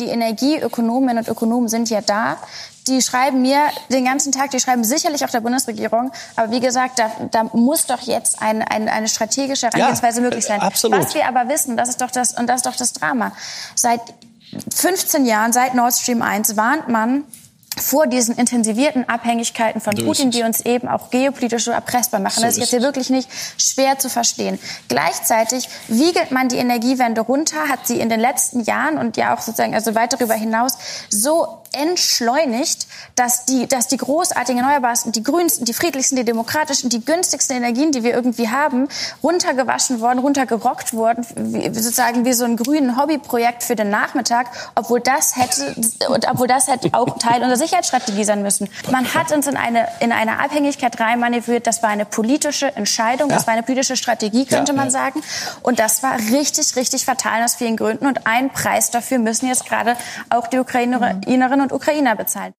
Die 0.00 0.08
Energieökonominnen 0.08 1.18
und 1.18 1.28
Ökonomen 1.28 1.68
sind 1.68 1.90
ja 1.90 2.00
da. 2.00 2.38
Die 2.88 3.02
schreiben 3.02 3.42
mir 3.42 3.60
den 3.90 4.04
ganzen 4.04 4.32
Tag, 4.32 4.50
die 4.50 4.58
schreiben 4.58 4.82
sicherlich 4.82 5.24
auch 5.24 5.30
der 5.30 5.42
Bundesregierung. 5.42 6.10
Aber 6.34 6.50
wie 6.50 6.60
gesagt, 6.60 6.98
da, 6.98 7.10
da 7.30 7.44
muss 7.52 7.86
doch 7.86 8.00
jetzt 8.00 8.40
ein, 8.42 8.62
ein, 8.62 8.88
eine 8.88 9.06
strategische 9.06 9.66
Herangehensweise 9.66 10.20
ja, 10.20 10.24
möglich 10.24 10.46
sein. 10.46 10.60
Absolut. 10.60 10.98
Was 10.98 11.14
wir 11.14 11.28
aber 11.28 11.48
wissen, 11.48 11.76
das 11.76 11.90
ist 11.90 12.00
doch 12.00 12.10
das, 12.10 12.32
und 12.32 12.46
das 12.48 12.56
ist 12.56 12.66
doch 12.66 12.76
das 12.76 12.94
Drama. 12.94 13.32
Seit 13.74 14.00
15 14.74 15.26
Jahren, 15.26 15.52
seit 15.52 15.74
Nord 15.74 15.92
Stream 15.94 16.22
1, 16.22 16.56
warnt 16.56 16.88
man 16.88 17.24
vor 17.78 18.06
diesen 18.06 18.36
intensivierten 18.36 19.08
Abhängigkeiten 19.08 19.80
von 19.80 19.94
Putin, 19.94 20.30
die 20.30 20.42
uns 20.42 20.60
eben 20.60 20.88
auch 20.88 21.10
geopolitisch 21.10 21.64
so 21.64 21.70
erpressbar 21.70 22.20
machen. 22.20 22.40
So 22.40 22.42
das 22.42 22.54
ist 22.54 22.58
jetzt 22.58 22.70
hier 22.70 22.82
wirklich 22.82 23.10
nicht 23.10 23.28
schwer 23.56 23.98
zu 23.98 24.08
verstehen. 24.08 24.58
Gleichzeitig 24.88 25.68
wiegelt 25.88 26.30
man 26.30 26.48
die 26.48 26.56
Energiewende 26.56 27.20
runter, 27.20 27.68
hat 27.68 27.86
sie 27.86 28.00
in 28.00 28.08
den 28.08 28.20
letzten 28.20 28.60
Jahren 28.62 28.98
und 28.98 29.16
ja 29.16 29.34
auch 29.34 29.40
sozusagen 29.40 29.74
also 29.74 29.94
weit 29.94 30.12
darüber 30.12 30.34
hinaus 30.34 30.76
so 31.08 31.60
entschleunigt, 31.72 32.88
dass 33.14 33.44
die, 33.44 33.68
dass 33.68 33.86
die 33.86 33.96
großartigen 33.96 34.60
Erneuerbarsten, 34.60 35.12
die 35.12 35.22
grünsten, 35.22 35.64
die 35.64 35.72
friedlichsten, 35.72 36.16
die 36.16 36.24
demokratischen, 36.24 36.90
die 36.90 37.04
günstigsten 37.04 37.56
Energien, 37.56 37.92
die 37.92 38.02
wir 38.02 38.12
irgendwie 38.12 38.48
haben, 38.48 38.88
runtergewaschen 39.22 40.00
worden, 40.00 40.18
runtergerockt 40.18 40.94
worden, 40.94 41.24
wie, 41.36 41.66
sozusagen 41.72 42.24
wie 42.24 42.32
so 42.32 42.44
ein 42.44 42.56
grünen 42.56 43.00
Hobbyprojekt 43.00 43.62
für 43.62 43.76
den 43.76 43.90
Nachmittag, 43.90 44.48
obwohl 44.74 45.00
das 45.00 45.36
hätte, 45.36 45.76
obwohl 46.08 46.48
das 46.48 46.66
hätte 46.66 46.88
auch 46.92 47.18
Teil 47.18 47.42
unserer 47.42 47.59
Sicherheitsstrategie 47.60 48.24
sein 48.24 48.42
müssen. 48.42 48.68
Man 48.90 49.14
hat 49.14 49.30
uns 49.30 49.46
in 49.46 49.56
eine, 49.56 49.86
in 50.00 50.10
eine 50.10 50.40
Abhängigkeit 50.40 50.98
reinmanövriert. 50.98 51.66
Das 51.66 51.82
war 51.82 51.90
eine 51.90 52.04
politische 52.04 52.74
Entscheidung. 52.74 53.28
Das 53.28 53.46
war 53.46 53.54
eine 53.54 53.62
politische 53.62 53.96
Strategie, 53.96 54.46
könnte 54.46 54.72
ja, 54.72 54.76
man 54.76 54.86
ja. 54.86 54.90
sagen. 54.90 55.22
Und 55.62 55.78
das 55.78 56.02
war 56.02 56.18
richtig, 56.18 56.74
richtig 56.76 57.04
fatal 57.04 57.44
aus 57.44 57.54
vielen 57.54 57.76
Gründen. 57.76 58.06
Und 58.06 58.26
einen 58.26 58.50
Preis 58.50 58.90
dafür 58.90 59.18
müssen 59.18 59.46
jetzt 59.48 59.66
gerade 59.66 59.96
auch 60.30 60.48
die 60.48 60.58
Ukrainerinnen 60.58 61.60
und 61.60 61.72
Ukrainer 61.72 62.16
bezahlen. 62.16 62.52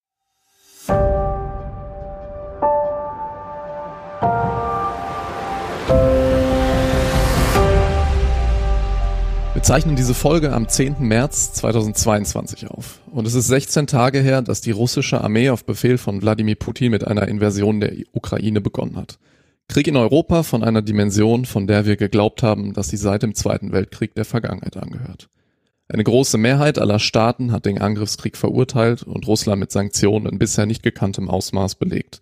Wir 9.62 9.66
zeichnen 9.66 9.94
diese 9.94 10.12
Folge 10.12 10.52
am 10.52 10.68
10. 10.68 10.96
März 10.98 11.52
2022 11.52 12.68
auf. 12.68 12.98
Und 13.12 13.28
es 13.28 13.34
ist 13.34 13.46
16 13.46 13.86
Tage 13.86 14.18
her, 14.18 14.42
dass 14.42 14.60
die 14.60 14.72
russische 14.72 15.20
Armee 15.20 15.50
auf 15.50 15.64
Befehl 15.64 15.98
von 15.98 16.20
Wladimir 16.20 16.56
Putin 16.56 16.90
mit 16.90 17.06
einer 17.06 17.28
Invasion 17.28 17.78
der 17.78 17.92
Ukraine 18.10 18.60
begonnen 18.60 18.96
hat. 18.96 19.20
Krieg 19.68 19.86
in 19.86 19.96
Europa 19.96 20.42
von 20.42 20.64
einer 20.64 20.82
Dimension, 20.82 21.44
von 21.44 21.68
der 21.68 21.86
wir 21.86 21.94
geglaubt 21.94 22.42
haben, 22.42 22.72
dass 22.72 22.88
sie 22.88 22.96
seit 22.96 23.22
dem 23.22 23.36
Zweiten 23.36 23.70
Weltkrieg 23.70 24.16
der 24.16 24.24
Vergangenheit 24.24 24.76
angehört. 24.76 25.28
Eine 25.86 26.02
große 26.02 26.38
Mehrheit 26.38 26.80
aller 26.80 26.98
Staaten 26.98 27.52
hat 27.52 27.64
den 27.64 27.80
Angriffskrieg 27.80 28.36
verurteilt 28.36 29.04
und 29.04 29.28
Russland 29.28 29.60
mit 29.60 29.70
Sanktionen 29.70 30.26
in 30.26 30.40
bisher 30.40 30.66
nicht 30.66 30.82
gekanntem 30.82 31.30
Ausmaß 31.30 31.76
belegt. 31.76 32.20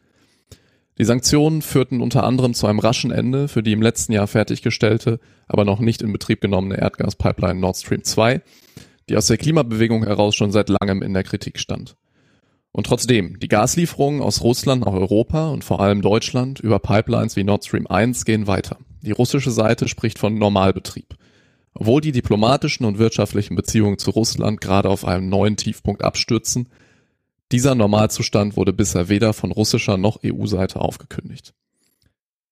Die 1.01 1.06
Sanktionen 1.06 1.62
führten 1.62 2.03
unter 2.03 2.25
anderem 2.25 2.53
zu 2.53 2.67
einem 2.67 2.79
raschen 2.79 3.11
Ende 3.11 3.48
für 3.48 3.62
die 3.62 3.73
im 3.73 3.81
letzten 3.81 4.12
Jahr 4.12 4.27
fertiggestellte, 4.27 5.19
aber 5.48 5.65
noch 5.65 5.81
nicht 5.81 6.03
in 6.03 6.12
Betrieb 6.12 6.43
genommene 6.43 6.79
Erdgaspipeline 6.79 7.59
Nord 7.59 7.79
Stream 7.79 8.05
2, 8.05 8.43
die 9.09 9.17
aus 9.17 9.27
der 9.27 9.39
Klimabewegung 9.39 10.05
heraus 10.05 10.34
schon 10.34 10.53
seit 10.53 10.69
langem 10.69 11.01
in 11.01 11.15
der 11.15 11.25
Kritik 11.25 11.59
stand. 11.59 11.97
Und 12.71 12.84
trotzdem, 12.84 13.39
die 13.41 13.48
Gaslieferungen 13.48 14.21
aus 14.21 14.43
Russland 14.43 14.84
nach 14.84 14.93
Europa 14.93 15.48
und 15.48 15.65
vor 15.65 15.81
allem 15.81 16.03
Deutschland 16.03 16.61
über 16.61 16.78
Pipelines 16.78 17.34
wie 17.34 17.45
Nord 17.45 17.65
Stream 17.65 17.87
1 17.87 18.27
gehen 18.27 18.47
weiter. 18.47 18.77
Die 19.01 19.12
russische 19.12 19.53
Seite 19.53 19.89
spricht 19.89 20.19
von 20.19 20.37
Normalbetrieb. 20.37 21.17
Obwohl 21.73 22.03
die 22.03 22.12
diplomatischen 22.12 22.84
und 22.84 22.98
wirtschaftlichen 22.98 23.56
Beziehungen 23.56 23.97
zu 23.97 24.11
Russland 24.11 24.61
gerade 24.61 24.91
auf 24.91 25.06
einem 25.06 25.31
neuen 25.31 25.56
Tiefpunkt 25.56 26.05
abstürzen, 26.05 26.69
dieser 27.53 27.75
Normalzustand 27.75 28.56
wurde 28.56 28.73
bisher 28.73 29.09
weder 29.09 29.33
von 29.33 29.53
russischer 29.53 29.97
noch 29.97 30.20
EU-Seite 30.25 30.81
aufgekündigt. 30.81 31.55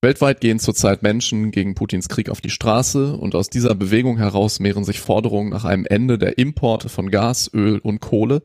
Weltweit 0.00 0.40
gehen 0.40 0.60
zurzeit 0.60 1.02
Menschen 1.02 1.50
gegen 1.50 1.74
Putins 1.74 2.08
Krieg 2.08 2.28
auf 2.30 2.40
die 2.40 2.50
Straße 2.50 3.16
und 3.16 3.34
aus 3.34 3.50
dieser 3.50 3.74
Bewegung 3.74 4.16
heraus 4.16 4.60
mehren 4.60 4.84
sich 4.84 5.00
Forderungen 5.00 5.50
nach 5.50 5.64
einem 5.64 5.86
Ende 5.86 6.18
der 6.18 6.38
Importe 6.38 6.88
von 6.88 7.10
Gas, 7.10 7.50
Öl 7.52 7.78
und 7.78 8.00
Kohle, 8.00 8.42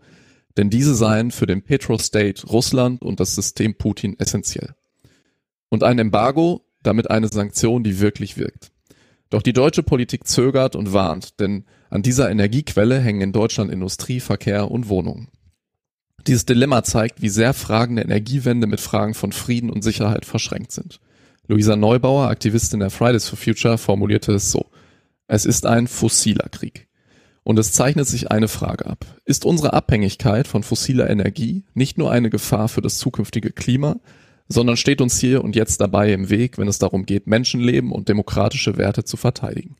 denn 0.58 0.72
diese 0.72 0.96
seien 0.96 1.30
für 1.30 1.46
den 1.46 1.62
Petrostate 1.62 2.48
Russland 2.48 3.04
und 3.04 3.20
das 3.20 3.36
System 3.36 3.76
Putin 3.76 4.18
essentiell. 4.20 4.74
Und 5.70 5.84
ein 5.84 6.00
Embargo, 6.00 6.66
damit 6.82 7.12
eine 7.12 7.28
Sanktion, 7.28 7.84
die 7.84 8.00
wirklich 8.00 8.38
wirkt. 8.38 8.72
Doch 9.30 9.42
die 9.42 9.54
deutsche 9.54 9.84
Politik 9.84 10.28
zögert 10.28 10.76
und 10.76 10.94
warnt, 10.94 11.40
denn 11.40 11.66
an 11.90 12.02
dieser 12.02 12.30
Energiequelle 12.30 13.00
hängen 13.00 13.22
in 13.22 13.32
Deutschland 13.32 13.72
Industrie, 13.72 14.20
Verkehr 14.20 14.70
und 14.70 14.90
Wohnungen. 14.90 15.30
Dieses 16.28 16.46
Dilemma 16.46 16.84
zeigt, 16.84 17.22
wie 17.22 17.30
sehr 17.30 17.54
Fragen 17.54 17.98
der 17.98 18.06
Energiewende 18.06 18.68
mit 18.68 18.80
Fragen 18.80 19.14
von 19.14 19.32
Frieden 19.32 19.70
und 19.70 19.84
Sicherheit 19.84 20.26
verschränkt 20.26 20.72
sind. 20.72 21.00
Luisa 21.48 21.76
Neubauer, 21.76 22.30
Aktivistin 22.30 22.80
der 22.80 22.90
Fridays 22.90 23.28
for 23.28 23.38
Future, 23.38 23.78
formulierte 23.78 24.34
es 24.34 24.50
so. 24.50 24.68
Es 25.28 25.46
ist 25.46 25.66
ein 25.66 25.88
fossiler 25.88 26.48
Krieg. 26.50 26.88
Und 27.44 27.60
es 27.60 27.74
zeichnet 27.74 28.08
sich 28.08 28.32
eine 28.32 28.48
Frage 28.48 28.86
ab. 28.86 29.06
Ist 29.26 29.44
unsere 29.44 29.74
Abhängigkeit 29.74 30.48
von 30.48 30.64
fossiler 30.64 31.10
Energie 31.10 31.66
nicht 31.74 31.98
nur 31.98 32.10
eine 32.10 32.30
Gefahr 32.30 32.70
für 32.70 32.82
das 32.82 32.98
zukünftige 32.98 33.52
Klima, 33.52 33.98
sondern 34.48 34.78
steht 34.78 35.02
uns 35.02 35.20
hier 35.20 35.44
und 35.44 35.56
jetzt 35.56 35.82
dabei 35.82 36.14
im 36.14 36.30
Weg, 36.30 36.58
wenn 36.58 36.70
es 36.70 36.80
darum 36.80 37.06
geht, 37.06 37.28
Menschenleben 37.28 37.92
und 37.92 38.08
demokratische 38.08 38.78
Werte 38.78 39.04
zu 39.04 39.18
verteidigen? 39.18 39.76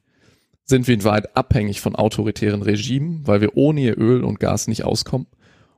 Sind 0.66 0.88
wir 0.88 0.96
in 0.96 1.04
Wahrheit 1.06 1.38
abhängig 1.38 1.80
von 1.80 1.96
autoritären 1.96 2.62
Regimen, 2.62 3.26
weil 3.26 3.40
wir 3.40 3.56
ohne 3.56 3.82
ihr 3.82 3.98
Öl 3.98 4.24
und 4.26 4.42
Gas 4.42 4.68
nicht 4.68 4.84
auskommen? 4.84 5.28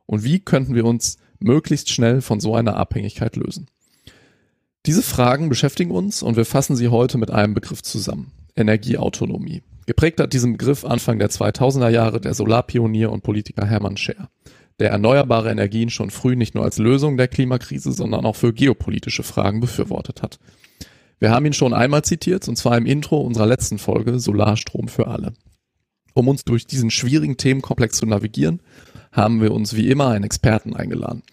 Und 0.06 0.24
wie 0.24 0.40
könnten 0.40 0.76
wir 0.76 0.86
uns 0.86 1.18
möglichst 1.40 1.90
schnell 1.90 2.22
von 2.22 2.40
so 2.40 2.56
einer 2.56 2.78
Abhängigkeit 2.78 3.36
lösen? 3.36 3.68
Diese 4.86 5.02
Fragen 5.02 5.50
beschäftigen 5.50 5.92
uns 5.92 6.22
und 6.22 6.38
wir 6.38 6.46
fassen 6.46 6.76
sie 6.76 6.90
heute 6.90 7.18
mit 7.18 7.32
einem 7.32 7.54
Begriff 7.54 7.82
zusammen. 7.82 8.32
Energieautonomie. 8.56 9.64
Geprägt 9.88 10.20
hat 10.20 10.34
diesen 10.34 10.54
Begriff 10.54 10.86
Anfang 10.86 11.20
der 11.20 11.30
2000er 11.30 11.90
Jahre 11.90 12.22
der 12.22 12.34
Solarpionier 12.34 13.12
und 13.12 13.22
Politiker 13.22 13.66
Hermann 13.66 13.98
Scher, 13.98 14.30
der 14.80 14.92
erneuerbare 14.92 15.52
Energien 15.52 15.90
schon 15.90 16.10
früh 16.10 16.36
nicht 16.36 16.56
nur 16.56 16.64
als 16.64 16.78
Lösung 16.78 17.18
der 17.18 17.28
Klimakrise, 17.28 17.92
sondern 17.92 18.26
auch 18.26 18.36
für 18.36 18.54
geopolitische 18.54 19.24
Fragen 19.24 19.60
befürwortet 19.60 20.22
hat. 20.22 20.40
Wir 21.20 21.32
haben 21.32 21.46
ihn 21.46 21.54
schon 21.54 21.74
einmal 21.74 22.04
zitiert, 22.04 22.48
und 22.48 22.56
zwar 22.56 22.78
im 22.78 22.86
Intro 22.86 23.22
unserer 23.22 23.46
letzten 23.46 23.78
Folge 23.78 24.20
Solarstrom 24.20 24.88
für 24.88 25.08
alle. 25.08 25.34
Um 26.14 26.28
uns 26.28 26.46
durch 26.46 26.66
diesen 26.66 26.92
schwierigen 26.92 27.38
Themenkomplex 27.38 27.98
zu 27.98 28.06
navigieren, 28.06 28.62
haben 29.16 29.42
wir 29.42 29.52
uns 29.54 29.76
wie 29.76 29.90
immer 29.90 30.10
einen 30.10 30.26
Experten 30.26 30.76
eingeladen, 30.76 31.24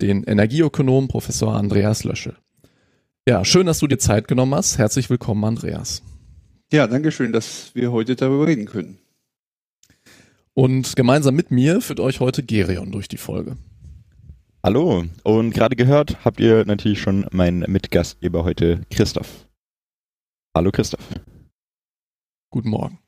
den 0.00 0.24
Energieökonom 0.24 1.08
Professor 1.08 1.54
Andreas 1.54 2.04
Löschel. 2.04 2.36
Ja, 3.26 3.44
schön, 3.44 3.66
dass 3.66 3.78
du 3.78 3.86
dir 3.86 3.98
Zeit 3.98 4.28
genommen 4.28 4.54
hast. 4.54 4.76
Herzlich 4.76 5.08
willkommen, 5.08 5.42
Andreas. 5.44 6.02
Ja, 6.70 6.86
danke 6.86 7.10
schön, 7.10 7.32
dass 7.32 7.74
wir 7.74 7.90
heute 7.90 8.16
darüber 8.16 8.46
reden 8.46 8.66
können. 8.66 8.98
Und 10.52 10.94
gemeinsam 10.94 11.34
mit 11.34 11.50
mir 11.50 11.80
führt 11.80 12.00
euch 12.00 12.20
heute 12.20 12.42
Gerion 12.42 12.92
durch 12.92 13.08
die 13.08 13.16
Folge. 13.16 13.56
Hallo, 14.62 15.04
und 15.24 15.50
gerade 15.52 15.76
gehört 15.76 16.24
habt 16.24 16.40
ihr 16.40 16.64
natürlich 16.64 17.00
schon 17.00 17.26
meinen 17.32 17.70
Mitgastgeber 17.70 18.44
heute, 18.44 18.82
Christoph. 18.90 19.46
Hallo 20.54 20.70
Christoph. 20.70 21.06
Guten 22.50 22.70
Morgen. 22.70 23.03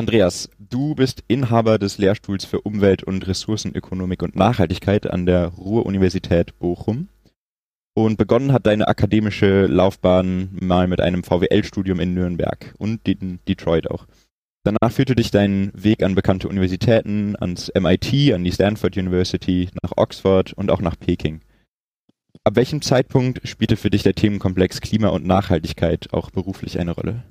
Andreas, 0.00 0.48
du 0.58 0.94
bist 0.94 1.24
Inhaber 1.28 1.78
des 1.78 1.98
Lehrstuhls 1.98 2.46
für 2.46 2.62
Umwelt- 2.62 3.04
und 3.04 3.28
Ressourcenökonomik 3.28 4.22
und 4.22 4.34
Nachhaltigkeit 4.34 5.06
an 5.06 5.26
der 5.26 5.48
Ruhr-Universität 5.48 6.58
Bochum. 6.58 7.08
Und 7.92 8.16
begonnen 8.16 8.54
hat 8.54 8.64
deine 8.64 8.88
akademische 8.88 9.66
Laufbahn 9.66 10.56
mal 10.58 10.86
mit 10.86 11.02
einem 11.02 11.22
VWL-Studium 11.22 12.00
in 12.00 12.14
Nürnberg 12.14 12.74
und 12.78 13.06
in 13.06 13.40
Detroit 13.46 13.90
auch. 13.90 14.06
Danach 14.64 14.90
führte 14.90 15.14
dich 15.14 15.30
dein 15.32 15.70
Weg 15.74 16.02
an 16.02 16.14
bekannte 16.14 16.48
Universitäten, 16.48 17.36
ans 17.38 17.70
MIT, 17.78 18.32
an 18.32 18.42
die 18.42 18.52
Stanford 18.52 18.96
University, 18.96 19.68
nach 19.82 19.92
Oxford 19.98 20.54
und 20.54 20.70
auch 20.70 20.80
nach 20.80 20.98
Peking. 20.98 21.42
Ab 22.44 22.56
welchem 22.56 22.80
Zeitpunkt 22.80 23.46
spielte 23.46 23.76
für 23.76 23.90
dich 23.90 24.02
der 24.02 24.14
Themenkomplex 24.14 24.80
Klima 24.80 25.08
und 25.08 25.26
Nachhaltigkeit 25.26 26.14
auch 26.14 26.30
beruflich 26.30 26.80
eine 26.80 26.92
Rolle? 26.92 27.22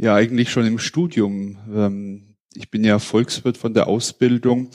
Ja, 0.00 0.14
eigentlich 0.14 0.50
schon 0.50 0.64
im 0.64 0.78
Studium. 0.78 1.58
Ähm, 1.74 2.36
ich 2.54 2.70
bin 2.70 2.84
ja 2.84 3.00
Volkswirt 3.00 3.56
von 3.56 3.74
der 3.74 3.88
Ausbildung 3.88 4.70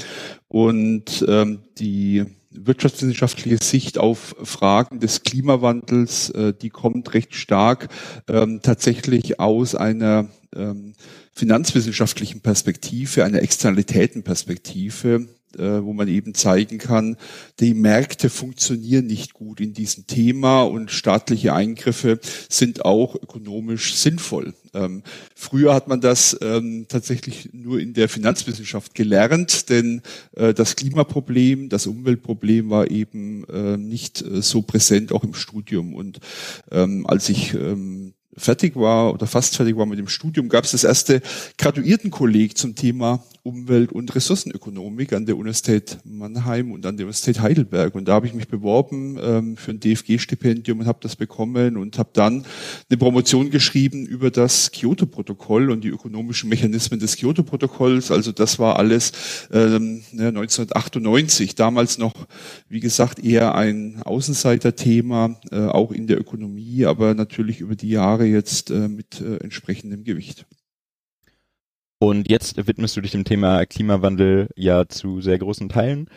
und 0.49 1.23
ähm, 1.29 1.59
die 1.77 2.25
wirtschaftswissenschaftliche 2.51 3.63
Sicht 3.63 3.97
auf 3.97 4.35
Fragen 4.43 4.99
des 4.99 5.23
Klimawandels, 5.23 6.29
äh, 6.31 6.53
die 6.53 6.69
kommt 6.69 7.13
recht 7.13 7.35
stark 7.35 7.87
ähm, 8.27 8.59
tatsächlich 8.61 9.39
aus 9.39 9.75
einer 9.75 10.29
finanzwissenschaftlichen 11.33 12.41
Perspektive, 12.41 13.25
einer 13.25 13.41
Externalitätenperspektive 13.41 15.27
wo 15.57 15.93
man 15.93 16.07
eben 16.07 16.33
zeigen 16.33 16.77
kann, 16.77 17.17
die 17.59 17.73
Märkte 17.73 18.29
funktionieren 18.29 19.07
nicht 19.07 19.33
gut 19.33 19.59
in 19.59 19.73
diesem 19.73 20.07
Thema 20.07 20.63
und 20.63 20.91
staatliche 20.91 21.53
Eingriffe 21.53 22.19
sind 22.49 22.85
auch 22.85 23.15
ökonomisch 23.15 23.95
sinnvoll. 23.95 24.53
Ähm, 24.73 25.03
früher 25.35 25.73
hat 25.73 25.87
man 25.87 26.01
das 26.01 26.35
ähm, 26.41 26.85
tatsächlich 26.89 27.49
nur 27.53 27.79
in 27.79 27.93
der 27.93 28.09
Finanzwissenschaft 28.09 28.95
gelernt, 28.95 29.69
denn 29.69 30.01
äh, 30.35 30.53
das 30.53 30.75
Klimaproblem, 30.75 31.69
das 31.69 31.85
Umweltproblem 31.85 32.71
war 32.71 32.89
eben 32.89 33.43
äh, 33.49 33.77
nicht 33.77 34.21
äh, 34.23 34.41
so 34.41 34.63
präsent 34.63 35.11
auch 35.11 35.23
im 35.23 35.35
Studium. 35.35 35.93
Und 35.93 36.19
ähm, 36.71 37.05
als 37.05 37.29
ich 37.29 37.53
ähm, 37.53 37.92
fertig 38.37 38.75
war 38.75 39.13
oder 39.13 39.27
fast 39.27 39.55
fertig 39.55 39.77
war 39.77 39.85
mit 39.85 39.99
dem 39.99 40.07
Studium, 40.07 40.49
gab 40.49 40.63
es 40.63 40.71
das 40.71 40.83
erste 40.83 41.21
Graduiertenkolleg 41.57 42.57
zum 42.57 42.75
Thema 42.75 43.23
Umwelt- 43.43 43.91
und 43.91 44.15
Ressourcenökonomik 44.15 45.11
an 45.11 45.25
der 45.25 45.35
Universität 45.35 45.97
Mannheim 46.05 46.71
und 46.71 46.85
an 46.85 46.95
der 46.95 47.05
Universität 47.05 47.41
Heidelberg. 47.41 47.93
Und 47.93 48.07
da 48.07 48.13
habe 48.13 48.25
ich 48.25 48.33
mich 48.33 48.47
beworben 48.47 49.19
ähm, 49.21 49.57
für 49.57 49.71
ein 49.71 49.81
DFG-Stipendium 49.81 50.79
und 50.79 50.85
habe 50.85 50.99
das 51.01 51.17
bekommen 51.17 51.75
und 51.75 51.97
habe 51.97 52.09
dann 52.13 52.45
eine 52.89 52.97
Promotion 52.97 53.49
geschrieben 53.49 54.05
über 54.05 54.31
das 54.31 54.71
Kyoto-Protokoll 54.71 55.71
und 55.71 55.83
die 55.83 55.89
ökonomischen 55.89 56.49
Mechanismen 56.49 57.01
des 57.01 57.17
Kyoto-Protokolls. 57.17 58.11
Also 58.11 58.31
das 58.31 58.59
war 58.59 58.77
alles 58.77 59.11
ähm, 59.51 60.03
1998, 60.13 61.49
ne, 61.49 61.55
damals 61.55 61.97
noch, 61.97 62.13
wie 62.69 62.79
gesagt, 62.79 63.19
eher 63.19 63.55
ein 63.55 64.01
Außenseiter-Thema, 64.03 65.35
äh, 65.51 65.65
auch 65.65 65.91
in 65.91 66.07
der 66.07 66.17
Ökonomie, 66.17 66.85
aber 66.85 67.13
natürlich 67.13 67.59
über 67.59 67.75
die 67.75 67.89
Jahre 67.89 68.22
jetzt 68.25 68.71
äh, 68.71 68.87
mit 68.87 69.21
äh, 69.21 69.37
entsprechendem 69.37 70.03
Gewicht. 70.03 70.45
Und 71.99 72.29
jetzt 72.29 72.67
widmest 72.67 72.97
du 72.97 73.01
dich 73.01 73.11
dem 73.11 73.23
Thema 73.23 73.65
Klimawandel 73.65 74.49
ja 74.57 74.87
zu 74.87 75.21
sehr 75.21 75.37
großen 75.37 75.69
Teilen. 75.69 76.09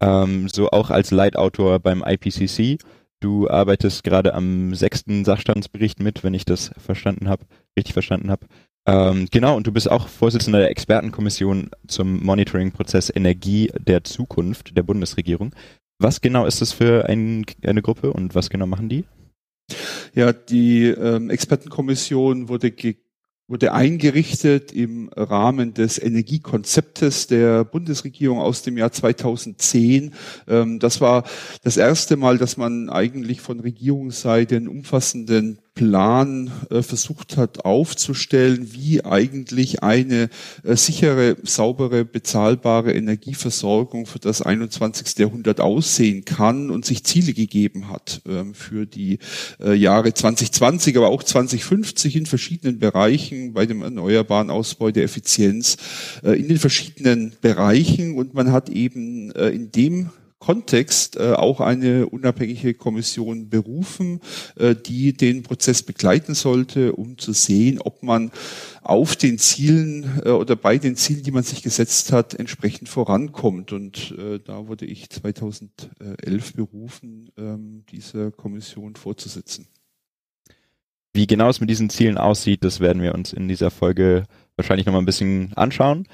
Ähm, 0.00 0.48
so 0.48 0.70
auch 0.70 0.90
als 0.90 1.10
Leitautor 1.10 1.80
beim 1.80 2.02
IPCC. 2.02 2.78
Du 3.20 3.48
arbeitest 3.48 4.04
gerade 4.04 4.34
am 4.34 4.74
sechsten 4.74 5.24
Sachstandsbericht 5.24 6.00
mit, 6.00 6.24
wenn 6.24 6.34
ich 6.34 6.44
das 6.44 6.70
verstanden 6.78 7.28
habe, 7.28 7.44
richtig 7.76 7.92
verstanden 7.92 8.30
habe. 8.30 8.46
Ähm, 8.86 9.28
genau, 9.30 9.56
und 9.56 9.66
du 9.66 9.72
bist 9.72 9.90
auch 9.90 10.08
Vorsitzender 10.08 10.58
der 10.58 10.70
Expertenkommission 10.70 11.70
zum 11.86 12.22
Monitoring-Prozess 12.22 13.10
Energie 13.14 13.70
der 13.78 14.04
Zukunft 14.04 14.76
der 14.76 14.82
Bundesregierung. 14.82 15.54
Was 15.98 16.20
genau 16.20 16.44
ist 16.44 16.60
das 16.60 16.72
für 16.72 17.08
ein, 17.08 17.46
eine 17.62 17.82
Gruppe 17.82 18.12
und 18.12 18.34
was 18.34 18.50
genau 18.50 18.66
machen 18.66 18.88
die? 18.88 19.04
Ja, 20.14 20.32
die 20.32 20.86
ähm, 20.86 21.30
Expertenkommission 21.30 22.48
wurde 22.48 22.70
ge 22.70 22.96
wurde 23.46 23.74
eingerichtet 23.74 24.72
im 24.72 25.10
Rahmen 25.14 25.74
des 25.74 25.98
Energiekonzeptes 25.98 27.26
der 27.26 27.64
Bundesregierung 27.64 28.38
aus 28.38 28.62
dem 28.62 28.78
Jahr 28.78 28.90
2010. 28.90 30.14
Ähm, 30.48 30.78
das 30.78 31.02
war 31.02 31.24
das 31.62 31.76
erste 31.76 32.16
Mal, 32.16 32.38
dass 32.38 32.56
man 32.56 32.88
eigentlich 32.88 33.42
von 33.42 33.60
Regierungsseite 33.60 34.56
einen 34.56 34.68
umfassenden 34.68 35.58
Plan 35.74 36.52
äh, 36.70 36.82
versucht 36.82 37.36
hat 37.36 37.64
aufzustellen, 37.64 38.72
wie 38.72 39.04
eigentlich 39.04 39.82
eine 39.82 40.30
äh, 40.62 40.76
sichere, 40.76 41.36
saubere, 41.42 42.04
bezahlbare 42.04 42.92
Energieversorgung 42.92 44.06
für 44.06 44.20
das 44.20 44.40
21. 44.40 45.18
Jahrhundert 45.18 45.60
aussehen 45.60 46.24
kann 46.24 46.70
und 46.70 46.84
sich 46.84 47.02
Ziele 47.02 47.32
gegeben 47.32 47.88
hat 47.88 48.22
äh, 48.24 48.44
für 48.52 48.86
die 48.86 49.18
äh, 49.60 49.74
Jahre 49.74 50.14
2020, 50.14 50.96
aber 50.96 51.08
auch 51.08 51.24
2050 51.24 52.16
in 52.16 52.26
verschiedenen 52.26 52.78
Bereichen 52.78 53.52
bei 53.52 53.66
dem 53.66 53.82
erneuerbaren 53.82 54.50
Ausbau 54.50 54.92
der 54.92 55.02
Effizienz 55.02 55.76
äh, 56.22 56.38
in 56.38 56.46
den 56.46 56.58
verschiedenen 56.58 57.32
Bereichen 57.40 58.16
und 58.16 58.32
man 58.32 58.52
hat 58.52 58.68
eben 58.68 59.32
äh, 59.32 59.48
in 59.48 59.72
dem 59.72 60.10
Kontext 60.44 61.16
äh, 61.16 61.32
auch 61.32 61.60
eine 61.60 62.06
unabhängige 62.06 62.74
Kommission 62.74 63.48
berufen, 63.48 64.20
äh, 64.56 64.74
die 64.74 65.14
den 65.14 65.42
Prozess 65.42 65.82
begleiten 65.82 66.34
sollte, 66.34 66.92
um 66.92 67.16
zu 67.16 67.32
sehen, 67.32 67.80
ob 67.80 68.02
man 68.02 68.30
auf 68.82 69.16
den 69.16 69.38
Zielen 69.38 70.20
äh, 70.22 70.28
oder 70.28 70.54
bei 70.54 70.76
den 70.76 70.96
Zielen, 70.96 71.22
die 71.22 71.30
man 71.30 71.44
sich 71.44 71.62
gesetzt 71.62 72.12
hat, 72.12 72.34
entsprechend 72.34 72.90
vorankommt. 72.90 73.72
Und 73.72 74.14
äh, 74.18 74.38
da 74.38 74.68
wurde 74.68 74.84
ich 74.84 75.08
2011 75.08 76.52
berufen, 76.52 77.30
ähm, 77.38 77.84
dieser 77.90 78.30
Kommission 78.30 78.96
vorzusitzen. 78.96 79.66
Wie 81.14 81.26
genau 81.26 81.48
es 81.48 81.60
mit 81.60 81.70
diesen 81.70 81.88
Zielen 81.88 82.18
aussieht, 82.18 82.64
das 82.64 82.80
werden 82.80 83.00
wir 83.00 83.14
uns 83.14 83.32
in 83.32 83.48
dieser 83.48 83.70
Folge 83.70 84.24
wahrscheinlich 84.56 84.84
nochmal 84.84 85.00
ein 85.00 85.06
bisschen 85.06 85.54
anschauen. 85.54 86.06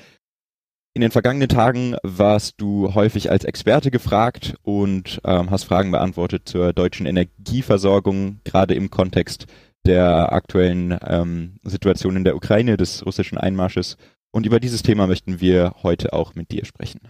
In 0.92 1.02
den 1.02 1.12
vergangenen 1.12 1.48
Tagen 1.48 1.96
warst 2.02 2.60
du 2.60 2.94
häufig 2.94 3.30
als 3.30 3.44
Experte 3.44 3.92
gefragt 3.92 4.56
und 4.62 5.20
ähm, 5.24 5.50
hast 5.50 5.64
Fragen 5.64 5.92
beantwortet 5.92 6.48
zur 6.48 6.72
deutschen 6.72 7.06
Energieversorgung, 7.06 8.40
gerade 8.42 8.74
im 8.74 8.90
Kontext 8.90 9.46
der 9.86 10.32
aktuellen 10.32 10.98
ähm, 11.06 11.60
Situation 11.62 12.16
in 12.16 12.24
der 12.24 12.34
Ukraine, 12.34 12.76
des 12.76 13.06
russischen 13.06 13.38
Einmarsches. 13.38 13.98
Und 14.32 14.46
über 14.46 14.58
dieses 14.58 14.82
Thema 14.82 15.06
möchten 15.06 15.40
wir 15.40 15.74
heute 15.82 16.12
auch 16.12 16.34
mit 16.34 16.50
dir 16.50 16.64
sprechen. 16.64 17.00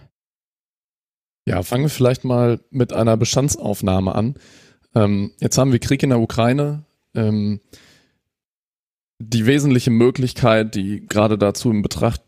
Ja, 1.47 1.63
fangen 1.63 1.85
wir 1.85 1.91
vielleicht 1.91 2.25
mal 2.25 2.61
mit 2.71 2.93
einer 2.93 3.17
Bestandsaufnahme 3.17 4.15
an. 4.15 4.35
Ähm, 4.95 5.33
jetzt 5.41 5.57
haben 5.57 5.73
wir 5.73 5.79
Krieg 5.79 6.03
in 6.03 6.11
der 6.11 6.21
Ukraine. 6.21 6.85
Ähm, 7.15 7.61
die 9.19 9.47
wesentliche 9.47 9.91
Möglichkeit, 9.91 10.75
die 10.75 11.07
gerade 11.07 11.39
dazu 11.39 11.71
in 11.71 11.83
Betracht 11.83 12.23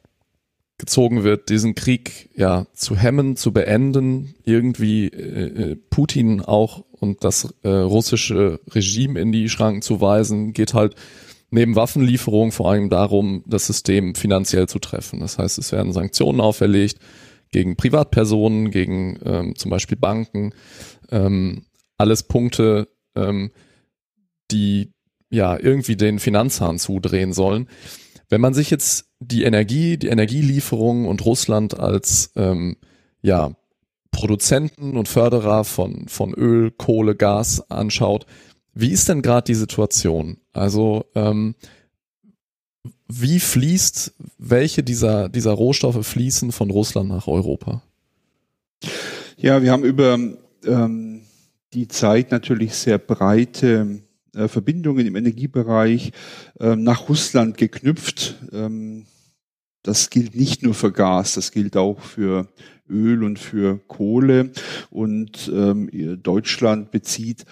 gezogen 0.82 1.22
wird, 1.22 1.48
diesen 1.48 1.76
Krieg 1.76 2.28
ja 2.34 2.66
zu 2.74 2.96
hemmen, 2.96 3.36
zu 3.36 3.52
beenden, 3.52 4.34
irgendwie 4.44 5.06
äh, 5.06 5.70
äh, 5.70 5.76
Putin 5.76 6.40
auch 6.40 6.84
und 6.90 7.22
das 7.22 7.54
äh, 7.62 7.68
russische 7.68 8.58
Regime 8.68 9.20
in 9.20 9.30
die 9.30 9.48
Schranken 9.48 9.82
zu 9.82 10.00
weisen, 10.00 10.52
geht 10.52 10.74
halt 10.74 10.96
neben 11.50 11.76
Waffenlieferungen 11.76 12.50
vor 12.50 12.68
allem 12.68 12.90
darum, 12.90 13.44
das 13.46 13.68
System 13.68 14.16
finanziell 14.16 14.68
zu 14.68 14.80
treffen. 14.80 15.20
Das 15.20 15.38
heißt, 15.38 15.56
es 15.56 15.70
werden 15.70 15.92
Sanktionen 15.92 16.40
auferlegt 16.40 16.98
gegen 17.52 17.76
Privatpersonen, 17.76 18.72
gegen 18.72 19.20
ähm, 19.24 19.54
zum 19.54 19.70
Beispiel 19.70 19.96
Banken, 19.96 20.52
ähm, 21.12 21.62
alles 21.96 22.24
Punkte, 22.24 22.88
ähm, 23.14 23.52
die 24.50 24.90
ja 25.30 25.56
irgendwie 25.56 25.94
den 25.94 26.18
Finanzhahn 26.18 26.80
zudrehen 26.80 27.32
sollen. 27.32 27.68
Wenn 28.28 28.40
man 28.40 28.54
sich 28.54 28.70
jetzt 28.70 29.06
die 29.20 29.44
Energie, 29.44 29.96
die 29.96 30.08
Energielieferung 30.08 31.06
und 31.06 31.24
Russland 31.24 31.78
als 31.78 32.32
ähm, 32.36 32.76
ja, 33.22 33.52
Produzenten 34.10 34.96
und 34.96 35.08
Förderer 35.08 35.64
von, 35.64 36.08
von 36.08 36.34
Öl, 36.34 36.70
Kohle, 36.70 37.14
Gas 37.14 37.70
anschaut, 37.70 38.26
wie 38.74 38.90
ist 38.90 39.08
denn 39.08 39.22
gerade 39.22 39.46
die 39.46 39.54
Situation? 39.54 40.38
Also 40.52 41.04
ähm, 41.14 41.54
wie 43.08 43.40
fließt, 43.40 44.14
welche 44.38 44.82
dieser, 44.82 45.28
dieser 45.28 45.52
Rohstoffe 45.52 46.06
fließen 46.06 46.52
von 46.52 46.70
Russland 46.70 47.08
nach 47.08 47.26
Europa? 47.26 47.82
Ja, 49.36 49.62
wir 49.62 49.72
haben 49.72 49.84
über 49.84 50.18
ähm, 50.64 51.22
die 51.74 51.88
Zeit 51.88 52.30
natürlich 52.30 52.74
sehr 52.74 52.98
breite 52.98 54.02
äh, 54.34 54.48
Verbindungen 54.48 55.06
im 55.06 55.16
Energiebereich 55.16 56.12
äh, 56.58 56.76
nach 56.76 57.08
Russland 57.08 57.56
geknüpft. 57.56 58.36
Ähm, 58.52 59.06
das 59.82 60.10
gilt 60.10 60.34
nicht 60.36 60.62
nur 60.62 60.74
für 60.74 60.92
Gas, 60.92 61.34
das 61.34 61.50
gilt 61.50 61.76
auch 61.76 62.00
für 62.00 62.48
Öl 62.88 63.24
und 63.24 63.38
für 63.38 63.78
Kohle. 63.88 64.52
Und 64.90 65.50
ähm, 65.52 65.90
Deutschland 66.22 66.92
bezieht 66.92 67.44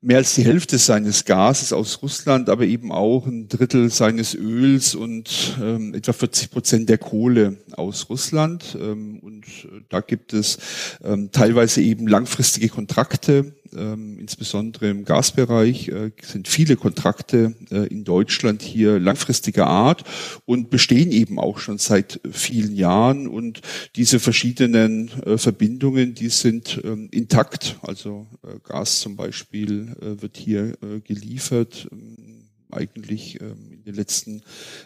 mehr 0.00 0.18
als 0.18 0.34
die 0.34 0.44
Hälfte 0.44 0.78
seines 0.78 1.24
Gases 1.24 1.72
aus 1.72 2.02
Russland, 2.02 2.48
aber 2.48 2.64
eben 2.64 2.92
auch 2.92 3.26
ein 3.26 3.48
Drittel 3.48 3.90
seines 3.90 4.34
Öls 4.34 4.94
und 4.94 5.56
ähm, 5.60 5.94
etwa 5.94 6.12
40 6.12 6.50
Prozent 6.50 6.88
der 6.88 6.98
Kohle 6.98 7.58
aus 7.72 8.08
Russland. 8.08 8.76
Ähm, 8.80 9.18
und 9.20 9.44
äh, 9.46 9.82
da 9.88 10.00
gibt 10.00 10.32
es 10.32 10.58
ähm, 11.02 11.30
teilweise 11.32 11.82
eben 11.82 12.06
langfristige 12.06 12.68
Kontrakte 12.68 13.52
ähm, 13.76 14.18
insbesondere 14.18 14.88
im 14.88 15.04
Gasbereich 15.04 15.88
äh, 15.88 16.10
sind 16.22 16.48
viele 16.48 16.76
Kontrakte 16.76 17.54
äh, 17.70 17.86
in 17.88 18.04
Deutschland 18.04 18.62
hier 18.62 18.98
langfristiger 18.98 19.66
Art 19.66 20.04
und 20.44 20.70
bestehen 20.70 21.10
eben 21.10 21.38
auch 21.38 21.58
schon 21.58 21.78
seit 21.78 22.20
vielen 22.30 22.74
Jahren 22.74 23.28
und 23.28 23.60
diese 23.96 24.20
verschiedenen 24.20 25.10
äh, 25.24 25.38
Verbindungen, 25.38 26.14
die 26.14 26.28
sind 26.28 26.80
ähm, 26.84 27.08
intakt. 27.10 27.78
Also 27.82 28.26
äh, 28.42 28.58
Gas 28.66 29.00
zum 29.00 29.16
Beispiel 29.16 29.87
äh, 30.00 30.22
wird 30.22 30.36
hier 30.36 30.74
äh, 30.82 31.00
geliefert. 31.00 31.88
Ähm, 31.92 32.44
eigentlich 32.70 33.40
ähm, 33.40 33.72
in 33.72 33.82
den 33.84 33.94
letzten 33.94 34.42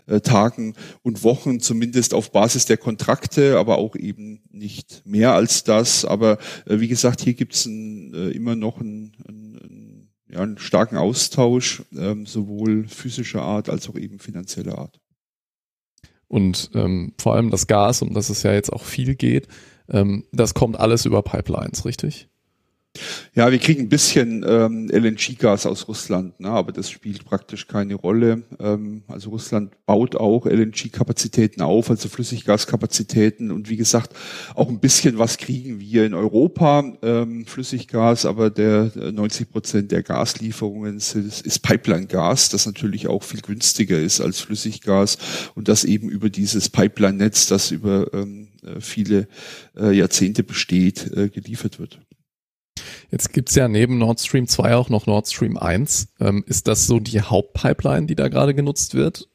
äh, 0.07 0.21
Tagen 0.21 0.75
und 1.03 1.25
Wochen, 1.25 1.59
zumindest 1.59 2.15
auf 2.15 2.31
Basis 2.31 2.65
der 2.65 2.77
Kontrakte, 2.77 3.59
aber 3.59 3.79
auch 3.79 3.97
eben 3.97 4.41
nicht 4.53 5.03
mehr 5.05 5.33
als 5.33 5.65
das. 5.65 6.05
Aber 6.05 6.39
wie 6.67 6.87
gesagt, 6.87 7.23
hier 7.23 7.35
gibt 7.35 7.55
es 7.55 7.67
immer 7.67 8.55
noch 8.55 8.81
einen, 8.81 9.13
einen, 9.27 10.09
ja, 10.31 10.43
einen 10.43 10.59
starken 10.59 10.97
Austausch, 10.97 11.83
ähm, 11.97 12.25
sowohl 12.25 12.87
physischer 12.87 13.43
Art 13.43 13.69
als 13.69 13.89
auch 13.89 13.97
eben 13.97 14.21
finanzieller 14.21 14.79
Art. 14.79 15.01
Und 16.29 16.71
ähm, 16.75 17.15
vor 17.19 17.35
allem 17.35 17.51
das 17.51 17.67
Gas, 17.67 18.01
um 18.01 18.15
das 18.15 18.31
es 18.31 18.45
ja 18.45 18.53
jetzt 18.53 18.73
auch 18.73 18.85
viel 18.85 19.17
geht, 19.17 19.49
Ähm, 19.89 20.25
das 20.33 20.55
kommt 20.55 20.79
alles 20.79 21.05
über 21.05 21.23
Pipelines, 21.23 21.85
richtig? 21.85 22.29
Ja, 23.35 23.51
wir 23.51 23.59
kriegen 23.59 23.85
ein 23.85 23.89
bisschen 23.89 24.45
ähm, 24.47 24.91
LNG-Gas 24.91 25.65
aus 25.65 25.89
Russland, 25.89 26.39
ne, 26.39 26.51
aber 26.51 26.73
das 26.73 26.91
spielt 26.91 27.25
praktisch 27.25 27.67
keine 27.67 27.95
Rolle. 27.95 28.43
Ähm, 28.61 29.05
also 29.09 29.31
Russland 29.31 29.73
baut 29.87 30.17
auch 30.17 30.45
LNG-Kapazitäten 30.45 31.63
auf, 31.63 31.89
also 31.89 32.11
Flüssiggaskapazitäten 32.11 33.51
und 33.51 33.71
wie 33.71 33.79
gesagt, 33.79 34.15
auch 34.55 34.69
ein 34.69 34.81
bisschen 34.81 35.17
was 35.19 35.39
kriegen 35.39 35.81
wir 35.81 36.05
in 36.05 36.13
Europa, 36.13 36.85
ähm, 37.01 37.47
Flüssiggas, 37.47 38.27
aber 38.27 38.51
der 38.51 38.93
90 38.95 39.51
Prozent 39.51 39.91
der 39.93 40.03
Gaslieferungen 40.03 40.99
ist, 40.99 41.15
ist 41.15 41.63
Pipeline-Gas, 41.63 42.51
das 42.51 42.67
natürlich 42.67 43.09
auch 43.09 43.23
viel 43.23 43.41
günstiger 43.41 43.99
ist 43.99 44.21
als 44.21 44.41
Flüssiggas 44.41 45.17
und 45.55 45.69
das 45.69 45.85
eben 45.85 46.11
über 46.11 46.29
dieses 46.29 46.69
Pipeline-Netz, 46.69 47.47
das 47.47 47.71
über 47.71 48.13
ähm, 48.13 48.49
äh, 48.63 48.81
viele 48.81 49.29
äh, 49.79 49.97
Jahrzehnte 49.97 50.43
besteht, 50.43 51.11
äh, 51.17 51.31
geliefert 51.31 51.79
wird. 51.79 51.99
Jetzt 53.13 53.35
gibt's 53.35 53.55
ja 53.55 53.69
neben 53.69 53.99
Nord 53.99 54.21
Stream 54.21 54.49
2 54.49 54.75
auch 54.75 54.89
noch 54.89 55.07
Nord 55.07 55.29
Stream 55.29 55.59
1. 55.59 56.09
Ähm, 56.19 56.43
ist 56.47 56.67
das 56.67 56.87
so 56.87 56.99
die 56.99 57.21
Hauptpipeline, 57.21 58.07
die 58.07 58.17
da 58.17 58.29
gerade 58.29 58.55
genutzt 58.55 58.95
wird? 58.95 59.29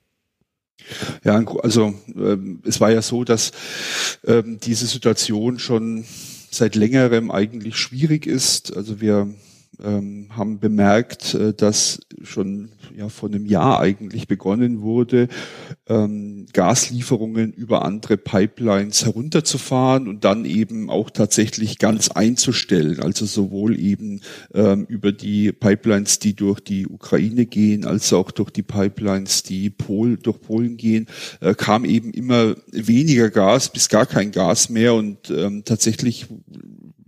Ja, 1.24 1.44
also 1.62 1.94
ähm, 2.16 2.62
es 2.66 2.82
war 2.82 2.90
ja 2.90 3.04
so, 3.04 3.24
dass 3.24 3.52
ähm, 4.26 4.60
diese 4.64 4.88
Situation 4.88 5.60
schon 5.60 6.06
seit 6.50 6.76
längerem 6.76 7.30
eigentlich 7.30 7.78
schwierig 7.78 8.26
ist. 8.26 8.76
Also 8.76 9.00
wir 9.00 9.32
ähm, 9.84 10.30
haben 10.36 10.60
bemerkt, 10.60 11.34
äh, 11.34 11.54
dass 11.54 12.00
schon 12.24 12.70
ja 12.96 13.10
vor 13.10 13.30
einem 13.30 13.46
Jahr 13.46 13.80
eigentlich 13.80 14.28
begonnen 14.28 14.82
wurde, 14.82 15.28
ähm, 15.88 16.48
Gaslieferungen 16.52 17.54
über 17.54 17.86
andere 17.86 18.18
Pipelines 18.18 19.06
herunterzufahren 19.06 20.08
und 20.08 20.24
dann 20.24 20.46
eben 20.46 20.90
auch 20.90 21.10
tatsächlich 21.10 21.78
ganz 21.78 22.10
einzustellen. 22.10 23.00
Also 23.02 23.26
sowohl 23.26 23.80
eben 23.80 24.22
ähm, 24.54 24.86
über 24.90 25.12
die 25.12 25.52
Pipelines, 25.52 26.20
die 26.20 26.34
durch 26.34 26.60
die 26.60 26.88
Ukraine 26.88 27.46
gehen, 27.46 27.86
als 27.86 28.12
auch 28.14 28.32
durch 28.32 28.50
die 28.50 28.64
Pipelines, 28.64 29.44
die 29.44 29.70
Pol 29.70 30.18
durch 30.18 30.42
Polen 30.42 30.78
gehen, 30.78 31.08
äh, 31.40 31.54
kam 31.54 31.86
eben 31.86 32.12
immer 32.12 32.56
weniger 32.72 33.30
Gas 33.30 33.72
bis 33.72 33.90
gar 33.90 34.06
kein 34.06 34.32
Gas 34.32 34.70
mehr 34.70 34.96
und 34.96 35.30
ähm, 35.30 35.64
tatsächlich 35.66 36.28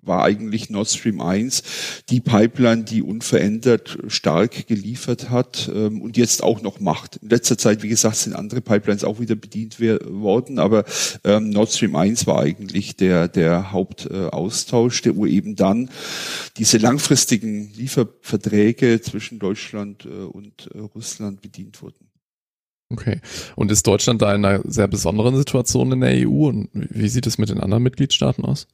war 0.02 0.24
eigentlich 0.24 0.70
Nord 0.70 0.90
Stream 0.90 1.22
1 1.22 1.64
die 2.10 2.22
Pipeline, 2.22 2.84
die 2.84 3.02
unverändert 3.02 3.98
stark 4.08 4.68
geliefert 4.68 5.30
hat 5.30 5.70
ähm, 5.74 6.02
und 6.02 6.18
jetzt 6.18 6.44
auch 6.44 6.62
noch 6.62 6.80
macht. 6.80 7.18
In 7.18 7.30
letzter 7.30 7.58
Zeit, 7.58 7.84
wie 7.84 7.90
gesagt, 7.90 8.18
sind 8.18 8.36
andere 8.36 8.62
Pipelines 8.62 9.04
auch 9.04 9.20
wieder 9.20 9.36
bedient 9.36 9.80
worden, 9.80 10.60
aber 10.60 10.86
ähm, 11.24 11.50
Nord 11.50 11.72
Stream 11.72 11.96
1 11.96 12.28
war 12.28 12.40
eigentlich 12.40 12.96
der, 12.96 13.28
der 13.28 13.72
Hauptaustausch, 13.72 15.02
der 15.02 15.16
wo 15.16 15.26
eben 15.26 15.56
dann 15.56 15.90
diese 16.58 16.78
langfristigen 16.78 17.72
Lieferverträge 17.74 19.02
zwischen 19.02 19.40
Deutschland 19.40 20.06
äh, 20.06 20.10
und 20.10 20.70
äh, 20.74 20.80
Russland 20.80 21.42
bedient 21.42 21.82
wurden. 21.82 22.10
Okay. 22.92 23.22
Und 23.56 23.72
ist 23.72 23.86
Deutschland 23.86 24.22
da 24.22 24.34
in 24.34 24.44
einer 24.44 24.62
sehr 24.66 24.88
besonderen 24.88 25.36
Situation 25.36 25.92
in 25.92 26.02
der 26.02 26.28
EU 26.28 26.48
und 26.48 26.70
wie 26.74 27.10
sieht 27.10 27.28
es 27.28 27.38
mit 27.38 27.50
den 27.50 27.60
anderen 27.60 27.84
Mitgliedstaaten 27.84 28.44
aus? 28.44 28.68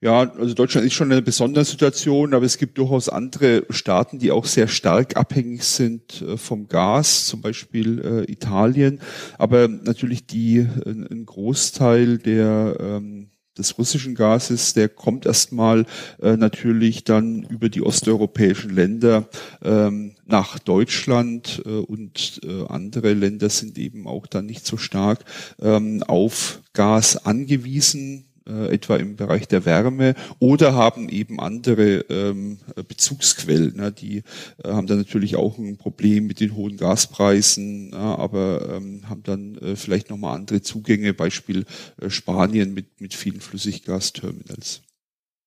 Ja, 0.00 0.30
also 0.30 0.54
Deutschland 0.54 0.86
ist 0.86 0.94
schon 0.94 1.10
eine 1.10 1.22
besondere 1.22 1.64
Situation, 1.64 2.32
aber 2.32 2.44
es 2.44 2.58
gibt 2.58 2.78
durchaus 2.78 3.08
andere 3.08 3.66
Staaten, 3.68 4.20
die 4.20 4.30
auch 4.30 4.44
sehr 4.44 4.68
stark 4.68 5.16
abhängig 5.16 5.64
sind 5.64 6.22
äh, 6.22 6.36
vom 6.36 6.68
Gas, 6.68 7.26
zum 7.26 7.40
Beispiel 7.40 7.98
äh, 8.00 8.30
Italien. 8.30 9.00
Aber 9.38 9.66
natürlich 9.66 10.24
die, 10.26 10.60
ein 10.86 11.26
Großteil 11.26 12.18
der 12.18 12.76
ähm, 12.78 13.30
des 13.58 13.76
russischen 13.76 14.14
Gases, 14.14 14.72
der 14.72 14.88
kommt 14.88 15.26
erstmal 15.26 15.84
äh, 16.22 16.36
natürlich 16.36 17.04
dann 17.04 17.42
über 17.42 17.68
die 17.68 17.82
osteuropäischen 17.82 18.70
Länder 18.70 19.28
ähm, 19.62 20.14
nach 20.24 20.60
Deutschland 20.60 21.62
äh, 21.66 21.70
und 21.70 22.40
äh, 22.44 22.66
andere 22.68 23.14
Länder 23.14 23.50
sind 23.50 23.76
eben 23.78 24.06
auch 24.06 24.26
dann 24.26 24.46
nicht 24.46 24.64
so 24.64 24.76
stark 24.76 25.24
ähm, 25.60 26.04
auf 26.04 26.62
Gas 26.72 27.26
angewiesen 27.26 28.27
äh, 28.48 28.72
etwa 28.72 28.96
im 28.96 29.16
Bereich 29.16 29.46
der 29.48 29.64
Wärme, 29.64 30.14
oder 30.38 30.74
haben 30.74 31.08
eben 31.08 31.40
andere 31.40 32.00
ähm, 32.08 32.58
Bezugsquellen. 32.88 33.76
Ne? 33.76 33.92
Die 33.92 34.18
äh, 34.64 34.68
haben 34.68 34.86
dann 34.86 34.98
natürlich 34.98 35.36
auch 35.36 35.58
ein 35.58 35.76
Problem 35.76 36.26
mit 36.26 36.40
den 36.40 36.54
hohen 36.54 36.76
Gaspreisen, 36.76 37.90
ja, 37.92 38.16
aber 38.16 38.76
ähm, 38.76 39.08
haben 39.08 39.22
dann 39.22 39.56
äh, 39.58 39.76
vielleicht 39.76 40.10
nochmal 40.10 40.36
andere 40.36 40.62
Zugänge, 40.62 41.14
Beispiel 41.14 41.64
äh, 42.00 42.10
Spanien 42.10 42.74
mit, 42.74 43.00
mit 43.00 43.14
vielen 43.14 43.40
Flüssiggasterminals. 43.40 44.82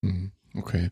Mhm. 0.01 0.31
Okay. 0.53 0.89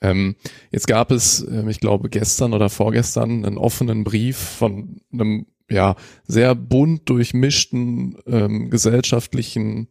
Ähm, 0.00 0.36
jetzt 0.70 0.86
gab 0.86 1.10
es, 1.10 1.42
äh, 1.42 1.68
ich 1.68 1.80
glaube, 1.80 2.08
gestern 2.08 2.54
oder 2.54 2.68
vorgestern 2.68 3.44
einen 3.44 3.58
offenen 3.58 4.04
Brief 4.04 4.36
von 4.36 5.00
einem 5.12 5.46
ja 5.70 5.96
sehr 6.26 6.54
bunt 6.54 7.08
durchmischten 7.08 8.16
ähm, 8.26 8.70
gesellschaftlichen 8.70 9.88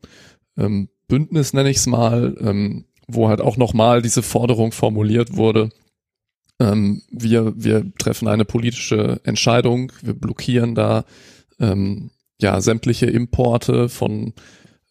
ähm, 0.58 0.90
Bündnis, 1.08 1.54
nenne 1.54 1.70
ich 1.70 1.78
es 1.78 1.88
mal, 1.88 2.36
ähm, 2.40 2.86
wo 3.08 3.30
halt 3.30 3.42
auch 3.42 3.58
nochmal 3.58 4.02
diese 4.02 4.24
Forderung 4.24 4.72
formuliert 4.72 5.36
wurde, 5.36 5.70
ähm, 6.60 7.02
wir, 7.10 7.54
wir 7.56 7.92
treffen 7.98 8.28
eine 8.28 8.46
politische 8.46 9.20
Entscheidung, 9.24 9.92
wir 10.02 10.14
blockieren 10.14 10.76
da 10.76 11.06
ähm, 11.60 12.12
ja 12.42 12.62
sämtliche 12.62 13.08
Importe 13.08 13.90
von 13.90 14.34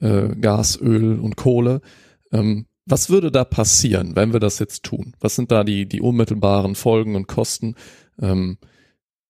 äh, 0.01 0.29
Gas, 0.37 0.79
Öl 0.81 1.19
und 1.19 1.37
Kohle. 1.37 1.81
Ähm, 2.33 2.67
was 2.87 3.09
würde 3.09 3.31
da 3.31 3.45
passieren, 3.45 4.15
wenn 4.15 4.33
wir 4.35 4.41
das 4.41 4.59
jetzt 4.59 4.83
tun? 4.83 5.15
Was 5.21 5.37
sind 5.37 5.51
da 5.51 5.65
die, 5.65 5.87
die 5.87 6.03
unmittelbaren 6.03 6.75
Folgen 6.75 7.17
und 7.17 7.29
Kosten? 7.29 7.77
Ähm, 8.21 8.59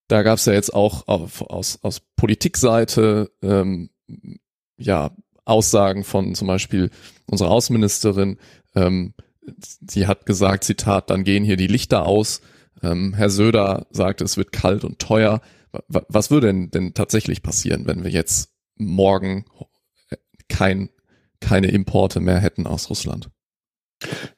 da 0.09 0.23
gab 0.23 0.39
es 0.39 0.47
ja 0.47 0.53
jetzt 0.53 0.75
auch 0.75 1.07
auf, 1.07 1.41
aus, 1.43 1.79
aus 1.83 2.01
Politikseite 2.17 3.31
ähm, 3.43 3.91
ja 4.77 5.13
Aussagen 5.45 6.05
von 6.05 6.35
zum 6.35 6.49
Beispiel 6.49 6.91
unserer 7.27 7.51
Außenministerin. 7.51 8.39
Ähm, 8.75 9.15
sie 9.87 10.07
hat 10.07 10.27
gesagt, 10.27 10.65
Zitat, 10.65 11.11
dann 11.11 11.25
gehen 11.25 11.45
hier 11.45 11.57
die 11.57 11.67
Lichter 11.67 12.07
aus. 12.07 12.41
Ähm, 12.83 13.15
Herr 13.15 13.31
Söder 13.31 13.87
sagte, 13.91 14.25
es 14.25 14.37
wird 14.37 14.53
kalt 14.53 14.85
und 14.85 14.99
teuer. 14.99 15.41
Was 15.89 16.31
würde 16.31 16.49
denn, 16.49 16.71
denn 16.71 16.95
tatsächlich 16.95 17.43
passieren, 17.43 17.87
wenn 17.87 18.05
wir 18.05 18.11
jetzt 18.11 18.51
morgen 18.77 19.45
kein, 20.49 20.91
keine 21.41 21.69
Importe 21.69 22.21
mehr 22.21 22.39
hätten 22.39 22.67
aus 22.67 22.91
Russland? 22.91 23.31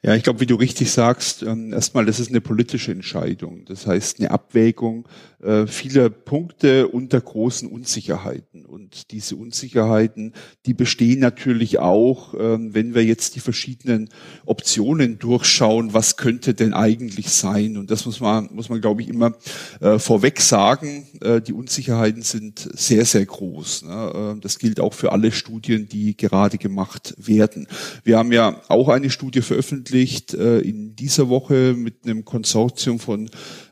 Ja, 0.01 0.15
ich 0.15 0.23
glaube, 0.23 0.39
wie 0.39 0.45
du 0.45 0.55
richtig 0.55 0.91
sagst, 0.91 1.43
ähm, 1.43 1.73
erstmal, 1.73 2.05
das 2.05 2.19
ist 2.19 2.29
eine 2.29 2.41
politische 2.41 2.91
Entscheidung. 2.91 3.65
Das 3.65 3.87
heißt, 3.87 4.19
eine 4.19 4.31
Abwägung 4.31 5.07
äh, 5.43 5.67
vieler 5.67 6.09
Punkte 6.09 6.87
unter 6.87 7.21
großen 7.21 7.69
Unsicherheiten. 7.69 8.65
Und 8.65 9.11
diese 9.11 9.35
Unsicherheiten, 9.35 10.33
die 10.65 10.73
bestehen 10.73 11.19
natürlich 11.19 11.77
auch, 11.77 12.33
ähm, 12.33 12.73
wenn 12.73 12.95
wir 12.95 13.05
jetzt 13.05 13.35
die 13.35 13.39
verschiedenen 13.39 14.09
Optionen 14.45 15.19
durchschauen, 15.19 15.93
was 15.93 16.17
könnte 16.17 16.55
denn 16.55 16.73
eigentlich 16.73 17.29
sein? 17.29 17.77
Und 17.77 17.91
das 17.91 18.07
muss 18.07 18.19
man, 18.19 18.49
muss 18.51 18.69
man, 18.69 18.81
glaube 18.81 19.03
ich, 19.03 19.09
immer 19.09 19.33
äh, 19.79 19.99
vorweg 19.99 20.41
sagen. 20.41 21.05
Äh, 21.21 21.39
die 21.41 21.53
Unsicherheiten 21.53 22.23
sind 22.23 22.67
sehr, 22.73 23.05
sehr 23.05 23.25
groß. 23.25 23.83
Ne? 23.83 24.39
Das 24.41 24.57
gilt 24.57 24.79
auch 24.79 24.93
für 24.95 25.11
alle 25.11 25.31
Studien, 25.31 25.87
die 25.87 26.17
gerade 26.17 26.57
gemacht 26.57 27.13
werden. 27.17 27.67
Wir 28.03 28.17
haben 28.17 28.31
ja 28.31 28.61
auch 28.69 28.89
eine 28.89 29.09
Studie 29.09 29.41
veröffentlicht 29.57 30.35
äh, 30.35 30.59
in 30.59 30.95
dieser 30.95 31.29
Woche 31.29 31.73
mit 31.75 32.05
einem 32.05 32.25
Konsortium 32.25 32.99
von 32.99 33.27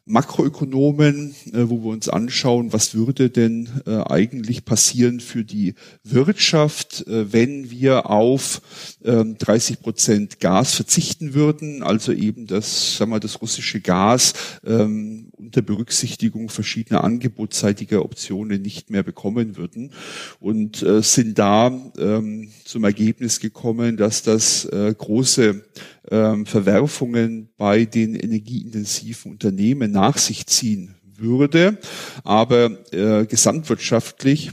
Makroökonomen, 0.07 1.35
äh, 1.51 1.69
wo 1.69 1.83
wir 1.83 1.89
uns 1.89 2.09
anschauen, 2.09 2.73
was 2.73 2.93
würde 2.93 3.31
denn 3.31 3.69
äh, 3.87 4.03
eigentlich 4.03 4.63
passieren 4.63 5.19
für 5.19 5.43
die 5.43 5.73
Wirtschaft, 6.03 7.07
äh, 7.07 7.33
wenn 7.33 7.71
wir 7.71 8.09
auf 8.09 8.61
30 9.03 9.77
ähm, 9.77 9.83
Prozent 9.83 10.39
Gas 10.39 10.75
verzichten 10.75 11.33
würden, 11.33 11.81
also 11.81 12.11
eben 12.11 12.45
das, 12.45 12.97
sagen 12.97 13.11
wir, 13.11 13.19
das 13.19 13.41
russische 13.41 13.81
Gas 13.81 14.33
ähm, 14.63 15.29
unter 15.31 15.63
Berücksichtigung 15.63 16.49
verschiedener 16.49 17.03
angebotsseitiger 17.03 18.05
Optionen 18.05 18.61
nicht 18.61 18.91
mehr 18.91 19.03
bekommen 19.03 19.57
würden. 19.57 19.91
Und 20.39 20.83
äh, 20.83 21.01
sind 21.01 21.39
da 21.39 21.67
ähm, 21.97 22.49
zum 22.65 22.83
Ergebnis 22.83 23.39
gekommen, 23.39 23.95
dass 23.95 24.23
das 24.23 24.65
äh, 24.65 24.93
große 24.97 25.63
ähm, 26.09 26.45
Verwerfungen 26.45 27.49
bei 27.57 27.85
den 27.85 28.15
energieintensiven 28.15 29.31
Unternehmen 29.31 29.91
nach 29.91 30.17
sich 30.17 30.47
ziehen 30.47 30.95
würde, 31.03 31.77
aber 32.23 32.91
äh, 32.91 33.25
gesamtwirtschaftlich 33.27 34.51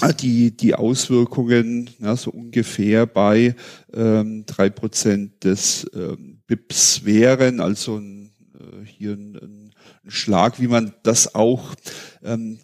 äh, 0.00 0.14
die, 0.14 0.56
die 0.56 0.76
Auswirkungen 0.76 1.90
ja, 1.98 2.16
so 2.16 2.30
ungefähr 2.30 3.06
bei 3.06 3.56
ähm, 3.92 4.44
drei 4.46 4.66
ähm, 4.66 4.74
Prozent 4.74 5.44
des 5.44 5.90
ähm, 5.94 6.42
BIPs 6.46 7.04
wären, 7.04 7.58
also 7.58 7.96
ein, 7.96 8.30
äh, 8.54 8.86
hier 8.86 9.14
ein, 9.14 9.34
ein 9.34 9.74
Schlag, 10.06 10.60
wie 10.60 10.68
man 10.68 10.94
das 11.02 11.34
auch 11.34 11.74
ähm, 12.22 12.60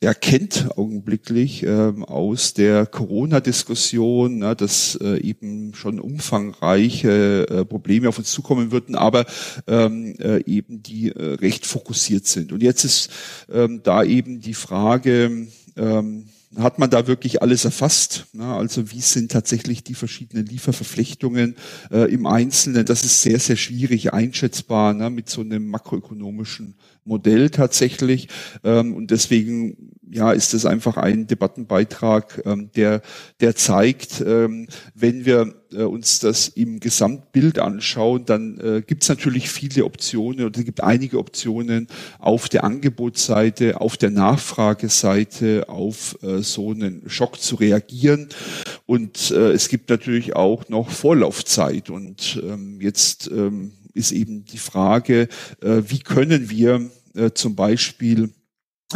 erkennt 0.00 0.76
augenblicklich 0.76 1.62
ähm, 1.62 2.04
aus 2.04 2.52
der 2.52 2.84
Corona-Diskussion, 2.84 4.38
ne, 4.38 4.54
dass 4.54 4.96
äh, 5.00 5.18
eben 5.20 5.74
schon 5.74 6.00
umfangreiche 6.00 7.48
äh, 7.48 7.64
Probleme 7.64 8.08
auf 8.08 8.18
uns 8.18 8.30
zukommen 8.30 8.72
würden, 8.72 8.94
aber 8.94 9.24
ähm, 9.66 10.14
äh, 10.18 10.44
eben 10.44 10.82
die 10.82 11.08
äh, 11.08 11.34
recht 11.34 11.66
fokussiert 11.66 12.26
sind. 12.26 12.52
Und 12.52 12.62
jetzt 12.62 12.84
ist 12.84 13.10
ähm, 13.50 13.80
da 13.82 14.04
eben 14.04 14.40
die 14.40 14.54
Frage, 14.54 15.48
ähm, 15.76 16.28
hat 16.56 16.78
man 16.78 16.90
da 16.90 17.06
wirklich 17.06 17.42
alles 17.42 17.64
erfasst? 17.64 18.26
Ne? 18.32 18.44
Also 18.44 18.90
wie 18.90 19.00
sind 19.00 19.32
tatsächlich 19.32 19.84
die 19.84 19.94
verschiedenen 19.94 20.46
Lieferverflechtungen 20.46 21.56
äh, 21.90 22.12
im 22.12 22.26
Einzelnen? 22.26 22.86
Das 22.86 23.04
ist 23.04 23.22
sehr, 23.22 23.38
sehr 23.38 23.56
schwierig 23.56 24.12
einschätzbar 24.12 24.94
ne? 24.94 25.10
mit 25.10 25.28
so 25.28 25.40
einem 25.40 25.68
makroökonomischen 25.68 26.74
Modell 27.04 27.50
tatsächlich. 27.50 28.28
Ähm, 28.64 28.94
und 28.94 29.10
deswegen 29.10 29.95
ja, 30.10 30.32
ist 30.32 30.54
es 30.54 30.66
einfach 30.66 30.96
ein 30.96 31.26
Debattenbeitrag, 31.26 32.42
ähm, 32.44 32.70
der, 32.76 33.02
der 33.40 33.56
zeigt, 33.56 34.20
ähm, 34.20 34.68
wenn 34.94 35.24
wir 35.24 35.54
äh, 35.72 35.82
uns 35.82 36.20
das 36.20 36.48
im 36.48 36.80
Gesamtbild 36.80 37.58
anschauen, 37.58 38.24
dann 38.24 38.60
äh, 38.60 38.82
gibt 38.86 39.02
es 39.02 39.08
natürlich 39.08 39.50
viele 39.50 39.84
Optionen 39.84 40.44
oder 40.44 40.58
es 40.58 40.64
gibt 40.64 40.82
einige 40.82 41.18
Optionen 41.18 41.88
auf 42.18 42.48
der 42.48 42.64
Angebotsseite, 42.64 43.80
auf 43.80 43.96
der 43.96 44.10
Nachfrageseite 44.10 45.68
auf 45.68 46.18
äh, 46.22 46.42
so 46.42 46.70
einen 46.70 47.02
Schock 47.08 47.40
zu 47.40 47.56
reagieren. 47.56 48.28
Und 48.86 49.30
äh, 49.32 49.52
es 49.52 49.68
gibt 49.68 49.90
natürlich 49.90 50.36
auch 50.36 50.68
noch 50.68 50.90
Vorlaufzeit. 50.90 51.90
Und 51.90 52.40
ähm, 52.44 52.80
jetzt 52.80 53.28
ähm, 53.30 53.72
ist 53.94 54.12
eben 54.12 54.44
die 54.44 54.58
Frage, 54.58 55.28
äh, 55.60 55.82
wie 55.86 56.00
können 56.00 56.50
wir 56.50 56.90
äh, 57.14 57.30
zum 57.32 57.56
Beispiel 57.56 58.30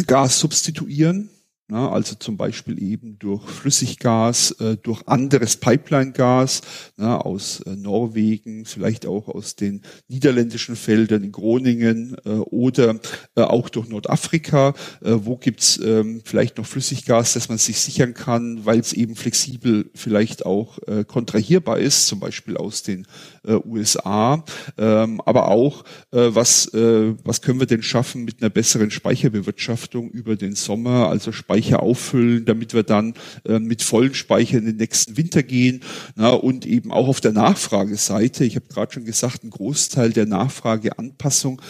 Gas 0.07 0.39
substituieren 0.39 1.31
na, 1.71 1.89
also 1.91 2.17
zum 2.17 2.37
Beispiel 2.37 2.83
eben 2.83 3.17
durch 3.21 3.49
Flüssiggas, 3.49 4.51
äh, 4.61 4.77
durch 4.77 5.07
anderes 5.07 5.57
Pipeline-Gas 5.57 6.63
na, 6.97 7.19
aus 7.19 7.61
äh, 7.61 7.77
Norwegen, 7.77 8.65
vielleicht 8.65 9.07
auch 9.07 9.29
aus 9.29 9.55
den 9.55 9.83
niederländischen 10.09 10.75
Feldern 10.75 11.23
in 11.23 11.31
Groningen 11.31 12.17
äh, 12.25 12.31
oder 12.31 12.99
äh, 13.37 13.43
auch 13.43 13.69
durch 13.69 13.89
Nordafrika. 13.89 14.75
Äh, 15.01 15.19
wo 15.23 15.37
gibt's 15.37 15.79
ähm, 15.83 16.23
vielleicht 16.25 16.59
noch 16.59 16.67
Flüssiggas, 16.67 17.35
dass 17.35 17.49
man 17.49 17.59
sich 17.59 17.79
sichern 17.81 18.15
kann, 18.15 18.65
weil 18.67 18.81
es 18.81 18.93
eben 18.93 19.15
flexibel 19.15 19.91
vielleicht 19.95 20.45
auch 20.45 20.79
äh, 20.89 21.05
kontrahierbar 21.05 21.79
ist, 21.79 22.09
zum 22.09 22.19
Beispiel 22.19 22.57
aus 22.57 22.83
den 22.83 23.07
USA. 23.45 24.45
Ähm, 24.79 25.21
aber 25.25 25.49
auch, 25.49 25.85
was, 26.11 26.71
was 26.73 27.43
können 27.43 27.61
wir 27.61 27.67
denn 27.67 27.83
schaffen 27.83 28.25
mit 28.25 28.43
einer 28.43 28.51
besseren 28.51 28.91
Speicherbewirtschaftung 28.91 30.11
über 30.11 30.37
den 30.37 30.55
Sommer, 30.55 31.09
also 31.09 31.33
Speicher 31.33 31.83
auffüllen, 31.83 32.45
damit 32.45 32.75
wir 32.75 32.83
dann 32.83 33.15
äh, 33.45 33.59
mit 33.59 33.83
vollen 33.83 34.15
Speicher 34.15 34.59
in 34.59 34.67
den 34.67 34.77
nächsten 34.77 35.17
Winter 35.17 35.43
gehen. 35.43 35.81
Na, 36.17 36.31
und 36.31 36.67
eben 36.67 36.93
auch 36.93 37.09
auf 37.09 37.21
der 37.21 37.33
Nachfrageseite, 37.33 38.45
ich 38.45 38.57
habe 38.57 38.67
gerade 38.69 38.93
schon 38.93 39.05
gesagt, 39.05 39.45
ein 39.45 39.51
Großteil 39.51 40.13
der 40.13 40.27
Nachfrageanpassung, 40.27 41.61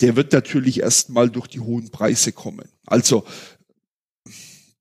der 0.00 0.16
wird 0.16 0.32
natürlich 0.32 0.80
erstmal 0.80 1.30
durch 1.30 1.46
die 1.46 1.60
hohen 1.60 1.90
Preise 1.90 2.32
kommen. 2.32 2.68
Also 2.86 3.24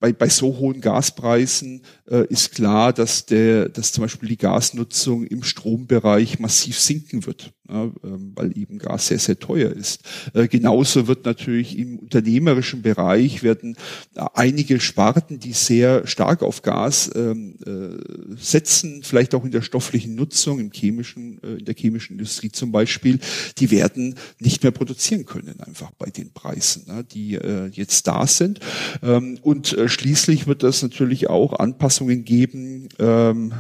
bei, 0.02 0.12
bei 0.12 0.28
so 0.28 0.58
hohen 0.58 0.82
Gaspreisen 0.82 1.84
äh, 2.10 2.26
ist 2.26 2.54
klar, 2.54 2.92
dass 2.92 3.28
der, 3.28 3.70
dass 3.70 3.94
zum 3.94 4.02
Beispiel 4.02 4.30
die 4.30 4.38
Gasnutzung 4.38 5.24
im 5.26 5.44
Strombereich 5.44 6.40
massiv 6.40 6.80
sinken 6.80 7.26
wird 7.26 7.54
weil 7.72 8.58
eben 8.58 8.78
Gas 8.78 9.08
sehr, 9.08 9.20
sehr 9.20 9.40
teuer 9.40 9.72
ist. 9.72 10.02
Äh, 10.34 10.48
genauso 10.48 11.08
wird 11.08 11.26
natürlich 11.26 11.78
im 11.78 12.00
unternehmerischen 12.00 12.82
Bereich 12.82 13.44
werden 13.44 13.76
äh, 14.16 14.26
einige 14.34 14.80
Sparten, 14.80 15.40
die 15.40 15.54
sehr 15.54 16.06
stark 16.08 16.44
auf 16.44 16.62
Gas 16.62 17.12
ähm, 17.16 17.56
äh, 17.66 18.36
setzen, 18.38 19.02
vielleicht 19.04 19.36
auch 19.36 19.46
in 19.46 19.52
der 19.52 19.62
stofflichen 19.62 20.16
Nutzung, 20.16 20.60
im 20.60 20.72
chemischen, 20.72 21.40
in 21.40 21.66
der 21.66 21.76
chemischen 21.76 22.14
Industrie 22.14 22.52
zum 22.52 22.72
Beispiel, 22.72 23.20
die 23.58 23.72
werden 23.72 24.16
nicht 24.40 24.64
mehr 24.64 24.72
produzieren 24.72 25.26
können, 25.26 25.60
einfach 25.62 25.92
bei 25.92 26.10
den 26.10 26.32
Preisen, 26.32 26.86
ne, 26.88 27.04
die 27.04 27.40
jetzt 27.72 28.08
da 28.08 28.28
sind. 28.28 28.60
Ähm, 29.02 29.40
und 29.42 29.76
schließlich 29.86 30.48
wird 30.48 30.64
es 30.64 30.82
natürlich 30.82 31.30
auch 31.30 31.54
Anpassungen 31.54 32.24
geben 32.24 32.90
ähm, 33.00 33.54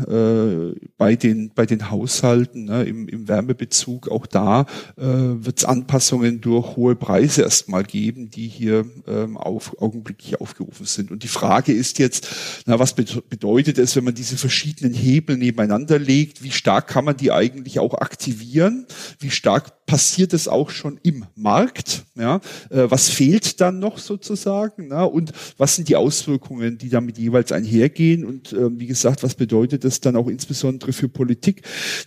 bei 0.97 1.15
den 1.15 1.51
bei 1.53 1.65
den 1.65 1.89
Haushalten 1.89 2.65
ne, 2.65 2.83
im, 2.83 3.07
im 3.07 3.27
Wärmebezug 3.27 4.00
Bezug. 4.01 4.11
Auch 4.11 4.25
da 4.25 4.65
äh, 4.97 5.03
wird 5.03 5.59
es 5.59 5.65
Anpassungen 5.65 6.41
durch 6.41 6.75
hohe 6.75 6.95
Preise 6.95 7.43
erstmal 7.43 7.83
geben, 7.83 8.29
die 8.29 8.47
hier 8.47 8.85
ähm, 9.07 9.37
auf, 9.37 9.79
augenblicklich 9.81 10.39
aufgerufen 10.41 10.85
sind. 10.85 11.11
Und 11.11 11.23
die 11.23 11.27
Frage 11.27 11.71
ist 11.73 11.99
jetzt, 11.99 12.27
na, 12.65 12.79
was 12.79 12.93
bedeutet 12.93 13.77
es, 13.77 13.95
wenn 13.95 14.03
man 14.03 14.15
diese 14.15 14.37
verschiedenen 14.37 14.93
Hebel 14.93 15.37
nebeneinander 15.37 15.99
legt? 15.99 16.43
Wie 16.43 16.51
stark 16.51 16.87
kann 16.87 17.05
man 17.05 17.17
die 17.17 17.31
eigentlich 17.31 17.79
auch 17.79 17.95
aktivieren? 17.95 18.85
Wie 19.19 19.31
stark 19.31 19.80
passiert 19.91 20.31
es 20.31 20.47
auch 20.47 20.69
schon 20.69 21.01
im 21.03 21.25
Markt? 21.35 22.05
Ja, 22.15 22.37
äh, 22.69 22.89
was 22.89 23.09
fehlt 23.09 23.59
dann 23.59 23.79
noch 23.79 23.97
sozusagen? 23.97 24.87
Na? 24.87 25.03
Und 25.03 25.33
was 25.57 25.75
sind 25.75 25.89
die 25.89 25.97
Auswirkungen, 25.97 26.77
die 26.77 26.87
damit 26.87 27.17
jeweils 27.17 27.51
einhergehen? 27.51 28.23
Und 28.23 28.53
äh, 28.53 28.69
wie 28.79 28.87
gesagt, 28.87 29.21
was 29.21 29.35
bedeutet 29.35 29.83
das 29.83 29.99
dann 29.99 30.15
auch 30.15 30.29
insbesondere 30.29 30.93
für 30.93 31.09
Politik, 31.09 31.63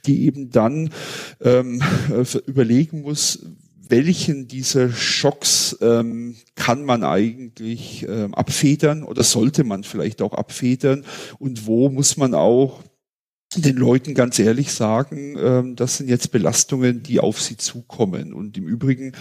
die 0.07 0.25
eben 0.25 0.49
dann 0.49 0.89
ähm, 1.43 1.83
äh, 2.11 2.39
überlegen 2.47 3.03
muss, 3.03 3.41
welchen 3.87 4.49
dieser 4.49 4.91
Schocks 4.91 5.77
ähm, 5.83 6.37
kann 6.55 6.87
man 6.87 7.05
eigentlich 7.05 8.07
ähm, 8.09 8.35
abfedern 8.35 9.03
oder 9.03 9.23
sollte 9.23 9.63
man 9.63 9.85
vielleicht 9.85 10.23
auch 10.23 10.33
abfedern 10.33 11.05
und 11.39 11.67
wo 11.67 11.91
muss 11.91 12.17
man 12.17 12.33
auch 12.33 12.83
den 13.63 13.77
Leuten 13.77 14.15
ganz 14.15 14.39
ehrlich 14.39 14.73
sagen, 14.73 15.37
ähm, 15.39 15.77
das 15.77 15.99
sind 15.99 16.09
jetzt 16.09 16.33
Belastungen, 16.33 17.03
die 17.03 17.21
auf 17.21 17.41
sie 17.41 17.57
zukommen. 17.57 18.33
Und 18.33 18.57
im 18.57 18.67
Übrigen 18.67 19.13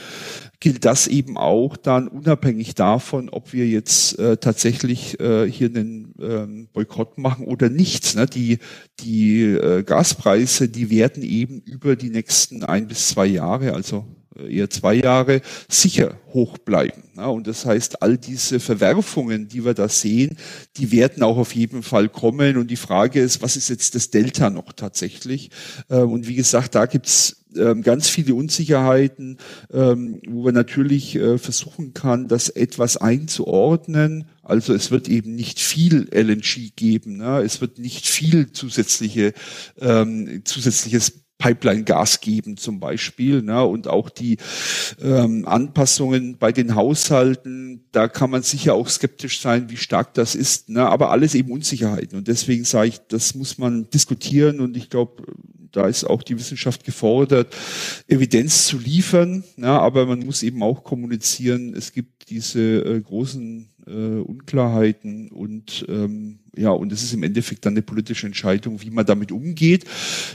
gilt 0.59 0.85
das 0.85 1.07
eben 1.07 1.37
auch 1.37 1.77
dann 1.77 2.07
unabhängig 2.07 2.75
davon, 2.75 3.29
ob 3.29 3.53
wir 3.53 3.67
jetzt 3.67 4.17
äh, 4.19 4.37
tatsächlich 4.37 5.19
äh, 5.19 5.49
hier 5.49 5.67
einen 5.67 6.13
ähm, 6.19 6.67
Boykott 6.73 7.17
machen 7.17 7.45
oder 7.45 7.69
nicht. 7.69 8.15
Ne? 8.15 8.25
Die, 8.25 8.59
die 8.99 9.41
äh, 9.43 9.83
Gaspreise, 9.83 10.69
die 10.69 10.89
werden 10.89 11.23
eben 11.23 11.59
über 11.61 11.95
die 11.95 12.09
nächsten 12.09 12.63
ein 12.63 12.87
bis 12.87 13.09
zwei 13.09 13.25
Jahre, 13.25 13.73
also 13.73 14.05
eher 14.49 14.69
zwei 14.69 14.95
Jahre 14.95 15.41
sicher 15.69 16.17
hoch 16.33 16.57
bleiben. 16.57 17.03
Und 17.15 17.47
das 17.47 17.65
heißt, 17.65 18.01
all 18.01 18.17
diese 18.17 18.59
Verwerfungen, 18.59 19.47
die 19.47 19.63
wir 19.65 19.73
da 19.73 19.87
sehen, 19.87 20.37
die 20.77 20.91
werden 20.91 21.23
auch 21.23 21.37
auf 21.37 21.53
jeden 21.55 21.83
Fall 21.83 22.09
kommen. 22.09 22.57
Und 22.57 22.71
die 22.71 22.75
Frage 22.75 23.21
ist, 23.21 23.41
was 23.41 23.55
ist 23.55 23.69
jetzt 23.69 23.95
das 23.95 24.09
Delta 24.09 24.49
noch 24.49 24.73
tatsächlich? 24.73 25.51
Äh, 25.89 25.97
und 25.97 26.27
wie 26.27 26.35
gesagt, 26.35 26.75
da 26.75 26.85
gibt's 26.85 27.43
ähm, 27.55 27.83
ganz 27.83 28.09
viele 28.09 28.33
Unsicherheiten, 28.33 29.37
ähm, 29.71 30.19
wo 30.27 30.43
man 30.43 30.55
natürlich 30.55 31.15
äh, 31.15 31.37
versuchen 31.37 31.93
kann, 31.93 32.27
das 32.27 32.49
etwas 32.49 32.97
einzuordnen. 32.97 34.25
Also 34.41 34.73
es 34.73 34.91
wird 34.91 35.07
eben 35.07 35.35
nicht 35.35 35.59
viel 35.59 36.09
LNG 36.11 36.75
geben, 36.75 37.21
es 37.21 37.61
wird 37.61 37.79
nicht 37.79 38.07
viel 38.07 38.51
zusätzliche 38.51 39.33
ähm, 39.79 40.41
zusätzliches 41.43 41.53
Pipeline-Gas 41.53 42.21
geben 42.21 42.57
zum 42.57 42.79
Beispiel. 42.79 43.41
Ne? 43.41 43.63
Und 43.63 43.87
auch 43.87 44.09
die 44.09 44.37
ähm, 45.01 45.45
Anpassungen 45.45 46.37
bei 46.37 46.51
den 46.51 46.75
Haushalten, 46.75 47.83
da 47.91 48.07
kann 48.07 48.29
man 48.29 48.43
sicher 48.43 48.75
auch 48.75 48.87
skeptisch 48.87 49.41
sein, 49.41 49.69
wie 49.69 49.77
stark 49.77 50.13
das 50.13 50.35
ist. 50.35 50.69
Ne? 50.69 50.87
Aber 50.87 51.11
alles 51.11 51.35
eben 51.35 51.51
Unsicherheiten. 51.51 52.17
Und 52.17 52.27
deswegen 52.27 52.63
sage 52.63 52.89
ich, 52.89 52.99
das 53.09 53.35
muss 53.35 53.57
man 53.57 53.89
diskutieren. 53.89 54.61
Und 54.61 54.77
ich 54.77 54.89
glaube, 54.89 55.23
da 55.71 55.87
ist 55.87 56.05
auch 56.05 56.23
die 56.23 56.37
Wissenschaft 56.37 56.85
gefordert, 56.85 57.53
Evidenz 58.07 58.67
zu 58.67 58.77
liefern. 58.77 59.43
Ja, 59.57 59.79
aber 59.79 60.05
man 60.05 60.19
muss 60.19 60.43
eben 60.43 60.61
auch 60.63 60.83
kommunizieren, 60.83 61.73
es 61.75 61.91
gibt 61.91 62.29
diese 62.29 62.61
äh, 62.85 63.01
großen 63.01 63.69
äh, 63.87 63.91
Unklarheiten 63.91 65.29
und 65.29 65.85
ähm, 65.89 66.39
ja, 66.55 66.69
und 66.69 66.91
es 66.91 67.03
ist 67.03 67.13
im 67.13 67.23
Endeffekt 67.23 67.65
dann 67.65 67.73
eine 67.73 67.81
politische 67.81 68.27
Entscheidung, 68.27 68.81
wie 68.81 68.91
man 68.91 69.05
damit 69.05 69.31
umgeht, 69.31 69.85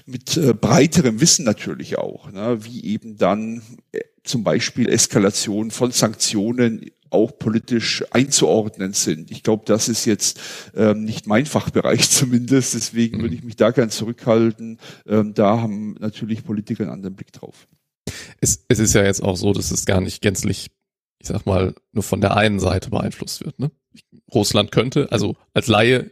mit 0.06 0.36
äh, 0.36 0.54
breiterem 0.54 1.20
Wissen 1.20 1.44
natürlich 1.44 1.98
auch, 1.98 2.30
ne, 2.32 2.58
wie 2.64 2.84
eben 2.84 3.16
dann 3.16 3.62
äh, 3.92 4.00
zum 4.24 4.44
Beispiel 4.44 4.88
Eskalation 4.88 5.70
von 5.70 5.90
Sanktionen 5.92 6.90
auch 7.10 7.38
politisch 7.38 8.04
einzuordnen 8.10 8.92
sind. 8.92 9.30
Ich 9.30 9.42
glaube, 9.42 9.62
das 9.66 9.88
ist 9.88 10.04
jetzt 10.04 10.40
ähm, 10.74 11.04
nicht 11.04 11.26
mein 11.26 11.46
Fachbereich 11.46 12.10
zumindest, 12.10 12.74
deswegen 12.74 13.20
würde 13.20 13.34
ich 13.34 13.44
mich 13.44 13.56
da 13.56 13.70
gern 13.70 13.90
zurückhalten. 13.90 14.78
Ähm, 15.06 15.34
da 15.34 15.60
haben 15.60 15.94
natürlich 16.00 16.44
Politiker 16.44 16.84
einen 16.84 16.92
anderen 16.92 17.16
Blick 17.16 17.32
drauf. 17.32 17.66
Es, 18.40 18.64
es 18.68 18.78
ist 18.78 18.94
ja 18.94 19.04
jetzt 19.04 19.22
auch 19.22 19.36
so, 19.36 19.52
dass 19.52 19.70
es 19.70 19.86
gar 19.86 20.00
nicht 20.00 20.20
gänzlich, 20.22 20.70
ich 21.20 21.28
sag 21.28 21.46
mal, 21.46 21.74
nur 21.92 22.02
von 22.02 22.20
der 22.20 22.36
einen 22.36 22.60
Seite 22.60 22.90
beeinflusst 22.90 23.44
wird. 23.44 23.58
Ne? 23.58 23.70
Russland 24.32 24.72
könnte, 24.72 25.10
also 25.10 25.36
als 25.54 25.68
Laie 25.68 26.10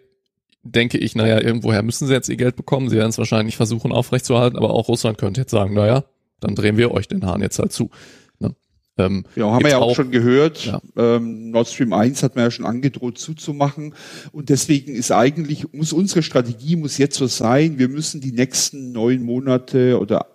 denke 0.63 0.99
ich, 0.99 1.15
naja, 1.15 1.41
irgendwoher 1.41 1.83
müssen 1.83 2.07
sie 2.07 2.13
jetzt 2.13 2.29
ihr 2.29 2.37
Geld 2.37 2.57
bekommen. 2.57 2.89
Sie 2.89 2.97
werden 2.97 3.11
es 3.11 3.19
wahrscheinlich 3.19 3.57
versuchen 3.57 3.93
aufrechtzuerhalten, 3.93 4.57
aber 4.57 4.71
auch 4.71 4.89
Russland 4.89 5.19
könnte 5.19 5.43
jetzt 5.43 5.51
sagen, 5.51 5.75
naja, 5.75 6.05
dann 6.41 6.55
drehen 6.55 6.77
wir 6.77 6.93
euch 6.93 7.09
den 7.09 7.25
Hahn 7.25 7.43
jetzt 7.43 7.59
halt 7.59 7.73
zu. 7.73 7.91
Ne? 8.39 8.55
Ähm, 8.99 9.25
ja, 9.37 9.51
haben 9.51 9.65
wir 9.65 9.71
ja 9.71 9.79
auch, 9.79 9.95
schon 9.95 10.11
gehört. 10.11 10.67
Ja. 10.67 10.81
Ähm, 10.97 11.51
Nord 11.51 11.69
Stream 11.69 11.93
1 11.93 12.23
hat 12.23 12.37
man 12.37 12.45
ja 12.45 12.51
schon 12.51 12.67
angedroht 12.67 13.19
zuzumachen. 13.19 13.95
Und 14.33 14.49
deswegen 14.49 14.95
ist 14.95 15.13
eigentlich, 15.13 15.73
muss 15.73 15.93
unsere 15.93 16.23
Strategie 16.23 16.77
muss 16.77 16.99
jetzt 16.99 17.17
so 17.17 17.27
sein, 17.27 17.79
wir 17.79 17.89
müssen 17.89 18.21
die 18.21 18.33
nächsten 18.33 18.93
neun 18.93 19.23
Monate 19.23 19.99
oder 20.01 20.27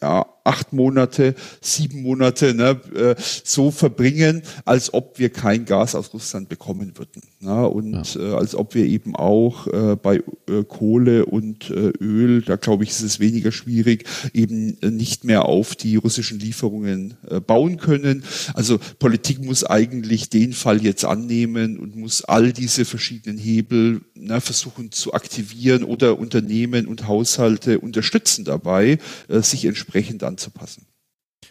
ja, 0.00 0.26
acht 0.48 0.72
Monate, 0.72 1.34
sieben 1.60 2.02
Monate 2.02 2.54
ne, 2.54 2.80
äh, 2.94 3.14
so 3.44 3.70
verbringen, 3.70 4.42
als 4.64 4.94
ob 4.94 5.18
wir 5.18 5.28
kein 5.28 5.66
Gas 5.66 5.94
aus 5.94 6.14
Russland 6.14 6.48
bekommen 6.48 6.94
würden. 6.96 7.22
Ne? 7.40 7.68
Und 7.68 8.14
ja. 8.14 8.32
äh, 8.32 8.34
als 8.34 8.54
ob 8.54 8.74
wir 8.74 8.86
eben 8.86 9.14
auch 9.14 9.66
äh, 9.66 9.96
bei 9.96 10.16
äh, 10.48 10.64
Kohle 10.66 11.26
und 11.26 11.68
äh, 11.70 11.92
Öl, 12.00 12.40
da 12.40 12.56
glaube 12.56 12.84
ich, 12.84 12.90
ist 12.90 13.02
es 13.02 13.20
weniger 13.20 13.52
schwierig, 13.52 14.04
eben 14.32 14.78
äh, 14.80 14.90
nicht 14.90 15.24
mehr 15.24 15.44
auf 15.44 15.76
die 15.76 15.96
russischen 15.96 16.38
Lieferungen 16.40 17.14
bauen 17.46 17.76
können. 17.76 18.24
Also 18.54 18.78
Politik 18.98 19.44
muss 19.44 19.64
eigentlich 19.64 20.30
den 20.30 20.52
Fall 20.54 20.82
jetzt 20.82 21.04
annehmen 21.04 21.78
und 21.78 21.96
muss 21.96 22.24
all 22.24 22.52
diese 22.52 22.84
verschiedenen 22.84 23.38
Hebel 23.38 24.00
ne, 24.14 24.40
versuchen 24.40 24.92
zu 24.92 25.12
aktivieren 25.12 25.84
oder 25.84 26.18
Unternehmen 26.18 26.86
und 26.86 27.06
Haushalte 27.06 27.80
unterstützen 27.80 28.44
dabei, 28.44 28.98
sich 29.28 29.64
entsprechend 29.64 30.22
an 30.22 30.37
anzupassen. 30.38 30.86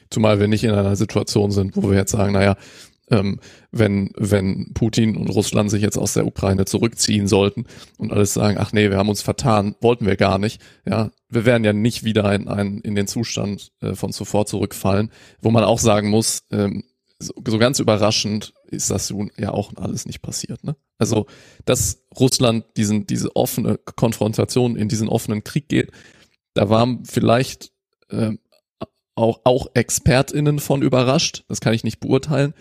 Zumal 0.09 0.39
wir 0.39 0.47
nicht 0.47 0.63
in 0.63 0.71
einer 0.71 0.95
Situation 0.95 1.51
sind, 1.51 1.75
wo 1.75 1.89
wir 1.89 1.97
jetzt 1.97 2.11
sagen, 2.11 2.33
naja, 2.33 2.55
ähm, 3.09 3.39
wenn, 3.71 4.11
wenn 4.17 4.73
Putin 4.73 5.15
und 5.15 5.29
Russland 5.29 5.69
sich 5.69 5.81
jetzt 5.81 5.97
aus 5.97 6.13
der 6.13 6.25
Ukraine 6.25 6.65
zurückziehen 6.65 7.27
sollten 7.27 7.65
und 7.97 8.11
alles 8.11 8.33
sagen, 8.33 8.57
ach 8.59 8.73
nee, 8.73 8.89
wir 8.89 8.97
haben 8.97 9.09
uns 9.09 9.21
vertan, 9.21 9.75
wollten 9.79 10.05
wir 10.05 10.17
gar 10.17 10.39
nicht, 10.39 10.61
ja, 10.85 11.11
wir 11.29 11.45
werden 11.45 11.63
ja 11.63 11.73
nicht 11.73 12.03
wieder 12.03 12.33
in, 12.33 12.47
ein, 12.47 12.79
in 12.79 12.95
den 12.95 13.07
Zustand 13.07 13.71
äh, 13.81 13.95
von 13.95 14.11
zuvor 14.11 14.45
zurückfallen, 14.45 15.11
wo 15.41 15.51
man 15.51 15.63
auch 15.63 15.79
sagen 15.79 16.09
muss, 16.09 16.43
ähm, 16.51 16.83
so, 17.19 17.33
so 17.47 17.57
ganz 17.57 17.79
überraschend 17.79 18.53
ist 18.67 18.91
das 18.91 19.09
nun 19.09 19.31
ja 19.37 19.51
auch 19.51 19.73
alles 19.75 20.05
nicht 20.05 20.21
passiert. 20.21 20.63
Ne? 20.63 20.75
Also, 20.97 21.27
dass 21.65 22.03
Russland 22.17 22.65
diesen, 22.75 23.07
diese 23.07 23.35
offene 23.35 23.77
Konfrontation 23.77 24.75
in 24.75 24.89
diesen 24.89 25.07
offenen 25.07 25.43
Krieg 25.43 25.69
geht, 25.69 25.91
da 26.53 26.69
waren 26.69 27.05
vielleicht 27.05 27.71
äh, 28.09 28.33
auch, 29.17 29.41
auch 29.43 29.67
ExpertInnen 29.73 30.59
von 30.59 30.81
überrascht. 30.81 31.43
Das 31.47 31.61
kann 31.61 31.73
ich 31.73 31.83
nicht 31.83 31.99
beurteilen. 31.99 32.53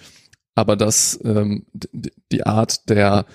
Aber 0.54 0.76
dass 0.76 1.18
ähm, 1.22 1.66
die 2.32 2.44
Art 2.44 2.88
der 2.88 3.26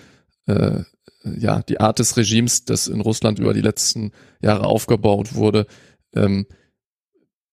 äh, 0.47 0.83
ja, 1.23 1.61
die 1.61 1.79
Art 1.79 1.99
des 1.99 2.17
Regimes, 2.17 2.65
das 2.65 2.87
in 2.87 3.01
Russland 3.01 3.39
über 3.39 3.53
die 3.53 3.61
letzten 3.61 4.11
Jahre 4.41 4.65
aufgebaut 4.65 5.35
wurde, 5.35 5.67
ähm, 6.15 6.47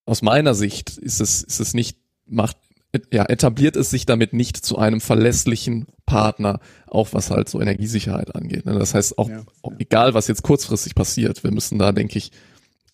aus 0.04 0.22
meiner 0.22 0.54
Sicht 0.54 0.96
ist 0.96 1.20
es, 1.20 1.42
ist 1.42 1.60
es 1.60 1.74
nicht, 1.74 1.98
macht, 2.24 2.56
ja, 3.12 3.24
etabliert 3.26 3.76
es 3.76 3.90
sich 3.90 4.06
damit 4.06 4.32
nicht 4.32 4.56
zu 4.56 4.78
einem 4.78 5.00
verlässlichen 5.00 5.86
Partner, 6.06 6.60
auch 6.86 7.08
was 7.12 7.30
halt 7.30 7.48
so 7.48 7.60
Energiesicherheit 7.60 8.34
angeht. 8.34 8.64
Ne? 8.64 8.78
Das 8.78 8.94
heißt, 8.94 9.18
auch, 9.18 9.28
ja, 9.28 9.44
ja. 9.64 9.72
egal 9.78 10.14
was 10.14 10.28
jetzt 10.28 10.42
kurzfristig 10.42 10.94
passiert, 10.94 11.44
wir 11.44 11.50
müssen 11.50 11.78
da, 11.78 11.92
denke 11.92 12.16
ich, 12.16 12.32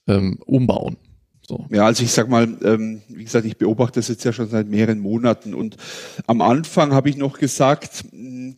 ähm, 0.08 0.38
umbauen. 0.44 0.96
So. 1.46 1.66
Ja, 1.70 1.84
also 1.84 2.02
ich 2.02 2.12
sag 2.12 2.28
mal, 2.28 2.56
ähm, 2.64 3.02
wie 3.08 3.24
gesagt, 3.24 3.44
ich 3.44 3.58
beobachte 3.58 4.00
das 4.00 4.08
jetzt 4.08 4.24
ja 4.24 4.32
schon 4.32 4.48
seit 4.48 4.66
mehreren 4.66 4.98
Monaten 4.98 5.54
und 5.54 5.76
am 6.26 6.40
Anfang 6.40 6.94
habe 6.94 7.10
ich 7.10 7.16
noch 7.16 7.38
gesagt, 7.38 8.04
mh, 8.12 8.54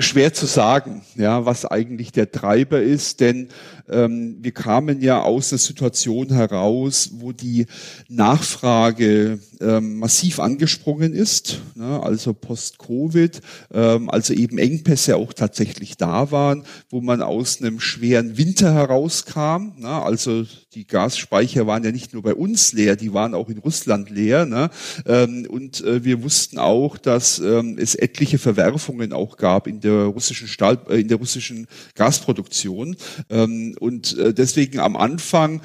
schwer 0.00 0.32
zu 0.32 0.46
sagen, 0.46 1.02
ja, 1.16 1.44
was 1.44 1.64
eigentlich 1.64 2.12
der 2.12 2.30
Treiber 2.30 2.80
ist, 2.80 3.20
denn 3.20 3.48
ähm, 3.90 4.36
wir 4.40 4.52
kamen 4.52 5.00
ja 5.00 5.22
aus 5.22 5.52
einer 5.52 5.58
Situation 5.58 6.32
heraus, 6.32 7.10
wo 7.14 7.32
die 7.32 7.66
Nachfrage 8.08 9.38
ähm, 9.60 9.98
massiv 9.98 10.40
angesprungen 10.40 11.12
ist, 11.12 11.60
ne, 11.74 12.02
also 12.02 12.34
post-Covid, 12.34 13.40
ähm, 13.72 14.10
also 14.10 14.34
eben 14.34 14.58
Engpässe 14.58 15.16
auch 15.16 15.32
tatsächlich 15.32 15.96
da 15.96 16.30
waren, 16.30 16.64
wo 16.90 17.00
man 17.00 17.22
aus 17.22 17.60
einem 17.60 17.80
schweren 17.80 18.36
Winter 18.36 18.72
herauskam, 18.72 19.72
ne, 19.78 20.02
also 20.02 20.44
die 20.74 20.86
Gasspeicher 20.86 21.66
waren 21.66 21.84
ja 21.84 21.92
nicht 21.92 22.12
nur 22.12 22.22
bei 22.22 22.34
uns 22.34 22.72
leer, 22.72 22.96
die 22.96 23.12
waren 23.12 23.34
auch 23.34 23.48
in 23.48 23.58
Russland 23.58 24.10
leer, 24.10 24.46
ne, 24.46 24.70
ähm, 25.06 25.46
und 25.48 25.82
äh, 25.82 26.04
wir 26.04 26.22
wussten 26.22 26.58
auch, 26.58 26.98
dass 26.98 27.38
ähm, 27.38 27.76
es 27.78 27.94
etliche 27.94 28.38
Verwerfungen 28.38 29.12
auch 29.12 29.36
gab 29.36 29.66
in 29.66 29.80
der 29.80 30.04
russischen 30.04 30.48
Stahl, 30.48 30.78
äh, 30.88 31.00
in 31.00 31.08
der 31.08 31.18
russischen 31.18 31.66
Gasproduktion. 31.94 32.96
Ähm, 33.30 33.74
und 33.78 34.16
äh, 34.18 34.34
deswegen 34.34 34.78
am 34.80 34.96
Anfang 34.96 35.62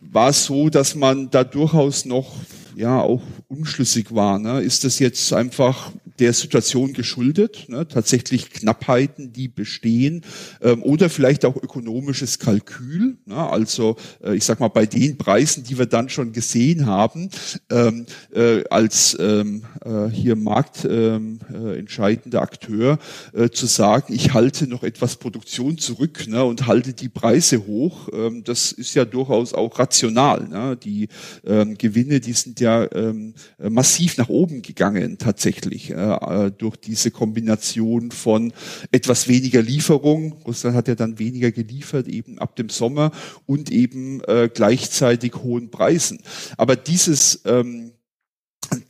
war 0.00 0.30
es 0.30 0.44
so, 0.44 0.68
dass 0.68 0.94
man 0.94 1.30
da 1.30 1.44
durchaus 1.44 2.04
noch 2.04 2.34
ja 2.76 3.00
auch 3.00 3.22
unschlüssig 3.48 4.14
war. 4.14 4.38
Ne? 4.38 4.60
Ist 4.60 4.84
das 4.84 4.98
jetzt 4.98 5.32
einfach 5.32 5.92
der 6.18 6.32
Situation 6.32 6.92
geschuldet, 6.92 7.68
ne? 7.68 7.86
tatsächlich 7.86 8.50
Knappheiten, 8.50 9.32
die 9.32 9.48
bestehen, 9.48 10.22
ähm, 10.60 10.82
oder 10.82 11.10
vielleicht 11.10 11.44
auch 11.44 11.56
ökonomisches 11.56 12.38
Kalkül. 12.38 13.18
Ne? 13.26 13.36
Also 13.36 13.96
äh, 14.22 14.34
ich 14.34 14.44
sag 14.44 14.60
mal, 14.60 14.68
bei 14.68 14.86
den 14.86 15.18
Preisen, 15.18 15.64
die 15.64 15.78
wir 15.78 15.86
dann 15.86 16.08
schon 16.08 16.32
gesehen 16.32 16.86
haben, 16.86 17.30
ähm, 17.70 18.06
äh, 18.34 18.64
als 18.70 19.16
ähm, 19.20 19.64
äh, 19.84 20.08
hier 20.08 20.36
marktentscheidender 20.36 22.38
ähm, 22.38 22.42
äh, 22.42 22.46
Akteur, 22.46 22.98
äh, 23.32 23.50
zu 23.50 23.66
sagen, 23.66 24.14
ich 24.14 24.34
halte 24.34 24.66
noch 24.66 24.82
etwas 24.82 25.16
Produktion 25.16 25.78
zurück 25.78 26.26
ne? 26.28 26.44
und 26.44 26.66
halte 26.66 26.92
die 26.92 27.08
Preise 27.08 27.66
hoch, 27.66 28.08
ähm, 28.12 28.44
das 28.44 28.72
ist 28.72 28.94
ja 28.94 29.04
durchaus 29.04 29.52
auch 29.52 29.78
rational. 29.78 30.48
Ne? 30.48 30.76
Die 30.76 31.08
ähm, 31.44 31.76
Gewinne, 31.76 32.20
die 32.20 32.32
sind 32.32 32.60
ja 32.60 32.90
ähm, 32.92 33.34
massiv 33.58 34.16
nach 34.16 34.28
oben 34.28 34.62
gegangen 34.62 35.18
tatsächlich. 35.18 35.90
Äh, 35.90 35.96
äh, 36.14 36.50
durch 36.50 36.76
diese 36.76 37.10
Kombination 37.10 38.10
von 38.10 38.52
etwas 38.92 39.28
weniger 39.28 39.62
Lieferung, 39.62 40.34
Russland 40.46 40.76
hat 40.76 40.88
ja 40.88 40.94
dann 40.94 41.18
weniger 41.18 41.50
geliefert, 41.50 42.08
eben 42.08 42.38
ab 42.38 42.56
dem 42.56 42.68
Sommer 42.68 43.10
und 43.46 43.70
eben 43.70 44.20
äh, 44.24 44.48
gleichzeitig 44.52 45.34
hohen 45.36 45.70
Preisen. 45.70 46.20
Aber 46.56 46.76
dieses 46.76 47.42
ähm, 47.44 47.92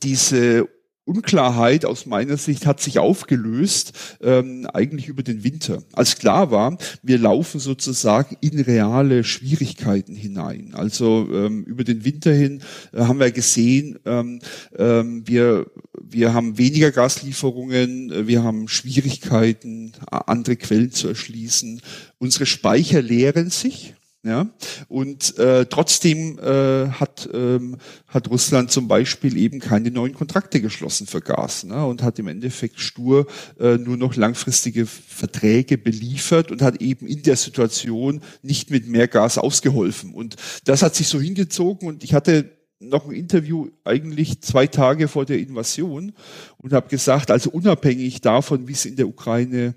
diese 0.03 0.67
Unklarheit 1.07 1.85
aus 1.85 2.05
meiner 2.05 2.37
Sicht 2.37 2.65
hat 2.65 2.81
sich 2.81 2.99
aufgelöst, 2.99 3.93
ähm, 4.21 4.67
eigentlich 4.73 5.07
über 5.07 5.23
den 5.23 5.43
Winter. 5.43 5.83
Als 5.93 6.17
klar 6.17 6.51
war, 6.51 6.77
wir 7.01 7.17
laufen 7.17 7.59
sozusagen 7.59 8.35
in 8.41 8.59
reale 8.59 9.23
Schwierigkeiten 9.23 10.15
hinein. 10.15 10.73
Also 10.73 11.27
ähm, 11.31 11.63
über 11.63 11.85
den 11.85 12.03
Winter 12.03 12.33
hin 12.33 12.61
äh, 12.91 13.01
haben 13.01 13.19
wir 13.19 13.31
gesehen, 13.31 13.99
ähm, 14.05 14.39
ähm, 14.77 15.23
wir, 15.25 15.67
wir 15.99 16.33
haben 16.33 16.57
weniger 16.57 16.91
Gaslieferungen, 16.91 18.11
äh, 18.11 18.27
wir 18.27 18.43
haben 18.43 18.67
Schwierigkeiten, 18.67 19.93
andere 20.11 20.57
Quellen 20.57 20.91
zu 20.91 21.07
erschließen. 21.07 21.81
Unsere 22.19 22.45
Speicher 22.45 23.01
leeren 23.01 23.49
sich. 23.49 23.93
Ja, 24.27 24.49
und 24.89 25.37
äh, 25.37 25.67
trotzdem 25.67 26.37
äh, 26.37 26.89
hat, 26.89 27.29
ähm, 27.33 27.77
hat 28.07 28.29
Russland 28.29 28.71
zum 28.71 28.89
Beispiel 28.89 29.37
eben 29.37 29.61
keine 29.61 29.89
neuen 29.89 30.13
Kontrakte 30.13 30.59
geschlossen 30.59 31.07
für 31.07 31.21
Gas 31.21 31.63
ne, 31.63 31.85
und 31.85 32.03
hat 32.03 32.19
im 32.19 32.27
Endeffekt 32.27 32.81
stur 32.81 33.27
äh, 33.57 33.77
nur 33.77 33.95
noch 33.95 34.17
langfristige 34.17 34.85
Verträge 34.85 35.77
beliefert 35.77 36.51
und 36.51 36.61
hat 36.61 36.81
eben 36.81 37.07
in 37.07 37.23
der 37.23 37.37
Situation 37.37 38.19
nicht 38.41 38.69
mit 38.69 38.89
mehr 38.89 39.07
Gas 39.07 39.37
ausgeholfen. 39.37 40.13
Und 40.13 40.35
das 40.65 40.81
hat 40.81 40.93
sich 40.93 41.07
so 41.07 41.21
hingezogen 41.21 41.87
und 41.87 42.03
ich 42.03 42.13
hatte 42.13 42.51
noch 42.81 43.07
ein 43.07 43.15
Interview 43.15 43.69
eigentlich 43.85 44.41
zwei 44.41 44.67
Tage 44.67 45.07
vor 45.07 45.23
der 45.23 45.39
Invasion 45.39 46.11
und 46.57 46.73
habe 46.73 46.89
gesagt, 46.89 47.31
also 47.31 47.49
unabhängig 47.49 48.19
davon, 48.19 48.67
wie 48.67 48.73
es 48.73 48.83
in 48.83 48.97
der 48.97 49.07
Ukraine 49.07 49.75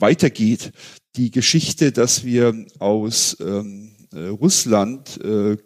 weitergeht. 0.00 0.72
Die 1.16 1.30
Geschichte, 1.30 1.92
dass 1.92 2.24
wir 2.24 2.66
aus 2.78 3.36
ähm, 3.40 3.92
äh, 4.12 4.26
Russland 4.26 5.20
äh, 5.22 5.56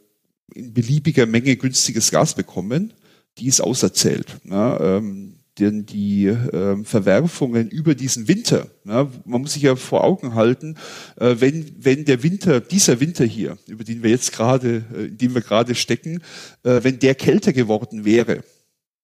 in 0.55 0.73
beliebiger 0.73 1.27
Menge 1.27 1.57
günstiges 1.57 2.11
Gas 2.11 2.35
bekommen, 2.35 2.93
die 3.39 3.47
ist 3.47 3.61
auserzählt. 3.61 4.39
Ne? 4.45 4.79
Ähm, 4.81 5.35
denn 5.59 5.87
die 5.87 6.27
äh, 6.27 6.83
Verwerfungen 6.85 7.69
über 7.69 7.95
diesen 7.95 8.27
Winter, 8.27 8.67
ja, 8.85 9.09
man 9.25 9.43
muss 9.43 9.53
sich 9.53 9.63
ja 9.63 9.77
vor 9.77 10.03
Augen 10.03 10.35
halten, 10.35 10.77
äh, 11.17 11.37
wenn, 11.39 11.77
wenn 11.79 12.05
der 12.05 12.23
Winter, 12.23 12.61
dieser 12.61 12.99
Winter 12.99 13.25
hier, 13.25 13.57
über 13.69 13.85
den 13.85 14.03
wir 14.03 14.11
jetzt 14.11 14.33
gerade, 14.33 14.85
äh, 14.95 15.05
in 15.07 15.19
dem 15.19 15.35
wir 15.35 15.43
gerade 15.43 15.75
stecken, 15.75 16.23
äh, 16.65 16.81
wenn 16.83 16.99
der 16.99 17.15
kälter 17.15 17.53
geworden 17.53 18.05
wäre, 18.05 18.43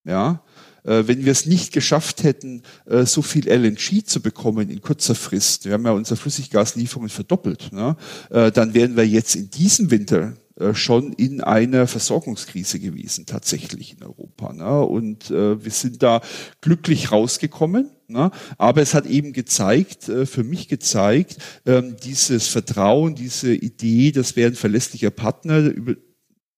ja, 0.05 0.43
wenn 0.85 1.25
wir 1.25 1.33
es 1.33 1.47
nicht 1.47 1.73
geschafft 1.73 2.23
hätten, 2.23 2.63
äh, 2.87 3.05
so 3.05 3.23
viel 3.23 3.49
LNG 3.49 4.05
zu 4.05 4.21
bekommen 4.21 4.71
in 4.71 4.81
kurzer 4.81 5.15
Frist, 5.15 5.67
wir 5.67 5.75
haben 5.75 5.85
ja 5.85 5.93
unsere 5.93 6.17
Flüssiggaslieferungen 6.17 7.11
verdoppelt, 7.11 7.73
ne, 7.73 7.97
äh, 8.31 8.51
dann 8.51 8.75
wären 8.75 8.97
wir 8.97 9.07
jetzt 9.07 9.35
in 9.37 9.51
diesem 9.51 9.91
Winter 9.91 10.35
schon 10.75 11.15
in 11.15 11.41
einer 11.41 11.87
Versorgungskrise 11.87 12.81
gewesen, 12.81 13.25
tatsächlich 13.25 13.97
in 13.97 14.05
Europa. 14.05 14.53
Ne? 14.53 14.81
Und 14.81 15.31
äh, 15.31 15.65
wir 15.65 15.71
sind 15.71 16.03
da 16.03 16.21
glücklich 16.61 17.13
rausgekommen. 17.13 17.89
Ne? 18.11 18.31
Aber 18.59 18.83
es 18.83 18.93
hat 18.93 19.07
eben 19.07 19.33
gezeigt, 19.33 20.09
äh, 20.09 20.27
für 20.27 20.45
mich 20.45 20.69
gezeigt, 20.69 21.39
ähm, 21.65 21.97
dieses 22.03 22.49
Vertrauen, 22.49 23.15
diese 23.15 23.55
Idee, 23.55 24.13
das 24.13 24.37
wäre 24.37 24.51
ein 24.51 24.57
verlässlicher 24.57 25.11
Partner, 25.11 25.61
über, 25.61 25.95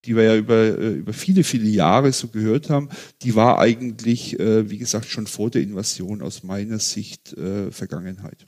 die 0.05 0.17
wir 0.17 0.25
ja 0.25 0.37
über, 0.37 0.57
äh, 0.57 0.93
über 0.95 1.13
viele, 1.13 1.45
viele 1.45 1.69
Jahre 1.69 2.13
so 2.13 2.29
gehört 2.29 2.71
haben, 2.71 2.89
die 3.23 3.35
war 3.35 3.59
eigentlich, 3.59 4.39
äh, 4.41 4.69
wie 4.71 4.79
gesagt, 4.79 5.07
schon 5.07 5.27
vor 5.27 5.51
der 5.51 5.63
Invasion 5.63 6.23
aus 6.23 6.43
meiner 6.43 6.79
Sicht 6.79 7.33
äh, 7.35 7.71
Vergangenheit. 7.71 8.47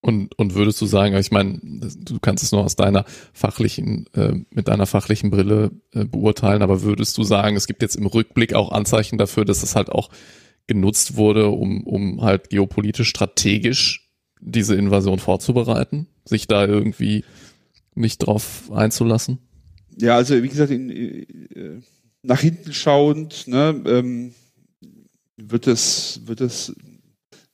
Und, 0.00 0.38
und 0.38 0.54
würdest 0.54 0.80
du 0.80 0.86
sagen, 0.86 1.16
ich 1.16 1.32
meine, 1.32 1.58
du 1.60 2.20
kannst 2.20 2.44
es 2.44 2.52
nur 2.52 2.64
aus 2.64 2.76
deiner 2.76 3.04
fachlichen, 3.32 4.06
äh, 4.14 4.32
mit 4.50 4.68
deiner 4.68 4.86
fachlichen 4.86 5.30
Brille 5.30 5.72
äh, 5.92 6.04
beurteilen, 6.04 6.62
aber 6.62 6.82
würdest 6.82 7.18
du 7.18 7.24
sagen, 7.24 7.56
es 7.56 7.66
gibt 7.66 7.82
jetzt 7.82 7.96
im 7.96 8.06
Rückblick 8.06 8.54
auch 8.54 8.70
Anzeichen 8.70 9.18
dafür, 9.18 9.44
dass 9.44 9.64
es 9.64 9.74
halt 9.74 9.90
auch 9.90 10.10
genutzt 10.68 11.16
wurde, 11.16 11.48
um, 11.48 11.84
um 11.84 12.22
halt 12.22 12.50
geopolitisch 12.50 13.08
strategisch 13.08 14.08
diese 14.40 14.76
Invasion 14.76 15.18
vorzubereiten, 15.18 16.06
sich 16.24 16.46
da 16.46 16.64
irgendwie 16.64 17.24
nicht 17.94 18.18
drauf 18.18 18.70
einzulassen? 18.70 19.38
Ja, 20.00 20.16
also 20.16 20.42
wie 20.42 20.48
gesagt, 20.48 20.70
in, 20.70 20.90
äh, 20.90 21.80
nach 22.22 22.40
hinten 22.40 22.72
schauend 22.72 23.48
ne, 23.48 23.82
ähm, 23.86 24.34
wird 25.36 25.66
es 25.66 26.20
wird 26.24 26.40
es 26.40 26.74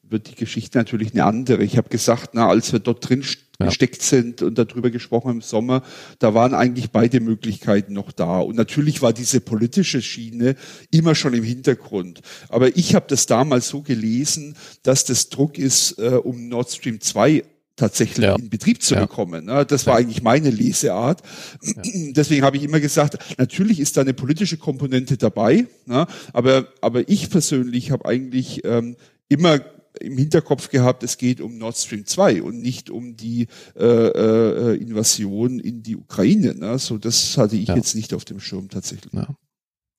wird 0.02 0.30
die 0.30 0.34
Geschichte 0.34 0.78
natürlich 0.78 1.12
eine 1.12 1.24
andere. 1.24 1.64
Ich 1.64 1.76
habe 1.76 1.88
gesagt, 1.88 2.30
na, 2.34 2.48
als 2.48 2.72
wir 2.72 2.78
dort 2.78 3.08
drin 3.08 3.24
ja. 3.58 3.66
gesteckt 3.66 4.02
sind 4.02 4.42
und 4.42 4.58
darüber 4.58 4.90
gesprochen 4.90 5.32
im 5.32 5.40
Sommer, 5.40 5.82
da 6.18 6.34
waren 6.34 6.54
eigentlich 6.54 6.90
beide 6.90 7.20
Möglichkeiten 7.20 7.94
noch 7.94 8.12
da. 8.12 8.40
Und 8.40 8.56
natürlich 8.56 9.00
war 9.00 9.12
diese 9.12 9.40
politische 9.40 10.02
Schiene 10.02 10.56
immer 10.90 11.14
schon 11.14 11.34
im 11.34 11.42
Hintergrund. 11.42 12.20
Aber 12.48 12.76
ich 12.76 12.94
habe 12.94 13.06
das 13.08 13.26
damals 13.26 13.68
so 13.68 13.80
gelesen, 13.80 14.56
dass 14.82 15.04
das 15.04 15.30
Druck 15.30 15.58
ist, 15.58 15.98
äh, 15.98 16.20
um 16.22 16.48
Nord 16.48 16.70
Stream 16.70 17.00
2 17.00 17.42
tatsächlich 17.76 18.24
ja. 18.24 18.36
in 18.36 18.50
Betrieb 18.50 18.82
zu 18.82 18.94
ja. 18.94 19.00
bekommen. 19.00 19.46
Ne? 19.46 19.66
Das 19.66 19.86
war 19.86 19.96
eigentlich 19.96 20.22
meine 20.22 20.50
Leseart. 20.50 21.22
Deswegen 21.94 22.44
habe 22.44 22.56
ich 22.56 22.62
immer 22.62 22.80
gesagt, 22.80 23.18
natürlich 23.38 23.80
ist 23.80 23.96
da 23.96 24.02
eine 24.02 24.14
politische 24.14 24.56
Komponente 24.56 25.16
dabei, 25.16 25.66
ne? 25.86 26.06
aber, 26.32 26.68
aber 26.80 27.08
ich 27.08 27.30
persönlich 27.30 27.90
habe 27.90 28.06
eigentlich 28.06 28.64
ähm, 28.64 28.96
immer 29.28 29.60
im 30.00 30.18
Hinterkopf 30.18 30.70
gehabt, 30.70 31.02
es 31.02 31.18
geht 31.18 31.40
um 31.40 31.56
Nord 31.58 31.76
Stream 31.76 32.04
2 32.04 32.42
und 32.42 32.60
nicht 32.60 32.90
um 32.90 33.16
die 33.16 33.46
äh, 33.76 33.84
äh, 33.84 34.76
Invasion 34.76 35.60
in 35.60 35.82
die 35.82 35.96
Ukraine. 35.96 36.54
Ne? 36.54 36.78
So, 36.78 36.98
das 36.98 37.38
hatte 37.38 37.56
ich 37.56 37.68
ja. 37.68 37.76
jetzt 37.76 37.94
nicht 37.94 38.12
auf 38.12 38.24
dem 38.24 38.40
Schirm 38.40 38.68
tatsächlich. 38.68 39.12
Ja. 39.12 39.28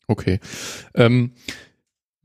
Okay. 0.07 0.39
Ähm, 0.93 1.31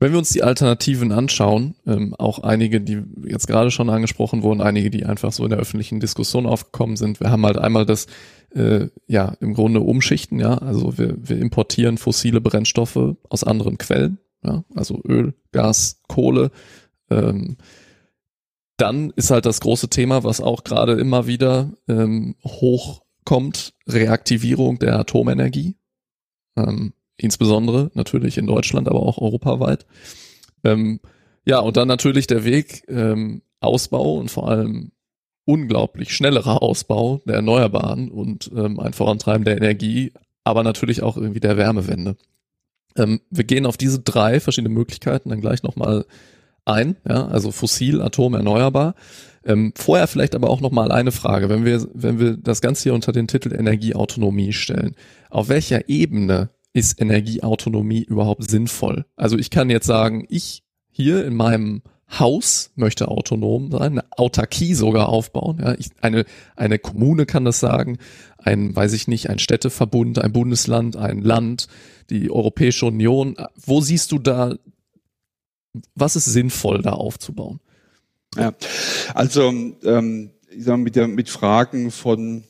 wenn 0.01 0.13
wir 0.13 0.17
uns 0.17 0.29
die 0.29 0.41
Alternativen 0.41 1.11
anschauen, 1.11 1.75
ähm, 1.85 2.15
auch 2.15 2.39
einige, 2.39 2.81
die 2.81 3.03
jetzt 3.23 3.45
gerade 3.45 3.69
schon 3.69 3.91
angesprochen 3.91 4.41
wurden, 4.41 4.59
einige, 4.59 4.89
die 4.89 5.05
einfach 5.05 5.31
so 5.31 5.43
in 5.43 5.51
der 5.51 5.59
öffentlichen 5.59 5.99
Diskussion 5.99 6.47
aufgekommen 6.47 6.97
sind, 6.97 7.19
wir 7.19 7.29
haben 7.29 7.45
halt 7.45 7.59
einmal 7.59 7.85
das, 7.85 8.07
äh, 8.49 8.87
ja, 9.05 9.35
im 9.41 9.53
Grunde 9.53 9.81
Umschichten, 9.81 10.39
ja, 10.39 10.57
also 10.57 10.97
wir, 10.97 11.15
wir 11.21 11.37
importieren 11.37 11.99
fossile 11.99 12.41
Brennstoffe 12.41 13.15
aus 13.29 13.43
anderen 13.43 13.77
Quellen, 13.77 14.17
ja, 14.43 14.63
also 14.75 14.99
Öl, 15.07 15.35
Gas, 15.51 16.01
Kohle, 16.07 16.49
ähm, 17.11 17.57
dann 18.77 19.11
ist 19.15 19.29
halt 19.29 19.45
das 19.45 19.61
große 19.61 19.89
Thema, 19.89 20.23
was 20.23 20.41
auch 20.41 20.63
gerade 20.63 20.93
immer 20.93 21.27
wieder 21.27 21.73
ähm, 21.87 22.35
hochkommt, 22.43 23.75
Reaktivierung 23.87 24.79
der 24.79 24.97
Atomenergie. 24.97 25.75
Ähm, 26.57 26.93
insbesondere 27.23 27.91
natürlich 27.93 28.37
in 28.37 28.47
Deutschland, 28.47 28.87
aber 28.87 29.01
auch 29.01 29.17
europaweit. 29.17 29.85
Ähm, 30.63 30.99
ja, 31.45 31.59
und 31.59 31.77
dann 31.77 31.87
natürlich 31.87 32.27
der 32.27 32.43
Weg 32.43 32.83
ähm, 32.87 33.41
Ausbau 33.59 34.15
und 34.15 34.29
vor 34.29 34.49
allem 34.49 34.91
unglaublich 35.45 36.15
schnellerer 36.15 36.61
Ausbau 36.61 37.21
der 37.25 37.35
Erneuerbaren 37.35 38.09
und 38.09 38.51
ähm, 38.55 38.79
ein 38.79 38.93
Vorantreiben 38.93 39.43
der 39.43 39.57
Energie, 39.57 40.13
aber 40.43 40.63
natürlich 40.63 41.01
auch 41.01 41.17
irgendwie 41.17 41.39
der 41.39 41.57
Wärmewende. 41.57 42.15
Ähm, 42.95 43.21
wir 43.29 43.43
gehen 43.43 43.65
auf 43.65 43.77
diese 43.77 43.99
drei 43.99 44.39
verschiedene 44.39 44.73
Möglichkeiten 44.73 45.29
dann 45.29 45.41
gleich 45.41 45.63
nochmal 45.63 46.05
ein, 46.65 46.95
ja, 47.07 47.27
also 47.27 47.51
fossil, 47.51 48.01
Atom, 48.01 48.35
erneuerbar. 48.35 48.95
Ähm, 49.43 49.73
vorher 49.75 50.05
vielleicht 50.07 50.35
aber 50.35 50.49
auch 50.49 50.61
noch 50.61 50.71
mal 50.71 50.91
eine 50.91 51.11
Frage, 51.11 51.49
wenn 51.49 51.65
wir, 51.65 51.87
wenn 51.93 52.19
wir 52.19 52.37
das 52.37 52.61
Ganze 52.61 52.83
hier 52.83 52.93
unter 52.93 53.11
den 53.11 53.27
Titel 53.27 53.53
Energieautonomie 53.53 54.53
stellen. 54.53 54.95
Auf 55.31 55.49
welcher 55.49 55.89
Ebene 55.89 56.49
ist 56.73 57.01
Energieautonomie 57.01 58.03
überhaupt 58.03 58.49
sinnvoll? 58.49 59.05
Also 59.15 59.37
ich 59.37 59.49
kann 59.49 59.69
jetzt 59.69 59.87
sagen, 59.87 60.25
ich 60.29 60.63
hier 60.89 61.25
in 61.25 61.35
meinem 61.35 61.81
Haus 62.19 62.71
möchte 62.75 63.07
autonom 63.07 63.71
sein, 63.71 63.81
eine 63.81 64.03
Autarkie 64.11 64.73
sogar 64.73 65.07
aufbauen. 65.07 65.59
Ja, 65.61 65.73
ich, 65.75 65.91
eine, 66.01 66.25
eine 66.57 66.77
Kommune 66.77 67.25
kann 67.25 67.45
das 67.45 67.61
sagen, 67.61 67.99
ein, 68.37 68.75
weiß 68.75 68.91
ich 68.93 69.07
nicht, 69.07 69.29
ein 69.29 69.39
Städteverbund, 69.39 70.19
ein 70.19 70.33
Bundesland, 70.33 70.97
ein 70.97 71.21
Land, 71.21 71.67
die 72.09 72.29
Europäische 72.29 72.87
Union. 72.87 73.37
Wo 73.55 73.79
siehst 73.79 74.11
du 74.11 74.19
da 74.19 74.55
was 75.95 76.15
ist 76.15 76.25
sinnvoll 76.25 76.81
da 76.81 76.91
aufzubauen? 76.91 77.59
Ja, 78.35 78.53
also 79.13 79.49
ähm, 79.83 80.31
ich 80.49 80.63
sag 80.63 80.77
mit, 80.77 80.95
der, 80.95 81.07
mit 81.07 81.29
Fragen 81.29 81.91
von 81.91 82.43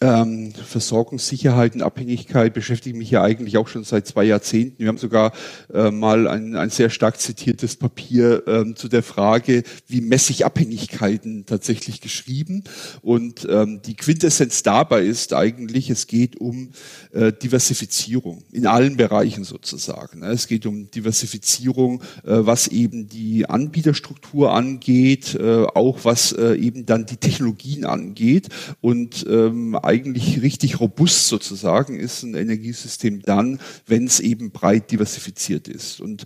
ähm, 0.00 0.52
Versorgungssicherheit 0.52 1.74
und 1.74 1.82
Abhängigkeit 1.82 2.54
beschäftige 2.54 2.96
mich 2.96 3.10
ja 3.10 3.22
eigentlich 3.22 3.58
auch 3.58 3.68
schon 3.68 3.84
seit 3.84 4.06
zwei 4.06 4.24
Jahrzehnten. 4.24 4.78
Wir 4.78 4.88
haben 4.88 4.98
sogar 4.98 5.32
äh, 5.72 5.90
mal 5.90 6.26
ein, 6.26 6.56
ein 6.56 6.70
sehr 6.70 6.88
stark 6.88 7.20
zitiertes 7.20 7.76
Papier 7.76 8.42
ähm, 8.46 8.76
zu 8.76 8.88
der 8.88 9.02
Frage, 9.02 9.62
wie 9.86 10.00
messe 10.00 10.32
ich 10.32 10.46
Abhängigkeiten 10.46 11.44
tatsächlich 11.44 12.00
geschrieben. 12.00 12.64
Und 13.02 13.46
ähm, 13.50 13.82
die 13.84 13.94
Quintessenz 13.94 14.62
dabei 14.62 15.02
ist 15.02 15.34
eigentlich, 15.34 15.90
es 15.90 16.06
geht 16.06 16.40
um 16.40 16.70
äh, 17.12 17.32
Diversifizierung 17.32 18.42
in 18.52 18.66
allen 18.66 18.96
Bereichen 18.96 19.44
sozusagen. 19.44 20.20
Ne? 20.20 20.28
Es 20.28 20.48
geht 20.48 20.64
um 20.64 20.90
Diversifizierung, 20.90 22.02
äh, 22.24 22.38
was 22.40 22.68
eben 22.68 23.08
die 23.08 23.46
Anbieterstruktur 23.50 24.52
angeht, 24.52 25.34
äh, 25.34 25.64
auch 25.74 26.00
was 26.04 26.32
äh, 26.32 26.54
eben 26.54 26.86
dann 26.86 27.04
die 27.04 27.18
Technologien 27.18 27.84
angeht. 27.84 28.48
Und 28.80 29.26
ähm, 29.28 29.73
eigentlich 29.82 30.42
richtig 30.42 30.80
robust 30.80 31.28
sozusagen 31.28 31.98
ist 31.98 32.22
ein 32.22 32.34
Energiesystem 32.34 33.22
dann, 33.22 33.60
wenn 33.86 34.06
es 34.06 34.20
eben 34.20 34.50
breit 34.50 34.90
diversifiziert 34.90 35.68
ist. 35.68 36.00
Und 36.00 36.24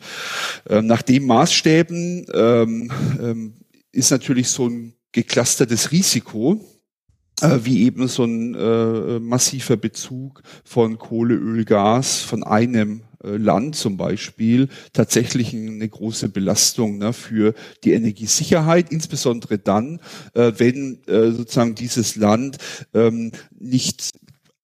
ähm, 0.69 0.87
nach 0.87 1.03
den 1.03 1.27
Maßstäben 1.27 2.27
ähm, 2.35 2.93
ähm, 3.21 3.55
ist 3.93 4.11
natürlich 4.11 4.49
so 4.49 4.69
ein 4.69 4.95
geclustertes 5.13 5.93
Risiko, 5.93 6.65
äh, 7.41 7.59
wie 7.63 7.85
eben 7.85 8.09
so 8.09 8.25
ein 8.25 8.55
äh, 8.55 9.19
massiver 9.21 9.77
Bezug 9.77 10.43
von 10.65 10.99
Kohle, 10.99 11.35
Öl, 11.35 11.65
Gas 11.65 12.21
von 12.21 12.43
einem 12.43 13.01
äh, 13.01 13.08
Land 13.23 13.77
zum 13.77 13.97
Beispiel 13.97 14.69
tatsächlich 14.93 15.55
eine 15.55 15.89
große 15.89 16.29
Belastung 16.29 16.99
ne, 16.99 17.13
für 17.13 17.55
die 17.85 17.93
Energiesicherheit, 17.93 18.91
insbesondere 18.91 19.59
dann, 19.59 20.01
äh, 20.35 20.53
wenn 20.57 21.01
äh, 21.07 21.33
sozusagen 21.33 21.75
dieses 21.75 22.17
Land 22.17 22.59
ähm, 22.95 23.33
nicht 23.59 24.11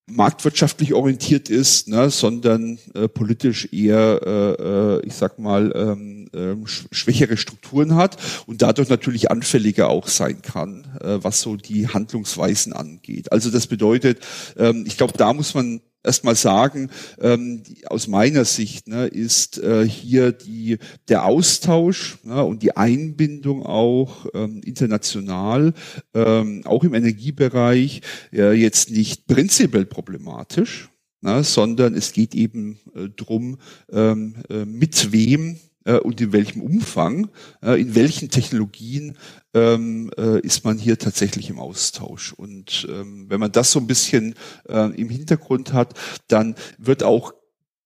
marktwirtschaftlich 0.07 0.93
orientiert 0.93 1.49
ist, 1.49 1.89
ne, 1.89 2.11
sondern 2.11 2.79
äh, 2.95 3.09
politisch 3.09 3.73
eher, 3.73 4.21
äh, 4.25 4.99
äh 4.99 5.07
ich 5.07 5.15
sag 5.15 5.39
mal, 5.39 5.73
ähm, 5.75 6.29
äh, 6.35 6.55
schwächere 6.67 7.37
Strukturen 7.37 7.95
hat 7.95 8.19
und 8.47 8.61
dadurch 8.61 8.89
natürlich 8.91 9.31
anfälliger 9.31 9.89
auch 9.89 10.09
sein 10.09 10.43
kann, 10.43 10.99
äh, 11.01 11.19
was 11.23 11.41
so 11.41 11.57
die 11.57 11.89
Handlungsweisen 11.89 12.73
angeht. 12.73 13.33
Also 13.33 13.51
das 13.51 13.67
bedeutet, 13.67 14.21
ähm, 14.59 14.85
ich 14.87 14.97
glaube, 14.99 15.15
da 15.17 15.33
muss 15.33 15.55
man 15.55 15.81
erstmal 16.05 16.35
sagen, 16.35 16.91
ähm, 17.21 17.63
aus 17.87 18.07
meiner 18.07 18.45
Sicht 18.45 18.87
ne, 18.87 19.07
ist 19.07 19.59
äh, 19.59 19.87
hier 19.89 20.33
die, 20.33 20.79
der 21.09 21.25
Austausch 21.25 22.19
ne, 22.23 22.45
und 22.45 22.63
die 22.63 22.77
Einbindung 22.77 23.65
auch 23.65 24.27
ähm, 24.35 24.61
international, 24.65 25.73
ähm, 26.15 26.63
auch 26.65 26.85
im 26.85 26.95
Energiebereich, 26.95 28.03
äh, 28.33 28.53
jetzt 28.53 28.91
nicht 28.91 29.27
prinzipiell 29.27 29.87
problematisch, 29.87 30.91
ne, 31.23 31.43
sondern 31.43 31.95
es 31.95 32.13
geht 32.13 32.35
eben 32.35 32.79
äh, 32.95 33.09
drum, 33.09 33.59
ähm, 33.91 34.37
äh, 34.51 34.65
mit 34.65 35.13
wem 35.13 35.59
äh, 35.85 35.99
und 35.99 36.21
in 36.21 36.33
welchem 36.33 36.63
Umfang, 36.63 37.29
äh, 37.63 37.81
in 37.81 37.95
welchen 37.95 38.31
Technologien 38.31 39.17
ähm, 39.55 40.11
äh, 40.17 40.41
ist 40.41 40.65
man 40.65 40.79
hier 40.79 40.99
tatsächlich 40.99 41.51
im 41.51 41.59
Austausch. 41.59 42.33
Und 42.33 42.87
ähm, 42.91 43.27
wenn 43.29 43.41
man 43.41 43.53
das 43.53 43.71
so 43.71 43.79
ein 43.79 43.87
bisschen 43.87 44.35
äh, 44.69 44.91
im 44.95 45.09
Hintergrund 45.09 45.73
hat, 45.73 45.95
dann 46.29 46.55
wird 46.79 47.03
auch 47.03 47.35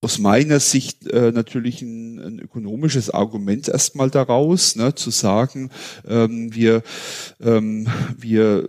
aus 0.01 0.17
meiner 0.17 0.59
Sicht 0.59 1.07
äh, 1.07 1.31
natürlich 1.31 1.81
ein, 1.81 2.19
ein 2.19 2.39
ökonomisches 2.39 3.09
Argument 3.09 3.67
erstmal 3.67 4.09
daraus, 4.09 4.75
ne, 4.75 4.95
zu 4.95 5.09
sagen, 5.09 5.71
ähm, 6.07 6.55
wir, 6.55 6.83
ähm, 7.41 7.87
wir 8.17 8.65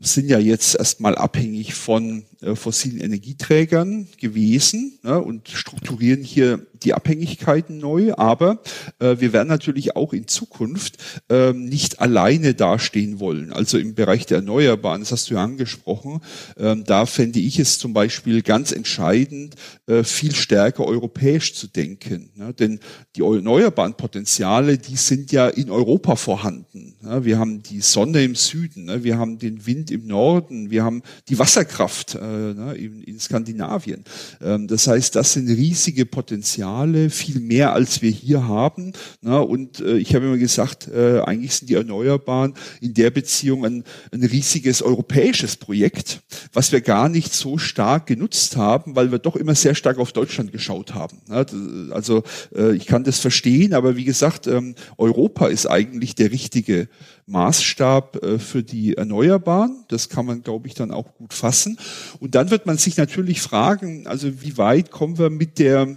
sind 0.00 0.28
ja 0.28 0.38
jetzt 0.38 0.76
erstmal 0.76 1.16
abhängig 1.16 1.74
von 1.74 2.24
äh, 2.40 2.54
fossilen 2.54 3.00
Energieträgern 3.00 4.06
gewesen 4.20 4.98
ne, 5.02 5.20
und 5.20 5.48
strukturieren 5.48 6.22
hier 6.22 6.66
die 6.82 6.94
Abhängigkeiten 6.94 7.78
neu, 7.78 8.14
aber 8.14 8.62
äh, 9.00 9.16
wir 9.18 9.32
werden 9.32 9.48
natürlich 9.48 9.96
auch 9.96 10.12
in 10.12 10.28
Zukunft 10.28 10.98
äh, 11.28 11.52
nicht 11.52 12.00
alleine 12.00 12.54
dastehen 12.54 13.20
wollen. 13.20 13.52
Also 13.52 13.78
im 13.78 13.94
Bereich 13.94 14.26
der 14.26 14.38
Erneuerbaren, 14.38 15.00
das 15.00 15.12
hast 15.12 15.30
du 15.30 15.34
ja 15.34 15.42
angesprochen, 15.42 16.20
äh, 16.56 16.76
da 16.76 17.06
fände 17.06 17.40
ich 17.40 17.58
es 17.58 17.78
zum 17.78 17.92
Beispiel 17.92 18.42
ganz 18.42 18.72
entscheidend, 18.72 19.56
äh, 19.86 20.04
viel 20.04 20.34
stärker 20.34 20.84
europäisch 20.86 21.54
zu 21.54 21.66
denken. 21.66 22.30
Ne? 22.36 22.54
Denn 22.54 22.80
die 23.16 23.22
erneuerbaren 23.22 23.94
Potenziale, 23.94 24.78
die 24.78 24.96
sind 24.96 25.32
ja 25.32 25.48
in 25.48 25.70
Europa 25.70 26.16
vorhanden. 26.16 26.94
Ne? 27.00 27.24
Wir 27.24 27.38
haben 27.38 27.62
die 27.62 27.80
Sonne 27.80 28.22
im 28.22 28.34
Süden, 28.34 28.84
ne? 28.84 29.02
wir 29.02 29.18
haben 29.18 29.38
den 29.38 29.66
Wind 29.66 29.90
im 29.90 30.06
Norden, 30.06 30.70
wir 30.70 30.84
haben 30.84 31.02
die 31.28 31.38
Wasserkraft 31.38 32.14
äh, 32.28 32.54
ne? 32.54 32.74
in, 32.74 33.02
in 33.02 33.18
Skandinavien. 33.18 34.04
Ähm, 34.40 34.68
das 34.68 34.86
heißt, 34.86 35.16
das 35.16 35.32
sind 35.32 35.48
riesige 35.48 36.06
Potenziale, 36.06 37.10
viel 37.10 37.40
mehr 37.40 37.72
als 37.72 38.02
wir 38.02 38.10
hier 38.10 38.46
haben. 38.46 38.92
Ne? 39.20 39.40
Und 39.40 39.80
äh, 39.80 39.96
ich 39.96 40.14
habe 40.14 40.26
immer 40.26 40.38
gesagt, 40.38 40.88
äh, 40.88 41.20
eigentlich 41.20 41.54
sind 41.54 41.70
die 41.70 41.74
Erneuerbaren 41.74 42.54
in 42.80 42.94
der 42.94 43.10
Beziehung 43.10 43.64
ein, 43.64 43.84
ein 44.12 44.22
riesiges 44.24 44.82
europäisches 44.82 45.56
Projekt, 45.56 46.20
was 46.52 46.72
wir 46.72 46.80
gar 46.80 47.08
nicht 47.08 47.32
so 47.32 47.58
stark 47.58 48.06
genutzt 48.06 48.56
haben, 48.56 48.96
weil 48.96 49.10
wir 49.10 49.18
doch 49.18 49.36
immer 49.36 49.54
sehr 49.54 49.74
stark 49.74 49.98
auf 49.98 50.12
Deutschland 50.12 50.52
geschaut 50.52 50.94
haben. 50.94 51.18
Ne? 51.28 51.46
Also 51.92 52.22
äh, 52.54 52.74
ich 52.74 52.86
kann 52.86 53.04
das 53.04 53.18
verstehen, 53.18 53.74
aber 53.74 53.96
wie 53.96 54.04
gesagt, 54.04 54.46
ähm, 54.46 54.74
Europa 54.96 55.46
ist 55.48 55.66
eigentlich 55.66 56.14
der 56.14 56.32
richtige 56.32 56.88
Maßstab 57.28 58.22
äh, 58.22 58.38
für 58.38 58.62
die 58.62 58.96
Erneuerbaren. 58.96 59.84
Das 59.88 60.08
kann 60.08 60.26
man, 60.26 60.42
glaube 60.42 60.66
ich, 60.66 60.74
dann 60.74 60.90
auch 60.90 61.14
gut 61.14 61.34
fassen. 61.34 61.78
Und 62.20 62.34
dann 62.34 62.50
wird 62.50 62.66
man 62.66 62.78
sich 62.78 62.96
natürlich 62.96 63.40
fragen, 63.40 64.06
also 64.06 64.42
wie 64.42 64.56
weit 64.56 64.90
kommen 64.90 65.18
wir 65.18 65.30
mit 65.30 65.58
der 65.58 65.96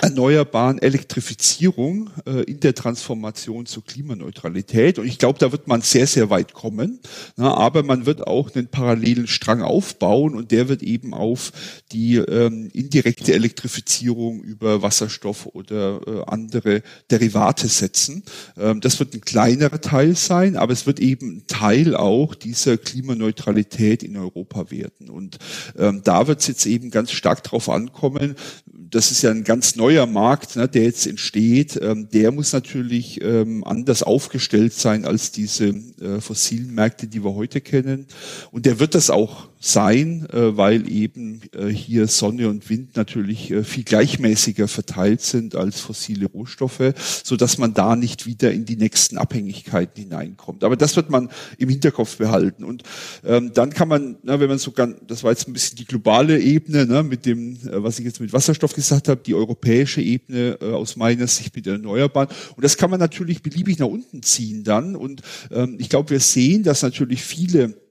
erneuerbaren 0.00 0.80
Elektrifizierung 0.80 2.10
äh, 2.26 2.42
in 2.44 2.60
der 2.60 2.74
Transformation 2.74 3.66
zur 3.66 3.84
Klimaneutralität. 3.84 4.98
Und 4.98 5.06
ich 5.06 5.18
glaube, 5.18 5.38
da 5.38 5.52
wird 5.52 5.68
man 5.68 5.82
sehr, 5.82 6.06
sehr 6.06 6.30
weit 6.30 6.54
kommen. 6.54 6.98
Na, 7.36 7.54
aber 7.54 7.82
man 7.82 8.06
wird 8.06 8.26
auch 8.26 8.54
einen 8.54 8.68
parallelen 8.68 9.26
Strang 9.26 9.60
aufbauen 9.60 10.34
und 10.34 10.50
der 10.50 10.68
wird 10.68 10.82
eben 10.82 11.12
auf 11.12 11.52
die 11.92 12.16
ähm, 12.16 12.70
indirekte 12.72 13.34
Elektrifizierung 13.34 14.40
über 14.40 14.80
Wasserstoff 14.80 15.46
oder 15.46 16.00
äh, 16.06 16.22
andere 16.26 16.82
Derivate 17.10 17.68
setzen. 17.68 18.24
Ähm, 18.56 18.80
das 18.80 18.98
wird 18.98 19.12
ein 19.12 19.20
kleinerer 19.20 19.80
Teil 19.82 20.16
sein, 20.16 20.56
aber 20.56 20.72
es 20.72 20.86
wird 20.86 21.00
eben 21.00 21.36
ein 21.36 21.46
Teil 21.46 21.94
auch 21.94 22.34
dieser 22.34 22.78
Klimaneutralität 22.78 24.02
in 24.02 24.16
Europa 24.16 24.70
werden. 24.70 25.10
Und 25.10 25.38
ähm, 25.78 26.00
da 26.02 26.26
wird 26.26 26.40
es 26.40 26.46
jetzt 26.46 26.64
eben 26.64 26.90
ganz 26.90 27.12
stark 27.12 27.44
drauf 27.44 27.68
ankommen. 27.68 28.36
Das 28.74 29.10
ist 29.10 29.22
ja 29.22 29.30
ein 29.30 29.44
ganz 29.44 29.76
neuer 29.76 30.06
Markt, 30.06 30.56
ne, 30.56 30.66
der 30.66 30.84
jetzt 30.84 31.06
entsteht, 31.06 31.78
ähm, 31.82 32.08
der 32.10 32.32
muss 32.32 32.52
natürlich 32.52 33.22
ähm, 33.22 33.64
anders 33.64 34.02
aufgestellt 34.02 34.72
sein 34.72 35.04
als 35.04 35.30
diese 35.30 35.68
äh, 35.68 36.20
fossilen 36.20 36.74
Märkte, 36.74 37.06
die 37.06 37.22
wir 37.22 37.34
heute 37.34 37.60
kennen. 37.60 38.06
Und 38.50 38.64
der 38.64 38.80
wird 38.80 38.94
das 38.94 39.10
auch 39.10 39.48
sein, 39.64 40.26
äh, 40.32 40.56
weil 40.56 40.90
eben 40.90 41.40
äh, 41.56 41.68
hier 41.68 42.08
Sonne 42.08 42.48
und 42.48 42.68
Wind 42.68 42.96
natürlich 42.96 43.50
äh, 43.50 43.62
viel 43.62 43.84
gleichmäßiger 43.84 44.66
verteilt 44.66 45.20
sind 45.20 45.54
als 45.54 45.80
fossile 45.80 46.26
Rohstoffe, 46.26 46.92
so 47.22 47.36
dass 47.36 47.58
man 47.58 47.72
da 47.72 47.94
nicht 47.94 48.26
wieder 48.26 48.50
in 48.52 48.64
die 48.64 48.76
nächsten 48.76 49.18
Abhängigkeiten 49.18 50.02
hineinkommt. 50.02 50.64
Aber 50.64 50.76
das 50.76 50.96
wird 50.96 51.10
man 51.10 51.30
im 51.58 51.68
Hinterkopf 51.68 52.16
behalten. 52.16 52.64
Und 52.64 52.82
ähm, 53.24 53.52
dann 53.54 53.70
kann 53.70 53.86
man, 53.86 54.16
na, 54.24 54.40
wenn 54.40 54.48
man 54.48 54.58
so 54.58 54.72
ganz, 54.72 54.96
das 55.06 55.22
war 55.22 55.30
jetzt 55.30 55.46
ein 55.46 55.52
bisschen 55.52 55.76
die 55.76 55.84
globale 55.84 56.40
Ebene, 56.40 56.84
ne, 56.84 57.04
mit 57.04 57.24
dem, 57.24 57.54
äh, 57.68 57.82
was 57.82 58.00
ich 58.00 58.04
jetzt 58.04 58.20
mit 58.20 58.32
Wasserstoff 58.32 58.74
gesagt 58.74 59.08
habe, 59.08 59.20
die 59.24 59.34
europäische 59.34 60.02
Ebene 60.02 60.58
äh, 60.60 60.72
aus 60.72 60.96
meiner 60.96 61.28
Sicht 61.28 61.54
mit 61.54 61.68
Erneuerbaren. 61.68 62.28
Und 62.56 62.64
das 62.64 62.76
kann 62.76 62.90
man 62.90 62.98
natürlich 62.98 63.42
beliebig 63.42 63.78
nach 63.78 63.86
unten 63.86 64.24
ziehen 64.24 64.64
dann. 64.64 64.96
Und 64.96 65.22
ähm, 65.52 65.76
ich 65.78 65.88
glaube, 65.88 66.10
wir 66.10 66.20
sehen, 66.20 66.64
dass 66.64 66.82
natürlich 66.82 67.22
viele 67.22 67.81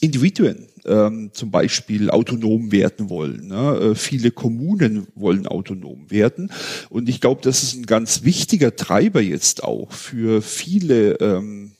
Individuen 0.00 0.66
ähm, 0.84 1.30
zum 1.32 1.50
Beispiel 1.50 2.10
autonom 2.10 2.72
werden 2.72 3.10
wollen. 3.10 3.48
Ne? 3.48 3.90
Äh, 3.90 3.94
viele 3.94 4.30
Kommunen 4.30 5.06
wollen 5.14 5.46
autonom 5.46 6.10
werden. 6.10 6.50
Und 6.90 7.08
ich 7.08 7.20
glaube, 7.20 7.40
das 7.42 7.62
ist 7.62 7.74
ein 7.74 7.86
ganz 7.86 8.22
wichtiger 8.24 8.76
Treiber 8.76 9.20
jetzt 9.20 9.62
auch 9.64 9.92
für 9.92 10.42
viele 10.42 11.12
ähm, 11.20 11.73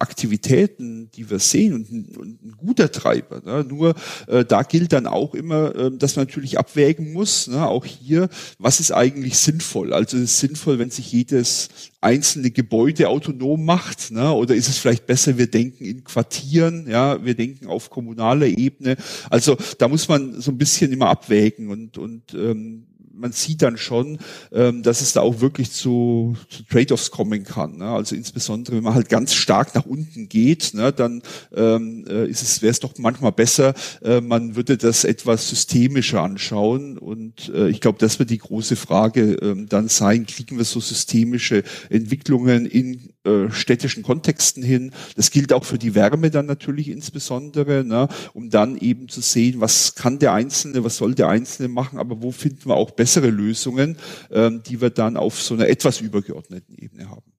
Aktivitäten, 0.00 1.10
die 1.12 1.30
wir 1.30 1.38
sehen 1.38 1.74
und 1.74 1.90
ein, 1.90 2.16
und 2.16 2.42
ein 2.42 2.56
guter 2.56 2.90
Treiber. 2.90 3.40
Ne? 3.44 3.64
Nur 3.64 3.94
äh, 4.26 4.44
da 4.44 4.62
gilt 4.62 4.92
dann 4.92 5.06
auch 5.06 5.34
immer, 5.34 5.74
äh, 5.74 5.90
dass 5.96 6.16
man 6.16 6.26
natürlich 6.26 6.58
abwägen 6.58 7.12
muss, 7.12 7.46
ne? 7.46 7.66
auch 7.66 7.84
hier, 7.84 8.28
was 8.58 8.80
ist 8.80 8.92
eigentlich 8.92 9.38
sinnvoll? 9.38 9.92
Also 9.92 10.16
ist 10.16 10.22
es 10.24 10.40
sinnvoll, 10.40 10.78
wenn 10.78 10.90
sich 10.90 11.12
jedes 11.12 11.68
einzelne 12.00 12.50
Gebäude 12.50 13.08
autonom 13.08 13.64
macht, 13.64 14.10
ne? 14.10 14.32
oder 14.32 14.54
ist 14.54 14.68
es 14.68 14.78
vielleicht 14.78 15.06
besser, 15.06 15.38
wir 15.38 15.50
denken 15.50 15.84
in 15.84 16.04
Quartieren, 16.04 16.88
ja, 16.88 17.24
wir 17.24 17.34
denken 17.34 17.66
auf 17.66 17.90
kommunaler 17.90 18.46
Ebene. 18.46 18.96
Also 19.30 19.56
da 19.78 19.88
muss 19.88 20.08
man 20.08 20.40
so 20.40 20.50
ein 20.50 20.58
bisschen 20.58 20.92
immer 20.92 21.08
abwägen 21.08 21.68
und 21.70 21.98
und 21.98 22.34
ähm, 22.34 22.87
man 23.18 23.32
sieht 23.32 23.62
dann 23.62 23.76
schon, 23.76 24.18
ähm, 24.52 24.82
dass 24.82 25.00
es 25.00 25.12
da 25.12 25.20
auch 25.20 25.40
wirklich 25.40 25.72
zu, 25.72 26.36
zu 26.48 26.62
Trade-offs 26.64 27.10
kommen 27.10 27.44
kann. 27.44 27.78
Ne? 27.78 27.88
Also 27.88 28.14
insbesondere, 28.14 28.76
wenn 28.76 28.84
man 28.84 28.94
halt 28.94 29.08
ganz 29.08 29.34
stark 29.34 29.74
nach 29.74 29.86
unten 29.86 30.28
geht, 30.28 30.74
ne, 30.74 30.92
dann 30.92 31.22
ähm, 31.54 32.04
äh, 32.06 32.28
wäre 32.28 32.70
es 32.70 32.80
doch 32.80 32.96
manchmal 32.98 33.32
besser, 33.32 33.74
äh, 34.02 34.20
man 34.20 34.56
würde 34.56 34.76
das 34.76 35.04
etwas 35.04 35.48
systemischer 35.48 36.22
anschauen. 36.22 36.98
Und 36.98 37.50
äh, 37.54 37.68
ich 37.68 37.80
glaube, 37.80 37.98
das 37.98 38.18
wird 38.18 38.30
die 38.30 38.38
große 38.38 38.76
Frage 38.76 39.34
ähm, 39.42 39.68
dann 39.68 39.88
sein, 39.88 40.26
kriegen 40.26 40.58
wir 40.58 40.64
so 40.64 40.80
systemische 40.80 41.64
Entwicklungen 41.90 42.66
in 42.66 43.10
äh, 43.28 43.50
städtischen 43.50 44.02
Kontexten 44.02 44.62
hin. 44.62 44.92
Das 45.16 45.30
gilt 45.30 45.52
auch 45.52 45.64
für 45.64 45.78
die 45.78 45.94
Wärme 45.94 46.30
dann 46.30 46.46
natürlich 46.46 46.88
insbesondere, 46.88 47.84
ne, 47.84 48.08
um 48.32 48.50
dann 48.50 48.76
eben 48.78 49.08
zu 49.08 49.20
sehen, 49.20 49.60
was 49.60 49.94
kann 49.94 50.18
der 50.18 50.32
Einzelne, 50.32 50.84
was 50.84 50.96
soll 50.96 51.14
der 51.14 51.28
Einzelne 51.28 51.68
machen, 51.68 51.98
aber 51.98 52.22
wo 52.22 52.30
finden 52.30 52.66
wir 52.66 52.76
auch 52.76 52.92
bessere 52.92 53.30
Lösungen, 53.30 53.98
ähm, 54.30 54.62
die 54.66 54.80
wir 54.80 54.90
dann 54.90 55.16
auf 55.16 55.40
so 55.40 55.54
einer 55.54 55.68
etwas 55.68 56.00
übergeordneten 56.00 56.74
Ebene 56.76 57.10
haben. 57.10 57.32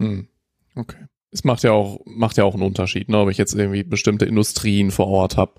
Hm. 0.00 0.28
Okay. 0.74 1.06
Es 1.30 1.44
macht 1.44 1.62
ja 1.62 1.72
auch, 1.72 2.00
macht 2.06 2.36
ja 2.38 2.44
auch 2.44 2.54
einen 2.54 2.62
Unterschied, 2.62 3.08
ne, 3.08 3.18
ob 3.18 3.30
ich 3.30 3.38
jetzt 3.38 3.54
irgendwie 3.54 3.84
bestimmte 3.84 4.24
Industrien 4.24 4.90
vor 4.90 5.08
Ort 5.08 5.36
habe 5.36 5.54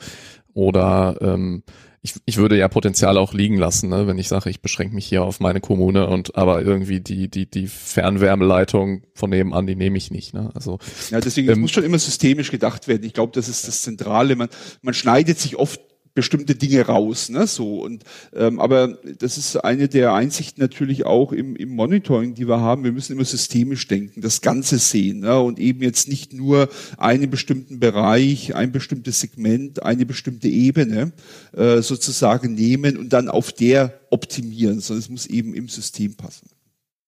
oder 0.54 1.18
ähm, 1.22 1.64
ich, 2.02 2.16
ich 2.26 2.38
würde 2.38 2.58
ja 2.58 2.68
Potenzial 2.68 3.18
auch 3.18 3.34
liegen 3.34 3.58
lassen, 3.58 3.90
ne, 3.90 4.08
wenn 4.08 4.18
ich 4.18 4.30
sage, 4.30 4.50
ich 4.50 4.62
beschränke 4.62 4.96
mich 4.96 5.06
hier 5.06 5.24
auf 5.24 5.40
meine 5.40 5.60
Kommune 5.60 6.08
und 6.08 6.36
aber 6.36 6.62
irgendwie 6.62 7.02
die, 7.02 7.30
die, 7.30 7.50
die 7.50 7.68
Fernwärmeleitung 7.68 9.04
von 9.14 9.30
nebenan, 9.30 9.68
die 9.68 9.76
nehme 9.76 9.98
ich 9.98 10.10
nicht. 10.10 10.34
Ne? 10.34 10.50
Also, 10.54 10.80
ja, 11.10 11.20
deswegen 11.20 11.50
ähm, 11.50 11.60
muss 11.60 11.72
schon 11.72 11.84
immer 11.84 12.00
systemisch 12.00 12.52
gedacht 12.52 12.88
werden. 12.88 13.04
Ich 13.04 13.14
glaube, 13.14 13.34
das 13.34 13.50
ist 13.50 13.68
das 13.68 13.82
Zentrale. 13.82 14.36
Man, 14.36 14.50
man 14.82 14.94
schneidet 14.94 15.40
sich 15.40 15.58
oft 15.58 15.82
bestimmte 16.14 16.56
Dinge 16.56 16.82
raus, 16.82 17.30
ne, 17.30 17.48
so 17.48 17.82
und 17.82 18.04
ähm, 18.34 18.60
aber 18.60 18.98
das 19.20 19.38
ist 19.38 19.56
eine 19.58 19.88
der 19.88 20.14
Einsichten 20.14 20.62
natürlich 20.62 21.06
auch 21.06 21.32
im, 21.32 21.56
im 21.56 21.70
Monitoring, 21.70 22.34
die 22.34 22.48
wir 22.48 22.60
haben. 22.60 22.84
Wir 22.84 22.92
müssen 22.92 23.14
immer 23.14 23.26
systemisch 23.26 23.88
denken, 23.88 24.22
das 24.22 24.42
Ganze 24.42 24.80
sehen, 24.80 25.20
ne, 25.20 25.40
und 25.40 25.60
eben 25.60 25.82
jetzt 25.82 26.08
nicht 26.08 26.34
nur 26.34 26.70
einen 26.98 27.30
bestimmten 27.30 27.80
Bereich, 27.80 28.56
ein 28.56 28.72
bestimmtes 28.72 29.20
Segment, 29.20 29.84
eine 29.84 30.06
bestimmte 30.06 30.48
Ebene 30.48 31.14
äh, 31.54 31.82
sozusagen 31.82 32.54
nehmen 32.54 32.98
und 32.98 33.14
dann 33.14 33.30
auf 33.30 33.52
der 33.52 34.00
optimieren, 34.10 34.80
sondern 34.80 35.00
es 35.00 35.10
muss 35.10 35.26
eben 35.26 35.54
im 35.54 35.70
System 35.70 36.16
passen. 36.16 36.50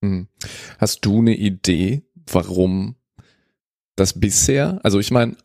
Hm. 0.03 0.27
Hast 0.77 1.05
du 1.05 1.19
eine 1.19 1.35
Idee, 1.35 2.03
warum 2.31 2.95
das 3.95 4.19
bisher, 4.19 4.79
also 4.83 4.99
ich 4.99 5.11
meine 5.11 5.35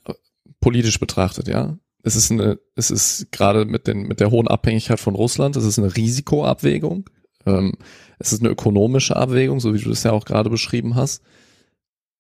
politisch 0.61 0.99
betrachtet, 0.99 1.49
ja, 1.49 1.79
es 2.07 2.15
ist 2.15 2.31
eine, 2.31 2.61
es 2.77 2.93
ist 2.93 3.33
gerade 3.33 3.65
mit 3.65 3.89
den, 3.89 4.07
mit 4.07 4.21
der 4.21 4.31
hohen 4.31 4.47
Abhängigkeit 4.47 5.01
von 5.01 5.17
Russland, 5.17 5.57
es 5.57 5.65
ist 5.65 5.79
eine 5.79 5.97
Risikoabwägung. 5.97 7.11
Ähm, 7.47 7.73
es 8.21 8.33
ist 8.33 8.43
eine 8.43 8.51
ökonomische 8.51 9.17
Abwägung, 9.17 9.59
so 9.59 9.75
wie 9.75 9.81
du 9.81 9.91
das 9.91 10.05
ja 10.05 10.13
auch 10.13 10.25
gerade 10.25 10.49
beschrieben 10.49 10.95
hast. 10.95 11.23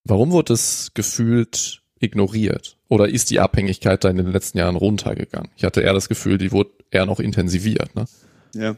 Warum 0.02 0.32
wurde 0.32 0.54
es 0.54 0.90
gefühlt 0.94 1.82
ignoriert? 2.00 2.78
Oder 2.88 3.08
ist 3.08 3.30
die 3.30 3.38
Abhängigkeit 3.38 4.02
da 4.02 4.10
in 4.10 4.16
den 4.16 4.32
letzten 4.32 4.58
Jahren 4.58 4.74
runtergegangen? 4.74 5.50
Ich 5.56 5.62
hatte 5.62 5.82
eher 5.82 5.94
das 5.94 6.08
Gefühl, 6.08 6.36
die 6.36 6.50
wurde 6.50 6.70
eher 6.90 7.06
noch 7.06 7.20
intensiviert. 7.20 7.94
Ne? 7.94 8.06
Ja, 8.54 8.76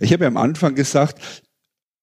ich 0.00 0.12
habe 0.12 0.24
ja 0.24 0.28
am 0.28 0.36
Anfang 0.36 0.74
gesagt, 0.74 1.42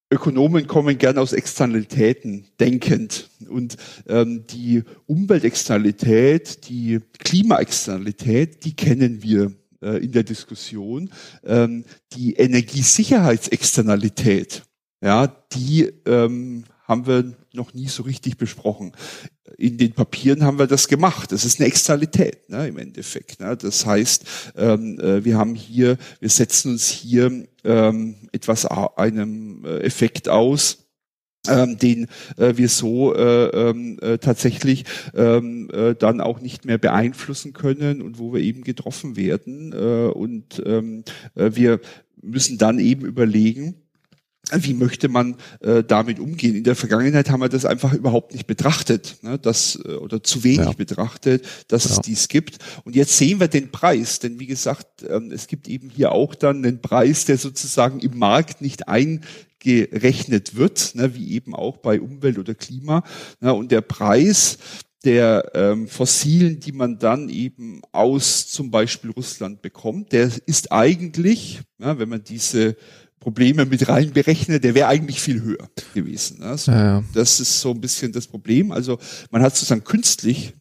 Ökonomen 0.10 0.68
kommen 0.68 0.98
gern 0.98 1.18
aus 1.18 1.34
Externalitäten 1.34 2.48
denkend. 2.60 3.30
Und 3.50 3.76
ähm, 4.08 4.46
die 4.48 4.84
Umweltexternalität, 5.06 6.70
die 6.70 7.02
Klimaexternalität, 7.20 8.64
die 8.64 8.74
kennen 8.74 9.22
wir 9.22 9.52
äh, 9.82 10.02
in 10.04 10.14
der 10.14 10.24
Diskussion. 10.24 11.10
Ähm, 11.44 11.84
die 12.14 12.36
Energiesicherheitsexternalität, 12.36 14.64
ja, 15.02 15.28
die 15.28 15.92
ähm, 16.06 16.64
haben 16.84 17.06
wir 17.06 17.34
noch 17.58 17.74
nie 17.74 17.88
so 17.88 18.04
richtig 18.04 18.38
besprochen. 18.38 18.94
In 19.58 19.78
den 19.78 19.92
Papieren 19.92 20.44
haben 20.44 20.60
wir 20.60 20.68
das 20.68 20.88
gemacht. 20.88 21.34
Das 21.34 21.44
ist 21.44 21.60
eine 21.60 21.68
Externalität 21.68 22.50
ne, 22.50 22.68
im 22.68 22.78
Endeffekt. 22.78 23.42
Ne. 23.42 23.58
Das 23.58 23.86
heißt, 23.86 24.24
ähm, 24.56 25.00
äh, 25.00 25.26
wir 25.26 25.38
haben 25.38 25.56
hier, 25.56 25.98
wir 26.22 26.30
setzen 26.30 26.72
uns 26.72 26.88
hier 26.88 27.46
ähm, 27.66 28.16
etwas 28.32 28.66
einem 28.66 29.66
äh, 29.66 29.80
Effekt 29.80 30.30
aus, 30.30 30.88
ähm, 31.50 31.78
den 31.78 32.08
äh, 32.38 32.54
wir 32.56 32.70
so 32.70 33.14
äh, 33.16 33.48
ähm, 33.48 34.00
äh, 34.02 34.18
tatsächlich 34.18 34.86
ähm, 35.16 35.70
äh, 35.72 35.96
dann 35.96 36.22
auch 36.22 36.40
nicht 36.40 36.66
mehr 36.66 36.78
beeinflussen 36.78 37.54
können 37.54 38.02
und 38.02 38.20
wo 38.20 38.34
wir 38.34 38.42
eben 38.42 38.64
getroffen 38.64 39.16
werden. 39.16 39.74
Äh, 39.74 40.12
und 40.12 40.62
ähm, 40.66 41.04
äh, 41.36 41.52
wir 41.54 41.80
müssen 42.22 42.58
dann 42.58 42.80
eben 42.80 43.06
überlegen, 43.06 43.76
wie 44.54 44.74
möchte 44.74 45.10
man 45.10 45.36
äh, 45.60 45.84
damit 45.84 46.20
umgehen? 46.20 46.56
In 46.56 46.64
der 46.64 46.76
Vergangenheit 46.76 47.30
haben 47.30 47.42
wir 47.42 47.50
das 47.50 47.66
einfach 47.66 47.94
überhaupt 47.94 48.34
nicht 48.34 48.48
betrachtet, 48.48 49.18
ne, 49.22 49.38
das, 49.38 49.78
äh, 49.84 49.94
oder 49.94 50.24
zu 50.24 50.44
wenig 50.44 50.60
ja. 50.66 50.72
betrachtet, 50.74 51.46
dass 51.68 51.86
ja. 51.86 51.92
es 51.92 52.02
dies 52.02 52.28
gibt. 52.28 52.58
Und 52.84 52.96
jetzt 52.96 53.18
sehen 53.18 53.40
wir 53.40 53.48
den 53.48 53.72
Preis, 53.72 54.20
denn 54.20 54.40
wie 54.40 54.48
gesagt, 54.48 55.04
ähm, 55.08 55.32
es 55.32 55.48
gibt 55.48 55.68
eben 55.68 55.90
hier 55.90 56.12
auch 56.12 56.36
dann 56.36 56.64
einen 56.64 56.82
Preis, 56.82 57.26
der 57.26 57.38
sozusagen 57.38 58.00
im 58.00 58.18
Markt 58.18 58.62
nicht 58.62 58.88
eingerechnet 58.88 60.56
wird, 60.56 60.96
ne, 60.96 61.14
wie 61.16 61.34
eben 61.34 61.54
auch 61.54 61.78
bei 61.78 62.00
Umwelt 62.00 62.38
oder 62.38 62.56
Klima. 62.56 63.04
Ne, 63.42 63.54
und 63.54 63.72
der 63.72 63.82
Preis, 63.82 64.58
der 65.04 65.52
ähm, 65.54 65.88
Fossilen, 65.88 66.60
die 66.60 66.72
man 66.72 67.00
dann 67.00 67.30
eben 67.30 67.82
aus 67.92 68.48
zum 68.48 68.72
Beispiel 68.72 69.12
Russland 69.12 69.62
bekommt, 69.62 70.12
der 70.12 70.32
ist 70.46 70.72
eigentlich, 70.72 71.62
ja, 71.80 72.00
wenn 72.00 72.10
man 72.10 72.24
diese 72.24 72.76
Probleme 73.20 73.66
mit 73.66 73.88
rein 73.88 74.12
berechnet, 74.12 74.64
der 74.64 74.76
wäre 74.76 74.88
eigentlich 74.88 75.22
viel 75.22 75.42
höher 75.42 75.70
gewesen. 75.94 76.44
Also, 76.44 76.72
ja, 76.72 76.84
ja. 76.84 77.04
Das 77.14 77.40
ist 77.40 77.60
so 77.60 77.72
ein 77.72 77.82
bisschen 77.82 78.12
das 78.12 78.28
Problem. 78.28 78.72
Also 78.72 79.00
man 79.32 79.42
hat 79.42 79.56
sozusagen 79.56 79.84
künstlich 79.84 80.54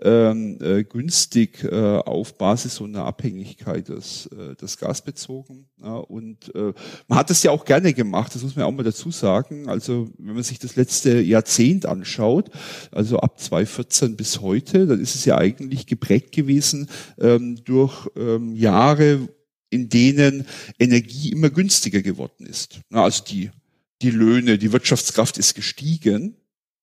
ähm, 0.00 0.58
äh, 0.60 0.84
günstig 0.84 1.64
äh, 1.64 1.98
auf 1.98 2.38
Basis 2.38 2.76
so 2.76 2.84
einer 2.84 3.04
Abhängigkeit 3.04 3.88
das, 3.88 4.26
äh, 4.26 4.54
das 4.56 4.78
Gas 4.78 5.02
bezogen. 5.02 5.66
Ja, 5.82 5.96
und 5.96 6.54
äh, 6.54 6.72
man 7.08 7.18
hat 7.18 7.30
das 7.30 7.42
ja 7.42 7.50
auch 7.50 7.64
gerne 7.64 7.92
gemacht, 7.92 8.34
das 8.34 8.42
muss 8.42 8.54
man 8.54 8.64
auch 8.64 8.72
mal 8.72 8.84
dazu 8.84 9.10
sagen. 9.10 9.68
Also 9.68 10.10
wenn 10.18 10.34
man 10.34 10.44
sich 10.44 10.58
das 10.58 10.76
letzte 10.76 11.20
Jahrzehnt 11.20 11.86
anschaut, 11.86 12.50
also 12.92 13.18
ab 13.18 13.40
2014 13.40 14.16
bis 14.16 14.40
heute, 14.40 14.86
dann 14.86 15.00
ist 15.00 15.14
es 15.14 15.24
ja 15.24 15.36
eigentlich 15.36 15.86
geprägt 15.86 16.32
gewesen 16.32 16.88
ähm, 17.18 17.56
durch 17.64 18.08
ähm, 18.16 18.54
Jahre, 18.54 19.28
in 19.70 19.88
denen 19.88 20.46
Energie 20.78 21.30
immer 21.30 21.50
günstiger 21.50 22.02
geworden 22.02 22.46
ist. 22.46 22.80
Also 22.90 23.24
die, 23.24 23.50
die 24.02 24.10
Löhne, 24.10 24.58
die 24.58 24.72
Wirtschaftskraft 24.72 25.38
ist 25.38 25.54
gestiegen. 25.54 26.36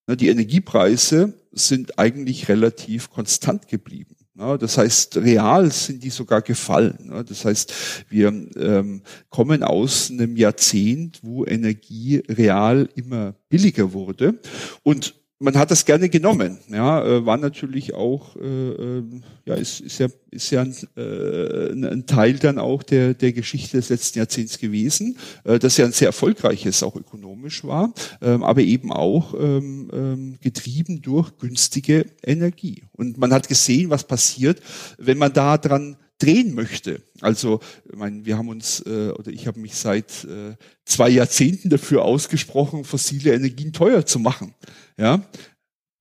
Die 0.07 0.27
Energiepreise 0.27 1.33
sind 1.51 1.97
eigentlich 1.97 2.47
relativ 2.47 3.09
konstant 3.09 3.67
geblieben. 3.67 4.15
Das 4.35 4.77
heißt, 4.77 5.17
real 5.17 5.71
sind 5.71 6.03
die 6.03 6.09
sogar 6.09 6.41
gefallen. 6.41 7.23
Das 7.27 7.45
heißt, 7.45 7.73
wir 8.09 8.27
ähm, 8.27 9.01
kommen 9.29 9.63
aus 9.63 10.11
einem 10.11 10.35
Jahrzehnt, 10.35 11.19
wo 11.23 11.45
Energie 11.45 12.21
real 12.27 12.89
immer 12.95 13.33
billiger 13.47 13.93
wurde. 13.93 14.41
Und 14.83 15.15
man 15.39 15.57
hat 15.57 15.69
das 15.69 15.85
gerne 15.85 16.09
genommen. 16.09 16.59
Ja, 16.69 17.05
äh, 17.05 17.25
war 17.25 17.37
natürlich 17.37 17.93
auch, 17.93 18.35
äh, 18.37 18.69
äh, 18.69 19.03
ja, 19.45 19.55
ist, 19.55 19.81
ist 19.81 19.99
ja, 19.99 20.07
ist 20.31 20.49
ja 20.49 20.61
ein, 20.61 20.75
äh, 20.95 21.71
ein 21.71 22.05
Teil 22.05 22.35
dann 22.35 22.57
auch 22.57 22.83
der, 22.83 23.13
der 23.13 23.33
Geschichte 23.33 23.77
des 23.77 23.89
letzten 23.89 24.19
Jahrzehnts 24.19 24.59
gewesen, 24.59 25.17
äh, 25.43 25.59
das 25.59 25.77
ja 25.77 25.85
ein 25.85 25.91
sehr 25.91 26.07
erfolgreiches 26.07 26.83
auch 26.83 26.95
ökonomisch 26.95 27.63
war, 27.65 27.93
ähm, 28.21 28.43
aber 28.43 28.61
eben 28.61 28.91
auch 28.91 29.33
ähm, 29.37 29.89
ähm, 29.93 30.37
getrieben 30.41 31.01
durch 31.01 31.37
günstige 31.37 32.05
Energie. 32.23 32.83
Und 32.93 33.17
man 33.17 33.33
hat 33.33 33.47
gesehen, 33.49 33.89
was 33.89 34.05
passiert, 34.05 34.61
wenn 34.97 35.17
man 35.17 35.33
da 35.33 35.57
dran 35.57 35.97
drehen 36.17 36.55
möchte. 36.55 37.01
Also, 37.21 37.59
ich 37.89 37.95
meine, 37.95 38.25
wir 38.25 38.37
haben 38.37 38.49
uns 38.49 38.81
äh, 38.85 39.09
oder 39.09 39.31
ich 39.31 39.47
habe 39.47 39.59
mich 39.59 39.75
seit 39.75 40.23
äh, 40.25 40.55
zwei 40.85 41.09
Jahrzehnten 41.09 41.69
dafür 41.69 42.03
ausgesprochen, 42.03 42.83
fossile 42.83 43.33
Energien 43.33 43.73
teuer 43.73 44.05
zu 44.05 44.19
machen. 44.19 44.53
Ja, 44.97 45.25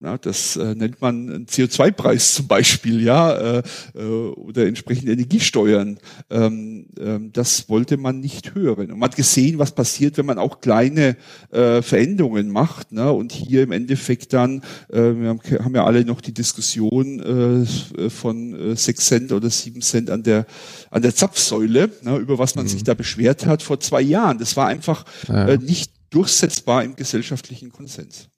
ja, 0.05 0.19
das 0.19 0.55
äh, 0.55 0.75
nennt 0.75 1.01
man 1.01 1.29
einen 1.29 1.45
CO2-Preis 1.47 2.35
zum 2.35 2.47
Beispiel, 2.47 3.01
ja, 3.01 3.33
äh, 3.33 3.63
äh, 3.95 4.01
oder 4.01 4.67
entsprechende 4.67 5.11
Energiesteuern. 5.11 5.97
Ähm, 6.29 6.85
ähm, 6.99 7.31
das 7.33 7.69
wollte 7.69 7.97
man 7.97 8.19
nicht 8.19 8.53
hören. 8.53 8.91
Und 8.91 8.99
man 8.99 9.09
hat 9.09 9.15
gesehen, 9.15 9.57
was 9.57 9.71
passiert, 9.71 10.17
wenn 10.17 10.27
man 10.27 10.37
auch 10.37 10.61
kleine 10.61 11.17
äh, 11.49 11.81
Veränderungen 11.81 12.49
macht. 12.51 12.91
Ne? 12.91 13.11
Und 13.11 13.31
hier 13.31 13.63
im 13.63 13.71
Endeffekt 13.71 14.31
dann, 14.33 14.61
äh, 14.89 14.97
wir 14.97 15.29
haben, 15.29 15.39
haben 15.63 15.75
ja 15.75 15.85
alle 15.85 16.05
noch 16.05 16.21
die 16.21 16.33
Diskussion 16.33 17.65
äh, 17.65 18.09
von 18.09 18.73
äh, 18.73 18.75
6 18.75 19.05
Cent 19.05 19.31
oder 19.31 19.49
7 19.49 19.81
Cent 19.81 20.11
an 20.11 20.21
der 20.21 20.45
an 20.91 21.01
der 21.01 21.15
Zapfsäule, 21.15 21.89
ne? 22.03 22.17
über 22.17 22.37
was 22.37 22.53
man 22.53 22.65
mhm. 22.65 22.69
sich 22.69 22.83
da 22.83 22.93
beschwert 22.93 23.47
hat 23.47 23.63
vor 23.63 23.79
zwei 23.79 24.01
Jahren. 24.01 24.37
Das 24.37 24.55
war 24.55 24.67
einfach 24.67 25.03
ja. 25.27 25.47
äh, 25.47 25.57
nicht 25.57 25.91
durchsetzbar 26.11 26.83
im 26.83 26.95
gesellschaftlichen 26.95 27.71
Konsens. 27.71 28.29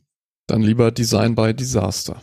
Dann 0.47 0.61
lieber 0.61 0.91
Design 0.91 1.35
by 1.35 1.53
Disaster. 1.53 2.21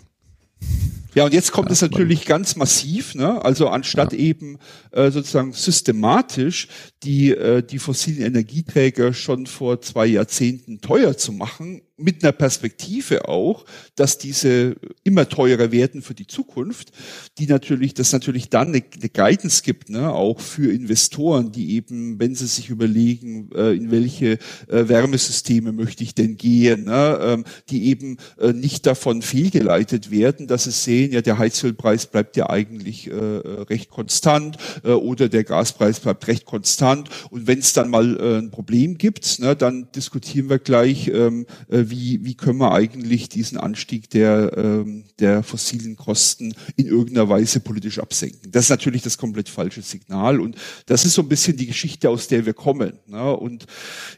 Ja, 1.15 1.25
und 1.25 1.33
jetzt 1.33 1.53
kommt 1.53 1.71
es 1.71 1.81
natürlich 1.81 2.27
ganz 2.27 2.57
massiv, 2.57 3.15
ne? 3.15 3.45
Also 3.45 3.69
anstatt 3.69 4.13
ja. 4.13 4.19
eben 4.19 4.59
äh, 4.91 5.11
sozusagen 5.11 5.53
systematisch 5.53 6.69
die 7.05 7.31
äh, 7.31 7.63
die 7.63 7.79
fossilen 7.79 8.23
Energieträger 8.23 9.15
schon 9.15 9.47
vor 9.47 9.81
zwei 9.81 10.07
Jahrzehnten 10.07 10.81
teuer 10.81 11.17
zu 11.17 11.33
machen, 11.33 11.83
mit 11.97 12.25
einer 12.25 12.33
Perspektive 12.33 13.29
auch, 13.29 13.65
dass 13.95 14.19
diese 14.19 14.75
immer 15.05 15.29
teurer 15.29 15.71
werden 15.71 16.03
für 16.03 16.15
die 16.15 16.27
Zukunft, 16.27 16.91
die 17.39 17.47
natürlich, 17.47 17.95
das 17.95 18.13
natürlich 18.13 18.51
dann 18.51 18.69
eine, 18.69 18.83
eine 18.95 19.09
Guidance 19.09 19.63
gibt, 19.63 19.91
ne, 19.91 20.13
auch 20.13 20.41
für 20.41 20.73
Investoren, 20.73 21.53
die 21.53 21.75
eben, 21.75 22.19
wenn 22.19 22.35
sie 22.35 22.47
sich 22.47 22.69
überlegen, 22.69 23.51
äh, 23.55 23.77
in 23.77 23.93
welche 23.93 24.39
äh, 24.69 24.89
Wärmesysteme 24.89 25.73
möchte 25.73 26.03
ich 26.03 26.15
denn 26.15 26.37
gehen, 26.37 26.85
ne, 26.85 27.19
ähm, 27.23 27.45
die 27.71 27.85
eben 27.85 28.17
äh, 28.39 28.53
nicht 28.53 28.87
davon 28.87 29.23
fehlgeleitet 29.23 30.11
werden, 30.11 30.49
dass 30.49 30.65
sie 30.65 30.73
sehen, 30.73 31.04
ja, 31.13 31.23
der 31.23 31.39
Heizölpreis 31.39 32.07
bleibt 32.07 32.37
ja 32.37 32.51
eigentlich 32.51 33.09
äh, 33.09 33.13
äh 33.13 33.63
recht 33.63 33.91
konstant 33.91 34.57
äh, 34.83 34.91
oder 34.91 35.29
der 35.29 35.45
Gaspreis 35.45 36.01
bleibt 36.01 36.27
recht 36.27 36.45
konstant 36.45 37.09
und 37.31 37.47
wenn 37.47 37.59
es 37.59 37.73
dann 37.73 37.91
mal 37.91 38.17
äh, 38.19 38.39
ein 38.39 38.51
Problem 38.51 38.99
gibt, 38.99 39.39
ne, 39.41 39.57
dann 39.57 39.89
diskutieren 39.95 40.49
wir 40.49 40.59
gleich, 40.59 41.09
ähm, 41.09 41.47
äh, 41.69 41.85
wie, 41.87 42.25
wie 42.25 42.35
können 42.35 42.59
wir 42.59 42.73
eigentlich 42.73 43.29
diesen 43.29 43.59
Anstieg 43.59 44.11
der, 44.11 44.53
ähm, 44.57 45.05
der 45.19 45.43
fossilen 45.43 45.97
Kosten 45.97 46.55
in 46.77 46.87
irgendeiner 46.87 47.29
Weise 47.29 47.61
politisch 47.61 47.99
absenken. 47.99 48.51
Das 48.51 48.65
ist 48.65 48.71
natürlich 48.71 49.03
das 49.03 49.19
komplett 49.19 49.49
falsche 49.49 49.83
Signal 49.83 50.41
und 50.41 50.57
das 50.87 51.05
ist 51.05 51.15
so 51.15 51.23
ein 51.23 51.29
bisschen 51.29 51.57
die 51.57 51.67
Geschichte, 51.67 52.09
aus 52.11 52.29
der 52.29 52.47
wir 52.47 52.55
kommen. 52.55 52.95
Ne? 53.07 53.37
Und 53.37 53.67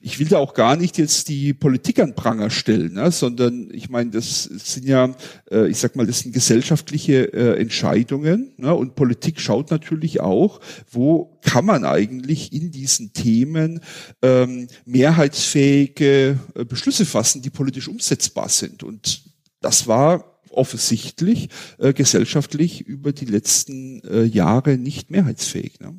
ich 0.03 0.19
will 0.19 0.29
da 0.29 0.39
auch 0.39 0.55
gar 0.55 0.77
nicht 0.77 0.99
jetzt 0.99 1.29
die 1.29 1.55
Politik 1.55 2.01
an 2.01 2.15
Pranger 2.15 2.51
stellen, 2.51 2.95
ne? 2.95 3.11
sondern 3.11 3.69
ich 3.73 3.89
meine, 3.89 4.11
das 4.11 4.45
sind 4.45 4.87
ja, 4.87 5.15
äh, 5.51 5.69
ich 5.69 5.79
sag 5.79 5.97
mal, 5.97 6.07
das 6.07 6.21
sind 6.21 6.33
gesellschaftliche 6.77 7.33
äh, 7.33 7.61
Entscheidungen 7.61 8.53
ne? 8.59 8.75
und 8.75 8.95
Politik 8.95 9.41
schaut 9.41 9.71
natürlich 9.71 10.21
auch, 10.21 10.61
wo 10.91 11.39
kann 11.43 11.65
man 11.65 11.85
eigentlich 11.85 12.53
in 12.53 12.71
diesen 12.71 13.13
Themen 13.13 13.81
ähm, 14.23 14.69
mehrheitsfähige 14.85 16.39
äh, 16.55 16.65
Beschlüsse 16.65 17.07
fassen, 17.07 17.43
die 17.43 17.51
politisch 17.51 17.89
umsetzbar 17.89 18.49
sind. 18.49 18.83
Und 18.83 19.23
das 19.61 19.87
war 19.87 20.39
offensichtlich 20.51 21.49
äh, 21.79 21.93
gesellschaftlich 21.93 22.83
über 22.83 23.13
die 23.13 23.27
letzten 23.27 24.03
äh, 24.05 24.25
Jahre 24.25 24.77
nicht 24.77 25.11
mehrheitsfähig. 25.11 25.81
Ne? 25.81 25.95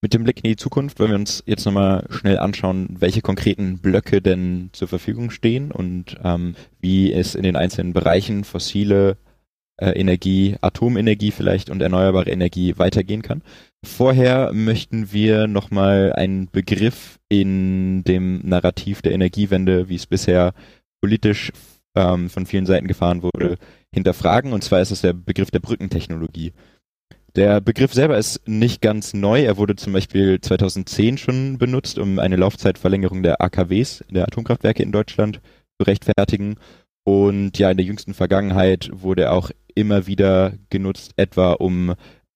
Mit 0.00 0.14
dem 0.14 0.22
Blick 0.22 0.44
in 0.44 0.50
die 0.50 0.56
Zukunft 0.56 1.00
wollen 1.00 1.10
wir 1.10 1.18
uns 1.18 1.42
jetzt 1.44 1.64
nochmal 1.64 2.06
schnell 2.10 2.38
anschauen, 2.38 2.96
welche 3.00 3.20
konkreten 3.20 3.78
Blöcke 3.78 4.22
denn 4.22 4.70
zur 4.72 4.86
Verfügung 4.86 5.30
stehen 5.30 5.72
und 5.72 6.16
ähm, 6.22 6.54
wie 6.80 7.12
es 7.12 7.34
in 7.34 7.42
den 7.42 7.56
einzelnen 7.56 7.94
Bereichen 7.94 8.44
fossile 8.44 9.16
äh, 9.76 9.90
Energie, 9.90 10.56
Atomenergie 10.60 11.32
vielleicht 11.32 11.68
und 11.68 11.82
erneuerbare 11.82 12.30
Energie 12.30 12.74
weitergehen 12.78 13.22
kann. 13.22 13.42
Vorher 13.84 14.52
möchten 14.52 15.12
wir 15.12 15.48
nochmal 15.48 16.12
einen 16.12 16.48
Begriff 16.48 17.18
in 17.28 18.04
dem 18.04 18.40
Narrativ 18.44 19.02
der 19.02 19.12
Energiewende, 19.12 19.88
wie 19.88 19.96
es 19.96 20.06
bisher 20.06 20.52
politisch 21.00 21.50
ähm, 21.96 22.30
von 22.30 22.46
vielen 22.46 22.66
Seiten 22.66 22.86
gefahren 22.86 23.24
wurde, 23.24 23.56
hinterfragen. 23.92 24.52
Und 24.52 24.62
zwar 24.62 24.80
ist 24.80 24.92
es 24.92 25.00
der 25.00 25.12
Begriff 25.12 25.50
der 25.50 25.60
Brückentechnologie. 25.60 26.52
Der 27.38 27.60
Begriff 27.60 27.94
selber 27.94 28.18
ist 28.18 28.48
nicht 28.48 28.82
ganz 28.82 29.14
neu. 29.14 29.44
Er 29.44 29.58
wurde 29.58 29.76
zum 29.76 29.92
Beispiel 29.92 30.40
2010 30.40 31.18
schon 31.18 31.56
benutzt, 31.56 31.96
um 32.00 32.18
eine 32.18 32.34
Laufzeitverlängerung 32.34 33.22
der 33.22 33.40
AKWs, 33.40 34.02
der 34.10 34.24
Atomkraftwerke 34.24 34.82
in 34.82 34.90
Deutschland, 34.90 35.40
zu 35.80 35.86
rechtfertigen. 35.86 36.56
Und 37.04 37.56
ja, 37.56 37.70
in 37.70 37.76
der 37.76 37.86
jüngsten 37.86 38.12
Vergangenheit 38.12 38.90
wurde 38.92 39.22
er 39.22 39.34
auch 39.34 39.52
immer 39.76 40.08
wieder 40.08 40.54
genutzt, 40.68 41.12
etwa 41.14 41.52
um 41.52 41.94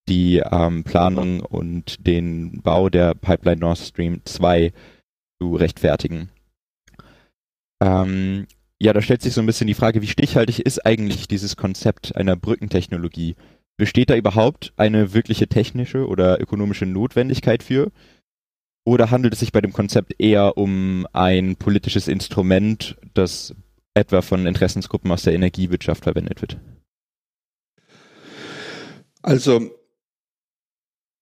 die 0.09 0.37
ähm, 0.37 0.85
Planung 0.85 1.41
und 1.41 2.07
den 2.07 2.63
Bau 2.63 2.89
der 2.89 3.17
Pipeline 3.17 3.61
Nord 3.61 3.79
Stream 3.79 4.21
2 4.25 4.73
zu 5.41 5.57
rechtfertigen. 5.57 6.29
Ähm, 7.83 8.47
ja, 8.81 8.93
da 8.93 9.03
stellt 9.03 9.23
sich 9.23 9.35
so 9.35 9.41
ein 9.41 9.47
bisschen 9.47 9.67
die 9.67 9.75
Frage, 9.75 10.01
wie 10.01 10.07
stichhaltig 10.07 10.61
ist 10.61 10.87
eigentlich 10.87 11.27
dieses 11.27 11.57
Konzept 11.57 12.15
einer 12.15 12.37
Brückentechnologie? 12.37 13.35
Besteht 13.77 14.11
da 14.11 14.17
überhaupt 14.17 14.73
eine 14.77 15.13
wirkliche 15.15 15.49
technische 15.49 16.07
oder 16.07 16.41
ökonomische 16.41 16.87
Notwendigkeit 16.87 17.63
für? 17.63 17.91
Oder 18.85 19.11
handelt 19.11 19.35
es 19.35 19.41
sich 19.41 19.53
bei 19.53 19.61
dem 19.61 19.73
Konzept 19.73 20.15
eher 20.19 20.57
um 20.57 21.07
ein 21.13 21.57
politisches 21.57 22.09
Instrument, 22.09 22.97
das 23.15 23.55
etwa 23.95 24.23
von 24.23 24.47
Interessensgruppen 24.47 25.11
aus 25.11 25.23
der 25.23 25.35
Energiewirtschaft 25.35 26.05
verwendet 26.05 26.41
wird? 26.41 26.59
Also, 29.23 29.71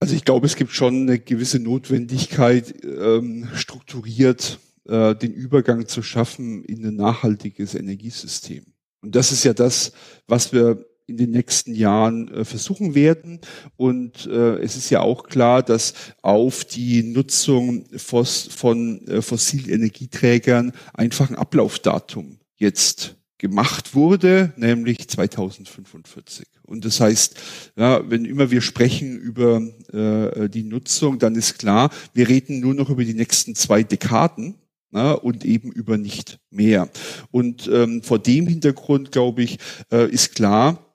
also 0.01 0.14
ich 0.14 0.24
glaube, 0.24 0.46
es 0.46 0.57
gibt 0.57 0.72
schon 0.72 1.03
eine 1.03 1.18
gewisse 1.18 1.59
Notwendigkeit, 1.59 2.74
ähm, 2.82 3.48
strukturiert 3.55 4.59
äh, 4.88 5.14
den 5.14 5.32
Übergang 5.32 5.86
zu 5.86 6.03
schaffen 6.03 6.64
in 6.64 6.84
ein 6.86 6.96
nachhaltiges 6.96 7.74
Energiesystem. 7.74 8.64
Und 9.03 9.14
das 9.14 9.32
ist 9.32 9.44
ja 9.44 9.53
das, 9.53 9.92
was 10.26 10.53
wir 10.53 10.86
in 11.11 11.16
den 11.16 11.32
nächsten 11.32 11.74
Jahren 11.74 12.28
äh, 12.32 12.44
versuchen 12.44 12.94
werden. 12.94 13.40
Und 13.76 14.26
äh, 14.26 14.56
es 14.58 14.76
ist 14.76 14.90
ja 14.90 15.00
auch 15.00 15.24
klar, 15.24 15.62
dass 15.62 15.94
auf 16.22 16.64
die 16.64 17.02
Nutzung 17.02 17.84
von 17.98 19.06
äh, 19.06 19.20
fossilen 19.20 19.68
Energieträgern 19.68 20.72
einfach 20.94 21.28
ein 21.28 21.36
Ablaufdatum 21.36 22.38
jetzt 22.56 23.16
gemacht 23.38 23.94
wurde, 23.94 24.52
nämlich 24.56 25.08
2045. 25.08 26.46
Und 26.62 26.84
das 26.84 27.00
heißt, 27.00 27.34
ja, 27.76 28.08
wenn 28.08 28.24
immer 28.24 28.50
wir 28.50 28.61
sprechen 28.61 29.18
über 29.18 29.62
äh, 29.92 30.48
die 30.48 30.62
Nutzung, 30.62 31.18
dann 31.18 31.34
ist 31.34 31.58
klar, 31.58 31.90
wir 32.12 32.28
reden 32.28 32.61
nur 32.61 32.74
noch 32.74 32.90
über 32.90 33.04
die 33.04 33.14
nächsten 33.14 33.54
zwei 33.54 33.82
Dekaden 33.82 34.54
na, 34.90 35.12
und 35.12 35.44
eben 35.44 35.72
über 35.72 35.98
nicht 35.98 36.38
mehr. 36.50 36.88
Und 37.30 37.68
ähm, 37.72 38.02
vor 38.02 38.18
dem 38.18 38.46
Hintergrund, 38.46 39.12
glaube 39.12 39.42
ich, 39.42 39.58
äh, 39.90 40.08
ist 40.11 40.34
klar, 40.34 40.89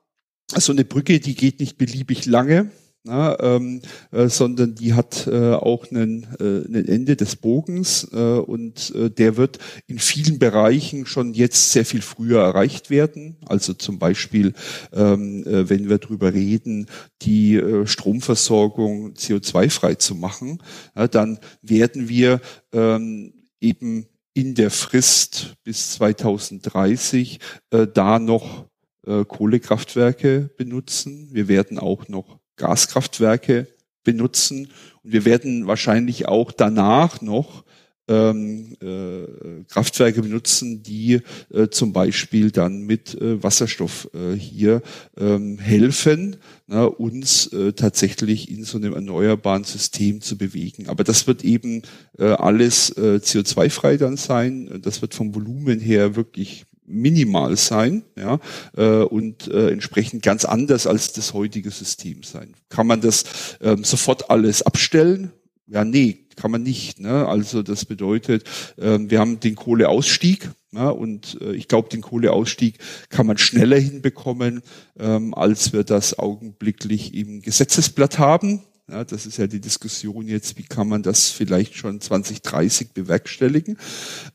so 0.60 0.72
eine 0.72 0.86
Brücke, 0.86 1.20
die 1.20 1.36
geht 1.36 1.60
nicht 1.60 1.78
beliebig 1.78 2.26
lange, 2.26 2.72
na, 3.06 3.39
ähm, 3.39 3.82
äh, 4.12 4.28
sondern 4.30 4.74
die 4.74 4.95
hat 4.95 5.28
äh, 5.28 5.53
auch 5.53 5.91
einen, 5.91 6.24
äh, 6.39 6.68
ein 6.68 6.88
Ende 6.88 7.16
des 7.16 7.36
Bogens 7.36 8.08
äh, 8.12 8.18
und 8.18 8.93
äh, 8.95 9.12
der 9.12 9.38
wird 9.38 9.60
in 9.86 9.99
vielen 9.99 10.39
Bereichen 10.39 11.06
schon 11.06 11.36
jetzt 11.36 11.72
sehr 11.72 11.86
viel 11.86 12.01
früher 12.01 12.41
erreicht 12.41 12.89
werden. 12.89 13.38
Also 13.45 13.74
zum 13.74 13.99
Beispiel, 13.99 14.53
ähm, 14.91 15.45
äh, 15.45 15.70
wenn 15.70 15.88
wir 15.88 15.99
darüber 15.99 16.34
reden, 16.34 16.88
die 17.22 17.58
äh, 17.58 17.86
Stromversorgung 17.86 19.14
CO2-frei 19.14 19.95
zu 19.95 20.16
machen, 20.16 20.64
ja, 20.95 21.08
dann 21.08 21.38
werden 21.62 22.10
wir 22.10 22.41
ähm, 22.74 23.34
eben 23.62 24.08
in 24.34 24.56
der 24.56 24.72
Frist 24.72 25.56
bis 25.64 25.91
2030 25.91 27.39
äh, 27.70 27.88
da 27.88 28.18
noch 28.18 28.66
äh, 29.06 29.26
Kohlekraftwerke 29.26 30.49
benutzen. 30.58 31.30
Wir 31.32 31.47
werden 31.47 31.80
auch 31.80 32.08
noch 32.08 32.39
Gaskraftwerke 32.56 33.68
benutzen 34.03 34.70
und 35.03 35.14
wir 35.14 35.26
werden 35.26 35.68
wahrscheinlich 35.68 36.28
auch 36.28 36.51
danach 36.51 37.22
noch 37.22 37.66
ähm, 38.08 38.76
äh, 38.82 39.64
Kraftwerke 39.68 40.22
benutzen, 40.22 40.84
die 40.84 41.22
äh, 41.51 41.70
zum 41.70 41.91
Beispiel 41.91 42.51
dann 42.51 42.82
mit 42.82 43.20
äh, 43.20 43.41
Wasserstoff 43.41 44.10
äh, 44.14 44.34
hier 44.34 44.82
ähm, 45.18 45.58
helfen, 45.58 46.38
na, 46.68 46.86
uns 46.86 47.47
äh, 47.47 47.74
tatsächlich 47.74 48.51
in 48.51 48.64
so 48.64 48.78
einem 48.78 48.93
erneuerbaren 48.93 49.64
System 49.64 50.22
zu 50.22 50.38
bewegen. 50.38 50.88
Aber 50.88 51.03
das 51.03 51.26
wird 51.26 51.43
eben 51.43 51.82
äh, 52.18 52.26
alles 52.26 52.91
äh, 52.91 53.20
CO2-frei 53.22 53.97
dann 53.97 54.18
sein. 54.18 54.80
Das 54.82 55.01
wird 55.01 55.16
vom 55.16 55.34
Volumen 55.34 55.80
her 55.80 56.16
wirklich 56.16 56.66
minimal 56.88 57.58
sein 57.58 58.04
ja, 58.16 58.40
äh, 58.78 59.04
und 59.04 59.48
äh, 59.48 59.70
entsprechend 59.70 60.24
ganz 60.24 60.46
anders 60.46 60.88
als 60.88 61.14
das 61.14 61.34
heutige 61.34 61.72
System 61.72 62.24
sein. 62.24 62.54
Kann 62.70 62.88
man 62.88 63.02
das 63.02 63.58
ähm, 63.62 63.84
sofort 63.84 64.30
alles 64.30 64.62
abstellen? 64.62 65.32
Ja, 65.68 65.84
nee, 65.84 66.28
kann 66.36 66.52
man 66.52 66.64
nicht. 66.64 67.00
Ne? 67.00 67.28
Also 67.28 67.64
das 67.64 67.86
bedeutet, 67.86 68.44
ähm, 68.78 69.10
wir 69.10 69.20
haben 69.20 69.40
den 69.40 69.56
Kohleausstieg 69.56 70.50
ja, 70.76 70.90
und 70.90 71.40
äh, 71.42 71.54
ich 71.54 71.68
glaube, 71.68 71.90
den 71.90 72.02
Kohleausstieg 72.02 72.80
kann 73.10 73.26
man 73.26 73.38
schneller 73.38 73.80
hinbekommen, 73.80 74.62
ähm, 75.00 75.34
als 75.34 75.72
wir 75.72 75.84
das 75.84 76.20
augenblicklich 76.20 77.14
im 77.14 77.42
Gesetzesblatt 77.42 78.20
haben. 78.20 78.62
Ja, 78.90 79.04
das 79.04 79.26
ist 79.26 79.38
ja 79.38 79.48
die 79.48 79.60
Diskussion 79.60 80.28
jetzt, 80.28 80.58
wie 80.58 80.64
kann 80.64 80.88
man 80.88 81.02
das 81.02 81.32
vielleicht 81.32 81.76
schon 81.76 82.00
2030 82.00 82.92
bewerkstelligen. 82.92 83.78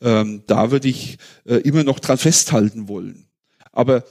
Ähm, 0.01 0.43
da 0.47 0.73
würde 0.73 0.89
ich 0.89 1.19
äh, 1.45 1.57
immer 1.57 1.85
noch 1.85 2.01
dran 2.01 2.19
festhalten 2.19 2.89
wollen. 2.89 3.27
Aber 3.71 4.05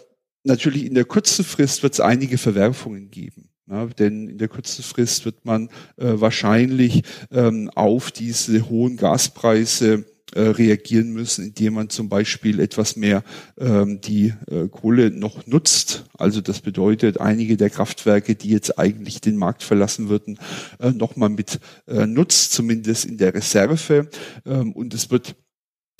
natürlich 0.43 0.85
in 0.85 0.93
der 0.93 1.03
kurzen 1.03 1.43
Frist 1.43 1.83
wird 1.83 1.93
es 1.93 1.99
einige 1.99 2.37
Verwerfungen 2.37 3.11
geben. 3.11 3.49
Ja, 3.69 3.85
denn 3.85 4.29
in 4.29 4.37
der 4.37 4.47
kurzen 4.47 4.81
Frist 4.81 5.25
wird 5.25 5.45
man 5.45 5.67
äh, 5.97 6.13
wahrscheinlich 6.15 7.03
ähm, 7.31 7.69
auf 7.75 8.09
diese 8.09 8.67
hohen 8.67 8.97
Gaspreise 8.97 10.05
äh, 10.35 10.41
reagieren 10.41 11.11
müssen, 11.11 11.45
indem 11.45 11.73
man 11.73 11.89
zum 11.89 12.09
Beispiel 12.09 12.59
etwas 12.59 12.95
mehr 12.95 13.23
ähm, 13.57 13.99
die 14.01 14.33
äh, 14.49 14.67
Kohle 14.67 15.11
noch 15.11 15.47
nutzt. 15.47 16.05
Also 16.17 16.41
das 16.41 16.61
bedeutet, 16.61 17.19
einige 17.19 17.57
der 17.57 17.69
Kraftwerke, 17.69 18.35
die 18.35 18.49
jetzt 18.49 18.77
eigentlich 18.77 19.21
den 19.21 19.37
Markt 19.37 19.63
verlassen 19.63 20.09
würden, 20.09 20.39
äh, 20.79 20.91
nochmal 20.91 21.29
mit 21.29 21.59
äh, 21.87 22.05
nutzt, 22.05 22.53
zumindest 22.53 23.05
in 23.05 23.17
der 23.17 23.33
Reserve. 23.33 24.07
Ähm, 24.45 24.73
und 24.73 24.93
es 24.93 25.09
wird 25.09 25.35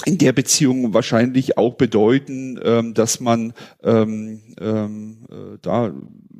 in 0.05 0.17
der 0.17 0.33
Beziehung 0.33 0.93
wahrscheinlich 0.93 1.57
auch 1.57 1.75
bedeuten, 1.75 2.59
ähm, 2.63 2.93
dass 2.93 3.19
man 3.19 3.53
ähm, 3.83 4.41
ähm, 4.59 5.25
äh, 5.29 5.57
da 5.61 5.93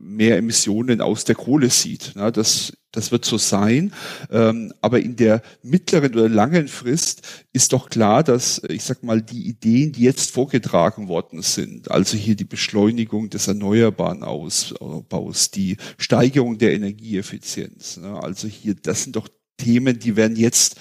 mehr 0.09 0.37
Emissionen 0.37 1.01
aus 1.01 1.23
der 1.23 1.35
Kohle 1.35 1.69
sieht. 1.69 2.13
Ja, 2.15 2.31
das 2.31 2.73
das 2.91 3.11
wird 3.11 3.23
so 3.23 3.37
sein. 3.37 3.93
Ähm, 4.31 4.73
aber 4.81 4.99
in 4.99 5.15
der 5.15 5.41
mittleren 5.61 6.13
oder 6.13 6.27
langen 6.27 6.67
Frist 6.67 7.45
ist 7.53 7.73
doch 7.73 7.89
klar, 7.89 8.23
dass, 8.23 8.61
ich 8.67 8.83
sag 8.83 9.03
mal, 9.03 9.21
die 9.21 9.47
Ideen, 9.47 9.91
die 9.91 10.01
jetzt 10.01 10.31
vorgetragen 10.31 11.07
worden 11.07 11.41
sind, 11.41 11.91
also 11.91 12.17
hier 12.17 12.35
die 12.35 12.45
Beschleunigung 12.45 13.29
des 13.29 13.47
erneuerbaren 13.47 14.23
Ausbaus, 14.23 15.51
die 15.51 15.77
Steigerung 15.97 16.57
der 16.57 16.73
Energieeffizienz, 16.73 17.97
ne, 17.97 18.19
also 18.21 18.47
hier, 18.47 18.75
das 18.75 19.03
sind 19.03 19.15
doch 19.15 19.27
Themen, 19.57 19.99
die 19.99 20.15
werden 20.15 20.37
jetzt 20.37 20.77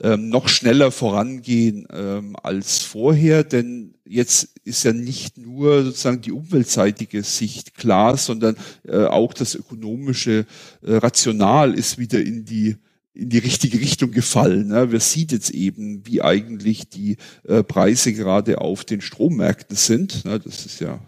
ähm, 0.00 0.28
noch 0.28 0.48
schneller 0.48 0.90
vorangehen 0.90 1.86
ähm, 1.92 2.36
als 2.42 2.82
vorher, 2.82 3.44
denn 3.44 3.94
jetzt 4.06 4.50
ist 4.64 4.84
ja 4.84 4.92
nicht 4.92 5.38
nur 5.38 5.84
sozusagen 5.84 6.20
die 6.20 6.32
umweltseitige 6.32 7.22
Sicht 7.22 7.74
klar, 7.74 8.16
sondern 8.16 8.56
äh, 8.86 9.04
auch 9.04 9.32
das 9.34 9.54
ökonomische 9.54 10.46
äh, 10.82 10.94
Rational 10.94 11.74
ist 11.74 11.98
wieder 11.98 12.20
in 12.20 12.44
die 12.44 12.76
in 13.18 13.30
die 13.30 13.38
richtige 13.38 13.80
Richtung 13.80 14.12
gefallen. 14.12 14.68
Ne? 14.68 14.92
Wir 14.92 15.00
sieht 15.00 15.32
jetzt 15.32 15.50
eben, 15.50 16.06
wie 16.06 16.22
eigentlich 16.22 16.88
die 16.88 17.16
äh, 17.48 17.64
Preise 17.64 18.12
gerade 18.12 18.60
auf 18.60 18.84
den 18.84 19.00
Strommärkten 19.00 19.76
sind. 19.76 20.24
Ne? 20.24 20.38
Das 20.38 20.64
ist 20.64 20.80
ja 20.80 21.00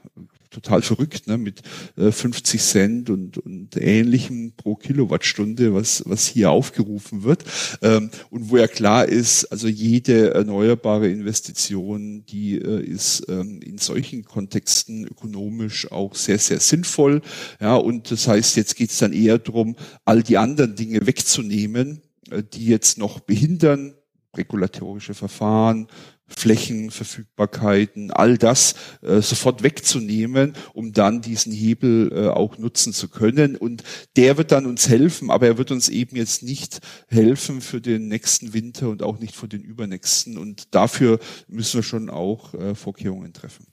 total 0.51 0.83
verrückt, 0.83 1.27
ne, 1.27 1.39
mit 1.39 1.63
äh, 1.97 2.11
50 2.11 2.61
Cent 2.61 3.11
und, 3.11 3.39
und 3.39 3.77
ähnlichem 3.77 4.53
pro 4.57 4.75
Kilowattstunde, 4.75 5.73
was, 5.75 6.03
was 6.07 6.27
hier 6.27 6.51
aufgerufen 6.51 7.23
wird. 7.23 7.45
Ähm, 7.83 8.11
und 8.31 8.51
wo 8.51 8.57
ja 8.57 8.67
klar 8.67 9.07
ist, 9.07 9.45
also 9.47 9.69
jede 9.69 10.35
erneuerbare 10.35 11.09
Investition, 11.09 12.25
die 12.27 12.57
äh, 12.57 12.83
ist 12.83 13.27
ähm, 13.29 13.61
in 13.63 13.79
solchen 13.79 14.25
Kontexten 14.25 15.07
ökonomisch 15.07 15.91
auch 15.91 16.15
sehr, 16.15 16.39
sehr 16.39 16.61
sinnvoll. 16.61 17.23
Ja, 17.61 17.77
und 17.77 18.11
das 18.11 18.27
heißt, 18.27 18.57
jetzt 18.57 18.77
geht 18.77 18.91
es 18.91 18.99
dann 18.99 19.13
eher 19.13 19.39
darum, 19.39 19.77
all 20.05 20.23
die 20.23 20.37
anderen 20.37 20.75
Dinge 20.75 21.07
wegzunehmen, 21.07 22.03
äh, 22.31 22.43
die 22.43 22.67
jetzt 22.67 22.99
noch 22.99 23.21
behindern, 23.21 23.95
regulatorische 24.37 25.15
Verfahren, 25.15 25.89
Flächenverfügbarkeiten, 26.31 28.11
all 28.11 28.39
das 28.39 28.75
äh, 29.03 29.21
sofort 29.21 29.63
wegzunehmen, 29.63 30.55
um 30.73 30.93
dann 30.93 31.21
diesen 31.21 31.53
Hebel 31.53 32.11
äh, 32.13 32.29
auch 32.29 32.59
nutzen 32.59 32.93
zu 32.93 33.09
können. 33.09 33.57
Und 33.57 33.83
der 34.17 34.39
wird 34.39 34.53
dann 34.53 34.67
uns 34.67 34.89
helfen, 34.89 35.31
aber 35.31 35.47
er 35.47 35.59
wird 35.59 35.71
uns 35.71 35.89
eben 35.89 36.17
jetzt 36.17 36.43
nicht 36.43 36.81
helfen 37.09 37.61
für 37.61 37.81
den 37.81 38.09
nächsten 38.09 38.53
Winter 38.55 38.89
und 38.89 39.03
auch 39.03 39.19
nicht 39.19 39.37
für 39.37 39.49
den 39.49 39.63
übernächsten. 39.63 40.39
Und 40.39 40.75
dafür 40.75 41.19
müssen 41.49 41.79
wir 41.79 41.83
schon 41.83 42.11
auch 42.11 42.55
äh, 42.55 42.75
Vorkehrungen 42.75 43.33
treffen. 43.33 43.67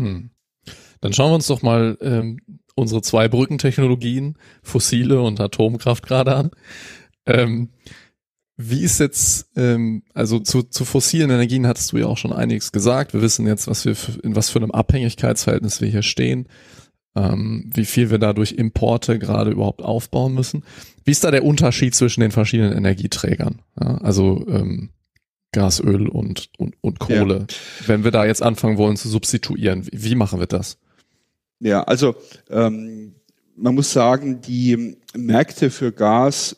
Hm. 0.00 0.30
Dann 1.00 1.12
schauen 1.12 1.30
wir 1.30 1.36
uns 1.36 1.46
doch 1.46 1.62
mal 1.62 1.96
ähm, 2.00 2.40
unsere 2.74 3.02
zwei 3.02 3.28
Brückentechnologien, 3.28 4.36
fossile 4.62 5.22
und 5.22 5.40
Atomkraft 5.40 6.06
gerade 6.06 6.34
an. 6.34 6.50
Ähm, 7.26 7.70
wie 8.56 8.82
ist 8.82 9.00
jetzt, 9.00 9.50
ähm, 9.56 10.02
also 10.14 10.40
zu, 10.40 10.62
zu 10.62 10.84
fossilen 10.84 11.30
Energien 11.30 11.66
hattest 11.66 11.92
du 11.92 11.98
ja 11.98 12.06
auch 12.06 12.16
schon 12.16 12.32
einiges 12.32 12.72
gesagt. 12.72 13.12
Wir 13.12 13.20
wissen 13.20 13.46
jetzt, 13.46 13.68
was 13.68 13.84
wir 13.84 13.94
für, 13.94 14.18
in 14.20 14.34
was 14.34 14.48
für 14.48 14.58
einem 14.58 14.70
Abhängigkeitsverhältnis 14.70 15.80
wir 15.80 15.88
hier 15.88 16.02
stehen, 16.02 16.48
ähm, 17.14 17.70
wie 17.74 17.84
viel 17.84 18.10
wir 18.10 18.18
dadurch 18.18 18.52
Importe 18.52 19.18
gerade 19.18 19.50
überhaupt 19.50 19.82
aufbauen 19.82 20.34
müssen. 20.34 20.64
Wie 21.04 21.10
ist 21.10 21.24
da 21.24 21.30
der 21.30 21.44
Unterschied 21.44 21.94
zwischen 21.94 22.22
den 22.22 22.30
verschiedenen 22.30 22.72
Energieträgern? 22.72 23.60
Ja, 23.78 23.98
also 23.98 24.46
ähm, 24.48 24.90
Gas, 25.52 25.80
Öl 25.80 26.08
und, 26.08 26.50
und, 26.58 26.74
und 26.80 26.98
Kohle. 26.98 27.46
Ja. 27.48 27.86
Wenn 27.86 28.04
wir 28.04 28.10
da 28.10 28.24
jetzt 28.24 28.42
anfangen 28.42 28.78
wollen 28.78 28.96
zu 28.96 29.08
substituieren, 29.08 29.86
wie, 29.86 30.04
wie 30.04 30.14
machen 30.14 30.40
wir 30.40 30.46
das? 30.46 30.78
Ja, 31.60 31.82
also 31.82 32.16
ähm, 32.50 33.14
man 33.54 33.74
muss 33.74 33.92
sagen, 33.92 34.40
die 34.40 34.96
Märkte 35.14 35.70
für 35.70 35.92
Gas 35.92 36.56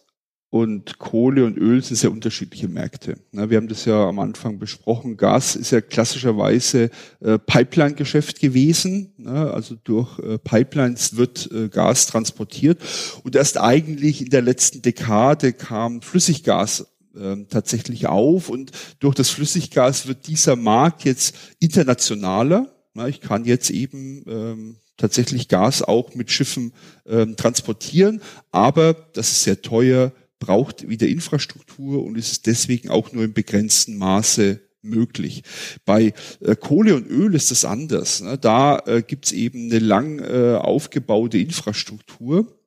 und 0.50 0.98
Kohle 0.98 1.44
und 1.44 1.58
Öl 1.58 1.82
sind 1.82 1.96
sehr 1.96 2.10
unterschiedliche 2.10 2.68
Märkte. 2.68 3.18
wir 3.32 3.56
haben 3.56 3.68
das 3.68 3.84
ja 3.84 4.08
am 4.08 4.18
Anfang 4.18 4.58
besprochen. 4.58 5.18
Gas 5.18 5.56
ist 5.56 5.72
ja 5.72 5.82
klassischerweise 5.82 6.90
äh, 7.20 7.38
Pipeline-Geschäft 7.38 8.40
gewesen. 8.40 9.12
also 9.26 9.76
durch 9.84 10.18
äh, 10.20 10.38
Pipelines 10.38 11.16
wird 11.16 11.50
äh, 11.52 11.68
Gas 11.68 12.06
transportiert. 12.06 12.80
Und 13.24 13.36
erst 13.36 13.58
eigentlich 13.58 14.22
in 14.22 14.30
der 14.30 14.40
letzten 14.40 14.80
Dekade 14.80 15.52
kam 15.52 16.00
Flüssiggas 16.00 16.86
ähm, 17.14 17.46
tatsächlich 17.50 18.06
auf. 18.06 18.48
Und 18.48 18.72
durch 19.00 19.14
das 19.14 19.28
Flüssiggas 19.28 20.06
wird 20.06 20.26
dieser 20.28 20.56
Markt 20.56 21.04
jetzt 21.04 21.34
internationaler. 21.58 22.72
ich 23.06 23.20
kann 23.20 23.44
jetzt 23.44 23.68
eben 23.68 24.24
ähm, 24.26 24.76
tatsächlich 24.96 25.48
Gas 25.48 25.82
auch 25.82 26.14
mit 26.14 26.30
Schiffen 26.30 26.72
ähm, 27.06 27.36
transportieren, 27.36 28.20
aber 28.50 28.94
das 29.12 29.30
ist 29.30 29.44
sehr 29.44 29.62
teuer, 29.62 30.12
braucht 30.38 30.88
wieder 30.88 31.06
Infrastruktur 31.06 32.04
und 32.04 32.16
ist 32.16 32.46
deswegen 32.46 32.90
auch 32.90 33.12
nur 33.12 33.24
im 33.24 33.32
begrenzten 33.32 33.96
Maße 33.98 34.60
möglich. 34.82 35.42
Bei 35.84 36.12
äh, 36.40 36.54
Kohle 36.56 36.94
und 36.94 37.08
Öl 37.08 37.34
ist 37.34 37.50
das 37.50 37.64
anders. 37.64 38.20
Ne? 38.20 38.38
Da 38.38 38.78
äh, 38.86 39.02
gibt's 39.02 39.32
eben 39.32 39.70
eine 39.70 39.80
lang 39.80 40.20
äh, 40.20 40.54
aufgebaute 40.54 41.38
Infrastruktur 41.38 42.58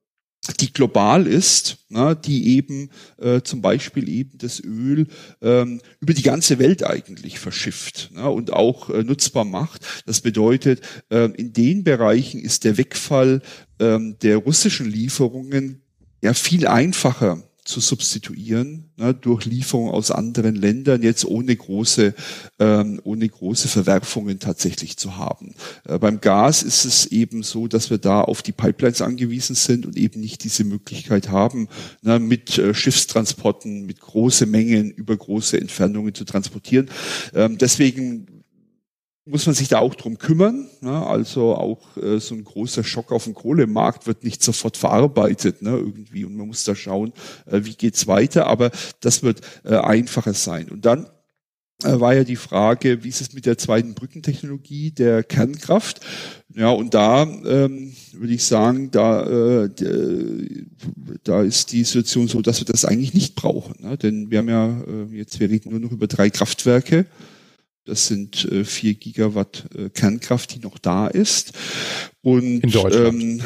die 0.59 0.73
global 0.73 1.27
ist, 1.27 1.77
na, 1.89 2.15
die 2.15 2.55
eben 2.55 2.89
äh, 3.17 3.41
zum 3.41 3.61
Beispiel 3.61 4.09
eben 4.09 4.37
das 4.39 4.59
Öl 4.59 5.07
ähm, 5.41 5.81
über 5.99 6.13
die 6.13 6.23
ganze 6.23 6.57
Welt 6.57 6.83
eigentlich 6.83 7.37
verschifft 7.37 8.09
na, 8.13 8.27
und 8.27 8.51
auch 8.51 8.89
äh, 8.89 9.03
nutzbar 9.03 9.45
macht. 9.45 9.85
Das 10.07 10.21
bedeutet, 10.21 10.81
äh, 11.09 11.29
in 11.35 11.53
den 11.53 11.83
Bereichen 11.83 12.41
ist 12.41 12.63
der 12.63 12.77
Wegfall 12.77 13.41
ähm, 13.79 14.17
der 14.23 14.37
russischen 14.37 14.89
Lieferungen 14.89 15.83
ja 16.21 16.33
viel 16.33 16.65
einfacher 16.67 17.43
zu 17.63 17.79
substituieren 17.79 18.91
ne, 18.97 19.13
durch 19.13 19.45
Lieferung 19.45 19.89
aus 19.89 20.09
anderen 20.09 20.55
Ländern, 20.55 21.03
jetzt 21.03 21.25
ohne 21.25 21.55
große, 21.55 22.15
ähm, 22.59 22.99
ohne 23.03 23.29
große 23.29 23.67
Verwerfungen 23.67 24.39
tatsächlich 24.39 24.97
zu 24.97 25.17
haben. 25.17 25.53
Äh, 25.85 25.99
beim 25.99 26.21
Gas 26.21 26.63
ist 26.63 26.85
es 26.85 27.05
eben 27.07 27.43
so, 27.43 27.67
dass 27.67 27.89
wir 27.89 27.99
da 27.99 28.21
auf 28.21 28.41
die 28.41 28.51
Pipelines 28.51 29.01
angewiesen 29.01 29.55
sind 29.55 29.85
und 29.85 29.95
eben 29.95 30.21
nicht 30.21 30.43
diese 30.43 30.63
Möglichkeit 30.63 31.29
haben, 31.29 31.67
ne, 32.01 32.19
mit 32.19 32.57
äh, 32.57 32.73
Schiffstransporten, 32.73 33.85
mit 33.85 33.99
große 33.99 34.47
Mengen 34.47 34.89
über 34.89 35.15
große 35.15 35.59
Entfernungen 35.59 36.15
zu 36.15 36.25
transportieren. 36.25 36.89
Ähm, 37.33 37.57
deswegen 37.59 38.25
muss 39.25 39.45
man 39.45 39.55
sich 39.55 39.67
da 39.67 39.79
auch 39.79 39.95
drum 39.95 40.17
kümmern. 40.17 40.67
Ne? 40.81 41.05
Also 41.05 41.55
auch 41.55 41.95
äh, 41.97 42.19
so 42.19 42.35
ein 42.35 42.43
großer 42.43 42.83
Schock 42.83 43.11
auf 43.11 43.25
dem 43.25 43.35
Kohlemarkt 43.35 44.07
wird 44.07 44.23
nicht 44.23 44.43
sofort 44.43 44.77
verarbeitet 44.77 45.61
ne? 45.61 45.71
irgendwie 45.71 46.25
und 46.25 46.35
man 46.35 46.47
muss 46.47 46.63
da 46.63 46.75
schauen, 46.75 47.13
äh, 47.45 47.61
wie 47.63 47.75
geht's 47.75 48.07
weiter. 48.07 48.47
Aber 48.47 48.71
das 48.99 49.21
wird 49.21 49.41
äh, 49.63 49.75
einfacher 49.75 50.33
sein. 50.33 50.69
Und 50.69 50.85
dann 50.85 51.07
äh, 51.83 51.99
war 51.99 52.15
ja 52.15 52.23
die 52.23 52.35
Frage, 52.35 53.03
wie 53.03 53.09
ist 53.09 53.21
es 53.21 53.33
mit 53.33 53.45
der 53.45 53.57
zweiten 53.57 53.93
Brückentechnologie 53.93 54.91
der 54.91 55.23
Kernkraft? 55.23 56.01
Ja, 56.55 56.69
und 56.69 56.93
da 56.93 57.23
ähm, 57.23 57.93
würde 58.13 58.33
ich 58.33 58.43
sagen, 58.43 58.91
da, 58.91 59.63
äh, 59.63 59.69
da 61.23 61.43
ist 61.43 61.71
die 61.71 61.83
Situation 61.83 62.27
so, 62.27 62.41
dass 62.41 62.59
wir 62.59 62.65
das 62.65 62.85
eigentlich 62.85 63.13
nicht 63.13 63.35
brauchen. 63.35 63.75
Ne? 63.79 63.97
Denn 63.97 64.31
wir 64.31 64.39
haben 64.39 64.49
ja 64.49 64.81
äh, 64.81 65.15
jetzt, 65.15 65.39
wir 65.39 65.49
reden 65.49 65.69
nur 65.69 65.79
noch 65.79 65.91
über 65.91 66.07
drei 66.07 66.29
Kraftwerke. 66.29 67.05
Das 67.85 68.07
sind 68.07 68.45
äh, 68.45 68.63
vier 68.63 68.93
Gigawatt 68.93 69.67
äh, 69.75 69.89
Kernkraft, 69.89 70.55
die 70.55 70.59
noch 70.59 70.77
da 70.77 71.07
ist. 71.07 71.53
Und 72.21 72.61
in 72.63 72.71
Deutschland. 72.71 73.21
Ähm, 73.21 73.41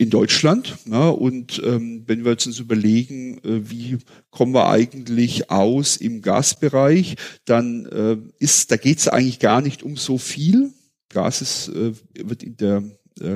in 0.00 0.08
Deutschland. 0.08 0.78
Ja, 0.86 1.10
und 1.10 1.60
ähm, 1.62 2.04
wenn 2.06 2.24
wir 2.24 2.32
jetzt 2.32 2.46
uns 2.46 2.58
überlegen, 2.58 3.36
äh, 3.44 3.70
wie 3.70 3.98
kommen 4.30 4.54
wir 4.54 4.68
eigentlich 4.68 5.50
aus 5.50 5.98
im 5.98 6.22
Gasbereich, 6.22 7.16
dann 7.44 7.84
äh, 7.84 8.16
ist, 8.38 8.70
da 8.70 8.76
geht 8.78 8.98
es 8.98 9.08
eigentlich 9.08 9.40
gar 9.40 9.60
nicht 9.60 9.82
um 9.82 9.98
so 9.98 10.16
viel. 10.16 10.72
Gas 11.10 11.42
ist, 11.42 11.68
äh, 11.68 11.92
wird 12.14 12.42
in 12.42 12.56
der 12.56 12.82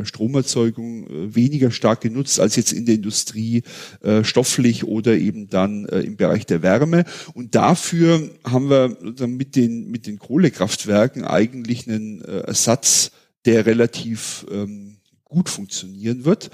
Stromerzeugung 0.05 1.07
äh, 1.07 1.35
weniger 1.35 1.71
stark 1.71 2.01
genutzt 2.01 2.41
als 2.41 2.57
jetzt 2.57 2.73
in 2.73 2.87
der 2.87 2.97
Industrie 2.97 3.63
äh, 4.03 4.25
stofflich 4.25 4.85
oder 4.85 5.17
eben 5.17 5.49
dann 5.49 5.85
im 5.87 6.17
Bereich 6.17 6.47
der 6.47 6.63
Wärme. 6.63 7.05
Und 7.35 7.55
dafür 7.55 8.31
haben 8.45 8.71
wir 8.71 8.97
mit 9.27 9.57
den, 9.57 9.91
mit 9.91 10.07
den 10.07 10.19
Kohlekraftwerken 10.19 11.25
eigentlich 11.25 11.89
einen 11.89 12.23
Ersatz, 12.23 13.11
der 13.45 13.67
relativ 13.67 14.47
ähm, 14.51 14.97
gut 15.25 15.49
funktionieren 15.49 16.25
wird. 16.25 16.51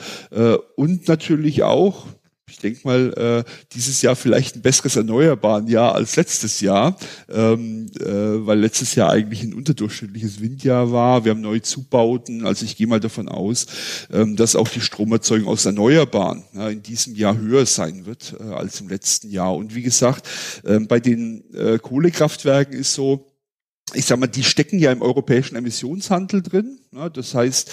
und 0.77 1.07
natürlich 1.09 1.63
auch, 1.63 2.07
ich 2.51 2.59
denke 2.59 2.81
mal, 2.85 3.45
äh, 3.47 3.51
dieses 3.73 4.03
Jahr 4.03 4.17
vielleicht 4.17 4.57
ein 4.57 4.63
besseres 4.63 4.97
erneuerbaren 4.97 5.69
Jahr 5.69 5.95
als 5.95 6.17
letztes 6.17 6.61
Jahr, 6.61 6.97
ähm, 7.29 7.87
äh, 8.01 8.05
weil 8.05 8.59
letztes 8.59 8.95
Jahr 8.95 9.11
eigentlich 9.11 9.43
ein 9.43 9.55
unterdurchschnittliches 9.55 10.41
Windjahr 10.41 10.93
war. 10.93 11.25
Wir 11.25 11.31
haben 11.31 11.41
neue 11.41 11.63
Zubauten, 11.63 12.47
also 12.47 12.65
ich 12.65 12.77
gehe 12.77 12.87
mal 12.87 13.01
davon 13.01 13.29
aus, 13.29 13.67
ähm, 14.13 14.37
dass 14.37 14.57
auch 14.57 14.69
die 14.69 14.81
Stromerzeugung 14.81 15.49
aus 15.49 15.65
Erneuerbaren 15.65 16.45
ja, 16.53 16.69
in 16.69 16.83
diesem 16.83 17.15
Jahr 17.15 17.39
höher 17.39 17.67
sein 17.67 18.07
wird 18.07 18.35
äh, 18.39 18.43
als 18.53 18.81
im 18.81 18.89
letzten 18.89 19.31
Jahr. 19.31 19.55
Und 19.55 19.75
wie 19.75 19.83
gesagt, 19.83 20.29
ähm, 20.65 20.87
bei 20.87 21.01
den 21.01 21.45
äh, 21.55 21.79
Kohlekraftwerken 21.79 22.75
ist 22.75 22.95
so, 22.95 23.27
ich 23.95 24.05
sag 24.05 24.19
mal, 24.19 24.27
die 24.27 24.45
stecken 24.45 24.79
ja 24.79 24.93
im 24.93 25.03
europäischen 25.03 25.57
Emissionshandel 25.57 26.43
drin. 26.43 26.79
Ja, 26.93 27.09
das 27.09 27.35
heißt, 27.35 27.71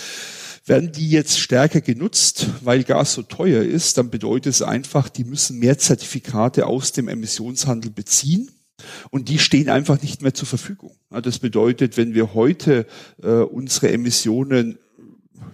werden 0.67 0.91
die 0.91 1.09
jetzt 1.09 1.39
stärker 1.39 1.81
genutzt, 1.81 2.47
weil 2.61 2.83
Gas 2.83 3.13
so 3.13 3.23
teuer 3.23 3.63
ist, 3.63 3.97
dann 3.97 4.09
bedeutet 4.09 4.53
es 4.53 4.61
einfach, 4.61 5.09
die 5.09 5.23
müssen 5.23 5.59
mehr 5.59 5.77
Zertifikate 5.77 6.67
aus 6.67 6.91
dem 6.91 7.07
Emissionshandel 7.07 7.91
beziehen. 7.91 8.51
Und 9.09 9.29
die 9.29 9.39
stehen 9.39 9.69
einfach 9.69 10.01
nicht 10.03 10.21
mehr 10.21 10.35
zur 10.35 10.47
Verfügung. 10.47 10.95
Das 11.09 11.39
bedeutet, 11.39 11.97
wenn 11.97 12.13
wir 12.13 12.35
heute 12.35 12.85
äh, 13.23 13.29
unsere 13.29 13.91
Emissionen 13.91 14.77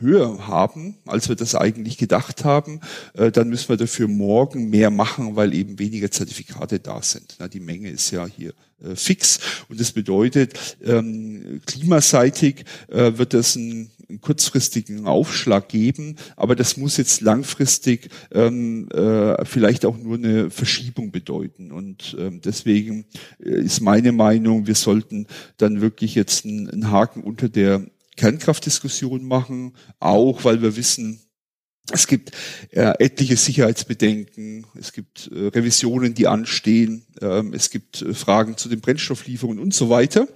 höher 0.01 0.47
haben, 0.47 0.97
als 1.05 1.29
wir 1.29 1.37
das 1.37 1.55
eigentlich 1.55 1.97
gedacht 1.97 2.43
haben, 2.43 2.81
äh, 3.13 3.31
dann 3.31 3.47
müssen 3.47 3.69
wir 3.69 3.77
dafür 3.77 4.09
morgen 4.09 4.69
mehr 4.69 4.89
machen, 4.89 5.37
weil 5.37 5.53
eben 5.53 5.79
weniger 5.79 6.11
Zertifikate 6.11 6.79
da 6.79 7.01
sind. 7.01 7.37
Die 7.53 7.61
Menge 7.61 7.89
ist 7.89 8.11
ja 8.11 8.25
hier 8.25 8.53
äh, 8.83 8.95
fix 8.95 9.39
und 9.69 9.79
das 9.79 9.93
bedeutet, 9.93 10.77
ähm, 10.83 11.61
klimaseitig 11.65 12.65
wird 12.89 13.33
das 13.33 13.55
ein 13.55 13.89
einen 14.13 14.21
kurzfristigen 14.21 15.07
Aufschlag 15.07 15.69
geben, 15.69 16.17
aber 16.35 16.55
das 16.55 16.77
muss 16.77 16.97
jetzt 16.97 17.21
langfristig 17.21 18.09
ähm, 18.31 18.87
äh, 18.91 19.43
vielleicht 19.43 19.85
auch 19.85 19.97
nur 19.97 20.17
eine 20.17 20.51
Verschiebung 20.51 21.11
bedeuten. 21.11 21.71
Und 21.71 22.15
ähm, 22.19 22.41
deswegen 22.41 23.05
äh, 23.43 23.49
ist 23.49 23.81
meine 23.81 24.11
Meinung, 24.11 24.67
wir 24.67 24.75
sollten 24.75 25.27
dann 25.57 25.81
wirklich 25.81 26.13
jetzt 26.15 26.45
einen, 26.45 26.69
einen 26.69 26.91
Haken 26.91 27.23
unter 27.23 27.49
der 27.49 27.85
Kernkraftdiskussion 28.15 29.25
machen, 29.25 29.73
auch 29.99 30.43
weil 30.43 30.61
wir 30.61 30.75
wissen, 30.75 31.19
es 31.91 32.07
gibt 32.07 32.31
äh, 32.69 32.93
etliche 32.99 33.35
Sicherheitsbedenken, 33.35 34.67
es 34.79 34.93
gibt 34.93 35.29
äh, 35.33 35.47
Revisionen, 35.47 36.13
die 36.13 36.27
anstehen, 36.27 37.05
ähm, 37.19 37.53
es 37.53 37.71
gibt 37.71 38.03
äh, 38.03 38.13
Fragen 38.13 38.57
zu 38.57 38.69
den 38.69 38.79
Brennstofflieferungen 38.79 39.61
und 39.61 39.73
so 39.73 39.89
weiter. 39.89 40.27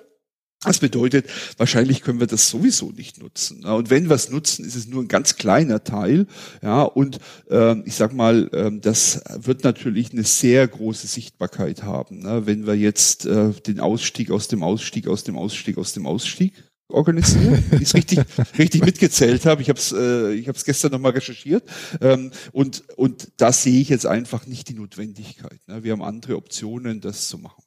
Das 0.64 0.80
bedeutet, 0.80 1.28
wahrscheinlich 1.58 2.02
können 2.02 2.20
wir 2.20 2.26
das 2.26 2.50
sowieso 2.50 2.92
nicht 2.92 3.22
nutzen. 3.22 3.64
Und 3.64 3.92
wenn 3.92 4.10
wir 4.10 4.16
es 4.16 4.32
nutzen, 4.32 4.66
ist 4.66 4.76
es 4.76 4.88
nur 4.88 5.04
ein 5.04 5.08
ganz 5.08 5.36
kleiner 5.36 5.84
Teil. 5.84 6.26
Ja, 6.64 6.82
und 6.82 7.20
ähm, 7.52 7.84
ich 7.86 7.94
sag 7.94 8.12
mal, 8.14 8.50
ähm, 8.54 8.82
das 8.82 9.22
wird 9.36 9.64
natürlich 9.64 10.14
eine 10.14 10.24
sehr 10.24 10.68
große 10.68 11.06
Sichtbarkeit 11.06 11.84
haben, 11.84 12.24
ne? 12.24 12.48
wenn 12.48 12.66
wir 12.66 12.74
jetzt 12.74 13.28
äh, 13.28 13.52
den 13.52 13.80
Ausstieg 13.80 14.32
aus 14.32 14.48
dem 14.48 14.64
Ausstieg 14.64 15.08
aus 15.08 15.24
dem 15.24 15.38
Ausstieg 15.38 15.78
aus 15.78 15.94
dem 15.94 16.08
Ausstieg 16.08 16.54
organisieren, 16.90 17.64
wie 17.70 17.76
ich 17.76 17.82
es 17.84 17.94
richtig, 17.94 18.20
richtig 18.58 18.84
mitgezählt 18.84 19.46
habe. 19.46 19.62
Ich 19.62 19.70
habe 19.70 19.78
es 19.78 19.92
äh, 19.92 20.34
ich 20.34 20.48
hab's 20.48 20.66
gestern 20.66 20.92
nochmal 20.92 21.12
recherchiert. 21.12 21.64
Ähm, 22.02 22.32
und, 22.52 22.84
und 22.96 23.32
da 23.38 23.52
sehe 23.52 23.80
ich 23.80 23.90
jetzt 23.90 24.08
einfach 24.08 24.48
nicht 24.48 24.70
die 24.70 24.74
Notwendigkeit. 24.74 25.60
Ne? 25.68 25.84
Wir 25.84 25.92
haben 25.92 26.02
andere 26.02 26.36
Optionen, 26.36 27.00
das 27.00 27.28
zu 27.28 27.38
machen. 27.38 27.67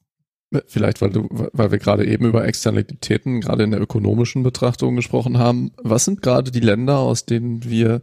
Vielleicht, 0.66 1.00
weil 1.00 1.10
du, 1.10 1.28
weil 1.30 1.70
wir 1.70 1.78
gerade 1.78 2.04
eben 2.04 2.26
über 2.26 2.44
Externalitäten, 2.44 3.40
gerade 3.40 3.62
in 3.62 3.70
der 3.70 3.80
ökonomischen 3.80 4.42
Betrachtung 4.42 4.96
gesprochen 4.96 5.38
haben. 5.38 5.70
Was 5.80 6.04
sind 6.04 6.22
gerade 6.22 6.50
die 6.50 6.60
Länder, 6.60 6.98
aus 6.98 7.24
denen 7.24 7.64
wir 7.64 8.02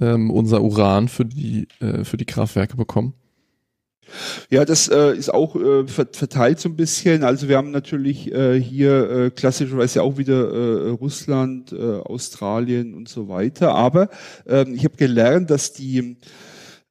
ähm, 0.00 0.30
unser 0.30 0.62
Uran 0.62 1.08
für 1.08 1.24
die, 1.24 1.66
äh, 1.80 2.04
für 2.04 2.16
die 2.16 2.24
Kraftwerke 2.24 2.76
bekommen? 2.76 3.14
Ja, 4.48 4.64
das 4.64 4.88
äh, 4.88 5.14
ist 5.14 5.32
auch 5.32 5.56
äh, 5.56 5.86
verteilt 5.86 6.60
so 6.60 6.68
ein 6.68 6.76
bisschen. 6.76 7.24
Also 7.24 7.48
wir 7.48 7.56
haben 7.56 7.72
natürlich 7.72 8.32
äh, 8.32 8.60
hier 8.60 9.10
äh, 9.10 9.30
klassischerweise 9.30 10.02
auch 10.02 10.16
wieder 10.16 10.50
äh, 10.52 10.90
Russland, 10.90 11.72
äh, 11.72 11.76
Australien 11.76 12.94
und 12.94 13.08
so 13.08 13.28
weiter. 13.28 13.74
Aber 13.74 14.08
äh, 14.46 14.68
ich 14.70 14.84
habe 14.84 14.96
gelernt, 14.96 15.50
dass 15.50 15.72
die 15.72 16.16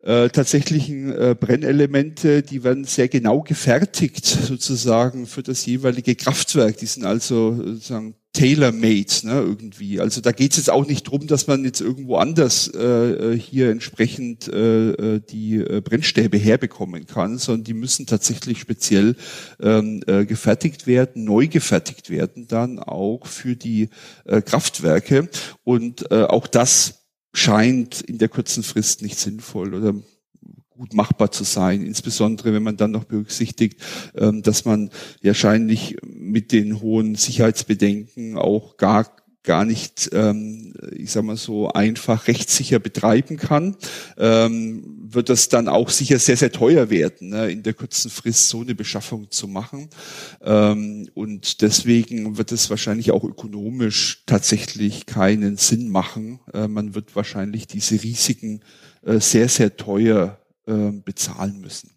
äh, 0.07 0.29
tatsächlichen 0.29 1.11
äh, 1.11 1.35
Brennelemente, 1.37 2.41
die 2.41 2.63
werden 2.63 2.85
sehr 2.85 3.09
genau 3.09 3.41
gefertigt 3.41 4.25
sozusagen 4.25 5.27
für 5.27 5.43
das 5.43 5.65
jeweilige 5.65 6.15
Kraftwerk. 6.15 6.77
Die 6.77 6.85
sind 6.85 7.03
also 7.03 7.55
sozusagen 7.55 8.15
tailor-made 8.31 9.27
ne, 9.27 9.33
irgendwie. 9.33 9.99
Also 9.99 10.21
da 10.21 10.31
geht 10.31 10.51
es 10.51 10.57
jetzt 10.57 10.69
auch 10.69 10.87
nicht 10.87 11.03
drum, 11.03 11.27
dass 11.27 11.47
man 11.47 11.65
jetzt 11.65 11.81
irgendwo 11.81 12.15
anders 12.17 12.71
äh, 12.73 13.33
äh, 13.33 13.37
hier 13.37 13.69
entsprechend 13.69 14.47
äh, 14.47 14.91
äh, 14.91 15.19
die 15.19 15.55
äh, 15.55 15.81
Brennstäbe 15.81 16.37
herbekommen 16.37 17.05
kann, 17.05 17.37
sondern 17.37 17.65
die 17.65 17.73
müssen 17.73 18.05
tatsächlich 18.05 18.59
speziell 18.59 19.15
ähm, 19.59 20.01
äh, 20.07 20.25
gefertigt 20.25 20.87
werden, 20.87 21.25
neu 21.25 21.47
gefertigt 21.47 22.09
werden 22.09 22.47
dann 22.47 22.79
auch 22.79 23.25
für 23.27 23.57
die 23.57 23.89
äh, 24.23 24.41
Kraftwerke. 24.41 25.27
Und 25.65 26.09
äh, 26.11 26.23
auch 26.23 26.47
das 26.47 27.06
scheint 27.34 28.01
in 28.01 28.17
der 28.17 28.30
kurzen 28.30 28.63
Frist 28.63 29.01
nicht 29.01 29.19
sinnvoll 29.19 29.73
oder 29.73 29.93
gut 30.78 30.93
machbar 30.93 31.32
zu 31.32 31.43
sein, 31.43 31.84
insbesondere 31.84 32.53
wenn 32.53 32.63
man 32.63 32.78
dann 32.78 32.91
noch 32.91 33.05
berücksichtigt, 33.05 33.82
ähm, 34.15 34.43
dass 34.43 34.63
man 34.65 34.91
wahrscheinlich 35.23 35.97
mit 36.03 36.51
den 36.51 36.82
hohen 36.82 37.15
Sicherheitsbedenken 37.15 38.38
auch 38.38 38.78
gar 38.78 39.16
gar 39.47 39.63
nicht, 39.63 40.09
ähm, 40.11 40.73
ich 40.91 41.11
sag 41.11 41.23
mal 41.23 41.37
so, 41.37 41.69
einfach 41.69 42.27
rechtssicher 42.27 42.79
betreiben 42.79 43.37
kann, 43.37 43.77
ähm, 44.17 44.83
wird 45.09 45.29
das 45.29 45.47
dann 45.47 45.69
auch 45.69 45.89
sicher 45.89 46.19
sehr, 46.19 46.35
sehr 46.35 46.51
teuer 46.51 46.89
werden, 46.89 47.29
ne, 47.29 47.49
in 47.49 47.63
der 47.63 47.73
kurzen 47.73 48.11
Frist 48.11 48.49
so 48.49 48.59
eine 48.59 48.75
Beschaffung 48.75 49.31
zu 49.31 49.47
machen. 49.47 49.89
Ähm, 50.41 51.09
und 51.13 51.61
deswegen 51.61 52.37
wird 52.37 52.51
es 52.51 52.69
wahrscheinlich 52.69 53.11
auch 53.11 53.23
ökonomisch 53.23 54.23
tatsächlich 54.25 55.05
keinen 55.05 55.55
Sinn 55.55 55.87
machen. 55.87 56.41
Äh, 56.53 56.67
man 56.67 56.93
wird 56.93 57.15
wahrscheinlich 57.15 57.67
diese 57.67 58.03
Risiken 58.03 58.59
äh, 59.03 59.21
sehr, 59.21 59.47
sehr 59.47 59.77
teuer 59.77 60.39
äh, 60.67 60.91
bezahlen 60.91 61.61
müssen. 61.61 61.91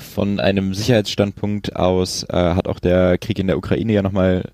Von 0.00 0.40
einem 0.40 0.74
Sicherheitsstandpunkt 0.74 1.76
aus 1.76 2.24
äh, 2.24 2.32
hat 2.32 2.66
auch 2.66 2.80
der 2.80 3.18
Krieg 3.18 3.38
in 3.38 3.46
der 3.46 3.58
Ukraine 3.58 3.92
ja 3.92 4.02
nochmal 4.02 4.50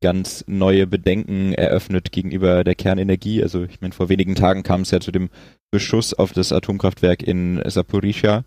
ganz 0.00 0.44
neue 0.46 0.86
Bedenken 0.86 1.52
eröffnet 1.54 2.12
gegenüber 2.12 2.64
der 2.64 2.74
Kernenergie. 2.74 3.42
Also 3.42 3.64
ich 3.64 3.80
meine, 3.80 3.94
vor 3.94 4.08
wenigen 4.08 4.34
Tagen 4.34 4.62
kam 4.62 4.82
es 4.82 4.90
ja 4.90 5.00
zu 5.00 5.10
dem 5.10 5.28
Beschuss 5.70 6.14
auf 6.14 6.32
das 6.32 6.52
Atomkraftwerk 6.52 7.22
in 7.22 7.60
Saporischia, 7.68 8.44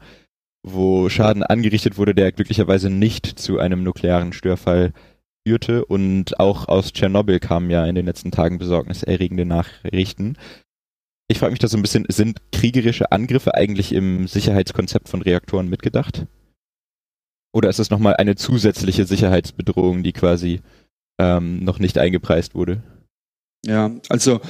wo 0.64 1.10
Schaden 1.10 1.44
angerichtet 1.44 1.98
wurde, 1.98 2.16
der 2.16 2.32
glücklicherweise 2.32 2.90
nicht 2.90 3.26
zu 3.26 3.60
einem 3.60 3.84
nuklearen 3.84 4.34
Störfall 4.34 4.94
führte. 5.46 5.86
Und 5.86 6.40
auch 6.40 6.68
aus 6.68 6.94
Tschernobyl 6.94 7.40
kamen 7.40 7.70
ja 7.70 7.86
in 7.86 7.96
den 7.96 8.06
letzten 8.06 8.32
Tagen 8.32 8.58
besorgniserregende 8.58 9.46
Nachrichten. 9.46 10.38
Ich 11.28 11.40
frage 11.40 11.52
mich 11.52 11.60
da 11.60 11.68
so 11.68 11.78
ein 11.78 11.82
bisschen, 11.82 12.06
sind 12.10 12.40
kriegerische 12.52 13.12
Angriffe 13.12 13.56
eigentlich 13.56 13.94
im 13.94 14.28
Sicherheitskonzept 14.28 15.08
von 15.10 15.22
Reaktoren 15.22 15.70
mitgedacht? 15.70 16.28
Oder 17.54 17.70
ist 17.70 17.80
das 17.80 17.90
nochmal 17.90 18.16
eine 18.16 18.36
zusätzliche 18.36 19.06
Sicherheitsbedrohung, 19.06 20.04
die 20.04 20.14
quasi 20.14 20.62
ähm, 21.22 21.64
noch 21.64 21.78
nicht 21.78 22.00
eingepreist 22.00 22.56
wurde. 22.56 22.82
Ja, 23.64 23.92
also 24.10 24.42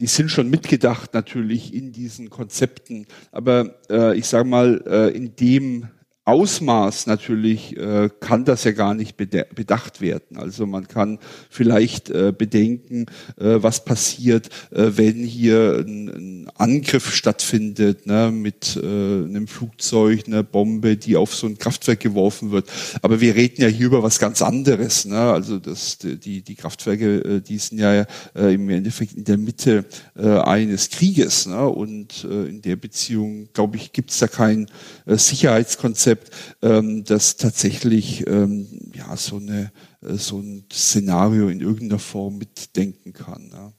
die 0.00 0.06
sind 0.06 0.30
schon 0.30 0.48
mitgedacht 0.48 1.12
natürlich 1.12 1.74
in 1.74 1.92
diesen 1.92 2.30
Konzepten, 2.30 3.06
aber 3.32 3.76
äh, 3.90 4.16
ich 4.16 4.26
sage 4.26 4.48
mal, 4.48 4.82
äh, 4.86 5.14
in 5.14 5.36
dem 5.36 5.88
Ausmaß 6.26 7.06
natürlich 7.06 7.76
äh, 7.76 8.10
kann 8.18 8.44
das 8.44 8.64
ja 8.64 8.72
gar 8.72 8.94
nicht 8.94 9.16
bedacht 9.16 10.00
werden. 10.00 10.36
Also 10.36 10.66
man 10.66 10.88
kann 10.88 11.20
vielleicht 11.48 12.10
äh, 12.10 12.34
bedenken, 12.36 13.06
äh, 13.38 13.62
was 13.62 13.84
passiert, 13.84 14.48
äh, 14.72 14.90
wenn 14.96 15.22
hier 15.22 15.84
ein, 15.86 16.08
ein 16.08 16.50
Angriff 16.56 17.14
stattfindet 17.14 18.06
ne, 18.06 18.32
mit 18.32 18.76
äh, 18.76 18.80
einem 18.80 19.46
Flugzeug, 19.46 20.24
einer 20.26 20.42
Bombe, 20.42 20.96
die 20.96 21.14
auf 21.14 21.32
so 21.32 21.46
ein 21.46 21.58
Kraftwerk 21.58 22.00
geworfen 22.00 22.50
wird. 22.50 22.68
Aber 23.02 23.20
wir 23.20 23.36
reden 23.36 23.62
ja 23.62 23.68
hier 23.68 23.86
über 23.86 24.02
was 24.02 24.18
ganz 24.18 24.42
anderes. 24.42 25.04
Ne? 25.04 25.20
Also 25.20 25.60
das, 25.60 25.98
die, 25.98 26.42
die 26.42 26.54
Kraftwerke, 26.56 27.18
äh, 27.18 27.40
die 27.40 27.58
sind 27.58 27.78
ja 27.78 28.04
im 28.34 28.68
Endeffekt 28.68 29.12
in 29.12 29.24
der 29.24 29.38
Mitte 29.38 29.84
eines 30.14 30.90
Krieges. 30.90 31.46
Ne? 31.46 31.68
Und 31.68 32.24
in 32.24 32.62
der 32.62 32.76
Beziehung, 32.76 33.48
glaube 33.52 33.76
ich, 33.76 33.92
gibt 33.92 34.10
es 34.10 34.18
da 34.18 34.26
kein 34.26 34.66
Sicherheitskonzept 35.06 36.15
Konzept, 36.16 36.56
ähm, 36.62 37.04
das 37.04 37.36
tatsächlich 37.36 38.26
ähm, 38.26 38.90
ja 38.94 39.16
so 39.16 39.36
eine 39.36 39.70
äh, 40.02 40.14
so 40.14 40.38
ein 40.38 40.64
Szenario 40.72 41.48
in 41.48 41.60
irgendeiner 41.60 41.98
Form 41.98 42.38
mitdenken 42.38 43.12
kann. 43.12 43.50
Ja. 43.52 43.72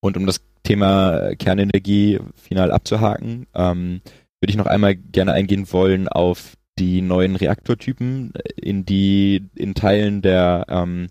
Und 0.00 0.16
um 0.16 0.26
das 0.26 0.40
Thema 0.62 1.34
Kernenergie 1.36 2.20
final 2.36 2.72
abzuhaken, 2.72 3.46
ähm, 3.54 4.00
würde 4.40 4.50
ich 4.50 4.56
noch 4.56 4.66
einmal 4.66 4.96
gerne 4.96 5.32
eingehen 5.32 5.70
wollen 5.72 6.08
auf 6.08 6.56
die 6.78 7.02
neuen 7.02 7.36
Reaktortypen, 7.36 8.32
in 8.56 8.84
die 8.84 9.44
in 9.54 9.74
Teilen 9.74 10.22
der 10.22 10.66
ähm, 10.68 11.08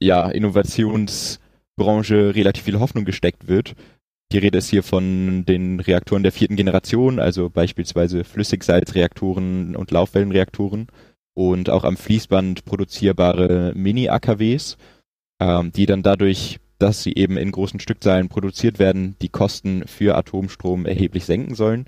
ja, 0.00 0.28
Innovationsbranche 0.28 2.34
relativ 2.34 2.64
viel 2.64 2.78
Hoffnung 2.78 3.04
gesteckt 3.04 3.48
wird. 3.48 3.74
Die 4.30 4.38
Rede 4.38 4.58
ist 4.58 4.68
hier 4.68 4.82
von 4.82 5.46
den 5.46 5.80
Reaktoren 5.80 6.22
der 6.22 6.32
vierten 6.32 6.56
Generation, 6.56 7.18
also 7.18 7.48
beispielsweise 7.48 8.24
Flüssigsalzreaktoren 8.24 9.74
und 9.74 9.90
Laufwellenreaktoren 9.90 10.88
und 11.34 11.70
auch 11.70 11.84
am 11.84 11.96
Fließband 11.96 12.66
produzierbare 12.66 13.72
Mini-AKWs, 13.74 14.76
ähm, 15.40 15.72
die 15.72 15.86
dann 15.86 16.02
dadurch, 16.02 16.58
dass 16.78 17.02
sie 17.02 17.14
eben 17.14 17.38
in 17.38 17.52
großen 17.52 17.80
Stückzahlen 17.80 18.28
produziert 18.28 18.78
werden, 18.78 19.16
die 19.22 19.30
Kosten 19.30 19.86
für 19.86 20.14
Atomstrom 20.14 20.84
erheblich 20.84 21.24
senken 21.24 21.54
sollen. 21.54 21.86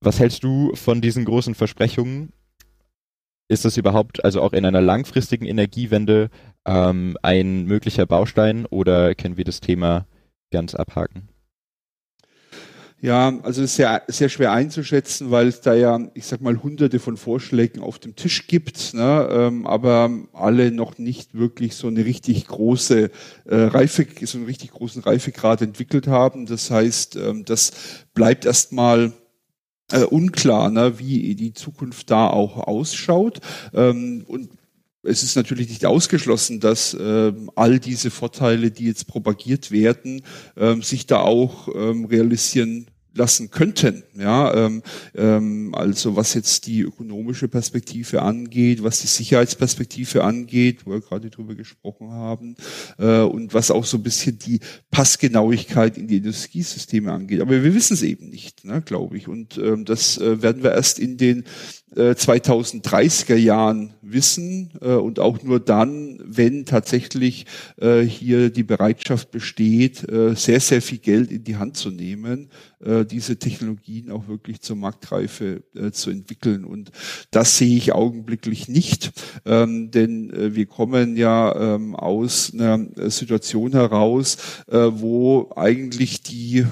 Was 0.00 0.18
hältst 0.18 0.42
du 0.42 0.74
von 0.74 1.00
diesen 1.00 1.24
großen 1.24 1.54
Versprechungen? 1.54 2.32
Ist 3.48 3.64
das 3.64 3.76
überhaupt, 3.76 4.24
also 4.24 4.42
auch 4.42 4.52
in 4.52 4.66
einer 4.66 4.80
langfristigen 4.80 5.46
Energiewende, 5.46 6.28
ähm, 6.66 7.16
ein 7.22 7.66
möglicher 7.66 8.04
Baustein 8.04 8.66
oder 8.66 9.14
können 9.14 9.36
wir 9.36 9.44
das 9.44 9.60
Thema 9.60 10.08
ganz 10.50 10.74
abhaken? 10.74 11.28
Ja, 13.02 13.38
also 13.42 13.66
sehr, 13.66 14.02
sehr 14.08 14.30
schwer 14.30 14.52
einzuschätzen, 14.52 15.30
weil 15.30 15.48
es 15.48 15.60
da 15.60 15.74
ja, 15.74 16.00
ich 16.14 16.24
sag 16.24 16.40
mal, 16.40 16.62
hunderte 16.62 16.98
von 16.98 17.18
Vorschlägen 17.18 17.82
auf 17.82 17.98
dem 17.98 18.16
Tisch 18.16 18.46
gibt, 18.46 18.94
ne, 18.94 19.28
ähm, 19.30 19.66
aber 19.66 20.10
alle 20.32 20.72
noch 20.72 20.96
nicht 20.96 21.34
wirklich 21.34 21.74
so 21.74 21.88
eine 21.88 22.06
richtig 22.06 22.46
große 22.46 23.10
äh, 23.44 23.54
Reife, 23.54 24.06
so 24.22 24.38
einen 24.38 24.46
richtig 24.46 24.70
großen 24.70 25.02
Reifegrad 25.02 25.60
entwickelt 25.60 26.06
haben. 26.06 26.46
Das 26.46 26.70
heißt, 26.70 27.16
ähm, 27.16 27.44
das 27.44 27.72
bleibt 28.14 28.46
erstmal 28.46 29.12
äh, 29.92 30.02
unklar, 30.02 30.70
ne, 30.70 30.98
wie 30.98 31.34
die 31.34 31.52
Zukunft 31.52 32.10
da 32.10 32.28
auch 32.30 32.56
ausschaut. 32.56 33.40
Ähm, 33.74 34.24
und 34.26 34.50
es 35.06 35.22
ist 35.22 35.36
natürlich 35.36 35.68
nicht 35.68 35.86
ausgeschlossen, 35.86 36.60
dass 36.60 36.96
ähm, 36.98 37.50
all 37.54 37.78
diese 37.78 38.10
Vorteile, 38.10 38.70
die 38.70 38.86
jetzt 38.86 39.06
propagiert 39.06 39.70
werden, 39.70 40.22
ähm, 40.56 40.82
sich 40.82 41.06
da 41.06 41.20
auch 41.20 41.68
ähm, 41.74 42.04
realisieren 42.06 42.86
lassen 43.16 43.50
könnten. 43.50 44.02
Ja, 44.18 44.54
ähm, 44.54 44.82
ähm, 45.14 45.74
also 45.74 46.16
was 46.16 46.34
jetzt 46.34 46.66
die 46.66 46.80
ökonomische 46.80 47.48
Perspektive 47.48 48.22
angeht, 48.22 48.82
was 48.82 49.00
die 49.00 49.06
Sicherheitsperspektive 49.06 50.22
angeht, 50.22 50.84
wo 50.84 50.92
wir 50.92 51.00
gerade 51.00 51.30
drüber 51.30 51.54
gesprochen 51.54 52.12
haben, 52.12 52.56
äh, 52.98 53.20
und 53.20 53.54
was 53.54 53.70
auch 53.70 53.84
so 53.84 53.96
ein 53.96 54.02
bisschen 54.02 54.38
die 54.38 54.60
Passgenauigkeit 54.90 55.98
in 55.98 56.08
die 56.08 56.18
Industriesysteme 56.18 57.12
angeht. 57.12 57.40
Aber 57.40 57.62
wir 57.62 57.74
wissen 57.74 57.94
es 57.94 58.02
eben 58.02 58.28
nicht, 58.28 58.64
ne, 58.64 58.82
glaube 58.82 59.16
ich. 59.16 59.28
Und 59.28 59.58
ähm, 59.58 59.84
das 59.84 60.18
äh, 60.18 60.42
werden 60.42 60.62
wir 60.62 60.72
erst 60.72 60.98
in 60.98 61.16
den 61.16 61.44
2030er 61.94 63.34
äh, 63.34 63.38
Jahren 63.38 63.94
wissen 64.02 64.70
äh, 64.80 64.94
und 64.94 65.20
auch 65.20 65.42
nur 65.42 65.60
dann, 65.60 66.20
wenn 66.24 66.66
tatsächlich 66.66 67.46
äh, 67.76 68.00
hier 68.00 68.50
die 68.50 68.64
Bereitschaft 68.64 69.30
besteht, 69.30 70.08
äh, 70.10 70.34
sehr, 70.34 70.60
sehr 70.60 70.82
viel 70.82 70.98
Geld 70.98 71.30
in 71.30 71.44
die 71.44 71.56
Hand 71.56 71.76
zu 71.76 71.90
nehmen, 71.90 72.50
äh, 72.84 73.04
diese 73.04 73.38
Technologien 73.38 74.10
auch 74.10 74.28
wirklich 74.28 74.60
zur 74.60 74.76
Marktreife 74.76 75.62
äh, 75.74 75.92
zu 75.92 76.10
entwickeln. 76.10 76.64
Und 76.64 76.90
das 77.30 77.56
sehe 77.56 77.76
ich 77.76 77.92
augenblicklich 77.92 78.68
nicht, 78.68 79.12
ähm, 79.44 79.90
denn 79.90 80.32
wir 80.54 80.66
kommen 80.66 81.16
ja 81.16 81.74
ähm, 81.74 81.94
aus 81.94 82.52
einer 82.52 82.86
Situation 83.10 83.72
heraus, 83.72 84.36
wo 84.66 85.50
eigentlich 85.54 86.22
die 86.22 86.64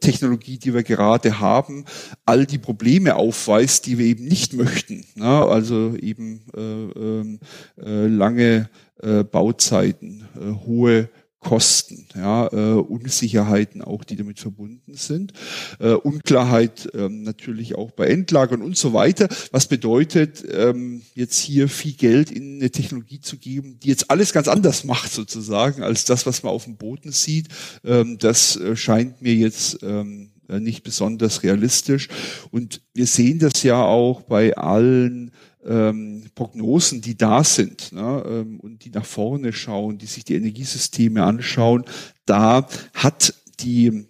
Technologie, 0.00 0.58
die 0.58 0.74
wir 0.74 0.82
gerade 0.82 1.40
haben, 1.40 1.84
all 2.24 2.46
die 2.46 2.58
Probleme 2.58 3.16
aufweist, 3.16 3.86
die 3.86 3.98
wir 3.98 4.06
eben 4.06 4.24
nicht 4.24 4.51
möchten. 4.52 5.04
Ne? 5.14 5.26
Also 5.26 5.96
eben 5.96 6.42
äh, 6.56 6.60
ähm, 6.60 7.38
äh, 7.80 8.06
lange 8.06 8.68
äh, 9.02 9.24
Bauzeiten, 9.24 10.24
äh, 10.36 10.66
hohe 10.66 11.08
Kosten, 11.42 12.06
ja, 12.14 12.46
äh, 12.52 12.74
Unsicherheiten 12.78 13.82
auch, 13.82 14.04
die 14.04 14.14
damit 14.14 14.38
verbunden 14.38 14.94
sind, 14.94 15.32
äh, 15.80 15.90
Unklarheit 15.90 16.88
ähm, 16.94 17.24
natürlich 17.24 17.74
auch 17.74 17.90
bei 17.90 18.06
Endlagern 18.06 18.62
und 18.62 18.76
so 18.76 18.92
weiter. 18.92 19.28
Was 19.50 19.66
bedeutet, 19.66 20.44
ähm, 20.48 21.02
jetzt 21.14 21.40
hier 21.40 21.68
viel 21.68 21.94
Geld 21.94 22.30
in 22.30 22.56
eine 22.56 22.70
Technologie 22.70 23.20
zu 23.20 23.38
geben, 23.38 23.80
die 23.82 23.88
jetzt 23.88 24.08
alles 24.08 24.32
ganz 24.32 24.46
anders 24.46 24.84
macht 24.84 25.10
sozusagen 25.10 25.82
als 25.82 26.04
das, 26.04 26.26
was 26.26 26.44
man 26.44 26.52
auf 26.52 26.64
dem 26.64 26.76
Boden 26.76 27.10
sieht. 27.10 27.48
Ähm, 27.84 28.18
das 28.18 28.54
äh, 28.56 28.76
scheint 28.76 29.20
mir 29.20 29.34
jetzt 29.34 29.82
ähm, 29.82 30.30
äh, 30.31 30.31
nicht 30.48 30.82
besonders 30.82 31.42
realistisch. 31.42 32.08
Und 32.50 32.82
wir 32.94 33.06
sehen 33.06 33.38
das 33.38 33.62
ja 33.62 33.82
auch 33.82 34.22
bei 34.22 34.56
allen 34.56 35.32
ähm, 35.64 36.24
Prognosen, 36.34 37.00
die 37.00 37.16
da 37.16 37.44
sind 37.44 37.92
ne, 37.92 38.24
ähm, 38.26 38.60
und 38.60 38.84
die 38.84 38.90
nach 38.90 39.04
vorne 39.04 39.52
schauen, 39.52 39.98
die 39.98 40.06
sich 40.06 40.24
die 40.24 40.34
Energiesysteme 40.34 41.22
anschauen, 41.22 41.84
da 42.26 42.66
hat 42.94 43.34
die 43.60 44.06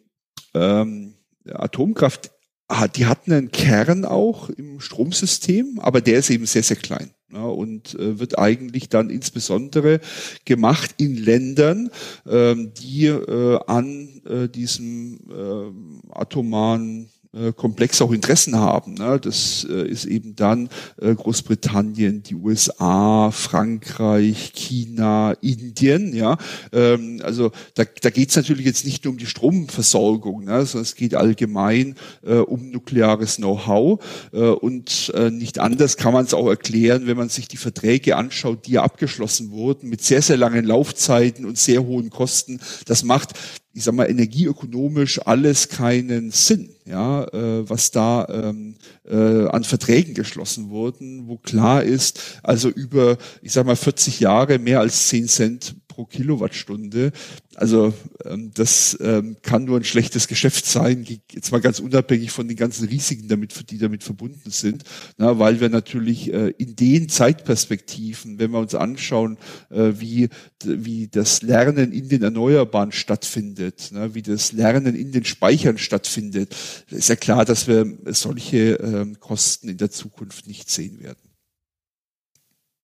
ähm, 0.54 1.14
Atomkraft, 1.46 2.30
hat, 2.68 2.96
die 2.96 3.06
hat 3.06 3.26
einen 3.26 3.50
Kern 3.50 4.04
auch 4.04 4.48
im 4.48 4.80
Stromsystem, 4.80 5.78
aber 5.80 6.00
der 6.00 6.18
ist 6.18 6.30
eben 6.30 6.46
sehr, 6.46 6.62
sehr 6.62 6.76
klein. 6.76 7.12
Ne, 7.32 7.48
und 7.48 7.94
äh, 7.94 8.18
wird 8.18 8.38
eigentlich 8.38 8.90
dann 8.90 9.08
insbesondere 9.08 10.00
gemacht 10.44 10.96
in 10.98 11.16
Ländern, 11.16 11.90
ähm, 12.26 12.74
die 12.74 13.06
äh, 13.06 13.58
an 13.66 14.20
äh, 14.26 14.48
diesem 14.50 15.18
äh, 15.30 16.10
atomaren 16.12 17.08
äh, 17.34 17.52
komplex 17.52 18.02
auch 18.02 18.12
Interessen 18.12 18.56
haben. 18.56 18.94
Ne? 18.94 19.18
Das 19.20 19.66
äh, 19.68 19.88
ist 19.88 20.04
eben 20.04 20.36
dann 20.36 20.68
äh, 21.00 21.14
Großbritannien, 21.14 22.22
die 22.22 22.34
USA, 22.34 23.30
Frankreich, 23.30 24.52
China, 24.52 25.32
Indien. 25.40 26.14
Ja, 26.14 26.36
ähm, 26.72 27.20
also 27.22 27.52
da, 27.74 27.84
da 28.02 28.10
geht 28.10 28.30
es 28.30 28.36
natürlich 28.36 28.66
jetzt 28.66 28.84
nicht 28.84 29.04
nur 29.04 29.12
um 29.12 29.18
die 29.18 29.26
Stromversorgung, 29.26 30.44
ne? 30.44 30.66
sondern 30.66 30.82
es 30.82 30.94
geht 30.94 31.14
allgemein 31.14 31.96
äh, 32.22 32.34
um 32.34 32.70
nukleares 32.70 33.36
Know-how 33.36 34.04
äh, 34.32 34.38
und 34.38 35.10
äh, 35.14 35.30
nicht 35.30 35.58
anders 35.58 35.96
kann 35.96 36.12
man 36.12 36.26
es 36.26 36.34
auch 36.34 36.48
erklären, 36.48 37.06
wenn 37.06 37.16
man 37.16 37.28
sich 37.30 37.48
die 37.48 37.56
Verträge 37.56 38.16
anschaut, 38.16 38.66
die 38.66 38.72
ja 38.72 38.82
abgeschlossen 38.82 39.50
wurden 39.52 39.88
mit 39.88 40.02
sehr 40.02 40.22
sehr 40.22 40.36
langen 40.36 40.64
Laufzeiten 40.64 41.46
und 41.46 41.58
sehr 41.58 41.84
hohen 41.84 42.10
Kosten. 42.10 42.60
Das 42.86 43.04
macht 43.04 43.32
ich 43.74 43.84
sag 43.84 43.94
mal, 43.94 44.10
energieökonomisch 44.10 45.20
alles 45.26 45.68
keinen 45.68 46.30
Sinn, 46.30 46.70
ja, 46.84 47.24
äh, 47.24 47.68
was 47.68 47.90
da 47.90 48.26
ähm, 48.28 48.74
äh, 49.08 49.46
an 49.46 49.64
Verträgen 49.64 50.14
geschlossen 50.14 50.68
wurden, 50.70 51.26
wo 51.26 51.38
klar 51.38 51.82
ist, 51.82 52.40
also 52.42 52.68
über, 52.68 53.16
ich 53.40 53.52
sag 53.52 53.64
mal, 53.64 53.76
40 53.76 54.20
Jahre 54.20 54.58
mehr 54.58 54.80
als 54.80 55.08
10 55.08 55.28
Cent 55.28 55.74
pro 55.92 56.06
Kilowattstunde. 56.06 57.12
Also 57.54 57.92
ähm, 58.24 58.50
das 58.54 58.96
ähm, 59.00 59.36
kann 59.42 59.64
nur 59.64 59.76
ein 59.78 59.84
schlechtes 59.84 60.26
Geschäft 60.26 60.64
sein, 60.64 61.06
jetzt 61.30 61.52
mal 61.52 61.60
ganz 61.60 61.80
unabhängig 61.80 62.30
von 62.30 62.48
den 62.48 62.56
ganzen 62.56 62.88
Risiken, 62.88 63.28
damit, 63.28 63.70
die 63.70 63.76
damit 63.76 64.02
verbunden 64.02 64.50
sind, 64.50 64.84
na, 65.18 65.38
weil 65.38 65.60
wir 65.60 65.68
natürlich 65.68 66.32
äh, 66.32 66.48
in 66.56 66.76
den 66.76 67.10
Zeitperspektiven, 67.10 68.38
wenn 68.38 68.52
wir 68.52 68.58
uns 68.58 68.74
anschauen, 68.74 69.36
äh, 69.70 69.92
wie, 69.98 70.30
wie 70.64 71.08
das 71.08 71.42
Lernen 71.42 71.92
in 71.92 72.08
den 72.08 72.22
Erneuerbaren 72.22 72.92
stattfindet, 72.92 73.90
na, 73.92 74.14
wie 74.14 74.22
das 74.22 74.52
Lernen 74.52 74.94
in 74.94 75.12
den 75.12 75.26
Speichern 75.26 75.76
stattfindet, 75.76 76.56
ist 76.90 77.10
ja 77.10 77.16
klar, 77.16 77.44
dass 77.44 77.68
wir 77.68 77.98
solche 78.06 78.74
ähm, 78.76 79.20
Kosten 79.20 79.68
in 79.68 79.76
der 79.76 79.90
Zukunft 79.90 80.46
nicht 80.46 80.70
sehen 80.70 81.00
werden. 81.02 81.31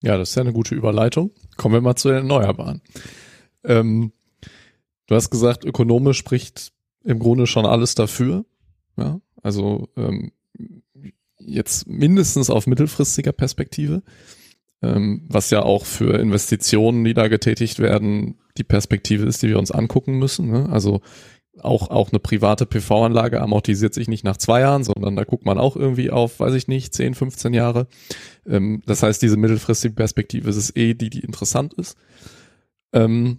Ja, 0.02 0.16
das 0.16 0.30
ist 0.30 0.34
ja 0.36 0.42
eine 0.42 0.52
gute 0.52 0.74
Überleitung. 0.74 1.30
Kommen 1.56 1.74
wir 1.74 1.80
mal 1.80 1.96
zu 1.96 2.08
den 2.08 2.18
Erneuerbaren. 2.18 2.82
Ähm, 3.64 4.12
du 5.06 5.14
hast 5.14 5.30
gesagt, 5.30 5.64
ökonomisch 5.64 6.18
spricht 6.18 6.72
im 7.04 7.18
Grunde 7.18 7.46
schon 7.46 7.66
alles 7.66 7.94
dafür. 7.94 8.44
Ja, 8.96 9.20
also 9.42 9.88
ähm, 9.96 10.32
jetzt 11.38 11.88
mindestens 11.88 12.50
auf 12.50 12.66
mittelfristiger 12.66 13.32
Perspektive, 13.32 14.02
ähm, 14.82 15.26
was 15.28 15.50
ja 15.50 15.62
auch 15.62 15.84
für 15.84 16.18
Investitionen, 16.18 17.04
die 17.04 17.14
da 17.14 17.28
getätigt 17.28 17.78
werden, 17.78 18.38
die 18.56 18.64
Perspektive 18.64 19.26
ist, 19.26 19.42
die 19.42 19.48
wir 19.48 19.58
uns 19.58 19.70
angucken 19.70 20.18
müssen. 20.18 20.50
Ne? 20.50 20.68
Also 20.70 21.00
auch, 21.60 21.90
auch 21.90 22.12
eine 22.12 22.20
private 22.20 22.66
PV-Anlage 22.66 23.40
amortisiert 23.40 23.94
sich 23.94 24.08
nicht 24.08 24.24
nach 24.24 24.36
zwei 24.36 24.60
Jahren, 24.60 24.84
sondern 24.84 25.16
da 25.16 25.24
guckt 25.24 25.44
man 25.44 25.58
auch 25.58 25.76
irgendwie 25.76 26.10
auf, 26.10 26.40
weiß 26.40 26.54
ich 26.54 26.68
nicht, 26.68 26.94
10, 26.94 27.14
15 27.14 27.54
Jahre. 27.54 27.88
Ähm, 28.48 28.82
das 28.86 29.02
heißt, 29.02 29.20
diese 29.22 29.36
mittelfristige 29.36 29.94
Perspektive 29.94 30.48
ist 30.48 30.56
es 30.56 30.74
eh 30.74 30.94
die, 30.94 31.10
die 31.10 31.20
interessant 31.20 31.74
ist. 31.74 31.96
Ähm, 32.92 33.38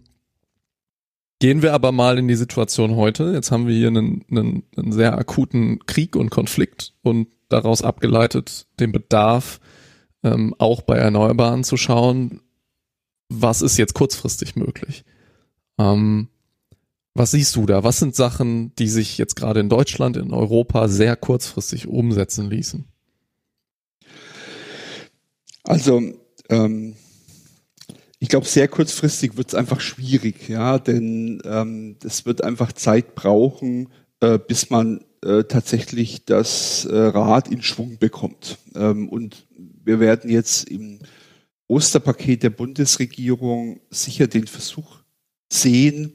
gehen 1.39 1.61
wir 1.61 1.73
aber 1.73 1.91
mal 1.91 2.17
in 2.17 2.27
die 2.27 2.35
Situation 2.35 2.95
heute. 2.95 3.31
Jetzt 3.33 3.51
haben 3.51 3.67
wir 3.67 3.75
hier 3.75 3.87
einen, 3.87 4.25
einen, 4.29 4.63
einen 4.75 4.91
sehr 4.91 5.17
akuten 5.17 5.79
Krieg 5.85 6.15
und 6.15 6.29
Konflikt 6.29 6.93
und 7.01 7.27
daraus 7.47 7.81
abgeleitet 7.81 8.67
den 8.79 8.91
Bedarf, 8.91 9.59
ähm, 10.23 10.53
auch 10.57 10.81
bei 10.81 10.97
Erneuerbaren 10.97 11.63
zu 11.63 11.77
schauen, 11.77 12.41
was 13.29 13.61
ist 13.61 13.77
jetzt 13.77 13.93
kurzfristig 13.93 14.55
möglich. 14.55 15.05
Ähm, 15.77 16.27
was 17.15 17.31
siehst 17.31 17.55
du 17.55 17.65
da? 17.65 17.83
Was 17.83 17.99
sind 17.99 18.15
Sachen, 18.15 18.73
die 18.75 18.87
sich 18.87 19.17
jetzt 19.17 19.35
gerade 19.35 19.59
in 19.59 19.69
Deutschland, 19.69 20.17
in 20.17 20.33
Europa 20.33 20.87
sehr 20.87 21.15
kurzfristig 21.15 21.87
umsetzen 21.87 22.49
ließen? 22.49 22.85
Also, 25.69 26.01
ähm, 26.49 26.95
ich 28.17 28.27
glaube, 28.27 28.47
sehr 28.47 28.67
kurzfristig 28.67 29.37
wird 29.37 29.49
es 29.49 29.53
einfach 29.53 29.81
schwierig, 29.81 30.49
ja, 30.49 30.79
denn 30.79 31.43
ähm, 31.45 31.95
es 32.03 32.25
wird 32.25 32.43
einfach 32.43 32.73
Zeit 32.73 33.13
brauchen, 33.13 33.89
äh, 34.19 34.39
bis 34.39 34.71
man 34.71 35.05
äh, 35.23 35.43
tatsächlich 35.43 36.25
das 36.25 36.85
äh, 36.85 36.97
Rad 36.97 37.49
in 37.49 37.61
Schwung 37.61 37.99
bekommt. 37.99 38.57
Ähm, 38.73 39.09
und 39.09 39.45
wir 39.55 39.99
werden 39.99 40.31
jetzt 40.31 40.67
im 40.67 41.01
Osterpaket 41.67 42.41
der 42.41 42.49
Bundesregierung 42.49 43.79
sicher 43.91 44.25
den 44.25 44.47
Versuch 44.47 45.03
sehen, 45.53 46.13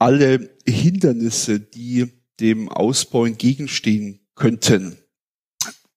alle 0.00 0.50
Hindernisse, 0.66 1.60
die 1.60 2.08
dem 2.40 2.68
Ausbau 2.68 3.26
entgegenstehen 3.26 4.18
könnten, 4.34 4.96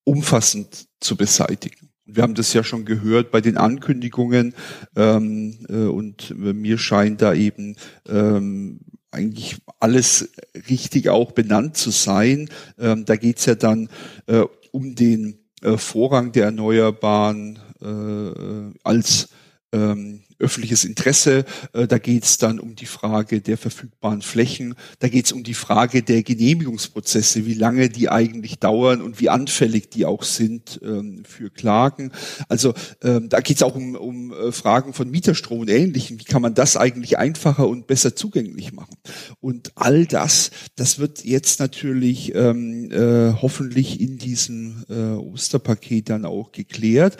umfassend 0.03 0.87
zu 0.99 1.17
beseitigen. 1.17 1.80
Wir 2.13 2.23
haben 2.23 2.35
das 2.35 2.53
ja 2.53 2.63
schon 2.63 2.85
gehört 2.85 3.31
bei 3.31 3.41
den 3.41 3.57
Ankündigungen 3.57 4.53
ähm, 4.95 5.65
äh, 5.69 5.85
und 5.85 6.35
mir 6.37 6.77
scheint 6.77 7.21
da 7.21 7.33
eben 7.33 7.75
ähm, 8.07 8.79
eigentlich 9.11 9.57
alles 9.79 10.31
richtig 10.69 11.09
auch 11.09 11.33
benannt 11.33 11.77
zu 11.77 11.91
sein. 11.91 12.49
Ähm, 12.79 13.05
da 13.05 13.15
geht's 13.15 13.45
ja 13.45 13.55
dann 13.55 13.89
äh, 14.27 14.43
um 14.71 14.95
den 14.95 15.39
äh, 15.61 15.77
Vorrang 15.77 16.31
der 16.31 16.45
Erneuerbaren 16.45 17.59
äh, 17.81 18.79
als 18.83 19.29
ähm, 19.73 20.23
öffentliches 20.41 20.83
Interesse. 20.83 21.45
Äh, 21.73 21.87
da 21.87 21.97
geht 21.97 22.23
es 22.23 22.37
dann 22.37 22.59
um 22.59 22.75
die 22.75 22.85
Frage 22.85 23.41
der 23.41 23.57
verfügbaren 23.57 24.21
Flächen. 24.21 24.75
Da 24.99 25.07
geht 25.07 25.25
es 25.25 25.31
um 25.31 25.43
die 25.43 25.53
Frage 25.53 26.03
der 26.03 26.23
Genehmigungsprozesse, 26.23 27.45
wie 27.45 27.53
lange 27.53 27.89
die 27.89 28.09
eigentlich 28.09 28.59
dauern 28.59 29.01
und 29.01 29.19
wie 29.21 29.29
anfällig 29.29 29.89
die 29.89 30.05
auch 30.05 30.23
sind 30.23 30.79
ähm, 30.83 31.23
für 31.25 31.49
Klagen. 31.49 32.11
Also 32.49 32.73
ähm, 33.03 33.29
da 33.29 33.39
geht 33.39 33.57
es 33.57 33.63
auch 33.63 33.75
um, 33.75 33.95
um 33.95 34.33
äh, 34.33 34.51
Fragen 34.51 34.93
von 34.93 35.09
Mieterstrom 35.09 35.59
und 35.59 35.69
Ähnlichem. 35.69 36.19
Wie 36.19 36.25
kann 36.25 36.41
man 36.41 36.53
das 36.53 36.77
eigentlich 36.77 37.17
einfacher 37.17 37.67
und 37.67 37.87
besser 37.87 38.15
zugänglich 38.15 38.73
machen? 38.73 38.97
Und 39.39 39.71
all 39.75 40.05
das, 40.05 40.51
das 40.75 40.99
wird 40.99 41.23
jetzt 41.23 41.59
natürlich 41.59 42.33
ähm, 42.35 42.91
äh, 42.91 43.33
hoffentlich 43.41 44.01
in 44.01 44.17
diesem 44.17 44.83
äh, 44.89 45.13
Osterpaket 45.13 46.09
dann 46.09 46.25
auch 46.25 46.51
geklärt. 46.51 47.17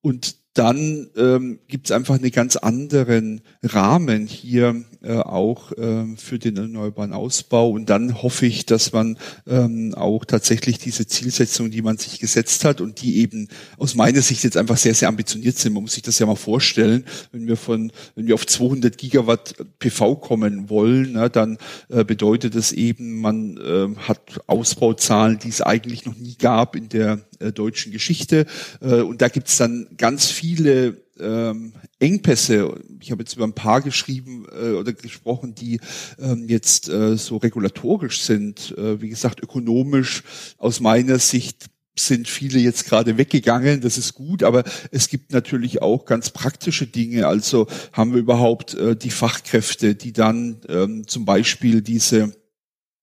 Und 0.00 0.41
dann 0.54 1.08
ähm, 1.16 1.60
gibt 1.68 1.86
es 1.86 1.92
einfach 1.92 2.16
einen 2.16 2.30
ganz 2.30 2.56
anderen 2.56 3.40
Rahmen 3.62 4.26
hier 4.26 4.84
äh, 5.02 5.16
auch 5.16 5.72
äh, 5.72 6.04
für 6.16 6.38
den 6.38 6.56
erneuerbaren 6.56 7.12
Ausbau. 7.12 7.70
Und 7.70 7.90
dann 7.90 8.22
hoffe 8.22 8.46
ich, 8.46 8.66
dass 8.66 8.92
man 8.92 9.18
ähm, 9.46 9.94
auch 9.94 10.24
tatsächlich 10.24 10.78
diese 10.78 11.06
Zielsetzung, 11.06 11.70
die 11.70 11.82
man 11.82 11.98
sich 11.98 12.20
gesetzt 12.20 12.64
hat 12.64 12.80
und 12.80 13.02
die 13.02 13.18
eben 13.18 13.48
aus 13.78 13.94
meiner 13.94 14.22
Sicht 14.22 14.44
jetzt 14.44 14.56
einfach 14.56 14.76
sehr, 14.76 14.94
sehr 14.94 15.08
ambitioniert 15.08 15.58
sind. 15.58 15.72
Man 15.72 15.82
muss 15.82 15.94
sich 15.94 16.02
das 16.02 16.18
ja 16.18 16.26
mal 16.26 16.36
vorstellen, 16.36 17.04
wenn 17.32 17.46
wir 17.46 17.56
von, 17.56 17.90
wenn 18.14 18.26
wir 18.26 18.34
auf 18.34 18.46
200 18.46 18.96
Gigawatt 18.96 19.54
PV 19.78 20.16
kommen 20.16 20.70
wollen, 20.70 21.10
na, 21.14 21.28
dann 21.28 21.58
äh, 21.88 22.04
bedeutet 22.04 22.54
das 22.54 22.72
eben, 22.72 23.20
man 23.20 23.56
äh, 23.56 23.96
hat 23.96 24.40
Ausbauzahlen, 24.46 25.38
die 25.38 25.48
es 25.48 25.62
eigentlich 25.62 26.04
noch 26.04 26.16
nie 26.16 26.36
gab 26.38 26.76
in 26.76 26.88
der 26.88 27.20
äh, 27.40 27.52
deutschen 27.52 27.92
Geschichte. 27.92 28.46
Äh, 28.80 29.00
und 29.00 29.20
da 29.20 29.28
gibt 29.28 29.48
es 29.48 29.56
dann 29.56 29.88
ganz 29.96 30.26
viele 30.26 30.96
ähm, 31.20 31.72
Engpässe. 32.02 32.74
Ich 33.00 33.10
habe 33.10 33.22
jetzt 33.22 33.34
über 33.34 33.44
ein 33.44 33.54
paar 33.54 33.80
geschrieben 33.80 34.46
äh, 34.52 34.72
oder 34.72 34.92
gesprochen, 34.92 35.54
die 35.54 35.80
ähm, 36.18 36.48
jetzt 36.48 36.88
äh, 36.88 37.16
so 37.16 37.36
regulatorisch 37.36 38.22
sind. 38.22 38.76
Äh, 38.76 39.00
wie 39.00 39.08
gesagt, 39.08 39.40
ökonomisch 39.40 40.22
aus 40.58 40.80
meiner 40.80 41.18
Sicht 41.18 41.70
sind 41.98 42.26
viele 42.26 42.58
jetzt 42.58 42.86
gerade 42.86 43.18
weggegangen, 43.18 43.82
das 43.82 43.98
ist 43.98 44.14
gut, 44.14 44.42
aber 44.42 44.64
es 44.90 45.08
gibt 45.08 45.32
natürlich 45.32 45.82
auch 45.82 46.06
ganz 46.06 46.30
praktische 46.30 46.86
Dinge. 46.86 47.26
Also 47.26 47.66
haben 47.92 48.12
wir 48.12 48.20
überhaupt 48.20 48.74
äh, 48.74 48.96
die 48.96 49.10
Fachkräfte, 49.10 49.94
die 49.94 50.12
dann 50.12 50.60
ähm, 50.68 51.06
zum 51.06 51.24
Beispiel 51.26 51.82
diese 51.82 52.34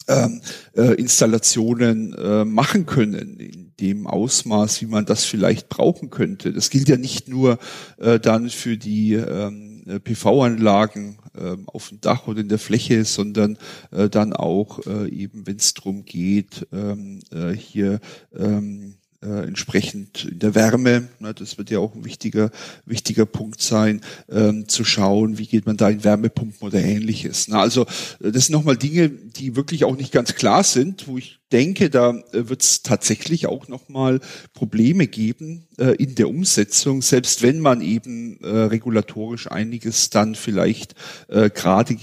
ähm, 0.07 0.41
äh, 0.75 0.95
Installationen 0.95 2.13
äh, 2.13 2.45
machen 2.45 2.87
können 2.87 3.68
dem 3.79 4.07
Ausmaß, 4.07 4.81
wie 4.81 4.87
man 4.87 5.05
das 5.05 5.25
vielleicht 5.25 5.69
brauchen 5.69 6.09
könnte. 6.09 6.53
Das 6.53 6.69
gilt 6.69 6.89
ja 6.89 6.97
nicht 6.97 7.27
nur 7.27 7.59
äh, 7.97 8.19
dann 8.19 8.49
für 8.49 8.77
die 8.77 9.13
ähm, 9.13 9.83
äh, 9.87 9.99
PV-Anlagen 9.99 11.17
äh, 11.35 11.55
auf 11.65 11.89
dem 11.89 12.01
Dach 12.01 12.27
oder 12.27 12.41
in 12.41 12.49
der 12.49 12.59
Fläche, 12.59 13.05
sondern 13.05 13.57
äh, 13.91 14.09
dann 14.09 14.33
auch 14.33 14.85
äh, 14.85 15.09
eben, 15.09 15.47
wenn 15.47 15.57
es 15.57 15.73
darum 15.73 16.05
geht, 16.05 16.67
ähm, 16.71 17.21
äh, 17.31 17.51
hier 17.51 17.99
ähm, 18.37 18.95
äh, 19.21 19.43
entsprechend 19.43 20.25
in 20.25 20.39
der 20.39 20.55
Wärme, 20.55 21.09
ne, 21.19 21.33
das 21.33 21.57
wird 21.57 21.69
ja 21.69 21.79
auch 21.79 21.93
ein 21.93 22.05
wichtiger, 22.05 22.51
wichtiger 22.85 23.25
Punkt 23.25 23.61
sein, 23.61 24.01
ähm, 24.29 24.67
zu 24.67 24.83
schauen, 24.83 25.37
wie 25.37 25.47
geht 25.47 25.65
man 25.65 25.77
da 25.77 25.89
in 25.89 26.03
Wärmepumpen 26.03 26.67
oder 26.67 26.81
ähnliches. 26.81 27.47
Na, 27.47 27.59
also 27.59 27.85
äh, 28.21 28.31
das 28.31 28.45
sind 28.45 28.53
nochmal 28.53 28.77
Dinge, 28.77 29.09
die 29.09 29.55
wirklich 29.55 29.83
auch 29.83 29.95
nicht 29.95 30.11
ganz 30.11 30.35
klar 30.35 30.63
sind, 30.63 31.07
wo 31.07 31.17
ich 31.17 31.39
denke, 31.51 31.89
da 31.89 32.11
äh, 32.11 32.49
wird 32.49 32.61
es 32.61 32.81
tatsächlich 32.83 33.47
auch 33.47 33.67
nochmal 33.67 34.19
Probleme 34.53 35.07
geben 35.07 35.67
äh, 35.77 35.95
in 35.95 36.15
der 36.15 36.29
Umsetzung, 36.29 37.01
selbst 37.01 37.41
wenn 37.41 37.59
man 37.59 37.81
eben 37.81 38.39
äh, 38.41 38.47
regulatorisch 38.47 39.51
einiges 39.51 40.09
dann 40.09 40.35
vielleicht 40.35 40.95
äh, 41.27 41.49
gerade 41.49 41.95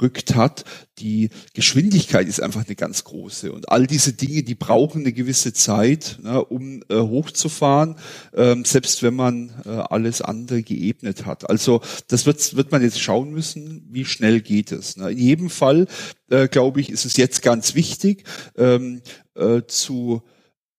gerückt 0.00 0.34
hat. 0.34 0.64
Die 0.98 1.30
Geschwindigkeit 1.54 2.26
ist 2.26 2.42
einfach 2.42 2.64
eine 2.66 2.74
ganz 2.74 3.04
große. 3.04 3.52
Und 3.52 3.68
all 3.68 3.86
diese 3.86 4.12
Dinge, 4.14 4.42
die 4.42 4.54
brauchen 4.54 5.02
eine 5.02 5.12
gewisse 5.12 5.52
Zeit, 5.52 6.18
ne, 6.22 6.42
um 6.42 6.82
äh, 6.88 6.96
hochzufahren, 6.96 7.96
ähm, 8.34 8.64
selbst 8.64 9.02
wenn 9.02 9.14
man 9.14 9.52
äh, 9.64 9.68
alles 9.68 10.22
andere 10.22 10.62
geebnet 10.62 11.26
hat. 11.26 11.48
Also 11.48 11.82
das 12.08 12.26
wird, 12.26 12.56
wird 12.56 12.72
man 12.72 12.82
jetzt 12.82 13.00
schauen 13.00 13.30
müssen, 13.32 13.86
wie 13.90 14.04
schnell 14.04 14.40
geht 14.40 14.72
es. 14.72 14.96
Ne. 14.96 15.10
In 15.10 15.18
jedem 15.18 15.50
Fall, 15.50 15.86
äh, 16.30 16.48
glaube 16.48 16.80
ich, 16.80 16.90
ist 16.90 17.04
es 17.04 17.16
jetzt 17.16 17.42
ganz 17.42 17.74
wichtig, 17.74 18.24
ähm, 18.56 19.02
äh, 19.34 19.62
zu 19.66 20.22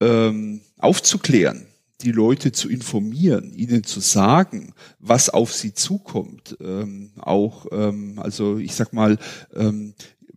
ähm, 0.02 0.62
aufzuklären, 0.80 1.68
die 2.04 2.12
Leute 2.12 2.52
zu 2.52 2.70
informieren, 2.70 3.54
ihnen 3.54 3.84
zu 3.84 4.00
sagen, 4.00 4.74
was 5.00 5.30
auf 5.30 5.54
sie 5.54 5.74
zukommt. 5.74 6.58
Ähm, 6.62 7.12
auch, 7.20 7.68
ähm, 7.72 8.20
also 8.20 8.58
ich 8.58 8.76
sag 8.76 8.94
mal, 8.94 9.18
ähm, 9.56 9.94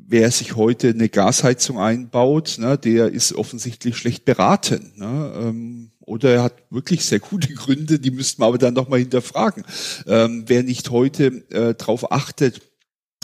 wer 0.06 0.30
sich 0.30 0.56
heute 0.56 0.90
eine 0.90 1.08
Gasheizung 1.08 1.78
einbaut, 1.78 2.56
ne, 2.58 2.78
der 2.78 3.08
ist 3.08 3.34
offensichtlich 3.34 3.96
schlecht 3.96 4.24
beraten. 4.24 4.92
Ne, 4.96 5.32
ähm, 5.36 5.90
oder 6.00 6.34
er 6.34 6.42
hat 6.44 6.54
wirklich 6.70 7.04
sehr 7.04 7.20
gute 7.20 7.52
Gründe, 7.54 7.98
die 7.98 8.10
müssten 8.10 8.42
wir 8.42 8.46
aber 8.46 8.58
dann 8.58 8.74
nochmal 8.74 9.00
hinterfragen. 9.00 9.64
Ähm, 10.06 10.44
wer 10.46 10.62
nicht 10.62 10.90
heute 10.90 11.26
äh, 11.50 11.74
darauf 11.74 12.12
achtet, 12.12 12.60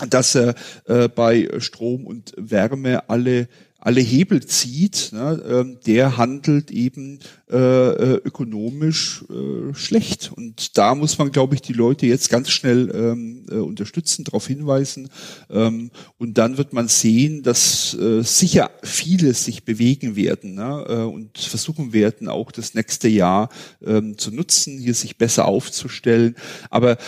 dass 0.08 0.34
er 0.34 0.54
äh, 0.86 1.08
bei 1.08 1.48
Strom 1.58 2.06
und 2.06 2.32
Wärme 2.36 3.08
alle 3.10 3.48
alle 3.80 4.00
Hebel 4.00 4.44
zieht, 4.44 5.10
ne, 5.12 5.42
ähm, 5.48 5.78
der 5.86 6.16
handelt 6.16 6.70
eben 6.70 7.18
äh, 7.50 7.56
äh, 7.56 8.20
ökonomisch 8.24 9.24
äh, 9.30 9.74
schlecht. 9.74 10.30
Und 10.34 10.76
da 10.76 10.94
muss 10.94 11.18
man, 11.18 11.32
glaube 11.32 11.54
ich, 11.54 11.62
die 11.62 11.72
Leute 11.72 12.06
jetzt 12.06 12.28
ganz 12.28 12.50
schnell 12.50 12.90
ähm, 12.94 13.46
äh, 13.50 13.54
unterstützen, 13.54 14.24
darauf 14.24 14.46
hinweisen. 14.46 15.08
Ähm, 15.48 15.90
und 16.18 16.36
dann 16.36 16.58
wird 16.58 16.72
man 16.72 16.88
sehen, 16.88 17.42
dass 17.42 17.94
äh, 17.94 18.22
sicher 18.22 18.70
viele 18.82 19.32
sich 19.34 19.64
bewegen 19.64 20.14
werden 20.14 20.54
ne, 20.54 20.84
äh, 20.88 20.94
und 21.02 21.38
versuchen 21.38 21.92
werden, 21.92 22.28
auch 22.28 22.52
das 22.52 22.74
nächste 22.74 23.08
Jahr 23.08 23.48
ähm, 23.84 24.18
zu 24.18 24.30
nutzen, 24.30 24.78
hier 24.78 24.94
sich 24.94 25.16
besser 25.16 25.46
aufzustellen. 25.46 26.36
Aber 26.68 26.98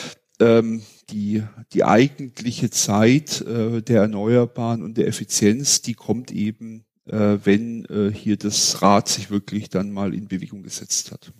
ähm, 0.41 0.83
die, 1.11 1.43
die 1.73 1.85
eigentliche 1.85 2.71
Zeit 2.71 3.41
äh, 3.43 3.83
der 3.83 4.03
Erneuerbaren 4.03 4.83
und 4.83 4.97
der 4.97 5.07
Effizienz, 5.07 5.83
die 5.83 5.95
kommt 5.95 6.31
eben, 6.31 6.85
äh, 7.07 7.39
wenn 7.45 7.85
äh, 7.87 8.13
hier 8.13 8.37
das 8.37 8.83
Rad 8.83 9.09
sich 9.09 9.31
wirklich 9.31 9.69
dann 9.69 9.91
mal 9.91 10.15
in 10.15 10.29
Bewegung 10.29 10.63
gesetzt 10.63 11.13
hat. 11.13 11.33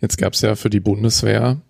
Jetzt 0.00 0.18
gab 0.18 0.32
es 0.32 0.40
ja 0.40 0.56
für 0.56 0.70
die 0.70 0.80
Bundeswehr 0.80 1.60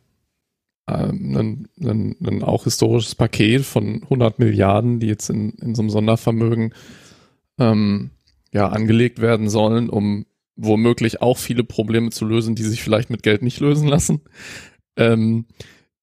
ähm, 0.88 1.36
ein, 1.36 1.68
ein, 1.80 2.16
ein 2.26 2.42
auch 2.42 2.64
historisches 2.64 3.14
Paket 3.14 3.64
von 3.64 4.02
100 4.04 4.38
Milliarden, 4.38 5.00
die 5.00 5.06
jetzt 5.06 5.30
in, 5.30 5.50
in 5.54 5.74
so 5.74 5.82
einem 5.82 5.90
Sondervermögen 5.90 6.74
ähm, 7.58 8.10
ja 8.52 8.68
angelegt 8.68 9.20
werden 9.20 9.48
sollen, 9.48 9.88
um 9.88 10.26
womöglich 10.56 11.22
auch 11.22 11.38
viele 11.38 11.64
Probleme 11.64 12.10
zu 12.10 12.24
lösen, 12.24 12.54
die 12.54 12.64
sich 12.64 12.82
vielleicht 12.82 13.10
mit 13.10 13.22
Geld 13.22 13.42
nicht 13.42 13.60
lösen 13.60 13.88
lassen. 13.88 14.20
Ähm, 14.96 15.46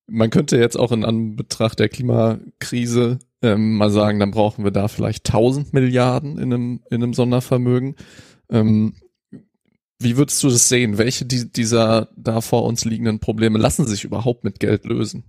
man 0.08 0.30
könnte 0.30 0.58
jetzt 0.58 0.78
auch 0.78 0.92
in 0.92 1.06
Anbetracht 1.06 1.80
der 1.80 1.90
Klimakrise 1.90 3.20
ähm, 3.42 3.76
mal 3.76 3.90
sagen, 3.90 4.20
dann 4.20 4.32
brauchen 4.32 4.64
wir 4.64 4.72
da 4.72 4.88
vielleicht 4.88 5.28
1000 5.28 5.74
Milliarden 5.74 6.38
in 6.38 6.54
einem, 6.54 6.80
in 6.90 7.04
einem 7.04 7.14
Sondervermögen. 7.14 7.96
Ähm, 8.50 8.96
wie 10.00 10.18
würdest 10.18 10.42
du 10.44 10.50
das 10.50 10.70
sehen? 10.70 10.98
Welche 10.98 11.26
dieser 11.26 12.10
da 12.16 12.42
vor 12.42 12.66
uns 12.66 12.86
liegenden 12.86 13.20
Probleme 13.20 13.58
lassen 13.58 13.88
sich 13.88 14.04
überhaupt 14.04 14.44
mit 14.44 14.60
Geld 14.60 14.86
lösen? 14.86 15.24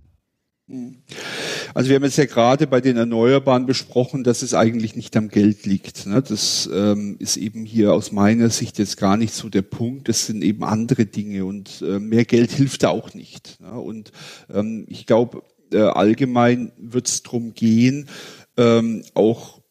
Also 1.73 1.89
wir 1.89 1.95
haben 1.95 2.03
jetzt 2.03 2.17
ja 2.17 2.25
gerade 2.25 2.67
bei 2.67 2.81
den 2.81 2.97
Erneuerbaren 2.97 3.65
besprochen, 3.65 4.23
dass 4.23 4.41
es 4.41 4.53
eigentlich 4.53 4.95
nicht 4.95 5.15
am 5.17 5.29
Geld 5.29 5.65
liegt. 5.65 6.05
Ne? 6.05 6.21
Das 6.21 6.69
ähm, 6.71 7.15
ist 7.19 7.37
eben 7.37 7.65
hier 7.65 7.93
aus 7.93 8.11
meiner 8.11 8.49
Sicht 8.49 8.77
jetzt 8.79 8.97
gar 8.97 9.17
nicht 9.17 9.33
so 9.33 9.49
der 9.49 9.61
Punkt. 9.63 10.09
Das 10.09 10.25
sind 10.25 10.43
eben 10.43 10.63
andere 10.63 11.05
Dinge 11.05 11.45
und 11.45 11.81
äh, 11.81 11.99
mehr 11.99 12.25
Geld 12.25 12.51
hilft 12.51 12.83
da 12.83 12.89
auch 12.89 13.13
nicht. 13.13 13.59
Ne? 13.61 13.71
Und 13.71 14.11
ähm, 14.53 14.85
ich 14.87 15.05
glaube, 15.05 15.43
äh, 15.71 15.79
allgemein 15.79 16.71
wird 16.77 17.07
es 17.07 17.23
darum 17.23 17.53
gehen, 17.53 18.07
ähm, 18.57 19.03
auch 19.13 19.61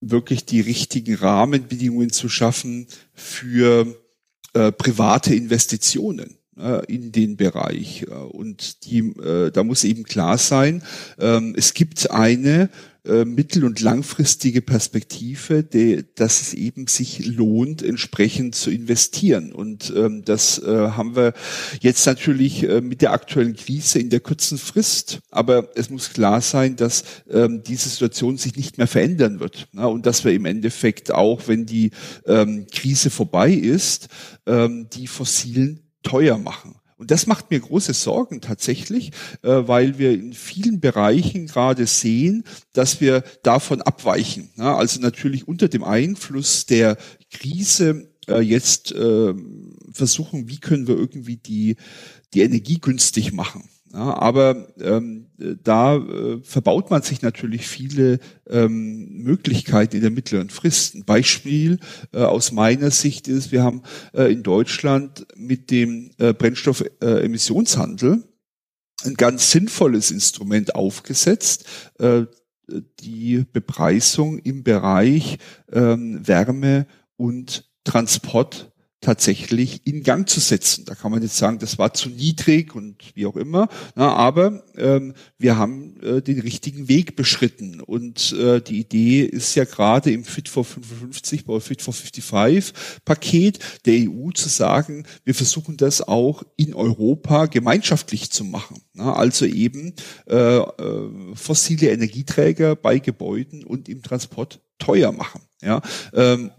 wirklich 0.00 0.44
die 0.44 0.60
richtigen 0.60 1.16
Rahmenbedingungen 1.16 2.10
zu 2.10 2.28
schaffen 2.28 2.86
für 3.14 3.96
äh, 4.52 4.72
private 4.72 5.34
Investitionen. 5.34 6.38
Äh, 6.58 6.86
in 6.90 7.12
den 7.12 7.36
Bereich. 7.36 8.06
Äh, 8.08 8.14
und 8.14 8.86
die, 8.86 9.00
äh, 9.00 9.50
da 9.50 9.62
muss 9.62 9.84
eben 9.84 10.04
klar 10.04 10.38
sein, 10.38 10.82
ähm, 11.18 11.54
es 11.54 11.74
gibt 11.74 12.10
eine 12.10 12.70
mittel- 13.24 13.64
und 13.64 13.78
langfristige 13.78 14.60
Perspektive, 14.62 15.62
dass 16.16 16.42
es 16.42 16.54
eben 16.54 16.88
sich 16.88 17.24
lohnt, 17.24 17.80
entsprechend 17.80 18.56
zu 18.56 18.68
investieren. 18.68 19.52
Und 19.52 19.92
ähm, 19.94 20.24
das 20.24 20.60
haben 20.60 21.14
wir 21.14 21.32
jetzt 21.80 22.04
natürlich 22.04 22.66
mit 22.82 23.02
der 23.02 23.12
aktuellen 23.12 23.54
Krise 23.54 24.00
in 24.00 24.10
der 24.10 24.18
kurzen 24.18 24.58
Frist. 24.58 25.20
Aber 25.30 25.68
es 25.76 25.88
muss 25.88 26.14
klar 26.14 26.40
sein, 26.40 26.74
dass 26.74 27.04
ähm, 27.30 27.62
diese 27.64 27.90
Situation 27.90 28.38
sich 28.38 28.56
nicht 28.56 28.76
mehr 28.76 28.88
verändern 28.88 29.38
wird. 29.38 29.68
Na, 29.70 29.86
und 29.86 30.04
dass 30.04 30.24
wir 30.24 30.32
im 30.32 30.44
Endeffekt 30.44 31.12
auch, 31.14 31.46
wenn 31.46 31.64
die 31.64 31.92
Krise 32.24 33.10
vorbei 33.10 33.52
ist, 33.52 34.08
die 34.48 35.06
fossilen 35.06 35.85
teuer 36.06 36.38
machen. 36.38 36.76
Und 36.98 37.10
das 37.10 37.26
macht 37.26 37.50
mir 37.50 37.60
große 37.60 37.92
Sorgen 37.92 38.40
tatsächlich, 38.40 39.12
äh, 39.42 39.48
weil 39.66 39.98
wir 39.98 40.14
in 40.14 40.32
vielen 40.32 40.80
Bereichen 40.80 41.46
gerade 41.46 41.86
sehen, 41.86 42.44
dass 42.72 43.00
wir 43.02 43.22
davon 43.42 43.82
abweichen. 43.82 44.50
Also 44.56 45.00
natürlich 45.00 45.46
unter 45.46 45.68
dem 45.68 45.84
Einfluss 45.84 46.64
der 46.64 46.96
Krise 47.30 48.08
äh, 48.28 48.40
jetzt 48.40 48.92
äh, 48.92 49.34
versuchen, 49.92 50.48
wie 50.48 50.58
können 50.58 50.88
wir 50.88 50.96
irgendwie 50.96 51.36
die, 51.36 51.76
die 52.32 52.40
Energie 52.40 52.78
günstig 52.80 53.32
machen. 53.32 53.68
Ja, 53.92 54.18
aber 54.18 54.68
ähm, 54.80 55.26
da 55.62 55.96
äh, 55.96 56.40
verbaut 56.42 56.90
man 56.90 57.02
sich 57.02 57.22
natürlich 57.22 57.66
viele 57.66 58.18
ähm, 58.48 59.22
Möglichkeiten 59.22 59.96
in 59.96 60.02
der 60.02 60.10
mittleren 60.10 60.50
Frist. 60.50 60.94
Ein 60.94 61.04
Beispiel 61.04 61.78
äh, 62.12 62.22
aus 62.22 62.52
meiner 62.52 62.90
Sicht 62.90 63.28
ist, 63.28 63.52
wir 63.52 63.62
haben 63.62 63.82
äh, 64.12 64.32
in 64.32 64.42
Deutschland 64.42 65.26
mit 65.36 65.70
dem 65.70 66.10
äh, 66.18 66.32
Brennstoffemissionshandel 66.32 68.24
ein 69.04 69.14
ganz 69.14 69.50
sinnvolles 69.50 70.10
Instrument 70.10 70.74
aufgesetzt, 70.74 71.64
äh, 71.98 72.24
die 73.00 73.44
Bepreisung 73.52 74.38
im 74.38 74.64
Bereich 74.64 75.38
ähm, 75.70 76.26
Wärme 76.26 76.86
und 77.16 77.70
Transport 77.84 78.72
tatsächlich 79.06 79.86
in 79.86 80.02
Gang 80.02 80.28
zu 80.28 80.40
setzen. 80.40 80.84
Da 80.84 80.96
kann 80.96 81.12
man 81.12 81.22
jetzt 81.22 81.36
sagen, 81.36 81.60
das 81.60 81.78
war 81.78 81.94
zu 81.94 82.08
niedrig 82.08 82.74
und 82.74 82.96
wie 83.14 83.26
auch 83.26 83.36
immer. 83.36 83.68
Na, 83.94 84.16
aber 84.16 84.64
ähm, 84.76 85.14
wir 85.38 85.56
haben 85.56 86.00
äh, 86.02 86.20
den 86.20 86.40
richtigen 86.40 86.88
Weg 86.88 87.14
beschritten. 87.14 87.80
Und 87.80 88.32
äh, 88.32 88.60
die 88.60 88.80
Idee 88.80 89.22
ist 89.22 89.54
ja 89.54 89.64
gerade 89.64 90.10
im 90.10 90.24
Fit 90.24 90.48
for 90.48 90.64
55 90.64 91.46
oder 91.46 91.60
Fit 91.60 91.82
for 91.82 91.94
55 91.94 92.74
Paket 93.04 93.60
der 93.84 94.10
EU 94.10 94.32
zu 94.32 94.48
sagen, 94.48 95.06
wir 95.22 95.36
versuchen 95.36 95.76
das 95.76 96.02
auch 96.02 96.42
in 96.56 96.74
Europa 96.74 97.46
gemeinschaftlich 97.46 98.32
zu 98.32 98.42
machen. 98.42 98.82
Na, 98.92 99.14
also 99.14 99.46
eben 99.46 99.94
äh, 100.28 100.56
äh, 100.56 101.10
fossile 101.34 101.90
Energieträger 101.90 102.74
bei 102.74 102.98
Gebäuden 102.98 103.62
und 103.62 103.88
im 103.88 104.02
Transport 104.02 104.60
teuer 104.80 105.12
machen. 105.12 105.42
Ja, 105.62 105.80
ähm, 106.12 106.50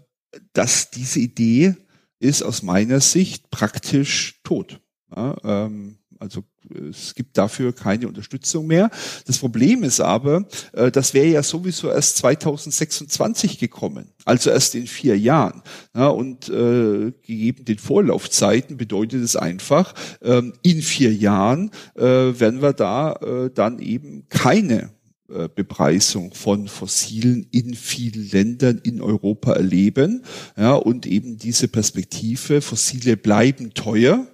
dass 0.54 0.90
diese 0.90 1.20
Idee 1.20 1.76
ist 2.20 2.42
aus 2.42 2.62
meiner 2.62 3.00
Sicht 3.00 3.50
praktisch 3.50 4.40
tot. 4.42 4.80
Ja, 5.14 5.36
ähm, 5.44 5.98
also 6.18 6.42
es 6.90 7.14
gibt 7.14 7.38
dafür 7.38 7.72
keine 7.72 8.08
Unterstützung 8.08 8.66
mehr. 8.66 8.90
Das 9.26 9.38
Problem 9.38 9.84
ist 9.84 10.00
aber, 10.00 10.46
äh, 10.72 10.90
das 10.90 11.14
wäre 11.14 11.26
ja 11.26 11.42
sowieso 11.42 11.90
erst 11.90 12.18
2026 12.18 13.58
gekommen, 13.58 14.08
also 14.24 14.50
erst 14.50 14.74
in 14.74 14.86
vier 14.86 15.18
Jahren. 15.18 15.62
Ja, 15.94 16.08
und 16.08 16.48
äh, 16.48 17.12
gegeben 17.22 17.64
den 17.64 17.78
Vorlaufzeiten 17.78 18.76
bedeutet 18.76 19.22
es 19.22 19.36
einfach, 19.36 19.94
ähm, 20.22 20.52
in 20.62 20.82
vier 20.82 21.14
Jahren 21.14 21.70
äh, 21.96 22.02
werden 22.02 22.60
wir 22.60 22.72
da 22.72 23.12
äh, 23.12 23.50
dann 23.50 23.78
eben 23.78 24.28
keine 24.28 24.90
Bepreisung 25.54 26.32
von 26.32 26.68
Fossilen 26.68 27.46
in 27.50 27.74
vielen 27.74 28.30
Ländern 28.30 28.80
in 28.82 29.02
Europa 29.02 29.52
erleben. 29.52 30.24
Ja, 30.56 30.74
und 30.74 31.04
eben 31.06 31.36
diese 31.36 31.68
Perspektive, 31.68 32.62
Fossile 32.62 33.16
bleiben 33.16 33.74
teuer, 33.74 34.26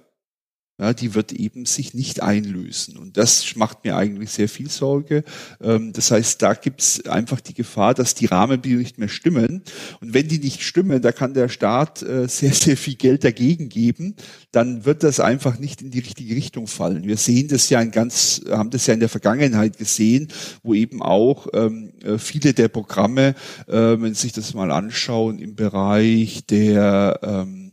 ja, 0.77 0.93
die 0.93 1.15
wird 1.15 1.31
eben 1.31 1.65
sich 1.65 1.93
nicht 1.93 2.21
einlösen. 2.21 2.97
Und 2.97 3.15
das 3.15 3.55
macht 3.55 3.85
mir 3.85 3.95
eigentlich 3.95 4.31
sehr 4.31 4.49
viel 4.49 4.69
Sorge. 4.69 5.23
Ähm, 5.61 5.93
das 5.93 6.11
heißt, 6.11 6.41
da 6.41 6.53
gibt 6.53 6.81
es 6.81 7.05
einfach 7.07 7.39
die 7.39 7.53
Gefahr, 7.53 7.93
dass 7.93 8.13
die 8.13 8.25
Rahmenbedingungen 8.25 8.83
nicht 8.83 8.97
mehr 8.97 9.07
stimmen. 9.07 9.63
Und 10.01 10.13
wenn 10.13 10.27
die 10.27 10.39
nicht 10.39 10.63
stimmen, 10.63 11.01
da 11.01 11.13
kann 11.13 11.33
der 11.33 11.47
Staat 11.47 12.01
äh, 12.01 12.27
sehr, 12.27 12.53
sehr 12.53 12.75
viel 12.75 12.95
Geld 12.95 13.23
dagegen 13.23 13.69
geben. 13.69 14.15
Dann 14.51 14.83
wird 14.83 15.03
das 15.03 15.21
einfach 15.21 15.59
nicht 15.59 15.81
in 15.81 15.91
die 15.91 15.99
richtige 15.99 16.35
Richtung 16.35 16.67
fallen. 16.67 17.05
Wir 17.05 17.17
sehen 17.17 17.47
das 17.47 17.69
ja 17.69 17.79
in 17.79 17.91
ganz, 17.91 18.41
haben 18.49 18.69
das 18.69 18.85
ja 18.87 18.93
in 18.93 18.99
der 18.99 19.09
Vergangenheit 19.09 19.77
gesehen, 19.77 20.27
wo 20.61 20.73
eben 20.73 21.01
auch 21.01 21.47
ähm, 21.53 21.93
äh, 22.03 22.17
viele 22.17 22.53
der 22.53 22.67
Programme, 22.67 23.35
äh, 23.67 23.73
wenn 23.73 24.13
Sie 24.13 24.23
sich 24.23 24.33
das 24.33 24.53
mal 24.53 24.71
anschauen, 24.71 25.39
im 25.39 25.55
Bereich 25.55 26.45
der 26.47 27.19
ähm, 27.23 27.64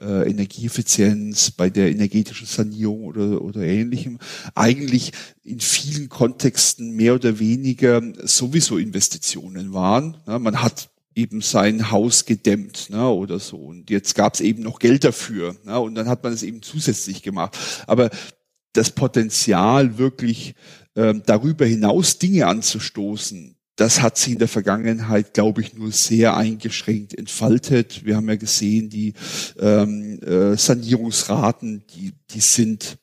äh, 0.00 0.28
Energieeffizienz, 0.30 1.50
bei 1.50 1.70
der 1.70 1.90
energetischen 1.90 2.46
Sanierung 2.46 3.04
oder, 3.04 3.42
oder 3.42 3.60
ähnlichem, 3.62 4.18
eigentlich 4.54 5.12
in 5.42 5.60
vielen 5.60 6.08
Kontexten 6.08 6.92
mehr 6.92 7.14
oder 7.14 7.38
weniger 7.38 8.02
sowieso 8.24 8.78
Investitionen 8.78 9.72
waren. 9.72 10.16
Ja, 10.26 10.38
man 10.38 10.62
hat 10.62 10.90
eben 11.14 11.40
sein 11.40 11.90
Haus 11.90 12.26
gedämmt 12.26 12.90
ne, 12.90 13.08
oder 13.08 13.38
so. 13.40 13.56
Und 13.56 13.90
jetzt 13.90 14.14
gab 14.14 14.34
es 14.34 14.40
eben 14.40 14.62
noch 14.62 14.78
Geld 14.78 15.02
dafür. 15.02 15.56
Ne, 15.64 15.80
und 15.80 15.94
dann 15.94 16.08
hat 16.08 16.22
man 16.22 16.32
es 16.32 16.42
eben 16.42 16.62
zusätzlich 16.62 17.22
gemacht. 17.22 17.56
Aber 17.86 18.10
das 18.74 18.90
Potenzial, 18.90 19.96
wirklich 19.98 20.54
ähm, 20.94 21.22
darüber 21.24 21.64
hinaus 21.64 22.18
Dinge 22.18 22.46
anzustoßen, 22.46 23.55
das 23.76 24.00
hat 24.00 24.16
sich 24.16 24.32
in 24.32 24.38
der 24.38 24.48
Vergangenheit, 24.48 25.34
glaube 25.34 25.60
ich, 25.60 25.74
nur 25.74 25.92
sehr 25.92 26.36
eingeschränkt 26.36 27.16
entfaltet. 27.16 28.04
Wir 28.04 28.16
haben 28.16 28.28
ja 28.28 28.36
gesehen, 28.36 28.88
die 28.88 29.12
ähm, 29.60 30.18
äh, 30.22 30.56
Sanierungsraten, 30.56 31.84
die, 31.94 32.14
die 32.30 32.40
sind 32.40 32.98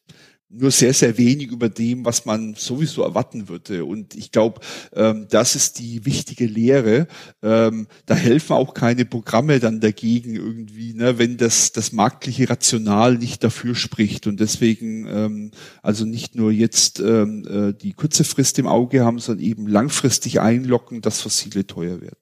nur 0.54 0.72
sehr, 0.72 0.94
sehr 0.94 1.18
wenig 1.18 1.52
über 1.52 1.70
dem, 1.70 2.06
was 2.06 2.26
man 2.26 2.54
sowieso 2.56 3.04
erwarten 3.04 3.50
würde. 3.50 3.86
Und 3.86 4.16
ich 4.16 4.32
glaube, 4.32 4.62
ähm, 4.94 5.28
das 5.30 5.56
ist 5.56 5.80
die 5.80 6.06
wichtige 6.06 6.46
Lehre. 6.46 7.08
Ähm, 7.42 7.88
da 8.06 8.16
helfen 8.16 8.54
auch 8.54 8.74
keine 8.74 9.06
Programme 9.06 9.60
dann 9.60 9.80
dagegen 9.80 10.36
irgendwie, 10.36 10.94
ne, 10.94 11.18
wenn 11.18 11.38
das, 11.38 11.72
das 11.72 11.92
marktliche 11.92 12.50
Rational 12.50 13.18
nicht 13.18 13.44
dafür 13.44 13.76
spricht. 13.76 14.28
Und 14.28 14.40
deswegen 14.40 15.08
ähm, 15.08 15.52
also 15.82 16.06
nicht 16.06 16.36
nur 16.36 16.52
jetzt 16.52 17.00
ähm, 17.00 17.46
äh, 17.48 17.74
die 17.74 17.94
kurze 17.94 18.24
Frist 18.24 18.60
im 18.60 18.68
Auge 18.68 19.04
haben, 19.04 19.20
sondern 19.20 19.46
eben 19.46 19.68
langfristig 19.68 20.40
einlocken, 20.40 21.02
dass 21.02 21.22
Fossile 21.22 21.66
teuer 21.66 22.02
werden. 22.02 22.18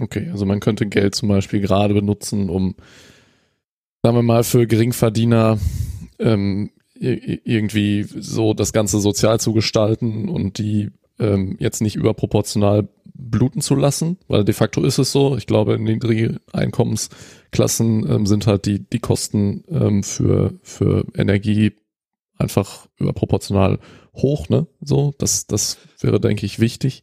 Okay, 0.00 0.30
also 0.30 0.46
man 0.46 0.60
könnte 0.60 0.86
Geld 0.86 1.14
zum 1.14 1.28
Beispiel 1.28 1.60
gerade 1.60 1.92
benutzen, 1.92 2.48
um, 2.48 2.74
sagen 4.02 4.16
wir 4.16 4.22
mal, 4.22 4.44
für 4.44 4.66
Geringverdiener 4.66 5.58
ähm, 6.20 6.70
irgendwie 6.94 8.02
so 8.02 8.52
das 8.52 8.72
Ganze 8.72 9.00
sozial 9.00 9.40
zu 9.40 9.52
gestalten 9.52 10.28
und 10.28 10.58
die 10.58 10.90
ähm, 11.18 11.56
jetzt 11.58 11.80
nicht 11.80 11.96
überproportional 11.96 12.88
bluten 13.14 13.60
zu 13.60 13.74
lassen, 13.74 14.18
weil 14.28 14.44
de 14.44 14.54
facto 14.54 14.82
ist 14.84 14.98
es 14.98 15.12
so. 15.12 15.36
Ich 15.36 15.46
glaube, 15.46 15.74
in 15.74 15.84
niedrigen 15.84 16.38
Einkommensklassen 16.52 18.08
ähm, 18.10 18.26
sind 18.26 18.46
halt 18.46 18.66
die, 18.66 18.80
die 18.88 18.98
Kosten 18.98 19.64
ähm, 19.68 20.02
für, 20.02 20.54
für 20.62 21.04
Energie 21.14 21.72
einfach 22.36 22.86
überproportional 22.98 23.78
hoch, 24.14 24.48
ne? 24.48 24.66
So, 24.80 25.14
das, 25.18 25.46
das 25.46 25.78
wäre, 26.00 26.20
denke 26.20 26.46
ich, 26.46 26.58
wichtig. 26.58 27.02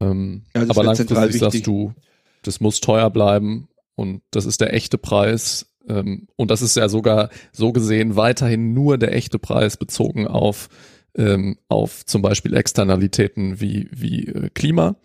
Ähm, 0.00 0.44
ja, 0.54 0.62
aber 0.68 0.84
langfristig 0.84 1.40
sagst 1.40 1.66
du, 1.66 1.94
das 2.42 2.60
muss 2.60 2.80
teuer 2.80 3.10
bleiben 3.10 3.68
und 3.94 4.22
das 4.30 4.46
ist 4.46 4.60
der 4.60 4.72
echte 4.74 4.98
Preis 4.98 5.71
und 5.86 6.50
das 6.50 6.62
ist 6.62 6.76
ja 6.76 6.88
sogar 6.88 7.30
so 7.52 7.72
gesehen 7.72 8.16
weiterhin 8.16 8.74
nur 8.74 8.98
der 8.98 9.14
echte 9.14 9.38
Preis 9.38 9.76
bezogen 9.76 10.26
auf, 10.26 10.68
ähm, 11.16 11.58
auf 11.68 12.04
zum 12.06 12.22
Beispiel 12.22 12.54
Externalitäten 12.54 13.60
wie, 13.60 13.88
wie 13.92 14.26
äh, 14.28 14.48
Klima. 14.50 14.96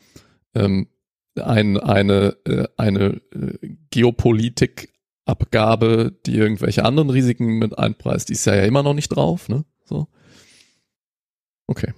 Ähm, 0.54 0.88
ein, 1.36 1.78
eine 1.78 2.38
äh, 2.46 2.68
eine 2.78 3.22
äh, 3.34 3.76
Geopolitikabgabe, 3.92 6.18
die 6.26 6.36
irgendwelche 6.36 6.84
anderen 6.84 7.10
Risiken 7.10 7.60
mit 7.60 7.78
einpreist, 7.78 8.30
die 8.30 8.34
ist 8.34 8.46
ja, 8.46 8.56
ja 8.56 8.64
immer 8.64 8.84
noch 8.84 8.94
nicht 8.94 9.10
drauf. 9.10 9.50
Ne? 9.50 9.66
So. 9.86 10.08
Okay. 11.68 11.94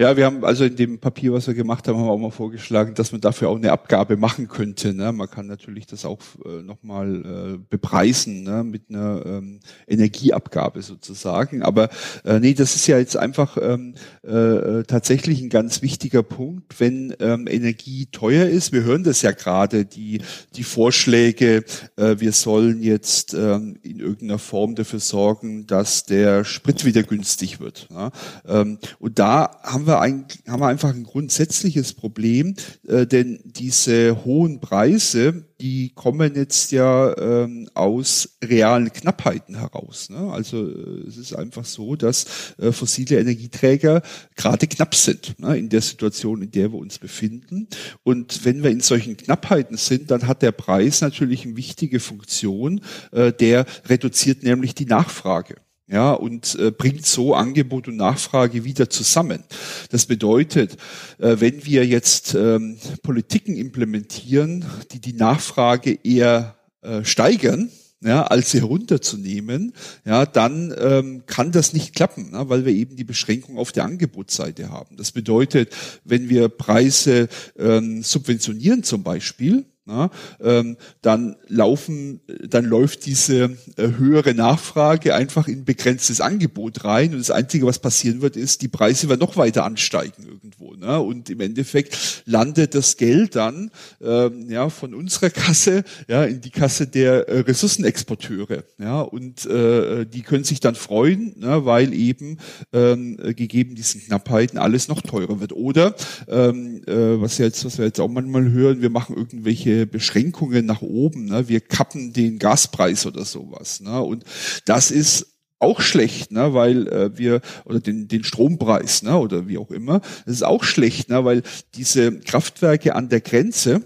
Ja, 0.00 0.16
wir 0.16 0.26
haben 0.26 0.44
also 0.44 0.64
in 0.64 0.76
dem 0.76 1.00
Papier, 1.00 1.32
was 1.32 1.48
wir 1.48 1.54
gemacht 1.54 1.88
haben, 1.88 1.98
haben 1.98 2.06
wir 2.06 2.12
auch 2.12 2.18
mal 2.18 2.30
vorgeschlagen, 2.30 2.94
dass 2.94 3.10
man 3.10 3.20
dafür 3.20 3.48
auch 3.48 3.56
eine 3.56 3.72
Abgabe 3.72 4.16
machen 4.16 4.46
könnte. 4.46 4.94
Ne? 4.94 5.10
Man 5.10 5.28
kann 5.28 5.48
natürlich 5.48 5.86
das 5.86 6.04
auch 6.04 6.20
äh, 6.44 6.62
nochmal 6.62 7.56
äh, 7.56 7.58
bepreisen 7.68 8.44
ne? 8.44 8.62
mit 8.62 8.90
einer 8.90 9.26
ähm, 9.26 9.58
Energieabgabe 9.88 10.82
sozusagen. 10.82 11.64
Aber 11.64 11.88
äh, 12.24 12.38
nee, 12.38 12.54
das 12.54 12.76
ist 12.76 12.86
ja 12.86 12.96
jetzt 12.96 13.16
einfach 13.16 13.56
ähm, 13.60 13.94
äh, 14.24 14.36
äh, 14.36 14.82
tatsächlich 14.84 15.40
ein 15.40 15.48
ganz 15.48 15.82
wichtiger 15.82 16.22
Punkt, 16.22 16.78
wenn 16.78 17.12
ähm, 17.18 17.48
Energie 17.48 18.06
teuer 18.06 18.46
ist. 18.46 18.72
Wir 18.72 18.84
hören 18.84 19.02
das 19.02 19.22
ja 19.22 19.32
gerade, 19.32 19.84
die, 19.84 20.20
die 20.54 20.62
Vorschläge, 20.62 21.64
äh, 21.96 22.14
wir 22.20 22.30
sollen 22.30 22.84
jetzt 22.84 23.34
ähm, 23.34 23.80
in 23.82 23.98
irgendeiner 23.98 24.38
Form 24.38 24.76
dafür 24.76 25.00
sorgen, 25.00 25.66
dass 25.66 26.04
der 26.04 26.44
Sprit 26.44 26.84
wieder 26.84 27.02
günstig 27.02 27.58
wird. 27.58 27.88
Ne? 27.90 28.12
Ähm, 28.46 28.78
und 29.00 29.18
da 29.18 29.58
haben 29.64 29.87
wir, 29.88 30.00
ein, 30.00 30.26
haben 30.46 30.60
wir 30.60 30.68
einfach 30.68 30.90
ein 30.90 31.04
grundsätzliches 31.04 31.94
Problem, 31.94 32.54
äh, 32.86 33.06
denn 33.06 33.40
diese 33.44 34.24
hohen 34.24 34.60
Preise, 34.60 35.48
die 35.60 35.90
kommen 35.94 36.34
jetzt 36.36 36.70
ja 36.70 37.16
ähm, 37.18 37.68
aus 37.74 38.38
realen 38.44 38.92
Knappheiten 38.92 39.56
heraus. 39.56 40.10
Ne? 40.10 40.32
Also 40.32 40.68
äh, 40.68 41.08
es 41.08 41.16
ist 41.16 41.34
einfach 41.34 41.64
so, 41.64 41.96
dass 41.96 42.26
äh, 42.58 42.70
fossile 42.72 43.18
Energieträger 43.18 44.02
gerade 44.36 44.66
knapp 44.66 44.94
sind 44.94 45.38
ne? 45.38 45.58
in 45.58 45.68
der 45.68 45.80
Situation, 45.80 46.42
in 46.42 46.50
der 46.50 46.72
wir 46.72 46.78
uns 46.78 46.98
befinden. 46.98 47.68
Und 48.04 48.44
wenn 48.44 48.62
wir 48.62 48.70
in 48.70 48.80
solchen 48.80 49.16
Knappheiten 49.16 49.76
sind, 49.76 50.10
dann 50.10 50.28
hat 50.28 50.42
der 50.42 50.52
Preis 50.52 51.00
natürlich 51.00 51.44
eine 51.44 51.56
wichtige 51.56 51.98
Funktion, 51.98 52.80
äh, 53.12 53.32
der 53.32 53.66
reduziert 53.86 54.42
nämlich 54.42 54.74
die 54.74 54.86
Nachfrage 54.86 55.56
ja, 55.90 56.12
und 56.12 56.54
äh, 56.58 56.70
bringt 56.70 57.06
so 57.06 57.34
Angebot 57.34 57.88
und 57.88 57.96
Nachfrage 57.96 58.64
wieder 58.64 58.90
zusammen. 58.90 59.42
Das 59.90 60.06
bedeutet, 60.06 60.76
äh, 61.18 61.36
wenn 61.38 61.64
wir 61.64 61.86
jetzt 61.86 62.34
ähm, 62.34 62.78
Politiken 63.02 63.56
implementieren, 63.56 64.64
die 64.92 65.00
die 65.00 65.14
Nachfrage 65.14 65.98
eher 66.04 66.56
äh, 66.82 67.04
steigern, 67.04 67.70
ja, 68.00 68.22
als 68.24 68.52
sie 68.52 68.60
herunterzunehmen, 68.60 69.72
ja, 70.04 70.24
dann 70.24 70.72
ähm, 70.78 71.22
kann 71.26 71.50
das 71.50 71.72
nicht 71.72 71.96
klappen, 71.96 72.30
ne, 72.30 72.48
weil 72.48 72.64
wir 72.64 72.72
eben 72.72 72.94
die 72.94 73.04
Beschränkung 73.04 73.58
auf 73.58 73.72
der 73.72 73.84
Angebotsseite 73.84 74.70
haben. 74.70 74.96
Das 74.96 75.10
bedeutet, 75.10 75.74
wenn 76.04 76.28
wir 76.28 76.48
Preise 76.48 77.28
ähm, 77.58 78.02
subventionieren 78.02 78.84
zum 78.84 79.02
Beispiel, 79.02 79.64
na, 79.88 80.10
ähm, 80.40 80.76
dann 81.00 81.36
laufen, 81.48 82.20
dann 82.46 82.66
läuft 82.66 83.06
diese 83.06 83.56
äh, 83.76 83.88
höhere 83.96 84.34
Nachfrage 84.34 85.14
einfach 85.14 85.48
in 85.48 85.64
begrenztes 85.64 86.20
Angebot 86.20 86.84
rein 86.84 87.12
und 87.12 87.18
das 87.18 87.30
Einzige, 87.30 87.66
was 87.66 87.78
passieren 87.78 88.20
wird, 88.20 88.36
ist, 88.36 88.60
die 88.60 88.68
Preise 88.68 89.08
werden 89.08 89.20
noch 89.20 89.38
weiter 89.38 89.64
ansteigen 89.64 90.24
irgendwo. 90.26 90.74
Ne? 90.74 91.00
Und 91.00 91.30
im 91.30 91.40
Endeffekt 91.40 92.22
landet 92.26 92.74
das 92.74 92.98
Geld 92.98 93.34
dann 93.34 93.70
ähm, 94.02 94.50
ja 94.50 94.68
von 94.68 94.94
unserer 94.94 95.30
Kasse 95.30 95.84
ja 96.06 96.24
in 96.24 96.42
die 96.42 96.50
Kasse 96.50 96.86
der 96.86 97.28
äh, 97.28 97.40
Ressourcenexporteure. 97.40 98.64
Ja, 98.78 99.00
und 99.00 99.46
äh, 99.46 100.04
die 100.04 100.22
können 100.22 100.44
sich 100.44 100.60
dann 100.60 100.74
freuen, 100.74 101.34
ne, 101.38 101.64
weil 101.64 101.94
eben 101.94 102.38
ähm, 102.72 103.16
gegeben 103.16 103.74
diesen 103.74 104.02
Knappheiten 104.02 104.58
alles 104.58 104.88
noch 104.88 105.00
teurer 105.00 105.40
wird. 105.40 105.52
Oder 105.52 105.94
ähm, 106.28 106.82
äh, 106.86 107.20
was 107.20 107.38
jetzt, 107.38 107.64
was 107.64 107.78
wir 107.78 107.86
jetzt 107.86 108.00
auch 108.00 108.08
manchmal 108.08 108.50
hören, 108.50 108.82
wir 108.82 108.90
machen 108.90 109.16
irgendwelche 109.16 109.77
Beschränkungen 109.86 110.66
nach 110.66 110.82
oben. 110.82 111.26
Ne? 111.26 111.48
Wir 111.48 111.60
kappen 111.60 112.12
den 112.12 112.38
Gaspreis 112.38 113.06
oder 113.06 113.24
sowas. 113.24 113.80
Ne? 113.80 114.00
Und 114.00 114.24
das 114.64 114.90
ist 114.90 115.34
auch 115.60 115.80
schlecht, 115.80 116.30
ne, 116.30 116.54
weil 116.54 116.86
äh, 116.86 117.18
wir 117.18 117.40
oder 117.64 117.80
den 117.80 118.06
den 118.06 118.22
Strompreis, 118.22 119.02
ne, 119.02 119.18
oder 119.18 119.48
wie 119.48 119.58
auch 119.58 119.72
immer, 119.72 119.98
das 120.24 120.36
ist 120.36 120.44
auch 120.44 120.62
schlecht, 120.62 121.08
ne, 121.08 121.24
weil 121.24 121.42
diese 121.74 122.20
Kraftwerke 122.20 122.94
an 122.94 123.08
der 123.08 123.20
Grenze 123.20 123.82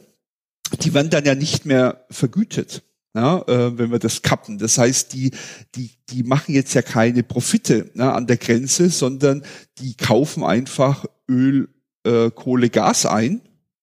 die 0.80 0.94
werden 0.94 1.10
dann 1.10 1.24
ja 1.24 1.34
nicht 1.34 1.66
mehr 1.66 2.04
vergütet. 2.10 2.82
Ja, 3.14 3.42
äh, 3.46 3.76
wenn 3.76 3.90
wir 3.90 3.98
das 3.98 4.22
kappen. 4.22 4.56
Das 4.56 4.78
heißt, 4.78 5.12
die, 5.12 5.32
die, 5.74 5.90
die 6.08 6.22
machen 6.22 6.54
jetzt 6.54 6.72
ja 6.72 6.80
keine 6.80 7.22
Profite 7.22 7.90
na, 7.92 8.14
an 8.14 8.26
der 8.26 8.38
Grenze, 8.38 8.88
sondern 8.88 9.42
die 9.78 9.94
kaufen 9.98 10.42
einfach 10.44 11.04
Öl, 11.28 11.68
äh, 12.06 12.30
Kohle, 12.30 12.70
Gas 12.70 13.04
ein 13.04 13.42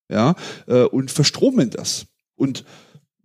ja, 0.09 0.35
äh, 0.67 0.83
und 0.83 1.11
verstromen 1.11 1.69
das. 1.69 2.05
Und 2.35 2.65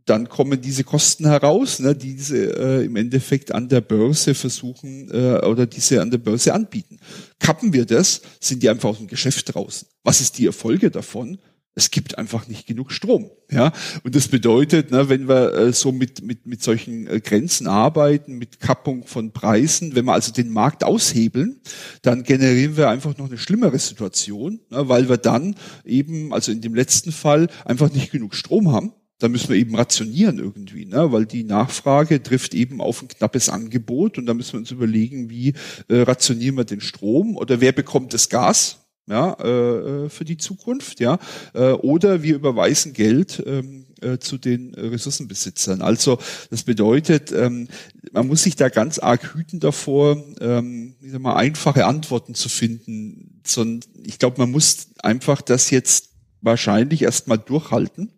dann 0.05 0.29
kommen 0.29 0.61
diese 0.61 0.85
Kosten 0.85 1.27
heraus, 1.27 1.79
ne, 1.79 1.95
die 1.95 2.15
diese 2.15 2.57
äh, 2.59 2.85
im 2.85 2.97
Endeffekt 2.97 3.53
an 3.53 3.69
der 3.69 3.81
Börse 3.81 4.35
versuchen 4.35 5.11
äh, 5.11 5.39
oder 5.47 5.67
diese 5.67 6.03
an 6.03 6.11
der 6.11 6.19
Börse 6.19 6.53
anbieten. 6.53 6.99
Kappen 7.39 7.73
wir 7.73 7.87
das, 7.87 8.21
sind 8.39 8.63
die 8.63 8.69
einfach 8.69 8.91
aus 8.91 8.99
dem 8.99 9.07
Geschäft 9.07 9.55
draußen. 9.55 9.89
Was 10.03 10.21
ist 10.21 10.37
die 10.39 10.47
Erfolge 10.47 10.91
davon? 10.91 11.39
Es 11.75 11.91
gibt 11.91 12.19
einfach 12.19 12.47
nicht 12.47 12.67
genug 12.67 12.93
Strom, 12.93 13.31
ja. 13.51 13.73
Und 14.05 14.15
das 14.15 14.29
bedeutet, 14.29 14.91
ne, 14.91 15.09
wenn 15.09 15.29
wir 15.29 15.53
äh, 15.55 15.73
so 15.73 15.91
mit 15.91 16.23
mit 16.23 16.47
mit 16.47 16.63
solchen 16.63 17.07
äh, 17.09 17.21
Grenzen 17.21 17.67
arbeiten, 17.67 18.39
mit 18.39 18.61
Kappung 18.61 19.07
von 19.07 19.33
Preisen, 19.33 19.95
wenn 19.95 20.05
wir 20.05 20.13
also 20.13 20.33
den 20.33 20.51
Markt 20.51 20.85
aushebeln, 20.85 21.61
dann 22.03 22.23
generieren 22.23 22.77
wir 22.77 22.91
einfach 22.91 23.17
noch 23.19 23.27
eine 23.27 23.39
schlimmere 23.39 23.79
Situation, 23.79 24.61
ne, 24.71 24.89
weil 24.89 25.09
wir 25.09 25.17
dann 25.17 25.57
eben, 25.85 26.33
also 26.33 26.53
in 26.53 26.61
dem 26.61 26.75
letzten 26.75 27.11
Fall, 27.11 27.49
einfach 27.65 27.93
nicht 27.93 28.13
genug 28.13 28.35
Strom 28.35 28.73
haben 28.73 28.93
da 29.19 29.29
müssen 29.29 29.49
wir 29.49 29.57
eben 29.57 29.75
rationieren 29.75 30.39
irgendwie, 30.39 30.87
ne? 30.87 31.13
weil 31.13 31.25
die 31.25 31.45
Nachfrage 31.45 32.23
trifft 32.23 32.55
eben 32.55 32.81
auf 32.81 33.01
ein 33.01 33.09
knappes 33.09 33.49
Angebot 33.49 34.19
und 34.19 34.27
da 34.27 34.35
müssen 34.35 34.55
wir 34.55 34.61
uns 34.61 34.71
überlegen, 34.71 35.31
wie 35.31 35.55
äh, 35.89 36.01
rationieren 36.01 36.57
wir 36.57 36.65
den 36.65 36.81
Strom 36.81 37.37
oder 37.37 37.61
wer 37.61 37.73
bekommt 37.73 38.13
das 38.13 38.29
Gas 38.29 38.84
ja, 39.07 39.37
äh, 39.41 40.05
äh 40.07 40.09
für 40.09 40.25
die 40.25 40.37
Zukunft, 40.37 41.01
ja, 41.01 41.19
äh, 41.53 41.73
oder 41.73 42.23
wir 42.23 42.35
überweisen 42.35 42.93
Geld 42.93 43.43
ähm, 43.47 43.87
äh, 44.01 44.19
zu 44.19 44.39
den 44.39 44.75
Ressourcenbesitzern. 44.75 45.83
Also 45.83 46.19
das 46.51 46.63
bedeutet, 46.63 47.33
ähm, 47.33 47.69
man 48.13 48.27
muss 48.27 48.43
sich 48.43 48.57
da 48.57 48.69
ganz 48.69 48.99
arg 48.99 49.35
hüten 49.35 49.61
davor, 49.61 50.23
ähm, 50.41 50.95
ich 51.01 51.13
sag 51.13 51.21
mal, 51.21 51.37
einfache 51.37 51.87
Antworten 51.87 52.35
zu 52.35 52.49
finden, 52.49 53.41
sondern 53.47 53.89
ich 54.05 54.19
glaube, 54.19 54.39
man 54.39 54.51
muss 54.51 54.89
einfach 54.99 55.43
das 55.43 55.71
jetzt 55.71 56.14
wahrscheinlich 56.45 57.03
erstmal 57.03 57.39
durchhalten. 57.39 58.11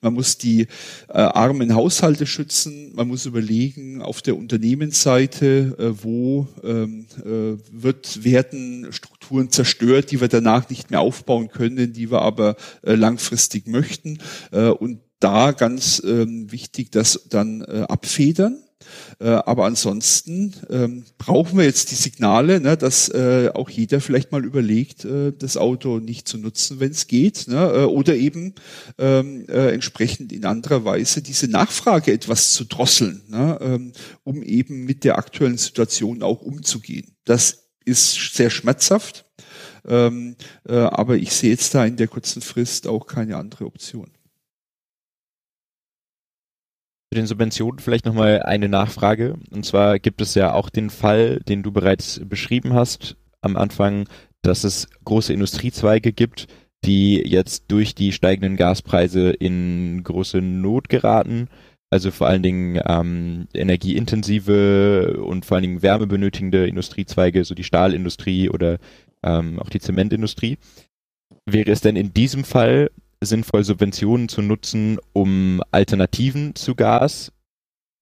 Man 0.00 0.14
muss 0.14 0.38
die 0.38 0.62
äh, 1.08 1.12
armen 1.12 1.74
Haushalte 1.74 2.26
schützen, 2.26 2.92
man 2.94 3.08
muss 3.08 3.26
überlegen 3.26 4.02
auf 4.02 4.22
der 4.22 4.36
Unternehmensseite, 4.36 5.76
äh, 5.78 6.04
wo 6.04 6.46
ähm, 6.62 7.06
äh, 7.24 7.58
wird, 7.72 8.24
werden 8.24 8.92
Strukturen 8.92 9.50
zerstört, 9.50 10.10
die 10.10 10.20
wir 10.20 10.28
danach 10.28 10.68
nicht 10.68 10.90
mehr 10.90 11.00
aufbauen 11.00 11.48
können, 11.48 11.92
die 11.92 12.10
wir 12.10 12.22
aber 12.22 12.56
äh, 12.82 12.94
langfristig 12.94 13.66
möchten. 13.66 14.18
Äh, 14.52 14.68
und 14.68 15.00
da 15.20 15.52
ganz 15.52 16.02
ähm, 16.04 16.52
wichtig, 16.52 16.90
das 16.90 17.26
dann 17.30 17.62
äh, 17.62 17.86
abfedern 17.88 18.63
äh, 19.20 19.28
aber 19.28 19.64
ansonsten 19.64 20.54
ähm, 20.70 21.04
brauchen 21.18 21.58
wir 21.58 21.64
jetzt 21.64 21.90
die 21.90 21.96
Signale, 21.96 22.60
ne, 22.60 22.76
dass 22.76 23.08
äh, 23.08 23.50
auch 23.54 23.70
jeder 23.70 24.00
vielleicht 24.00 24.32
mal 24.32 24.44
überlegt, 24.44 25.04
äh, 25.04 25.32
das 25.32 25.56
Auto 25.56 25.98
nicht 25.98 26.28
zu 26.28 26.38
nutzen, 26.38 26.80
wenn 26.80 26.90
es 26.90 27.06
geht, 27.06 27.48
ne, 27.48 27.72
äh, 27.74 27.84
oder 27.84 28.14
eben 28.14 28.54
ähm, 28.98 29.46
äh, 29.48 29.72
entsprechend 29.72 30.32
in 30.32 30.44
anderer 30.44 30.84
Weise 30.84 31.22
diese 31.22 31.48
Nachfrage 31.48 32.12
etwas 32.12 32.52
zu 32.52 32.64
drosseln, 32.64 33.22
ne, 33.28 33.58
ähm, 33.60 33.92
um 34.24 34.42
eben 34.42 34.84
mit 34.84 35.04
der 35.04 35.18
aktuellen 35.18 35.58
Situation 35.58 36.22
auch 36.22 36.42
umzugehen. 36.42 37.16
Das 37.24 37.64
ist 37.84 38.34
sehr 38.34 38.50
schmerzhaft, 38.50 39.26
ähm, 39.86 40.36
äh, 40.66 40.76
aber 40.76 41.16
ich 41.16 41.32
sehe 41.32 41.50
jetzt 41.50 41.74
da 41.74 41.84
in 41.84 41.96
der 41.96 42.08
kurzen 42.08 42.42
Frist 42.42 42.86
auch 42.86 43.06
keine 43.06 43.36
andere 43.36 43.66
Option. 43.66 44.10
Zu 47.14 47.20
den 47.20 47.26
Subventionen 47.28 47.78
vielleicht 47.78 48.06
nochmal 48.06 48.42
eine 48.42 48.68
Nachfrage. 48.68 49.36
Und 49.52 49.64
zwar 49.64 50.00
gibt 50.00 50.20
es 50.20 50.34
ja 50.34 50.52
auch 50.52 50.68
den 50.68 50.90
Fall, 50.90 51.38
den 51.46 51.62
du 51.62 51.70
bereits 51.70 52.20
beschrieben 52.24 52.72
hast 52.74 53.14
am 53.40 53.56
Anfang, 53.56 54.08
dass 54.42 54.64
es 54.64 54.88
große 55.04 55.32
Industriezweige 55.32 56.12
gibt, 56.12 56.48
die 56.84 57.22
jetzt 57.24 57.66
durch 57.68 57.94
die 57.94 58.10
steigenden 58.10 58.56
Gaspreise 58.56 59.30
in 59.30 60.02
große 60.02 60.38
Not 60.38 60.88
geraten. 60.88 61.46
Also 61.88 62.10
vor 62.10 62.26
allen 62.26 62.42
Dingen 62.42 62.80
ähm, 62.84 63.46
energieintensive 63.54 65.22
und 65.24 65.46
vor 65.46 65.54
allen 65.58 65.62
Dingen 65.62 65.82
wärmebenötigende 65.82 66.66
Industriezweige, 66.66 67.44
so 67.44 67.54
die 67.54 67.62
Stahlindustrie 67.62 68.50
oder 68.50 68.78
ähm, 69.22 69.60
auch 69.60 69.68
die 69.68 69.78
Zementindustrie. 69.78 70.58
Wäre 71.46 71.70
es 71.70 71.80
denn 71.80 71.94
in 71.94 72.12
diesem 72.12 72.42
Fall 72.42 72.90
sinnvoll, 73.20 73.64
Subventionen 73.64 74.28
zu 74.28 74.42
nutzen, 74.42 74.98
um 75.12 75.62
Alternativen 75.70 76.54
zu 76.54 76.74
Gas 76.74 77.32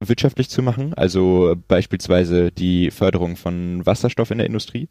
wirtschaftlich 0.01 0.49
zu 0.49 0.63
machen, 0.63 0.95
also 0.95 1.55
beispielsweise 1.69 2.51
die 2.51 2.91
Förderung 2.91 3.37
von 3.37 3.85
Wasserstoff 3.87 4.31
in 4.31 4.39
der 4.39 4.47
Industrie? 4.47 4.89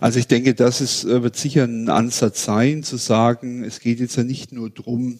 Also 0.00 0.18
ich 0.18 0.26
denke, 0.26 0.54
das 0.54 0.80
ist, 0.80 1.04
äh, 1.04 1.22
wird 1.22 1.36
sicher 1.36 1.64
ein 1.64 1.90
Ansatz 1.90 2.44
sein, 2.44 2.82
zu 2.82 2.96
sagen, 2.96 3.64
es 3.64 3.80
geht 3.80 4.00
jetzt 4.00 4.16
ja 4.16 4.24
nicht 4.24 4.50
nur 4.52 4.70
darum, 4.70 5.18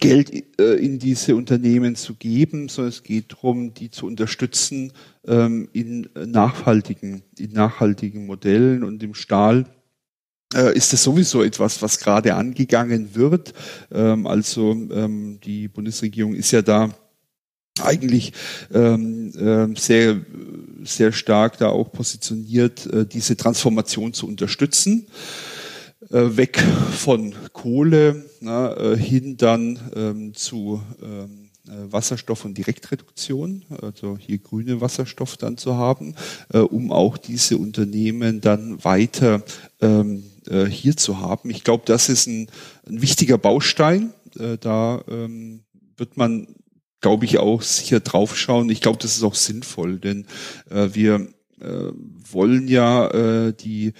Geld 0.00 0.60
äh, 0.60 0.74
in 0.74 0.98
diese 0.98 1.36
Unternehmen 1.36 1.94
zu 1.94 2.14
geben, 2.14 2.68
sondern 2.68 2.90
es 2.90 3.02
geht 3.04 3.32
darum, 3.32 3.74
die 3.74 3.90
zu 3.90 4.06
unterstützen 4.06 4.92
ähm, 5.26 5.68
in 5.72 6.08
nachhaltigen, 6.14 7.22
in 7.38 7.52
nachhaltigen 7.52 8.26
Modellen 8.26 8.82
und 8.82 9.02
im 9.02 9.14
Stahl 9.14 9.60
äh, 9.60 9.77
ist 10.54 10.92
das 10.94 11.02
sowieso 11.02 11.42
etwas, 11.42 11.82
was 11.82 11.98
gerade 11.98 12.34
angegangen 12.34 13.14
wird. 13.14 13.52
Ähm, 13.92 14.26
also 14.26 14.72
ähm, 14.72 15.38
die 15.44 15.68
Bundesregierung 15.68 16.34
ist 16.34 16.52
ja 16.52 16.62
da 16.62 16.88
eigentlich 17.82 18.32
ähm, 18.72 19.32
äh, 19.36 19.78
sehr 19.78 20.20
sehr 20.82 21.12
stark 21.12 21.58
da 21.58 21.68
auch 21.68 21.92
positioniert, 21.92 22.86
äh, 22.86 23.06
diese 23.06 23.36
Transformation 23.36 24.12
zu 24.12 24.26
unterstützen. 24.26 25.06
Äh, 26.10 26.36
weg 26.36 26.64
von 26.92 27.34
Kohle 27.52 28.24
na, 28.40 28.74
äh, 28.76 28.96
hin 28.96 29.36
dann 29.36 29.78
ähm, 29.94 30.34
zu 30.34 30.80
ähm, 31.02 31.50
äh, 31.66 31.92
Wasserstoff- 31.92 32.44
und 32.44 32.56
Direktreduktion, 32.56 33.64
also 33.82 34.16
hier 34.16 34.38
grüne 34.38 34.80
Wasserstoff 34.80 35.36
dann 35.36 35.58
zu 35.58 35.76
haben, 35.76 36.14
äh, 36.52 36.58
um 36.58 36.92
auch 36.92 37.18
diese 37.18 37.58
Unternehmen 37.58 38.40
dann 38.40 38.82
weiter 38.84 39.42
ähm, 39.80 40.22
äh, 40.48 40.66
hier 40.66 40.96
zu 40.96 41.20
haben. 41.20 41.50
Ich 41.50 41.64
glaube, 41.64 41.84
das 41.86 42.08
ist 42.08 42.26
ein, 42.26 42.48
ein 42.88 43.02
wichtiger 43.02 43.38
Baustein. 43.38 44.12
Äh, 44.38 44.58
da 44.58 45.02
ähm, 45.08 45.64
wird 45.96 46.16
man, 46.16 46.54
glaube 47.00 47.24
ich, 47.24 47.38
auch 47.38 47.62
sicher 47.62 48.00
draufschauen. 48.00 48.70
Ich 48.70 48.80
glaube, 48.80 48.98
das 49.00 49.16
ist 49.16 49.22
auch 49.22 49.34
sinnvoll, 49.34 49.98
denn 49.98 50.26
äh, 50.70 50.88
wir 50.92 51.28
äh, 51.60 51.92
wollen 52.30 52.68
ja 52.68 53.08
äh, 53.08 53.52
die 53.52 53.92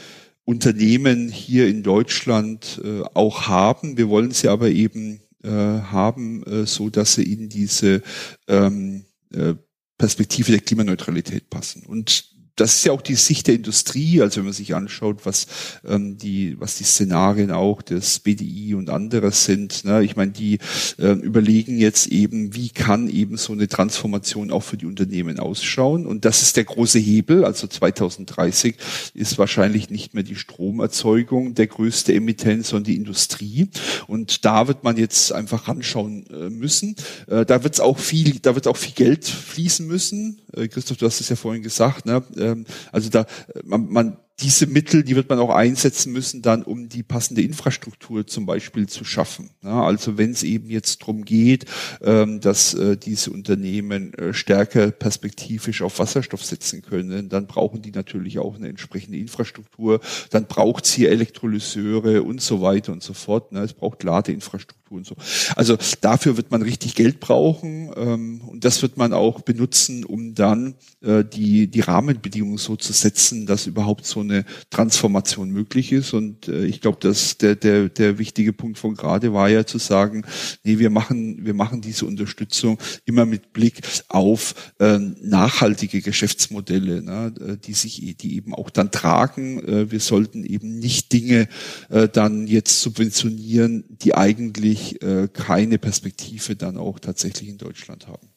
Unternehmen 0.44 1.28
hier 1.28 1.68
in 1.68 1.82
Deutschland 1.82 2.80
äh, 2.82 3.02
auch 3.14 3.48
haben. 3.48 3.98
Wir 3.98 4.08
wollen 4.08 4.30
sie 4.30 4.48
aber 4.48 4.70
eben 4.70 5.20
äh, 5.42 5.48
haben, 5.50 6.42
äh, 6.44 6.66
so 6.66 6.88
dass 6.88 7.14
sie 7.14 7.30
in 7.30 7.48
diese 7.48 8.02
ähm, 8.46 9.04
äh, 9.32 9.54
Perspektive 9.98 10.52
der 10.52 10.60
Klimaneutralität 10.60 11.50
passen. 11.50 11.84
Und 11.84 12.37
das 12.60 12.76
ist 12.76 12.84
ja 12.84 12.92
auch 12.92 13.02
die 13.02 13.14
Sicht 13.14 13.46
der 13.46 13.54
Industrie, 13.54 14.20
also 14.20 14.38
wenn 14.38 14.44
man 14.44 14.52
sich 14.52 14.74
anschaut, 14.74 15.24
was 15.24 15.46
ähm, 15.86 16.18
die, 16.18 16.56
was 16.60 16.76
die 16.76 16.84
Szenarien 16.84 17.50
auch 17.50 17.82
des 17.82 18.18
BDI 18.20 18.74
und 18.74 18.90
anderes 18.90 19.44
sind. 19.44 19.84
Ne? 19.84 20.02
Ich 20.02 20.16
meine, 20.16 20.32
die 20.32 20.58
äh, 20.98 21.12
überlegen 21.12 21.78
jetzt 21.78 22.08
eben, 22.08 22.54
wie 22.54 22.70
kann 22.70 23.08
eben 23.08 23.36
so 23.36 23.52
eine 23.52 23.68
Transformation 23.68 24.50
auch 24.50 24.62
für 24.62 24.76
die 24.76 24.86
Unternehmen 24.86 25.38
ausschauen. 25.38 26.06
Und 26.06 26.24
das 26.24 26.42
ist 26.42 26.56
der 26.56 26.64
große 26.64 26.98
Hebel. 26.98 27.44
Also 27.44 27.66
2030 27.66 28.76
ist 29.14 29.38
wahrscheinlich 29.38 29.90
nicht 29.90 30.14
mehr 30.14 30.24
die 30.24 30.36
Stromerzeugung 30.36 31.54
der 31.54 31.66
größte 31.66 32.14
Emittent, 32.14 32.66
sondern 32.66 32.84
die 32.84 32.96
Industrie. 32.96 33.68
Und 34.06 34.44
da 34.44 34.68
wird 34.68 34.84
man 34.84 34.96
jetzt 34.96 35.32
einfach 35.32 35.68
ranschauen 35.68 36.26
äh, 36.30 36.50
müssen. 36.50 36.96
Äh, 37.28 37.44
da 37.44 37.62
wird 37.62 37.74
es 37.74 37.80
auch 37.80 37.98
viel, 37.98 38.38
da 38.40 38.54
wird 38.54 38.66
auch 38.66 38.76
viel 38.76 38.94
Geld 38.94 39.24
fließen 39.24 39.86
müssen. 39.86 40.40
Äh, 40.52 40.68
Christoph, 40.68 40.96
du 40.96 41.06
hast 41.06 41.20
es 41.20 41.28
ja 41.28 41.36
vorhin 41.36 41.62
gesagt. 41.62 42.06
Ne? 42.06 42.22
Ähm, 42.48 42.64
also 42.92 43.10
da, 43.10 43.26
man, 43.64 43.88
man 43.88 44.16
diese 44.40 44.66
Mittel, 44.66 45.02
die 45.02 45.16
wird 45.16 45.28
man 45.28 45.40
auch 45.40 45.50
einsetzen 45.50 46.12
müssen, 46.12 46.42
dann 46.42 46.62
um 46.62 46.88
die 46.88 47.02
passende 47.02 47.42
Infrastruktur 47.42 48.26
zum 48.26 48.46
Beispiel 48.46 48.88
zu 48.88 49.04
schaffen. 49.04 49.50
Ja, 49.64 49.82
also 49.82 50.16
wenn 50.16 50.30
es 50.30 50.44
eben 50.44 50.70
jetzt 50.70 51.02
darum 51.02 51.24
geht, 51.24 51.64
ähm, 52.02 52.40
dass 52.40 52.74
äh, 52.74 52.96
diese 52.96 53.32
Unternehmen 53.32 54.14
äh, 54.14 54.32
stärker 54.32 54.92
perspektivisch 54.92 55.82
auf 55.82 55.98
Wasserstoff 55.98 56.44
setzen 56.44 56.82
können, 56.82 57.28
dann 57.28 57.46
brauchen 57.48 57.82
die 57.82 57.90
natürlich 57.90 58.38
auch 58.38 58.54
eine 58.54 58.68
entsprechende 58.68 59.18
Infrastruktur. 59.18 60.00
Dann 60.30 60.46
braucht 60.46 60.86
sie 60.86 61.06
Elektrolyseure 61.06 62.22
und 62.22 62.40
so 62.40 62.60
weiter 62.60 62.92
und 62.92 63.02
so 63.02 63.14
fort. 63.14 63.50
Ne? 63.50 63.62
Es 63.62 63.72
braucht 63.72 64.04
Ladeinfrastruktur 64.04 64.98
und 64.98 65.06
so. 65.06 65.16
Also 65.56 65.76
dafür 66.00 66.36
wird 66.36 66.52
man 66.52 66.62
richtig 66.62 66.94
Geld 66.94 67.18
brauchen 67.18 67.90
ähm, 67.96 68.40
und 68.46 68.64
das 68.64 68.82
wird 68.82 68.96
man 68.96 69.12
auch 69.12 69.40
benutzen, 69.40 70.04
um 70.04 70.34
dann 70.34 70.76
äh, 71.02 71.24
die 71.24 71.66
die 71.66 71.80
Rahmenbedingungen 71.80 72.58
so 72.58 72.76
zu 72.76 72.92
setzen, 72.92 73.46
dass 73.46 73.66
überhaupt 73.66 74.06
so 74.06 74.27
eine 74.30 74.44
Transformation 74.70 75.50
möglich 75.50 75.92
ist. 75.92 76.12
Und 76.12 76.48
äh, 76.48 76.64
ich 76.64 76.80
glaube, 76.80 76.98
dass 77.00 77.38
der, 77.38 77.56
der, 77.56 77.88
der 77.88 78.18
wichtige 78.18 78.52
Punkt 78.52 78.78
von 78.78 78.94
gerade 78.94 79.32
war 79.32 79.48
ja 79.48 79.66
zu 79.66 79.78
sagen, 79.78 80.24
nee, 80.64 80.78
wir 80.78 80.90
machen, 80.90 81.44
wir 81.44 81.54
machen 81.54 81.80
diese 81.80 82.06
Unterstützung 82.06 82.78
immer 83.04 83.26
mit 83.26 83.52
Blick 83.52 83.80
auf 84.08 84.72
äh, 84.78 84.98
nachhaltige 84.98 86.00
Geschäftsmodelle, 86.00 87.02
ne, 87.02 87.34
äh, 87.40 87.56
die 87.56 87.74
sich, 87.74 88.16
die 88.16 88.36
eben 88.36 88.54
auch 88.54 88.70
dann 88.70 88.90
tragen. 88.90 89.62
Äh, 89.64 89.90
wir 89.90 90.00
sollten 90.00 90.44
eben 90.44 90.78
nicht 90.78 91.12
Dinge 91.12 91.48
äh, 91.88 92.08
dann 92.08 92.46
jetzt 92.46 92.80
subventionieren, 92.80 93.84
die 93.88 94.14
eigentlich 94.14 95.02
äh, 95.02 95.28
keine 95.32 95.78
Perspektive 95.78 96.56
dann 96.56 96.76
auch 96.76 96.98
tatsächlich 96.98 97.48
in 97.48 97.58
Deutschland 97.58 98.06
haben. 98.06 98.28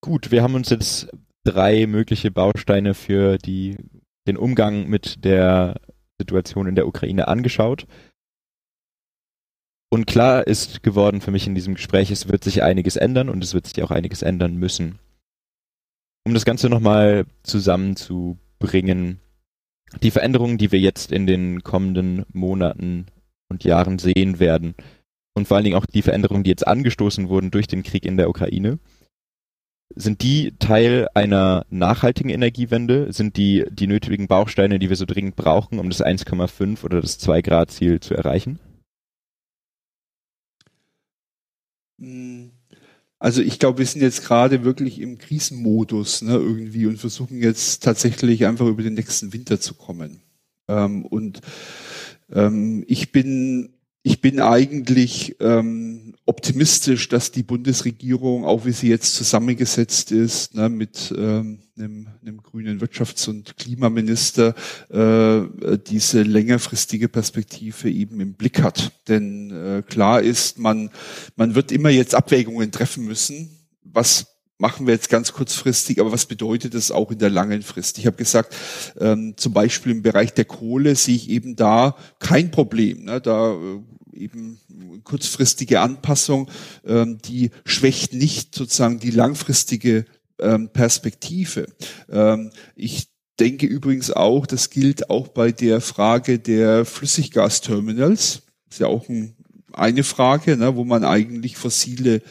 Gut, 0.00 0.32
wir 0.32 0.42
haben 0.42 0.56
uns 0.56 0.68
jetzt 0.70 1.08
drei 1.44 1.86
mögliche 1.86 2.30
Bausteine 2.30 2.94
für 2.94 3.38
die, 3.38 3.76
den 4.26 4.36
Umgang 4.36 4.88
mit 4.88 5.24
der 5.24 5.80
Situation 6.18 6.68
in 6.68 6.74
der 6.74 6.86
Ukraine 6.86 7.28
angeschaut. 7.28 7.86
Und 9.90 10.06
klar 10.06 10.46
ist 10.46 10.82
geworden 10.82 11.20
für 11.20 11.30
mich 11.30 11.46
in 11.46 11.54
diesem 11.54 11.74
Gespräch, 11.74 12.10
es 12.10 12.28
wird 12.28 12.44
sich 12.44 12.62
einiges 12.62 12.96
ändern 12.96 13.28
und 13.28 13.44
es 13.44 13.52
wird 13.52 13.66
sich 13.66 13.82
auch 13.82 13.90
einiges 13.90 14.22
ändern 14.22 14.56
müssen. 14.56 14.98
Um 16.24 16.34
das 16.34 16.44
Ganze 16.44 16.70
nochmal 16.70 17.26
zusammenzubringen, 17.42 19.20
die 20.02 20.10
Veränderungen, 20.10 20.56
die 20.56 20.72
wir 20.72 20.80
jetzt 20.80 21.12
in 21.12 21.26
den 21.26 21.62
kommenden 21.62 22.24
Monaten 22.32 23.06
und 23.48 23.64
Jahren 23.64 23.98
sehen 23.98 24.38
werden, 24.38 24.74
und 25.34 25.48
vor 25.48 25.56
allen 25.56 25.64
Dingen 25.64 25.76
auch 25.76 25.86
die 25.86 26.02
Veränderungen, 26.02 26.44
die 26.44 26.50
jetzt 26.50 26.66
angestoßen 26.66 27.28
wurden 27.28 27.50
durch 27.50 27.66
den 27.66 27.82
Krieg 27.82 28.04
in 28.04 28.16
der 28.16 28.28
Ukraine, 28.28 28.78
sind 29.96 30.22
die 30.22 30.54
Teil 30.58 31.08
einer 31.14 31.64
nachhaltigen 31.70 32.30
Energiewende? 32.30 33.12
Sind 33.12 33.36
die 33.36 33.64
die 33.70 33.86
nötigen 33.86 34.28
Bausteine, 34.28 34.78
die 34.78 34.88
wir 34.88 34.96
so 34.96 35.04
dringend 35.04 35.36
brauchen, 35.36 35.78
um 35.78 35.88
das 35.88 36.04
1,5 36.04 36.84
oder 36.84 37.00
das 37.00 37.18
2 37.18 37.42
Grad 37.42 37.70
Ziel 37.70 38.00
zu 38.00 38.14
erreichen? 38.14 38.58
Also 43.18 43.40
ich 43.40 43.58
glaube, 43.58 43.78
wir 43.78 43.86
sind 43.86 44.02
jetzt 44.02 44.24
gerade 44.24 44.64
wirklich 44.64 45.00
im 45.00 45.18
Krisenmodus 45.18 46.22
ne, 46.22 46.32
irgendwie 46.32 46.86
und 46.86 46.98
versuchen 46.98 47.38
jetzt 47.38 47.82
tatsächlich 47.82 48.46
einfach 48.46 48.66
über 48.66 48.82
den 48.82 48.94
nächsten 48.94 49.32
Winter 49.32 49.60
zu 49.60 49.74
kommen. 49.74 50.22
Ähm, 50.68 51.04
und 51.04 51.40
ähm, 52.32 52.84
ich 52.88 53.12
bin 53.12 53.74
ich 54.04 54.20
bin 54.20 54.40
eigentlich 54.40 55.36
ähm, 55.40 56.14
optimistisch, 56.26 57.08
dass 57.08 57.30
die 57.30 57.44
Bundesregierung, 57.44 58.44
auch 58.44 58.64
wie 58.64 58.72
sie 58.72 58.88
jetzt 58.88 59.14
zusammengesetzt 59.14 60.10
ist, 60.10 60.54
ne, 60.54 60.68
mit 60.68 61.14
ähm, 61.16 61.60
einem, 61.76 62.08
einem 62.20 62.42
grünen 62.42 62.80
Wirtschafts- 62.80 63.28
und 63.28 63.56
Klimaminister, 63.56 64.54
äh, 64.90 65.78
diese 65.86 66.22
längerfristige 66.22 67.08
Perspektive 67.08 67.90
eben 67.90 68.20
im 68.20 68.34
Blick 68.34 68.62
hat. 68.62 68.92
Denn 69.06 69.50
äh, 69.50 69.82
klar 69.82 70.20
ist, 70.20 70.58
man, 70.58 70.90
man 71.36 71.54
wird 71.54 71.70
immer 71.70 71.90
jetzt 71.90 72.14
Abwägungen 72.16 72.72
treffen 72.72 73.04
müssen. 73.04 73.50
Was 73.84 74.26
machen 74.62 74.86
wir 74.86 74.94
jetzt 74.94 75.10
ganz 75.10 75.32
kurzfristig, 75.32 76.00
aber 76.00 76.12
was 76.12 76.26
bedeutet 76.26 76.74
das 76.74 76.92
auch 76.92 77.10
in 77.10 77.18
der 77.18 77.30
langen 77.30 77.62
Frist? 77.62 77.98
Ich 77.98 78.06
habe 78.06 78.16
gesagt, 78.16 78.54
ähm, 79.00 79.34
zum 79.36 79.52
Beispiel 79.52 79.90
im 79.90 80.02
Bereich 80.02 80.34
der 80.34 80.44
Kohle 80.44 80.94
sehe 80.94 81.16
ich 81.16 81.28
eben 81.30 81.56
da 81.56 81.96
kein 82.20 82.52
Problem. 82.52 83.04
Ne? 83.04 83.20
Da 83.20 83.54
äh, 83.54 83.80
eben 84.12 84.60
kurzfristige 85.04 85.80
Anpassung, 85.80 86.50
ähm, 86.84 87.18
die 87.24 87.50
schwächt 87.64 88.14
nicht 88.14 88.54
sozusagen 88.54 88.98
die 88.98 89.10
langfristige 89.10 90.04
ähm, 90.38 90.68
Perspektive. 90.70 91.66
Ähm, 92.10 92.50
ich 92.76 93.08
denke 93.40 93.66
übrigens 93.66 94.10
auch, 94.10 94.46
das 94.46 94.70
gilt 94.70 95.10
auch 95.10 95.28
bei 95.28 95.52
der 95.52 95.80
Frage 95.80 96.38
der 96.38 96.84
Flüssiggasterminals. 96.84 98.42
Ist 98.70 98.80
ja 98.80 98.86
auch 98.86 99.08
ein, 99.08 99.34
eine 99.72 100.04
Frage, 100.04 100.56
ne, 100.56 100.76
wo 100.76 100.84
man 100.84 101.04
eigentlich 101.04 101.56
fossile 101.56 102.22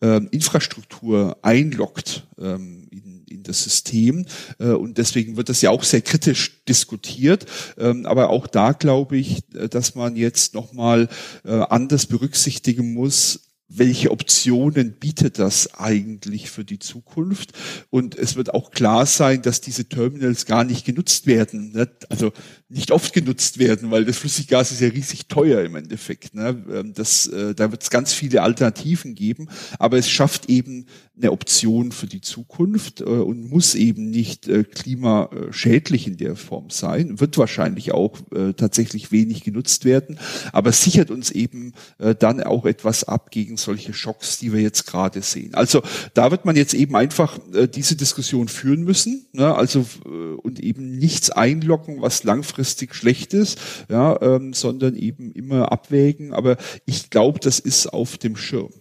ähm, 0.00 0.28
Infrastruktur 0.30 1.38
einloggt 1.42 2.26
ähm, 2.38 2.88
in, 2.90 3.13
in 3.28 3.42
das 3.42 3.62
System. 3.62 4.26
Äh, 4.58 4.68
und 4.68 4.98
deswegen 4.98 5.36
wird 5.36 5.48
das 5.48 5.62
ja 5.62 5.70
auch 5.70 5.84
sehr 5.84 6.02
kritisch 6.02 6.64
diskutiert. 6.64 7.46
Ähm, 7.78 8.06
aber 8.06 8.30
auch 8.30 8.46
da 8.46 8.72
glaube 8.72 9.16
ich, 9.16 9.42
äh, 9.54 9.68
dass 9.68 9.94
man 9.94 10.16
jetzt 10.16 10.54
nochmal 10.54 11.08
äh, 11.44 11.52
anders 11.52 12.06
berücksichtigen 12.06 12.92
muss, 12.92 13.40
welche 13.76 14.10
Optionen 14.10 14.92
bietet 14.92 15.38
das 15.38 15.74
eigentlich 15.74 16.50
für 16.50 16.64
die 16.64 16.78
Zukunft? 16.78 17.52
Und 17.90 18.16
es 18.16 18.36
wird 18.36 18.52
auch 18.52 18.70
klar 18.70 19.06
sein, 19.06 19.42
dass 19.42 19.60
diese 19.60 19.88
Terminals 19.88 20.46
gar 20.46 20.64
nicht 20.64 20.84
genutzt 20.84 21.26
werden, 21.26 21.72
ne? 21.72 21.88
also 22.08 22.32
nicht 22.68 22.90
oft 22.90 23.12
genutzt 23.12 23.58
werden, 23.58 23.90
weil 23.90 24.04
das 24.04 24.18
Flüssiggas 24.18 24.70
ist 24.72 24.80
ja 24.80 24.88
riesig 24.88 25.28
teuer 25.28 25.62
im 25.62 25.76
Endeffekt. 25.76 26.34
Ne? 26.34 26.64
Ähm, 26.70 26.92
das, 26.94 27.26
äh, 27.26 27.54
da 27.54 27.70
wird 27.70 27.82
es 27.82 27.90
ganz 27.90 28.12
viele 28.12 28.42
Alternativen 28.42 29.14
geben, 29.14 29.48
aber 29.78 29.98
es 29.98 30.10
schafft 30.10 30.48
eben 30.48 30.86
eine 31.16 31.32
Option 31.32 31.92
für 31.92 32.06
die 32.06 32.20
Zukunft 32.20 33.00
äh, 33.00 33.04
und 33.04 33.50
muss 33.50 33.74
eben 33.74 34.10
nicht 34.10 34.48
äh, 34.48 34.64
klimaschädlich 34.64 36.06
in 36.06 36.16
der 36.16 36.36
Form 36.36 36.70
sein, 36.70 37.20
wird 37.20 37.38
wahrscheinlich 37.38 37.92
auch 37.92 38.18
tatsächlich 38.56 39.12
wenig 39.12 39.44
genutzt 39.44 39.84
werden, 39.84 40.18
aber 40.52 40.72
sichert 40.72 41.10
uns 41.10 41.30
eben 41.30 41.72
dann 42.18 42.42
auch 42.42 42.64
etwas 42.64 43.04
ab 43.04 43.30
gegen 43.30 43.56
solche 43.56 43.92
Schocks, 43.92 44.38
die 44.38 44.52
wir 44.52 44.60
jetzt 44.60 44.86
gerade 44.86 45.22
sehen. 45.22 45.54
Also 45.54 45.82
da 46.14 46.30
wird 46.30 46.44
man 46.44 46.56
jetzt 46.56 46.74
eben 46.74 46.96
einfach 46.96 47.38
äh, 47.52 47.68
diese 47.68 47.96
Diskussion 47.96 48.48
führen 48.48 48.82
müssen, 48.82 49.26
ne? 49.32 49.54
also 49.54 49.86
äh, 50.04 50.08
und 50.08 50.60
eben 50.60 50.96
nichts 50.96 51.30
einlocken, 51.30 52.00
was 52.02 52.24
langfristig 52.24 52.94
schlecht 52.94 53.34
ist, 53.34 53.58
ja, 53.88 54.20
ähm, 54.20 54.52
sondern 54.52 54.96
eben 54.96 55.32
immer 55.32 55.72
abwägen. 55.72 56.32
Aber 56.32 56.56
ich 56.86 57.10
glaube, 57.10 57.40
das 57.40 57.58
ist 57.58 57.86
auf 57.92 58.18
dem 58.18 58.36
Schirm. 58.36 58.72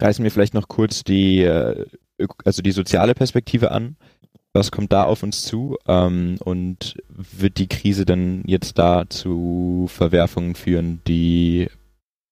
Reißen 0.00 0.22
wir 0.22 0.30
vielleicht 0.30 0.54
noch 0.54 0.68
kurz 0.68 1.04
die, 1.04 1.42
äh, 1.42 1.86
also 2.44 2.62
die 2.62 2.72
soziale 2.72 3.14
Perspektive 3.14 3.70
an 3.70 3.96
was 4.52 4.70
kommt 4.70 4.92
da 4.92 5.04
auf 5.04 5.22
uns 5.22 5.44
zu 5.44 5.78
ähm, 5.86 6.36
und 6.40 6.96
wird 7.08 7.58
die 7.58 7.68
Krise 7.68 8.04
dann 8.04 8.42
jetzt 8.46 8.78
da 8.78 9.08
zu 9.08 9.86
Verwerfungen 9.88 10.54
führen, 10.54 11.00
die 11.06 11.68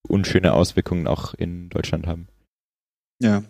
unschöne 0.08 0.52
Auswirkungen 0.52 1.06
auch 1.06 1.34
in 1.34 1.68
Deutschland 1.68 2.06
haben? 2.06 2.28
Ja. 3.20 3.42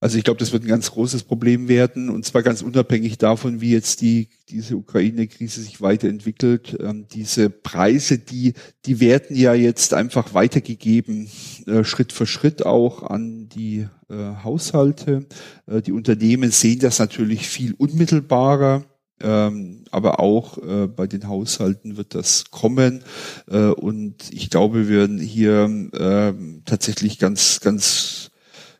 Also 0.00 0.16
ich 0.16 0.24
glaube, 0.24 0.38
das 0.38 0.52
wird 0.52 0.62
ein 0.62 0.68
ganz 0.68 0.92
großes 0.92 1.24
Problem 1.24 1.66
werden 1.66 2.08
und 2.08 2.24
zwar 2.24 2.42
ganz 2.42 2.62
unabhängig 2.62 3.18
davon, 3.18 3.60
wie 3.60 3.72
jetzt 3.72 4.00
die 4.00 4.28
diese 4.48 4.76
Ukraine-Krise 4.76 5.60
sich 5.60 5.80
weiterentwickelt. 5.80 6.76
Ähm, 6.80 7.06
diese 7.12 7.50
Preise, 7.50 8.18
die 8.18 8.54
die 8.86 9.00
werden 9.00 9.34
ja 9.36 9.54
jetzt 9.54 9.94
einfach 9.94 10.34
weitergegeben, 10.34 11.28
äh, 11.66 11.82
Schritt 11.82 12.12
für 12.12 12.26
Schritt 12.26 12.64
auch 12.64 13.02
an 13.02 13.48
die 13.48 13.88
äh, 14.08 14.14
Haushalte. 14.44 15.26
Äh, 15.66 15.82
die 15.82 15.92
Unternehmen 15.92 16.52
sehen 16.52 16.78
das 16.78 17.00
natürlich 17.00 17.48
viel 17.48 17.74
unmittelbarer. 17.74 18.84
Ähm, 19.20 19.82
aber 19.90 20.20
auch 20.20 20.58
äh, 20.58 20.86
bei 20.86 21.08
den 21.08 21.26
Haushalten 21.26 21.96
wird 21.96 22.14
das 22.14 22.52
kommen 22.52 23.02
äh, 23.48 23.70
und 23.70 24.32
ich 24.32 24.48
glaube, 24.48 24.86
wir 24.88 24.96
werden 24.96 25.18
hier 25.18 25.64
äh, 25.92 26.34
tatsächlich 26.64 27.18
ganz, 27.18 27.58
ganz 27.58 28.27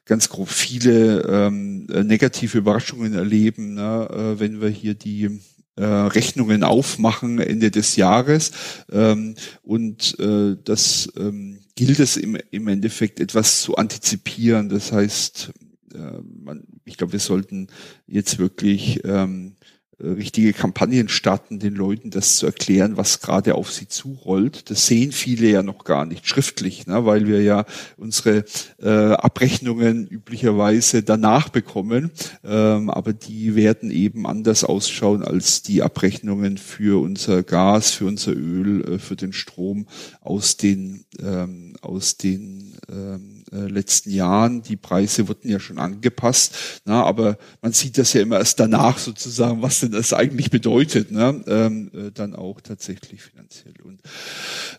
ganz 0.09 0.29
grob 0.29 0.49
viele 0.49 1.21
ähm, 1.23 1.87
äh, 1.93 2.03
negative 2.03 2.59
Überraschungen 2.59 3.15
erleben, 3.15 3.75
ne, 3.75 4.09
äh, 4.11 4.41
wenn 4.41 4.61
wir 4.61 4.69
hier 4.69 4.95
die 4.95 5.39
äh, 5.77 5.85
Rechnungen 5.85 6.65
aufmachen 6.65 7.39
Ende 7.39 7.71
des 7.71 7.95
Jahres. 7.95 8.51
Ähm, 8.91 9.37
und 9.63 10.19
äh, 10.19 10.57
das 10.65 11.13
ähm, 11.17 11.61
gilt 11.77 12.01
es 12.01 12.17
im, 12.17 12.37
im 12.51 12.67
Endeffekt 12.67 13.21
etwas 13.21 13.63
zu 13.63 13.77
antizipieren. 13.77 14.69
Das 14.69 14.91
heißt, 14.91 15.53
äh, 15.95 16.21
man, 16.43 16.65
ich 16.85 16.97
glaube, 16.97 17.13
wir 17.13 17.21
sollten 17.21 17.69
jetzt 18.07 18.39
wirklich 18.39 19.05
ähm, 19.05 19.55
äh, 19.58 19.58
richtige 20.01 20.53
Kampagnen 20.53 21.09
starten, 21.09 21.59
den 21.59 21.75
Leuten 21.75 22.11
das 22.11 22.37
zu 22.37 22.47
erklären, 22.47 22.97
was 22.97 23.21
gerade 23.21 23.55
auf 23.55 23.73
sie 23.73 23.89
zurollt. 23.89 24.71
Das 24.71 24.87
sehen 24.87 25.13
viele 25.13 25.49
ja 25.49 25.63
noch 25.63 25.85
gar 25.85 26.07
nicht 26.07 26.29
schriftlich, 26.29 26.87
ne, 26.87 27.05
weil 27.05 27.27
wir 27.27 27.43
ja 27.43 27.65
unsere 27.97 28.45
äh, 28.81 28.89
Abrechnungen 28.89 30.07
üblicherweise 30.07 31.03
danach 31.03 31.49
bekommen. 31.49 32.13
Ähm, 32.45 32.91
aber 32.91 33.13
die 33.13 33.57
werden 33.57 33.91
eben 33.91 34.27
anders 34.27 34.63
ausschauen 34.65 35.23
als 35.23 35.63
die 35.63 35.83
Abrechnungen 35.83 36.59
für 36.59 37.03
unser 37.03 37.43
Gas, 37.43 37.91
für 37.91 38.07
unser 38.07 38.33
Öl, 38.33 38.85
äh, 38.95 38.99
für 38.99 39.17
den 39.17 39.33
Strom 39.33 39.87
aus 40.21 40.57
den, 40.57 41.05
ähm, 41.21 41.75
aus 41.81 42.17
den 42.17 42.77
ähm, 42.89 43.38
äh, 43.53 43.67
letzten 43.67 44.11
Jahren. 44.11 44.63
Die 44.63 44.77
Preise 44.77 45.29
wurden 45.29 45.49
ja 45.49 45.61
schon 45.61 45.79
angepasst, 45.79 46.83
na, 46.85 47.05
aber 47.05 47.39
man 47.63 47.73
sieht 47.73 47.99
das 47.99 48.13
ja 48.13 48.23
immer 48.23 48.39
erst 48.39 48.61
danach 48.61 48.99
sozusagen, 48.99 49.63
was 49.63 49.81
denn 49.81 49.93
das 49.93 50.13
eigentlich 50.13 50.51
bedeutet, 50.51 51.11
ne? 51.11 51.43
ähm, 51.47 51.91
äh, 51.95 52.11
dann 52.13 52.35
auch 52.35 52.61
tatsächlich 52.61 53.23
finanziell. 53.23 53.75
Und 53.83 54.01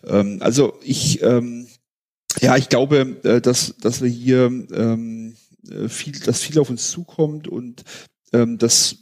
ähm, 0.04 0.38
also 0.40 0.78
ich 0.82 1.22
ähm, 1.22 1.66
ja, 2.40 2.56
ich 2.56 2.68
glaube, 2.68 3.16
äh, 3.24 3.40
dass, 3.40 3.74
dass 3.80 4.02
wir 4.02 4.08
hier 4.08 4.46
ähm, 4.46 5.34
äh, 5.68 5.88
viel, 5.88 6.18
dass 6.20 6.42
viel 6.42 6.58
auf 6.58 6.70
uns 6.70 6.90
zukommt 6.90 7.48
und 7.48 7.84
ähm, 8.32 8.58
dass 8.58 8.96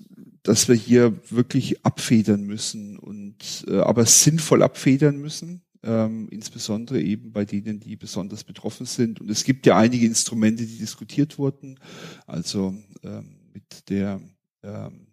dass 0.44 0.66
wir 0.66 0.76
hier 0.76 1.14
wirklich 1.28 1.84
abfedern 1.84 2.44
müssen 2.44 2.98
und 2.98 3.66
äh, 3.68 3.80
aber 3.80 4.06
sinnvoll 4.06 4.62
abfedern 4.62 5.18
müssen, 5.18 5.62
ähm, 5.88 6.28
insbesondere 6.30 7.00
eben 7.00 7.32
bei 7.32 7.44
denen, 7.46 7.80
die 7.80 7.96
besonders 7.96 8.44
betroffen 8.44 8.84
sind. 8.86 9.20
Und 9.20 9.30
es 9.30 9.42
gibt 9.44 9.64
ja 9.66 9.76
einige 9.76 10.06
Instrumente, 10.06 10.66
die 10.66 10.78
diskutiert 10.78 11.38
wurden, 11.38 11.78
also 12.26 12.74
ähm, 13.02 13.36
mit 13.54 13.88
der 13.88 14.20
ähm, 14.62 15.06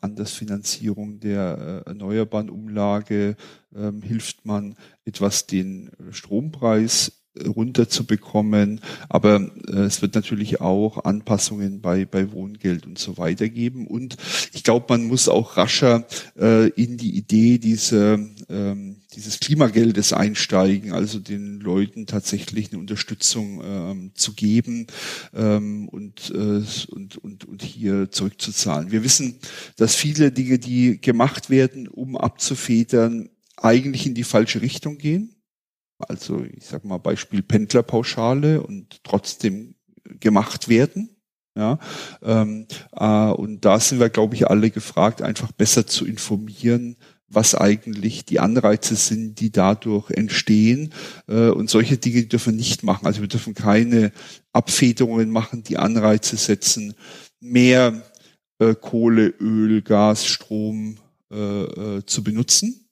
Andersfinanzierung 0.00 1.18
der 1.18 1.82
äh, 1.84 1.88
erneuerbaren 1.88 2.50
Umlage 2.50 3.34
ähm, 3.74 4.00
hilft 4.00 4.46
man 4.46 4.76
etwas 5.04 5.48
den 5.48 5.90
Strompreis 6.12 7.25
runterzubekommen. 7.44 8.80
Aber 9.08 9.50
äh, 9.68 9.80
es 9.80 10.02
wird 10.02 10.14
natürlich 10.14 10.60
auch 10.60 11.04
Anpassungen 11.04 11.80
bei, 11.80 12.04
bei 12.04 12.32
Wohngeld 12.32 12.86
und 12.86 12.98
so 12.98 13.18
weiter 13.18 13.48
geben. 13.48 13.86
Und 13.86 14.16
ich 14.52 14.62
glaube, 14.62 14.86
man 14.88 15.06
muss 15.06 15.28
auch 15.28 15.56
rascher 15.56 16.06
äh, 16.38 16.68
in 16.70 16.96
die 16.96 17.16
Idee 17.16 17.58
dieser, 17.58 18.18
ähm, 18.48 18.96
dieses 19.14 19.40
Klimageldes 19.40 20.12
einsteigen, 20.12 20.92
also 20.92 21.18
den 21.18 21.60
Leuten 21.60 22.06
tatsächlich 22.06 22.70
eine 22.70 22.80
Unterstützung 22.80 23.62
ähm, 23.64 24.10
zu 24.14 24.34
geben 24.34 24.86
ähm, 25.34 25.88
und, 25.88 26.30
äh, 26.34 26.62
und, 26.90 27.16
und, 27.18 27.44
und 27.44 27.62
hier 27.62 28.10
zurückzuzahlen. 28.10 28.90
Wir 28.90 29.04
wissen, 29.04 29.38
dass 29.76 29.94
viele 29.94 30.32
Dinge, 30.32 30.58
die 30.58 31.00
gemacht 31.00 31.50
werden, 31.50 31.88
um 31.88 32.16
abzufedern, 32.16 33.28
eigentlich 33.56 34.06
in 34.06 34.14
die 34.14 34.24
falsche 34.24 34.60
Richtung 34.60 34.98
gehen 34.98 35.35
also 35.98 36.44
ich 36.44 36.66
sag 36.66 36.84
mal 36.84 36.98
Beispiel 36.98 37.42
Pendlerpauschale 37.42 38.62
und 38.62 39.02
trotzdem 39.04 39.74
gemacht 40.20 40.68
werden. 40.68 41.10
Ja, 41.56 41.78
ähm, 42.22 42.66
äh, 42.92 43.30
und 43.30 43.64
da 43.64 43.80
sind 43.80 43.98
wir, 43.98 44.10
glaube 44.10 44.34
ich, 44.34 44.46
alle 44.46 44.70
gefragt, 44.70 45.22
einfach 45.22 45.52
besser 45.52 45.86
zu 45.86 46.04
informieren, 46.04 46.96
was 47.28 47.54
eigentlich 47.54 48.26
die 48.26 48.40
Anreize 48.40 48.94
sind, 48.94 49.40
die 49.40 49.50
dadurch 49.50 50.10
entstehen. 50.10 50.92
Äh, 51.28 51.48
und 51.48 51.70
solche 51.70 51.96
Dinge 51.96 52.24
dürfen 52.24 52.52
wir 52.52 52.58
nicht 52.58 52.82
machen. 52.82 53.06
Also 53.06 53.22
wir 53.22 53.28
dürfen 53.28 53.54
keine 53.54 54.12
Abfederungen 54.52 55.30
machen, 55.30 55.62
die 55.62 55.78
Anreize 55.78 56.36
setzen, 56.36 56.94
mehr 57.40 58.02
äh, 58.58 58.74
Kohle, 58.74 59.28
Öl, 59.40 59.80
Gas, 59.80 60.26
Strom 60.26 60.98
äh, 61.30 62.02
zu 62.04 62.22
benutzen 62.22 62.85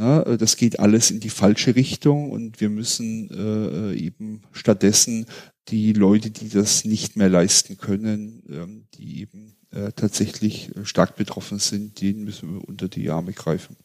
ja, 0.00 0.22
äh, 0.22 0.38
das 0.38 0.56
geht 0.56 0.80
alles 0.80 1.10
in 1.10 1.20
die 1.20 1.28
falsche 1.30 1.76
Richtung 1.76 2.30
und 2.30 2.60
wir 2.60 2.70
müssen 2.70 3.30
äh, 3.30 3.94
eben 3.94 4.42
stattdessen 4.52 5.26
die 5.68 5.92
Leute, 5.92 6.30
die 6.30 6.48
das 6.48 6.84
nicht 6.84 7.16
mehr 7.16 7.28
leisten 7.28 7.76
können, 7.76 8.42
ähm, 8.48 8.86
die 8.94 9.20
eben 9.20 9.56
äh, 9.72 9.92
tatsächlich 9.92 10.74
äh, 10.74 10.86
stark 10.86 11.16
betroffen 11.16 11.58
sind, 11.58 12.00
denen 12.00 12.24
müssen 12.24 12.54
wir 12.54 12.66
unter 12.66 12.88
die 12.88 13.10
Arme 13.10 13.32
greifen. 13.32 13.76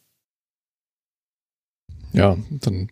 Ja, 2.13 2.37
dann 2.49 2.89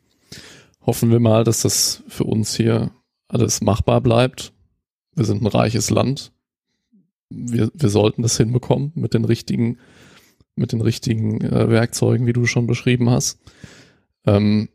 hoffen 0.86 1.10
wir 1.10 1.22
mal, 1.22 1.46
dass 1.46 1.62
das 1.62 2.04
für 2.10 2.26
uns 2.26 2.56
hier 2.58 2.92
alles 3.30 3.62
machbar 3.62 4.02
bleibt. 4.02 4.52
Wir 5.16 5.24
sind 5.24 5.42
ein 5.42 5.48
reiches 5.48 5.90
Land. 5.90 6.34
Wir, 7.30 7.72
wir 7.74 7.90
sollten 7.90 8.22
das 8.22 8.36
hinbekommen 8.36 8.92
mit 8.96 9.14
den 9.14 9.24
richtigen 9.24 9.80
mit 10.56 10.72
den 10.72 10.82
richtigen 10.82 11.42
äh, 11.42 11.70
Werkzeugen, 11.70 12.28
wie 12.28 12.34
du 12.34 12.46
schon 12.46 12.68
beschrieben 12.68 13.10
hast. 13.10 13.40
Ähm, 14.26 14.70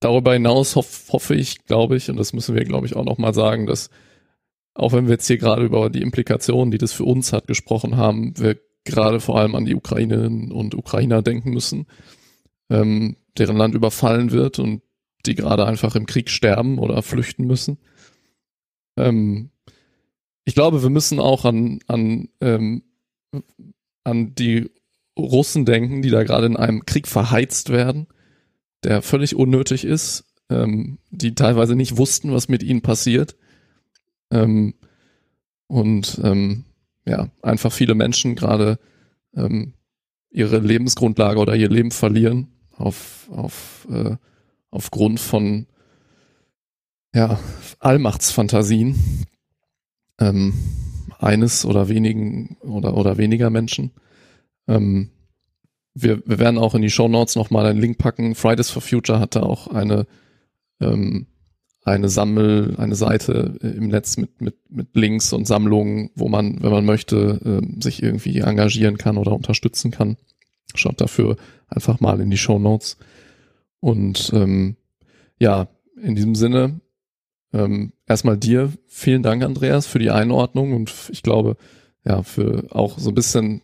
darüber 0.00 0.34
hinaus 0.34 0.76
hoff, 0.76 1.08
hoffe 1.10 1.34
ich, 1.34 1.64
glaube 1.64 1.96
ich, 1.96 2.10
und 2.10 2.16
das 2.16 2.32
müssen 2.32 2.54
wir, 2.54 2.64
glaube 2.64 2.86
ich, 2.86 2.96
auch 2.96 3.04
nochmal 3.04 3.34
sagen, 3.34 3.66
dass 3.66 3.90
auch 4.74 4.92
wenn 4.92 5.06
wir 5.06 5.12
jetzt 5.12 5.26
hier 5.26 5.38
gerade 5.38 5.64
über 5.64 5.88
die 5.88 6.02
Implikationen, 6.02 6.70
die 6.70 6.78
das 6.78 6.92
für 6.92 7.04
uns 7.04 7.32
hat, 7.32 7.46
gesprochen 7.46 7.96
haben, 7.96 8.36
wir 8.38 8.58
gerade 8.84 9.20
vor 9.20 9.38
allem 9.38 9.54
an 9.54 9.64
die 9.64 9.74
Ukrainerinnen 9.74 10.52
und 10.52 10.74
Ukrainer 10.74 11.22
denken 11.22 11.50
müssen, 11.50 11.86
ähm, 12.70 13.16
deren 13.38 13.56
Land 13.56 13.74
überfallen 13.74 14.30
wird 14.30 14.58
und 14.58 14.82
die 15.26 15.34
gerade 15.34 15.64
einfach 15.66 15.96
im 15.96 16.06
Krieg 16.06 16.28
sterben 16.28 16.78
oder 16.78 17.02
flüchten 17.02 17.46
müssen. 17.46 17.78
Ähm, 18.96 19.50
ich 20.44 20.54
glaube, 20.54 20.82
wir 20.82 20.90
müssen 20.90 21.18
auch 21.20 21.44
an, 21.44 21.80
an 21.86 22.28
ähm, 22.40 22.82
an 24.04 24.34
die 24.34 24.70
Russen 25.18 25.64
denken, 25.64 26.02
die 26.02 26.10
da 26.10 26.22
gerade 26.22 26.46
in 26.46 26.56
einem 26.56 26.86
Krieg 26.86 27.08
verheizt 27.08 27.70
werden, 27.70 28.06
der 28.82 29.02
völlig 29.02 29.36
unnötig 29.36 29.84
ist, 29.84 30.24
ähm, 30.50 30.98
die 31.10 31.34
teilweise 31.34 31.74
nicht 31.74 31.96
wussten, 31.96 32.32
was 32.32 32.48
mit 32.48 32.62
ihnen 32.62 32.82
passiert. 32.82 33.36
Ähm, 34.30 34.74
und 35.66 36.20
ähm, 36.22 36.64
ja, 37.06 37.28
einfach 37.42 37.72
viele 37.72 37.94
Menschen 37.94 38.34
gerade 38.34 38.78
ähm, 39.34 39.74
ihre 40.30 40.58
Lebensgrundlage 40.58 41.38
oder 41.38 41.54
ihr 41.54 41.68
Leben 41.68 41.90
verlieren 41.90 42.48
auf, 42.76 43.28
auf, 43.30 43.86
äh, 43.90 44.16
aufgrund 44.70 45.20
von 45.20 45.66
ja, 47.14 47.38
Allmachtsfantasien. 47.78 49.26
Ähm, 50.18 50.54
eines 51.24 51.64
oder 51.64 51.88
wenigen 51.88 52.56
oder, 52.60 52.96
oder 52.96 53.16
weniger 53.16 53.50
Menschen. 53.50 53.92
Ähm, 54.68 55.10
wir, 55.94 56.22
wir 56.26 56.38
werden 56.38 56.58
auch 56.58 56.74
in 56.74 56.82
die 56.82 56.90
Show 56.90 57.08
Notes 57.08 57.36
nochmal 57.36 57.66
einen 57.66 57.80
Link 57.80 57.98
packen. 57.98 58.34
Fridays 58.34 58.70
for 58.70 58.82
Future 58.82 59.20
hatte 59.20 59.42
auch 59.42 59.68
eine, 59.68 60.06
ähm, 60.80 61.26
eine 61.84 62.08
Sammel, 62.08 62.74
eine 62.78 62.94
Seite 62.94 63.58
im 63.60 63.88
Netz 63.88 64.16
mit, 64.16 64.40
mit, 64.40 64.56
mit 64.68 64.88
Links 64.94 65.32
und 65.32 65.46
Sammlungen, 65.46 66.10
wo 66.14 66.28
man, 66.28 66.62
wenn 66.62 66.70
man 66.70 66.84
möchte, 66.84 67.40
ähm, 67.44 67.80
sich 67.80 68.02
irgendwie 68.02 68.40
engagieren 68.40 68.98
kann 68.98 69.16
oder 69.16 69.32
unterstützen 69.32 69.90
kann. 69.90 70.16
Schaut 70.74 71.00
dafür 71.00 71.36
einfach 71.68 72.00
mal 72.00 72.20
in 72.20 72.30
die 72.30 72.38
Show 72.38 72.58
Notes. 72.58 72.96
Und 73.80 74.32
ähm, 74.34 74.76
ja, 75.38 75.68
in 76.02 76.16
diesem 76.16 76.34
Sinne 76.34 76.80
ähm, 77.52 77.92
erstmal 78.06 78.36
dir 78.36 78.72
vielen 78.86 79.22
Dank, 79.22 79.42
Andreas, 79.42 79.86
für 79.86 79.98
die 79.98 80.10
Einordnung 80.10 80.72
und 80.72 80.92
ich 81.10 81.22
glaube, 81.22 81.56
ja, 82.04 82.22
für 82.22 82.66
auch 82.70 82.98
so 82.98 83.10
ein 83.10 83.14
bisschen 83.14 83.62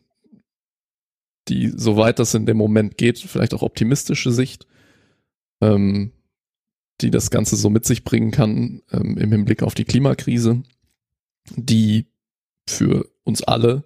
die, 1.48 1.72
soweit 1.74 2.18
das 2.18 2.34
in 2.34 2.46
dem 2.46 2.56
Moment 2.56 2.96
geht, 2.96 3.18
vielleicht 3.18 3.54
auch 3.54 3.62
optimistische 3.62 4.30
Sicht, 4.30 4.66
ähm, 5.60 6.12
die 7.00 7.10
das 7.10 7.30
Ganze 7.30 7.56
so 7.56 7.70
mit 7.70 7.84
sich 7.84 8.04
bringen 8.04 8.30
kann 8.30 8.82
ähm, 8.92 9.16
im 9.18 9.32
Hinblick 9.32 9.62
auf 9.62 9.74
die 9.74 9.84
Klimakrise, 9.84 10.62
die 11.56 12.06
für 12.68 13.10
uns 13.24 13.42
alle 13.42 13.84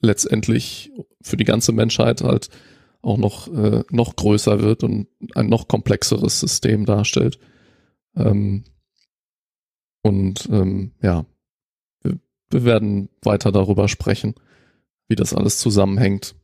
letztendlich 0.00 0.92
für 1.22 1.36
die 1.36 1.44
ganze 1.44 1.72
Menschheit 1.72 2.22
halt 2.22 2.50
auch 3.00 3.16
noch 3.16 3.52
äh, 3.52 3.82
noch 3.90 4.16
größer 4.16 4.60
wird 4.60 4.84
und 4.84 5.08
ein 5.34 5.48
noch 5.48 5.66
komplexeres 5.66 6.40
System 6.40 6.84
darstellt. 6.84 7.38
Ähm, 8.14 8.64
und 10.02 10.48
ähm, 10.50 10.92
ja, 11.00 11.24
wir, 12.02 12.18
wir 12.50 12.64
werden 12.64 13.08
weiter 13.22 13.52
darüber 13.52 13.88
sprechen, 13.88 14.34
wie 15.08 15.16
das 15.16 15.34
alles 15.34 15.58
zusammenhängt. 15.58 16.34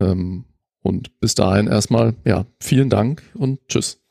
Ähm, 0.00 0.44
und 0.82 1.18
bis 1.20 1.34
dahin 1.34 1.66
erstmal, 1.66 2.14
ja, 2.24 2.46
vielen 2.60 2.90
Dank 2.90 3.22
und 3.34 3.66
tschüss. 3.68 4.05